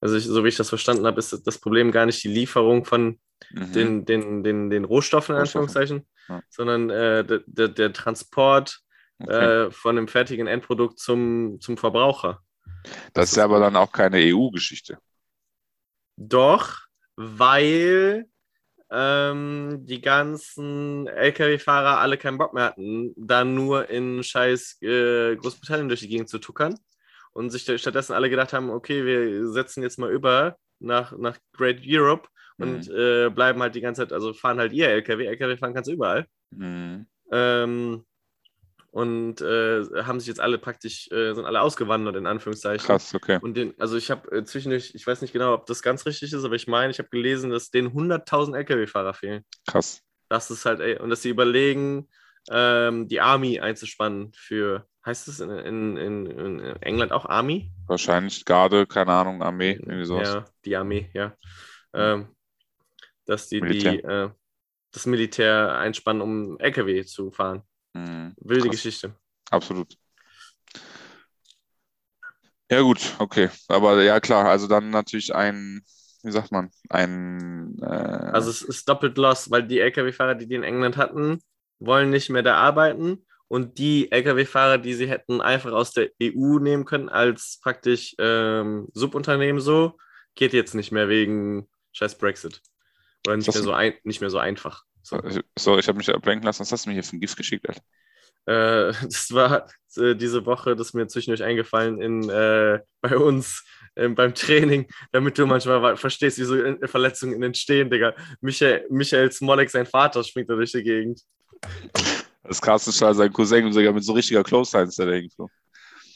Also 0.00 0.16
ich, 0.16 0.24
so 0.24 0.42
wie 0.44 0.48
ich 0.48 0.56
das 0.56 0.68
verstanden 0.68 1.06
habe, 1.06 1.18
ist 1.18 1.46
das 1.46 1.58
Problem 1.58 1.92
gar 1.92 2.06
nicht 2.06 2.22
die 2.24 2.28
Lieferung 2.28 2.84
von 2.84 3.20
Mhm. 3.50 3.72
den, 3.72 4.04
den, 4.04 4.44
den, 4.44 4.70
den 4.70 4.84
Rohstoffen, 4.84 5.34
in. 5.34 5.40
Anführungszeichen, 5.42 6.06
Ja. 6.28 6.42
sondern 6.48 6.90
äh, 6.90 7.24
der, 7.24 7.40
der, 7.46 7.68
der 7.68 7.92
Transport 7.92 8.80
okay. 9.20 9.66
äh, 9.66 9.70
von 9.70 9.96
dem 9.96 10.08
fertigen 10.08 10.46
Endprodukt 10.46 10.98
zum, 10.98 11.58
zum 11.60 11.76
Verbraucher. 11.76 12.42
das 13.12 13.30
ist 13.30 13.36
ja 13.36 13.44
aber 13.44 13.60
dann 13.60 13.76
auch 13.76 13.92
keine 13.92 14.18
EU-Geschichte. 14.18 14.98
Doch, 16.16 16.78
weil 17.16 18.26
ähm, 18.90 19.86
die 19.86 20.00
ganzen 20.02 21.06
Lkw-Fahrer 21.06 21.98
alle 21.98 22.18
keinen 22.18 22.38
Bock 22.38 22.52
mehr 22.52 22.64
hatten, 22.64 23.14
da 23.16 23.44
nur 23.44 23.88
in 23.88 24.22
scheiß 24.22 24.82
äh, 24.82 25.34
Großbritannien 25.36 25.88
durch 25.88 26.00
die 26.00 26.08
Gegend 26.08 26.28
zu 26.28 26.38
tuckern 26.38 26.78
und 27.32 27.50
sich 27.50 27.62
stattdessen 27.62 28.12
alle 28.12 28.28
gedacht 28.28 28.52
haben, 28.52 28.70
okay, 28.70 29.04
wir 29.06 29.48
setzen 29.50 29.82
jetzt 29.82 29.98
mal 29.98 30.12
über 30.12 30.56
nach, 30.78 31.16
nach 31.16 31.38
Great 31.56 31.80
Europe 31.84 32.28
und 32.62 32.90
äh, 32.90 33.30
bleiben 33.30 33.60
halt 33.62 33.74
die 33.74 33.80
ganze 33.80 34.02
Zeit, 34.02 34.12
also 34.12 34.32
fahren 34.32 34.58
halt 34.58 34.72
ihr 34.72 34.88
LKW, 34.88 35.26
LKW 35.26 35.56
fahren 35.56 35.74
kannst 35.74 35.88
du 35.88 35.94
überall. 35.94 36.26
Mhm. 36.50 37.06
Ähm, 37.30 38.04
und 38.92 39.40
äh, 39.40 39.84
haben 40.04 40.20
sich 40.20 40.28
jetzt 40.28 40.40
alle 40.40 40.58
praktisch, 40.58 41.10
äh, 41.10 41.32
sind 41.32 41.46
alle 41.46 41.62
ausgewandert, 41.62 42.14
in 42.16 42.26
Anführungszeichen. 42.26 42.86
Krass, 42.86 43.14
okay. 43.14 43.38
Und 43.40 43.56
den, 43.56 43.74
also 43.80 43.96
ich 43.96 44.10
habe 44.10 44.30
äh, 44.30 44.44
zwischendurch, 44.44 44.94
ich 44.94 45.06
weiß 45.06 45.22
nicht 45.22 45.32
genau, 45.32 45.54
ob 45.54 45.64
das 45.64 45.80
ganz 45.80 46.04
richtig 46.04 46.32
ist, 46.32 46.44
aber 46.44 46.56
ich 46.56 46.68
meine, 46.68 46.90
ich 46.90 46.98
habe 46.98 47.08
gelesen, 47.08 47.50
dass 47.50 47.70
denen 47.70 47.88
100.000 47.88 48.54
Lkw-Fahrer 48.54 49.14
fehlen. 49.14 49.44
Krass. 49.66 50.02
Das 50.28 50.50
ist 50.50 50.66
halt, 50.66 50.80
ey, 50.80 50.98
und 50.98 51.08
dass 51.08 51.22
sie 51.22 51.30
überlegen, 51.30 52.06
ähm, 52.50 53.08
die 53.08 53.22
Army 53.22 53.60
einzuspannen 53.60 54.32
für, 54.36 54.86
heißt 55.06 55.26
es 55.26 55.40
in, 55.40 55.50
in, 55.50 55.96
in, 55.96 56.26
in 56.26 56.82
England 56.82 57.12
auch 57.12 57.24
Army? 57.24 57.72
Wahrscheinlich 57.86 58.44
Garde, 58.44 58.86
keine 58.86 59.12
Ahnung, 59.12 59.42
Armee, 59.42 59.72
irgendwie 59.72 60.04
sowas. 60.04 60.34
Ja, 60.34 60.44
die 60.66 60.76
Armee, 60.76 61.08
ja. 61.14 61.34
Ähm, 61.94 62.28
dass 63.26 63.48
die, 63.48 63.56
die 63.56 63.62
Militär. 63.62 64.04
äh, 64.04 64.30
das 64.92 65.06
Militär 65.06 65.76
einspannen, 65.78 66.22
um 66.22 66.58
LKW 66.58 67.04
zu 67.04 67.30
fahren. 67.30 67.62
Mhm. 67.94 68.34
Wilde 68.38 68.68
Krass. 68.68 68.70
Geschichte. 68.70 69.14
Absolut. 69.50 69.96
Ja, 72.70 72.80
gut, 72.80 73.00
okay. 73.18 73.50
Aber 73.68 74.02
ja, 74.02 74.18
klar, 74.20 74.46
also 74.48 74.66
dann 74.66 74.90
natürlich 74.90 75.34
ein, 75.34 75.82
wie 76.22 76.30
sagt 76.32 76.52
man, 76.52 76.70
ein. 76.88 77.76
Äh, 77.82 77.84
Also 77.86 78.50
es 78.50 78.62
ist 78.62 78.88
doppelt 78.88 79.18
los, 79.18 79.50
weil 79.50 79.66
die 79.66 79.80
Lkw-Fahrer, 79.80 80.34
die 80.34 80.46
die 80.48 80.54
in 80.54 80.62
England 80.62 80.96
hatten, 80.96 81.40
wollen 81.80 82.10
nicht 82.10 82.30
mehr 82.30 82.42
da 82.42 82.56
arbeiten 82.56 83.26
und 83.48 83.76
die 83.78 84.10
Lkw-Fahrer, 84.10 84.78
die 84.78 84.94
sie 84.94 85.08
hätten 85.08 85.42
einfach 85.42 85.72
aus 85.72 85.92
der 85.92 86.10
EU 86.22 86.58
nehmen 86.58 86.86
können 86.86 87.10
als 87.10 87.58
praktisch 87.62 88.14
ähm, 88.18 88.88
Subunternehmen 88.94 89.60
so, 89.60 89.98
geht 90.34 90.54
jetzt 90.54 90.74
nicht 90.74 90.92
mehr 90.92 91.08
wegen 91.10 91.68
scheiß 91.92 92.16
Brexit. 92.16 92.62
Oder 93.26 93.36
nicht, 93.36 93.52
mehr 93.52 93.62
so, 93.62 93.72
ein, 93.72 93.94
nicht 94.04 94.20
mehr 94.20 94.30
so 94.30 94.38
einfach. 94.38 94.82
So. 95.02 95.20
sorry, 95.58 95.80
ich 95.80 95.88
habe 95.88 95.98
mich 95.98 96.12
ablenken 96.12 96.44
lassen. 96.44 96.60
Was 96.60 96.72
hast 96.72 96.86
du 96.86 96.90
mir 96.90 96.94
hier 96.94 97.04
für 97.04 97.16
ein 97.16 97.20
Gift 97.20 97.36
geschickt, 97.36 97.68
Alter? 97.68 97.82
Äh, 98.46 98.92
das 99.02 99.32
war 99.32 99.68
äh, 99.96 100.14
diese 100.14 100.44
Woche, 100.46 100.74
das 100.76 100.88
ist 100.88 100.94
mir 100.94 101.06
zwischendurch 101.06 101.42
eingefallen 101.42 102.00
in, 102.00 102.28
äh, 102.28 102.80
bei 103.00 103.16
uns 103.16 103.64
äh, 103.94 104.08
beim 104.08 104.34
Training, 104.34 104.86
damit 105.12 105.38
du 105.38 105.46
manchmal 105.46 105.96
verstehst, 105.96 106.38
wie 106.38 106.44
so 106.44 106.56
äh, 106.56 106.88
Verletzungen 106.88 107.42
entstehen, 107.42 107.90
Digga. 107.90 108.14
Michael, 108.40 108.86
Michael 108.90 109.30
Smolek, 109.30 109.70
sein 109.70 109.86
Vater, 109.86 110.24
springt 110.24 110.50
da 110.50 110.54
durch 110.54 110.72
die 110.72 110.82
Gegend. 110.82 111.20
Das 112.42 112.60
krasse 112.60 112.90
ist 112.90 113.00
halt 113.00 113.16
sein 113.16 113.32
Cousin 113.32 113.72
sogar 113.72 113.92
mit 113.92 114.04
so 114.04 114.12
richtiger 114.12 114.42
Close 114.42 114.76
Lines 114.76 114.96
da 114.96 115.06
irgendwo. 115.06 115.48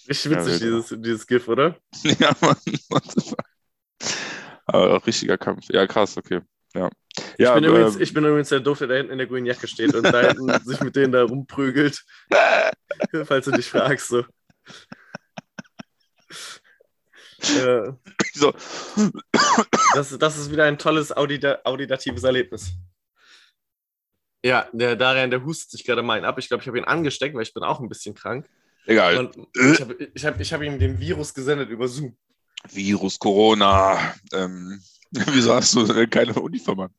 Richtig 0.09 0.33
witzig, 0.33 0.53
Ja, 0.53 0.59
dieses, 0.59 0.95
dieses 0.99 1.27
GIF, 1.27 1.49
oder? 1.49 1.77
Ja, 2.19 2.35
Mann. 2.41 2.57
Aber 4.67 4.97
auch 4.97 5.07
richtiger 5.07 5.39
Kampf. 5.39 5.67
Ja, 5.69 5.87
krass, 5.87 6.17
okay. 6.17 6.41
Ja. 6.77 6.91
Ich, 7.17 7.45
ja, 7.45 7.55
bin 7.55 7.65
übrigens, 7.65 7.97
ähm, 7.97 8.03
ich 8.03 8.13
bin 8.13 8.25
übrigens 8.25 8.51
der 8.51 8.61
Doofe, 8.61 8.87
der 8.87 8.99
hinten 8.99 9.13
in 9.13 9.19
der 9.19 9.27
grünen 9.27 9.47
Jacke 9.47 9.67
steht 9.67 9.95
und 9.95 10.03
da 10.05 10.21
hinten 10.21 10.49
sich 10.65 10.81
mit 10.81 10.95
denen 10.95 11.13
da 11.13 11.23
rumprügelt. 11.23 12.05
Falls 13.25 13.47
du 13.47 13.53
dich 13.53 13.69
fragst, 13.69 14.09
so. 14.09 14.25
Ja, 17.59 17.97
so, 18.33 18.55
das, 19.95 20.19
das 20.19 20.39
ist 20.39 20.51
wieder 20.51 20.65
ein 20.65 20.79
tolles 20.79 21.13
audita 21.13 21.59
auditatives 21.65 22.25
Erlebnis. 22.25 22.73
Ja, 24.43 24.69
der 24.73 24.97
Darian, 24.97 25.31
der 25.31 25.45
hustet 25.45 25.71
sich 25.71 25.85
gerade 25.85 26.03
mal 26.03 26.15
einen 26.15 26.25
ab. 26.25 26.39
Ich 26.39 26.49
glaube, 26.49 26.63
ich 26.63 26.67
habe 26.67 26.79
ihn 26.79 26.85
angesteckt, 26.85 27.37
weil 27.37 27.43
ich 27.43 27.55
bin 27.55 27.63
auch 27.63 27.79
ein 27.79 27.89
bisschen 27.89 28.15
krank. 28.15 28.49
egal. 28.87 29.19
Und 29.19 29.37
ich 29.55 29.81
habe 29.81 30.11
ich 30.15 30.25
hab, 30.25 30.41
ich 30.41 30.53
hab 30.53 30.63
ihm 30.63 30.79
den 30.79 30.99
Virus 30.99 31.35
gesendet 31.35 31.69
über 31.69 31.87
Zoom. 31.87 32.17
Virus, 32.73 33.19
Corona. 33.19 34.15
Ähm, 34.33 34.81
wieso 35.33 35.55
hast 35.55 35.75
du 35.75 35.85
äh, 35.93 36.07
keine 36.07 36.35
Uniform 36.35 36.81
an? 36.81 36.91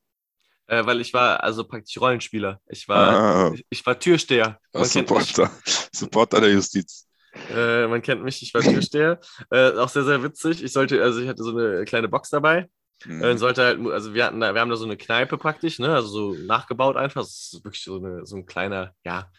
Äh, 0.66 0.84
weil 0.84 1.00
ich 1.00 1.14
war 1.14 1.42
also 1.42 1.64
praktisch 1.64 1.98
Rollenspieler. 1.98 2.60
Ich 2.68 2.88
war, 2.88 3.48
Ah, 3.48 3.52
ich, 3.54 3.64
ich 3.70 3.86
war 3.86 3.98
Türsteher. 3.98 4.58
Man 4.72 4.84
Supporter. 4.84 5.50
Supporter 5.92 6.40
der 6.40 6.52
Justiz. 6.52 7.06
äh, 7.50 7.86
man 7.86 8.02
kennt 8.02 8.22
mich, 8.22 8.42
ich 8.42 8.52
war 8.52 8.60
Türsteher. 8.62 9.18
äh, 9.50 9.72
auch 9.72 9.88
sehr, 9.88 10.04
sehr 10.04 10.22
witzig. 10.22 10.62
Ich 10.62 10.72
sollte, 10.72 11.02
also 11.02 11.20
ich 11.20 11.28
hatte 11.28 11.42
so 11.42 11.56
eine 11.56 11.84
kleine 11.84 12.08
Box 12.08 12.30
dabei. 12.30 12.68
Hm. 13.04 13.22
Äh, 13.22 13.38
sollte 13.38 13.64
halt, 13.64 13.80
also 13.86 14.12
wir 14.12 14.24
hatten 14.26 14.40
da, 14.40 14.52
wir 14.54 14.60
haben 14.60 14.70
da 14.70 14.76
so 14.76 14.84
eine 14.84 14.96
Kneipe 14.96 15.38
praktisch, 15.38 15.78
ne? 15.78 15.94
Also 15.94 16.08
so 16.08 16.34
nachgebaut 16.34 16.96
einfach. 16.96 17.22
Das 17.22 17.52
ist 17.52 17.64
wirklich 17.64 17.82
so, 17.84 17.96
eine, 17.96 18.26
so 18.26 18.36
ein 18.36 18.44
kleiner, 18.44 18.92
ja, 19.04 19.30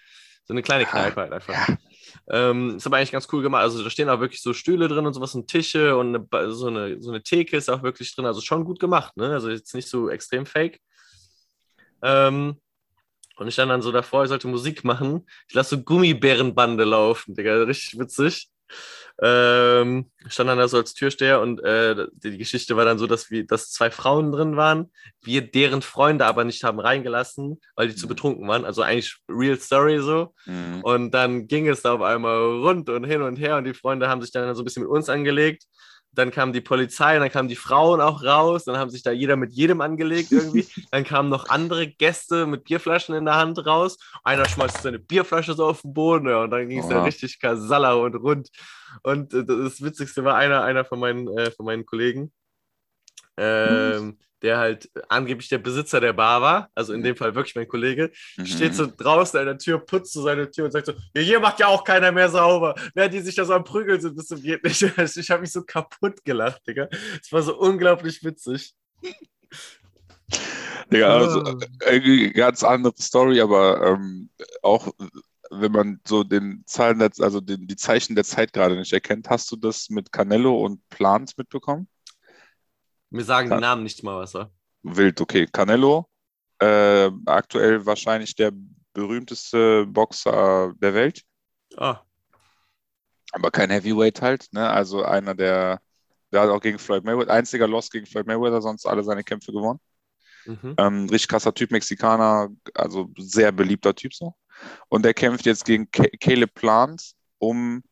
so 0.45 0.53
eine 0.53 0.63
kleine 0.63 0.85
Kneipe 0.85 1.21
halt 1.21 1.33
einfach. 1.33 1.53
Ja. 1.53 1.77
Ähm, 2.31 2.77
ist 2.77 2.85
aber 2.85 2.97
eigentlich 2.97 3.11
ganz 3.11 3.27
cool 3.31 3.41
gemacht. 3.41 3.63
Also 3.63 3.83
da 3.83 3.89
stehen 3.89 4.09
auch 4.09 4.19
wirklich 4.19 4.41
so 4.41 4.53
Stühle 4.53 4.87
drin 4.87 5.07
und 5.07 5.13
sowas 5.13 5.33
und 5.33 5.47
Tische 5.47 5.97
und 5.97 6.15
eine, 6.15 6.53
so, 6.53 6.67
eine, 6.67 7.01
so 7.01 7.09
eine 7.09 7.23
Theke 7.23 7.57
ist 7.57 7.69
auch 7.69 7.81
wirklich 7.81 8.13
drin. 8.13 8.25
Also 8.25 8.41
schon 8.41 8.65
gut 8.65 8.79
gemacht, 8.79 9.17
ne? 9.17 9.31
Also 9.31 9.49
jetzt 9.49 9.73
nicht 9.73 9.89
so 9.89 10.09
extrem 10.09 10.45
fake. 10.45 10.79
Ähm, 12.03 12.59
und 13.37 13.47
ich 13.47 13.53
stand 13.53 13.71
dann 13.71 13.81
so 13.81 13.91
davor, 13.91 14.23
ich 14.23 14.29
sollte 14.29 14.47
Musik 14.47 14.83
machen. 14.83 15.25
Ich 15.47 15.55
lasse 15.55 15.77
so 15.77 15.81
Gummibärenbande 15.81 16.83
laufen, 16.83 17.35
Digga, 17.35 17.63
richtig 17.63 17.97
witzig. 17.97 18.49
Ähm, 19.21 20.11
ich 20.25 20.33
stand 20.33 20.49
dann 20.49 20.57
da 20.57 20.67
so 20.67 20.77
als 20.77 20.93
Türsteher 20.93 21.41
und 21.41 21.61
äh, 21.63 22.07
die, 22.13 22.37
Geschichte 22.37 22.77
war 22.77 22.85
dann 22.85 22.97
so, 22.97 23.05
dass 23.07 23.29
wir, 23.29 23.45
dass 23.45 23.71
zwei 23.71 23.91
Frauen 23.91 24.31
drin 24.31 24.55
waren, 24.55 24.91
wir 25.21 25.41
deren 25.41 25.81
Freunde 25.81 26.25
aber 26.25 26.45
nicht 26.45 26.63
haben 26.63 26.79
reingelassen, 26.79 27.59
weil 27.75 27.89
die 27.89 27.95
zu 27.95 28.05
Mhm. 28.05 28.09
betrunken 28.09 28.47
waren. 28.47 28.65
Also 28.65 28.81
eigentlich 28.81 29.17
real 29.29 29.59
story 29.59 29.99
so. 29.99 30.33
Hm. 30.45 30.81
Und 30.83 31.11
dann 31.11 31.47
ging 31.47 31.67
es 31.67 31.81
da 31.81 31.93
auf 31.93 32.01
einmal 32.01 32.37
rund 32.37 32.89
und 32.89 33.03
hin 33.03 33.21
und 33.21 33.35
her 33.35 33.57
und 33.57 33.65
die 33.65 33.73
Freunde 33.73 34.07
haben 34.07 34.21
sich 34.21 34.31
dann 34.31 34.53
so 34.55 34.61
ein 34.61 34.65
bisschen 34.65 34.83
mit 34.83 34.91
uns 34.91 35.09
angelegt. 35.09 35.65
Dann 36.19 36.31
kam 36.31 36.51
die 36.51 36.59
Polizei 36.59 37.17
dann 37.17 37.29
kamen 37.29 37.47
die 37.47 37.55
Frauen 37.55 38.01
auch 38.01 38.23
raus. 38.23 38.65
Dann 38.65 38.77
haben 38.77 38.89
sich 38.89 39.03
da 39.03 39.11
jeder 39.11 39.37
mit 39.37 39.53
jedem 39.53 39.79
angelegt 39.79 40.33
irgendwie. 40.33 40.67
dann 40.91 41.05
kamen 41.05 41.29
noch 41.29 41.47
andere 41.47 41.87
Gäste 41.87 42.45
mit 42.45 42.65
Bierflaschen 42.65 43.15
in 43.15 43.23
der 43.23 43.37
Hand 43.37 43.65
raus. 43.65 43.97
Einer 44.25 44.45
schmeißt 44.45 44.81
seine 44.81 44.99
Bierflasche 44.99 45.53
so 45.53 45.65
auf 45.65 45.81
den 45.81 45.93
Boden 45.93 46.27
ja, 46.27 46.43
und 46.43 46.51
dann 46.51 46.67
ging 46.67 46.79
es 46.79 46.89
da 46.89 46.97
Oha. 46.97 47.03
richtig 47.05 47.39
kasala 47.39 47.93
und 47.93 48.15
rund. 48.15 48.49
Und 49.01 49.33
äh, 49.33 49.45
das 49.45 49.81
Witzigste 49.81 50.25
war 50.25 50.35
einer, 50.35 50.61
einer 50.63 50.83
von, 50.83 50.99
meinen, 50.99 51.29
äh, 51.37 51.51
von 51.51 51.65
meinen 51.65 51.85
Kollegen, 51.85 52.33
ähm, 53.37 54.17
der 54.41 54.57
halt 54.57 54.89
angeblich 55.09 55.49
der 55.49 55.57
Besitzer 55.57 55.99
der 55.99 56.13
Bar 56.13 56.41
war. 56.41 56.69
Also 56.75 56.93
in 56.93 57.03
dem 57.03 57.15
Fall 57.15 57.35
wirklich 57.35 57.55
mein 57.55 57.67
Kollege 57.67 58.11
Mhm. 58.37 58.45
steht 58.45 58.75
so 58.75 58.85
draußen 58.87 59.39
an 59.39 59.45
der 59.45 59.57
Tür, 59.57 59.79
putzt 59.79 60.13
so 60.13 60.21
seine 60.21 60.49
Tür 60.49 60.65
und 60.65 60.71
sagt 60.71 60.85
so, 60.87 60.93
ja, 61.13 61.21
hier 61.21 61.39
macht 61.39 61.59
ja 61.59 61.67
auch 61.67 61.83
keiner 61.83 62.11
mehr 62.11 62.29
sauber. 62.29 62.75
Während 62.93 63.13
die 63.13 63.19
sich 63.21 63.35
da 63.35 63.45
so 63.45 63.53
am 63.53 63.63
Prügeln 63.63 63.99
sind, 64.01 64.15
bis 64.15 64.27
zum 64.27 64.41
geht 64.41 64.63
nicht. 64.63 64.81
Ich 65.17 65.29
habe 65.31 65.41
mich 65.41 65.51
so 65.51 65.63
kaputt 65.63 66.23
gelacht, 66.23 66.61
Digga. 66.67 66.87
Es 67.21 67.31
war 67.31 67.41
so 67.41 67.57
unglaublich 67.57 68.23
witzig. 68.23 68.73
Digga, 70.91 71.17
also, 71.17 71.41
Ah. 71.43 71.57
irgendwie 71.85 72.31
ganz 72.31 72.63
andere 72.63 72.93
Story, 72.99 73.41
aber 73.41 73.81
ähm, 73.85 74.29
auch 74.63 74.87
wenn 75.51 75.71
man 75.71 75.99
so 76.07 76.23
den 76.23 76.63
Zahlen, 76.65 77.01
also 77.01 77.41
den, 77.41 77.67
die 77.67 77.75
Zeichen 77.75 78.15
der 78.15 78.23
Zeit 78.23 78.53
gerade 78.53 78.75
nicht 78.77 78.93
erkennt, 78.93 79.29
hast 79.29 79.51
du 79.51 79.55
das 79.55 79.89
mit 79.89 80.11
Canelo 80.11 80.63
und 80.63 80.87
Plant 80.89 81.37
mitbekommen? 81.37 81.87
Mir 83.09 83.23
sagen 83.23 83.49
Ja. 83.49 83.55
die 83.57 83.61
Namen 83.61 83.83
nicht 83.83 84.03
mal 84.03 84.19
was. 84.19 84.33
wa? 84.33 84.49
Wild, 84.83 85.19
okay. 85.21 85.45
Canelo, 85.51 86.07
äh, 86.59 87.09
aktuell 87.25 87.85
wahrscheinlich 87.85 88.35
der 88.35 88.51
berühmteste 88.93 89.85
Boxer 89.87 90.73
der 90.77 90.93
Welt, 90.93 91.23
Ah, 91.77 91.99
aber 93.31 93.51
kein 93.51 93.69
Heavyweight 93.69 94.21
halt, 94.21 94.47
ne? 94.51 94.67
Also 94.69 95.03
einer 95.03 95.35
der, 95.35 95.79
der 96.31 96.41
hat 96.41 96.49
auch 96.49 96.59
gegen 96.61 96.79
Floyd 96.79 97.03
Mayweather, 97.03 97.31
einziger 97.31 97.67
Loss 97.67 97.89
gegen 97.91 98.05
Floyd 98.07 98.25
Mayweather, 98.25 98.61
sonst 98.61 98.85
alle 98.85 99.03
seine 99.03 99.23
Kämpfe 99.23 99.51
gewonnen. 99.51 99.79
mhm. 100.45 100.73
Ähm, 100.77 101.09
richtig 101.09 101.27
krasser 101.29 101.53
Typ, 101.53 101.69
Mexikaner, 101.71 102.49
also 102.73 103.09
sehr 103.17 103.51
beliebter 103.51 103.93
Typ 103.93 104.13
so. 104.13 104.33
Und 104.89 105.03
der 105.05 105.13
kämpft 105.13 105.45
jetzt 105.45 105.63
gegen 105.65 105.89
Ca- 105.91 106.09
Caleb 106.19 106.53
Plant, 106.55 107.11
um, 107.37 107.83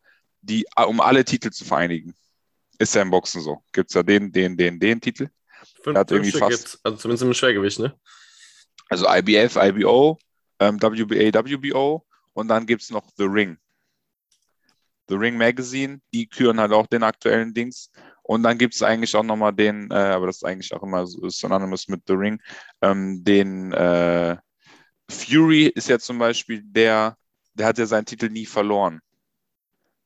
die, 0.41 0.65
um 0.88 0.99
alle 0.99 1.24
Titel 1.24 1.51
zu 1.51 1.63
vereinigen. 1.65 2.15
Ist 2.80 2.95
ja 2.95 3.01
im 3.01 3.09
Boxen 3.09 3.41
so. 3.41 3.63
Gibt 3.71 3.89
es 3.89 3.95
ja 3.95 4.03
den, 4.03 4.32
den, 4.32 4.55
den, 4.57 4.80
den 4.80 5.01
Titel. 5.01 5.30
Fünf, 5.84 5.97
hat 5.97 6.11
irgendwie 6.11 6.32
fast- 6.32 6.49
gibt's. 6.49 6.80
Also 6.84 6.97
zumindest 6.97 7.23
im 7.23 7.34
Schwergewicht, 7.34 7.80
ne? 7.80 7.97
Also 8.89 9.05
IBF, 9.09 9.55
IBO, 9.57 10.17
ähm, 10.59 10.82
WBA, 10.82 11.34
WBO 11.43 12.05
und 12.34 12.47
dann 12.47 12.65
gibt 12.65 12.84
es 12.84 12.89
noch 12.89 13.09
The 13.17 13.23
Ring. 13.25 13.57
The 15.09 15.15
Ring 15.15 15.38
Magazine, 15.38 16.01
die 16.13 16.28
küren 16.28 16.59
halt 16.59 16.71
auch 16.71 16.88
den 16.88 17.03
aktuellen 17.03 17.53
Dings. 17.53 17.91
Und 18.23 18.43
dann 18.43 18.57
gibt 18.57 18.75
es 18.75 18.84
eigentlich 18.84 19.15
auch 19.15 19.23
nochmal 19.23 19.53
den, 19.53 19.89
äh, 19.89 19.93
aber 19.95 20.28
das 20.28 20.38
ist 20.38 20.43
eigentlich 20.43 20.73
auch 20.73 20.84
immer 20.84 21.07
so- 21.07 21.28
synonymous 21.30 21.88
mit 21.88 22.01
The 22.07 22.13
Ring, 22.13 22.41
ähm, 22.82 23.23
den 23.23 23.71
äh, 23.73 24.38
Fury 25.09 25.67
ist 25.67 25.88
ja 25.88 25.97
zum 25.99 26.19
Beispiel 26.19 26.61
der, 26.63 27.17
der 27.53 27.67
hat 27.67 27.78
ja 27.78 27.86
seinen 27.86 28.05
Titel 28.05 28.30
nie 28.30 28.45
verloren 28.45 28.99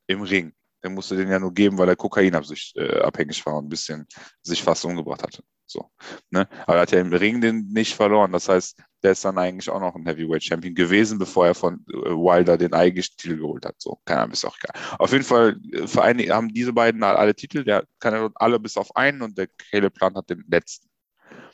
im 0.07 0.21
Ring. 0.21 0.53
Der 0.83 0.89
musste 0.89 1.15
den 1.15 1.29
ja 1.29 1.39
nur 1.39 1.53
geben, 1.53 1.77
weil 1.77 1.89
er 1.89 1.95
kokainabhängig 1.95 2.73
äh, 2.75 2.99
abhängig 3.01 3.45
war 3.45 3.55
und 3.55 3.65
ein 3.65 3.69
bisschen 3.69 4.07
sich 4.41 4.63
fast 4.63 4.85
umgebracht 4.85 5.23
hatte. 5.23 5.43
So, 5.71 5.89
ne? 6.31 6.49
Aber 6.63 6.75
er 6.75 6.81
hat 6.81 6.91
ja 6.91 6.99
im 6.99 7.13
Ring 7.13 7.39
den 7.39 7.69
nicht 7.71 7.95
verloren. 7.95 8.33
Das 8.33 8.49
heißt, 8.49 8.77
der 9.03 9.13
ist 9.13 9.23
dann 9.23 9.37
eigentlich 9.37 9.69
auch 9.69 9.79
noch 9.79 9.95
ein 9.95 10.05
Heavyweight 10.05 10.43
Champion 10.43 10.75
gewesen, 10.75 11.17
bevor 11.17 11.47
er 11.47 11.55
von 11.55 11.85
äh, 11.89 12.09
Wilder 12.09 12.57
den 12.57 12.73
eigentlichen 12.73 13.15
Titel 13.15 13.37
geholt 13.37 13.65
hat. 13.65 13.75
So, 13.77 13.99
keine 14.03 14.21
Ahnung, 14.21 14.33
ist 14.33 14.45
auch 14.45 14.57
egal. 14.61 14.81
Auf 14.99 15.11
jeden 15.13 15.23
Fall 15.23 15.57
äh, 15.71 16.29
haben 16.29 16.49
diese 16.49 16.73
beiden 16.73 17.03
halt 17.05 17.17
alle 17.17 17.33
Titel. 17.33 17.63
Der 17.63 17.85
kann 17.99 18.31
alle 18.35 18.59
bis 18.59 18.75
auf 18.75 18.93
einen 18.95 19.21
und 19.21 19.37
der 19.37 19.47
Caleb 19.47 19.93
Plant 19.93 20.17
hat 20.17 20.29
den 20.29 20.43
letzten. 20.49 20.89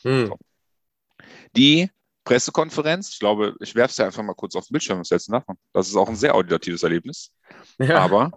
Hm. 0.02 0.34
Die 1.56 1.90
Pressekonferenz, 2.24 3.10
ich 3.10 3.20
glaube, 3.20 3.56
ich 3.60 3.74
werfe 3.76 3.92
es 3.92 3.98
ja 3.98 4.06
einfach 4.06 4.24
mal 4.24 4.34
kurz 4.34 4.56
auf 4.56 4.66
den 4.66 4.74
Bildschirm 4.74 5.04
setzen 5.04 5.32
davon. 5.32 5.58
Das 5.74 5.88
ist 5.88 5.96
auch 5.96 6.10
ein 6.10 6.16
sehr 6.16 6.36
auditatives 6.36 6.84
Erlebnis. 6.84 7.32
Ja. 7.80 8.00
Aber 8.00 8.32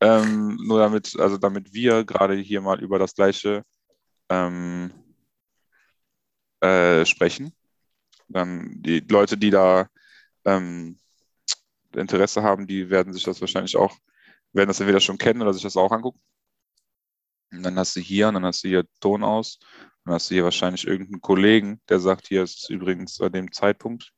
ähm, 0.00 0.56
nur 0.66 0.78
damit, 0.78 1.18
also 1.18 1.38
damit 1.38 1.72
wir 1.72 2.04
gerade 2.04 2.34
hier 2.34 2.60
mal 2.60 2.80
über 2.82 2.98
das 2.98 3.14
gleiche 3.14 3.64
ähm, 4.28 4.92
äh, 6.60 7.04
sprechen, 7.04 7.54
dann 8.28 8.82
die 8.82 9.00
Leute, 9.00 9.36
die 9.36 9.50
da 9.50 9.88
ähm, 10.44 10.98
Interesse 11.94 12.42
haben, 12.42 12.66
die 12.66 12.90
werden 12.90 13.12
sich 13.12 13.22
das 13.22 13.40
wahrscheinlich 13.40 13.76
auch, 13.76 13.96
werden 14.52 14.68
das 14.68 14.80
entweder 14.80 15.00
schon 15.00 15.18
kennen 15.18 15.42
oder 15.42 15.52
sich 15.52 15.62
das 15.62 15.76
auch 15.76 15.92
angucken. 15.92 16.20
Und 17.52 17.62
dann 17.62 17.78
hast 17.78 17.96
du 17.96 18.00
hier, 18.00 18.28
und 18.28 18.34
dann 18.34 18.44
hast 18.44 18.64
du 18.64 18.68
hier 18.68 18.84
Ton 19.00 19.22
aus, 19.22 19.58
dann 20.04 20.14
hast 20.14 20.30
du 20.30 20.34
hier 20.34 20.44
wahrscheinlich 20.44 20.86
irgendeinen 20.86 21.20
Kollegen, 21.20 21.80
der 21.88 22.00
sagt, 22.00 22.28
hier 22.28 22.42
ist 22.42 22.58
es 22.58 22.68
übrigens 22.68 23.18
bei 23.18 23.28
dem 23.28 23.50
Zeitpunkt. 23.52 24.12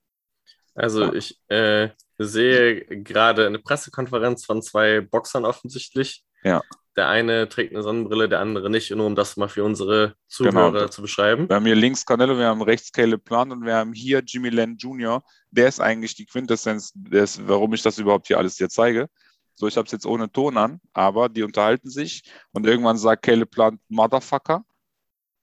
Also 0.74 1.12
ich 1.12 1.40
äh, 1.48 1.90
sehe 2.18 2.84
gerade 2.84 3.46
eine 3.46 3.58
Pressekonferenz 3.58 4.44
von 4.44 4.62
zwei 4.62 5.00
Boxern 5.00 5.44
offensichtlich. 5.44 6.24
Ja. 6.42 6.62
Der 6.96 7.08
eine 7.08 7.48
trägt 7.48 7.72
eine 7.72 7.82
Sonnenbrille, 7.84 8.28
der 8.28 8.40
andere 8.40 8.70
nicht, 8.70 8.90
nur 8.90 9.06
um 9.06 9.14
das 9.14 9.36
mal 9.36 9.48
für 9.48 9.62
unsere 9.62 10.14
Zuhörer 10.26 10.72
Genau. 10.72 10.88
zu 10.88 11.00
beschreiben. 11.00 11.48
Wir 11.48 11.54
haben 11.56 11.64
hier 11.66 11.76
links 11.76 12.04
Canelo, 12.04 12.36
wir 12.36 12.46
haben 12.46 12.60
rechts 12.62 12.90
Caleb 12.90 13.24
Plant 13.24 13.52
und 13.52 13.64
wir 13.64 13.76
haben 13.76 13.92
hier 13.92 14.20
Jimmy 14.26 14.48
Len 14.48 14.76
Jr. 14.76 15.22
Der 15.52 15.68
ist 15.68 15.80
eigentlich 15.80 16.16
die 16.16 16.26
Quintessenz, 16.26 16.90
des, 16.94 17.46
warum 17.46 17.72
ich 17.74 17.82
das 17.82 17.98
überhaupt 17.98 18.26
hier 18.26 18.38
alles 18.38 18.56
dir 18.56 18.68
zeige. 18.68 19.08
So, 19.54 19.68
ich 19.68 19.76
habe 19.76 19.86
es 19.86 19.92
jetzt 19.92 20.06
ohne 20.06 20.30
Ton 20.30 20.56
an, 20.56 20.80
aber 20.92 21.28
die 21.28 21.42
unterhalten 21.44 21.88
sich 21.88 22.22
und 22.52 22.66
irgendwann 22.66 22.96
sagt 22.98 23.22
Caleb 23.24 23.50
Plant 23.50 23.80
Motherfucker. 23.88 24.64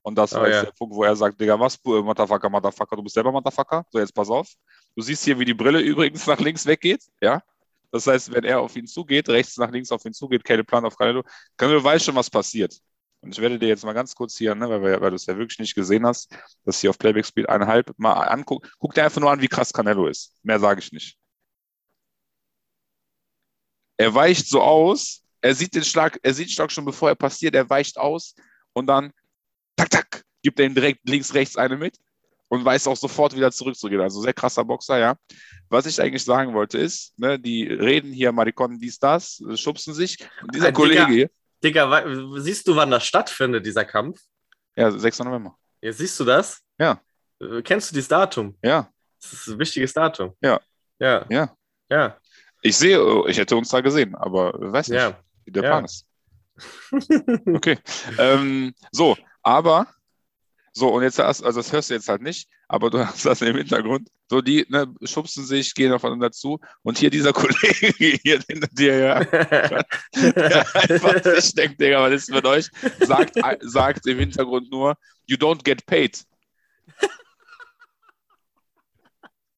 Und 0.02 0.18
das 0.18 0.34
Oh, 0.34 0.40
war 0.40 0.48
jetzt 0.48 0.56
ja. 0.58 0.64
der 0.66 0.72
Punkt, 0.72 0.94
wo 0.96 1.04
er 1.04 1.16
sagt, 1.16 1.40
Digga, 1.40 1.60
was, 1.60 1.80
Motherfucker, 1.84 2.50
Motherfucker, 2.50 2.96
du 2.98 3.02
bist 3.04 3.16
selber 3.16 3.32
Motherfucker. 3.32 3.86
So, 3.92 4.00
jetzt 4.00 4.14
pass 4.14 4.30
auf. 4.30 4.48
Du 4.96 5.02
siehst 5.02 5.24
hier, 5.24 5.40
wie 5.40 5.46
die 5.46 5.54
Brille 5.54 5.80
übrigens 5.82 6.26
nach 6.28 6.40
links 6.40 6.66
weggeht, 6.66 7.04
ja. 7.22 7.42
Das 7.92 8.08
heißt, 8.08 8.34
wenn 8.34 8.44
er 8.44 8.60
auf 8.60 8.76
ihn 8.76 8.88
zugeht, 8.88 9.30
rechts 9.30 9.58
nach 9.58 9.72
links 9.72 9.92
auf 9.92 10.04
ihn 10.06 10.14
zugeht, 10.14 10.44
Caleb 10.44 10.68
Plant 10.68 10.86
auf 10.86 10.98
Canelo, 10.98 11.24
Canelo 11.58 11.84
weiß 11.84 12.04
schon, 12.04 12.16
was 12.16 12.30
passiert. 12.30 12.78
Und 13.22 13.32
ich 13.32 13.42
werde 13.42 13.58
dir 13.58 13.70
jetzt 13.70 13.86
mal 13.86 13.94
ganz 13.94 14.14
kurz 14.16 14.38
hier, 14.38 14.54
ne, 14.54 14.70
weil, 14.70 15.02
weil 15.02 15.10
du 15.10 15.16
es 15.16 15.26
ja 15.26 15.38
wirklich 15.38 15.60
nicht 15.60 15.76
gesehen 15.76 16.06
hast, 16.06 16.36
das 16.66 16.82
hier 16.82 16.90
auf 16.90 16.98
Playback 16.98 17.26
Speed 17.26 17.50
eineinhalb 17.50 17.94
mal 17.98 18.14
angucken. 18.14 18.68
Guck 18.80 18.94
dir 18.94 19.06
einfach 19.06 19.22
nur 19.22 19.32
an, 19.32 19.42
wie 19.42 19.48
krass 19.48 19.74
Canelo 19.74 20.08
ist. 20.08 20.34
Mehr 20.44 20.60
sage 20.60 20.80
ich 20.80 20.92
nicht. 20.92 21.18
Er 23.98 24.14
weicht 24.14 24.48
so 24.48 24.62
aus, 24.62 25.24
er 25.42 25.56
sieht 25.56 25.74
den 25.74 25.84
Schlag, 25.84 26.20
er 26.22 26.34
sieht 26.34 26.50
den 26.50 26.54
Schlag 26.54 26.72
schon 26.72 26.86
bevor 26.86 27.10
er 27.10 27.16
passiert, 27.16 27.56
er 27.56 27.70
weicht 27.70 27.98
aus 27.98 28.36
und 28.74 28.88
dann 28.88 29.12
tak, 29.78 29.90
tak, 29.90 30.26
gibt 30.44 30.60
er 30.60 30.66
ihm 30.66 30.76
direkt 30.76 31.08
links, 31.08 31.34
rechts 31.34 31.56
eine 31.56 31.78
mit 31.78 31.98
und 32.56 32.66
weiß 32.66 32.88
auch 32.88 32.96
sofort 32.98 33.36
wieder 33.36 33.52
zurückzugehen. 33.52 34.02
Also 34.02 34.22
sehr 34.22 34.34
krasser 34.34 34.64
Boxer, 34.66 34.98
ja. 34.98 35.16
Was 35.70 35.86
ich 35.86 36.02
eigentlich 36.02 36.24
sagen 36.24 36.54
wollte 36.54 36.78
ist, 36.78 37.18
ne, 37.20 37.40
die 37.40 37.64
reden 37.68 38.12
hier 38.14 38.32
Marikon, 38.32 38.80
dies, 38.80 38.98
das, 39.00 39.42
schubsen 39.56 39.94
sich. 39.94 40.18
Und 40.42 40.54
dieser 40.56 40.68
Ein 40.68 40.74
Kollege 40.74 41.08
hier, 41.08 41.30
Digga, 41.64 41.90
wa- 41.90 42.40
siehst 42.40 42.68
du, 42.68 42.76
wann 42.76 42.92
das 42.92 43.06
stattfindet, 43.06 43.66
dieser 43.66 43.86
Kampf? 43.86 44.20
ja, 44.76 44.92
6. 44.92 45.20
November. 45.20 45.56
Ja, 45.82 45.92
siehst 45.94 46.20
du 46.20 46.26
das? 46.26 46.62
Ja. 46.80 47.00
Äh, 47.40 47.62
Kennst 47.62 47.92
du 47.92 47.96
dieses 47.96 48.08
Datum? 48.10 48.58
Ja, 48.64 48.90
Das 49.22 49.34
ist 49.34 49.48
ein 49.48 49.58
wichtiges 49.60 49.94
Datum. 49.94 50.34
Ja. 50.42 50.60
Ja. 51.00 51.26
ja. 51.30 51.56
Ja. 51.90 52.18
Ich 52.62 52.78
sehe, 52.78 53.04
oh, 53.04 53.26
ich 53.28 53.38
hätte 53.38 53.56
uns 53.56 53.70
da 53.70 53.82
gesehen, 53.82 54.16
aber 54.16 54.54
weiß 54.60 54.90
nicht, 54.90 55.00
Ja. 55.00 55.18
wie 55.46 55.52
der 55.52 55.64
Ja. 55.64 55.70
Plan 55.70 55.86
ist. 55.86 56.06
Okay. 57.56 57.78
ähm, 58.18 58.74
so, 58.92 59.18
aber, 59.42 59.88
so, 60.78 60.90
und 60.90 61.04
jetzt 61.04 61.20
hast, 61.20 61.42
also 61.42 61.62
das 61.62 61.72
hörst 61.72 61.90
du 61.90 61.94
jetzt 61.94 62.10
halt 62.10 62.22
nicht, 62.22 62.50
aber 62.68 62.90
du 62.90 63.00
hast 63.08 63.26
das 63.26 63.42
im 63.42 63.56
Hintergrund. 63.56 64.10
So, 64.30 64.42
die 64.42 64.66
ne, 64.68 64.94
schubsen 65.04 65.46
sich, 65.46 65.74
gehen 65.74 65.94
aufeinander 65.94 66.32
zu 66.32 66.60
und 66.84 66.98
hier 66.98 67.10
dieser 67.10 67.32
Kollege 67.34 67.94
hier 68.22 68.42
hinter 68.48 68.68
dir, 68.68 68.98
ja, 68.98 69.24
der 69.24 70.76
einfach 70.76 71.24
sich 71.24 71.54
denkt, 71.54 71.80
Digga, 71.80 72.02
was 72.02 72.14
ist 72.14 72.30
mit 72.30 72.46
euch? 72.46 72.70
Sagt, 73.00 73.36
sagt 73.62 74.06
im 74.06 74.20
Hintergrund 74.20 74.70
nur, 74.70 74.96
you 75.26 75.38
don't 75.38 75.64
get 75.64 75.86
paid. 75.86 76.22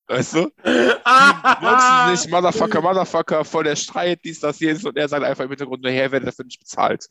Weißt 0.09 0.35
du? 0.35 0.51
Die 0.65 1.61
boxen 1.61 2.15
sich, 2.15 2.31
Motherfucker, 2.31 2.81
Motherfucker, 2.81 3.43
voll 3.43 3.63
der 3.63 3.75
Streit, 3.75 4.19
dies, 4.23 4.39
das, 4.39 4.59
jenes, 4.59 4.85
und 4.85 4.95
er 4.95 5.09
sagt 5.09 5.25
einfach 5.25 5.43
im 5.43 5.49
Hintergrund, 5.49 5.81
nur, 5.81 5.91
hey, 5.91 6.11
werde 6.11 6.27
dafür 6.27 6.45
nicht 6.45 6.59
bezahlt. 6.59 7.07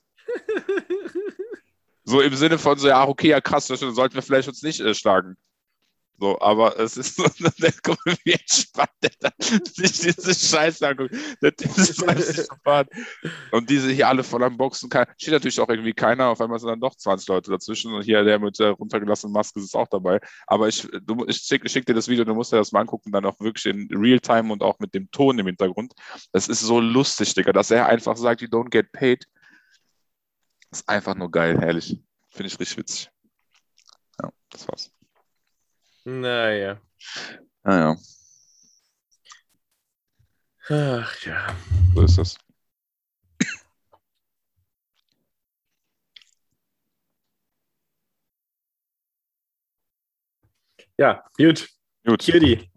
So 2.06 2.20
im 2.20 2.34
Sinne 2.36 2.56
von 2.58 2.78
so, 2.78 2.86
ja, 2.86 3.06
okay, 3.06 3.28
ja, 3.28 3.40
krass, 3.40 3.66
das 3.66 3.80
sollten 3.80 4.14
wir 4.14 4.22
vielleicht 4.22 4.48
uns 4.48 4.62
nicht 4.62 4.80
äh, 4.80 4.94
schlagen. 4.94 5.36
So, 6.18 6.40
aber 6.40 6.78
es 6.78 6.96
ist 6.96 7.16
so, 7.16 7.24
der, 7.58 7.72
guck 7.82 7.98
wie 8.24 8.32
entspannt 8.32 8.88
der 9.02 9.10
da 9.20 9.30
sich 9.38 10.14
diese 10.14 10.34
Scheiße 10.34 10.88
anguckt. 10.88 11.14
Der 11.42 11.54
Typ 11.54 11.76
ist 11.76 12.48
gefahren. 12.48 12.86
Und 13.50 13.68
diese 13.68 13.90
hier 13.90 14.08
alle 14.08 14.22
voll 14.22 14.42
am 14.42 14.56
Boxen. 14.56 14.88
Kann, 14.88 15.06
steht 15.18 15.34
natürlich 15.34 15.60
auch 15.60 15.68
irgendwie 15.68 15.92
keiner. 15.92 16.28
Auf 16.28 16.40
einmal 16.40 16.58
sind 16.58 16.70
dann 16.70 16.80
doch 16.80 16.94
20 16.94 17.28
Leute 17.28 17.50
dazwischen. 17.50 17.92
Und 17.92 18.02
hier 18.02 18.24
der 18.24 18.38
mit 18.38 18.58
der 18.58 18.70
runtergelassenen 18.70 19.32
Maske 19.32 19.60
ist 19.60 19.76
auch 19.76 19.88
dabei. 19.88 20.20
Aber 20.46 20.68
ich, 20.68 20.88
ich 21.26 21.36
schicke 21.36 21.68
schick 21.68 21.84
dir 21.84 21.94
das 21.94 22.08
Video, 22.08 22.24
du 22.24 22.34
musst 22.34 22.52
dir 22.52 22.56
das 22.56 22.72
mal 22.72 22.80
angucken. 22.80 23.12
Dann 23.12 23.26
auch 23.26 23.38
wirklich 23.40 23.66
in 23.66 23.88
Realtime 23.92 24.52
und 24.52 24.62
auch 24.62 24.78
mit 24.78 24.94
dem 24.94 25.10
Ton 25.10 25.38
im 25.38 25.46
Hintergrund. 25.46 25.92
Das 26.32 26.48
ist 26.48 26.60
so 26.60 26.80
lustig, 26.80 27.34
Digga, 27.34 27.52
dass 27.52 27.70
er 27.70 27.86
einfach 27.86 28.16
sagt, 28.16 28.40
you 28.40 28.48
don't 28.48 28.70
get 28.70 28.90
paid. 28.92 29.26
Ist 30.80 30.88
einfach 30.88 31.14
nur 31.14 31.30
geil, 31.30 31.58
herrlich. 31.60 31.98
Finde 32.28 32.48
ich 32.48 32.58
richtig 32.60 32.76
witzig. 32.78 33.10
Ja, 34.22 34.30
das 34.50 34.68
war's. 34.68 34.92
naja. 36.04 36.80
Naja, 37.62 37.96
Ach 40.68 41.20
ja. 41.22 41.56
so 41.94 42.02
ist 42.02 42.18
das. 42.18 42.38
Ja, 50.98 51.22
gut. 51.36 51.68
Gut. 52.04 52.20
Kitty. 52.20 52.70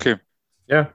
Okay. 0.00 0.16
Ja. 0.66 0.92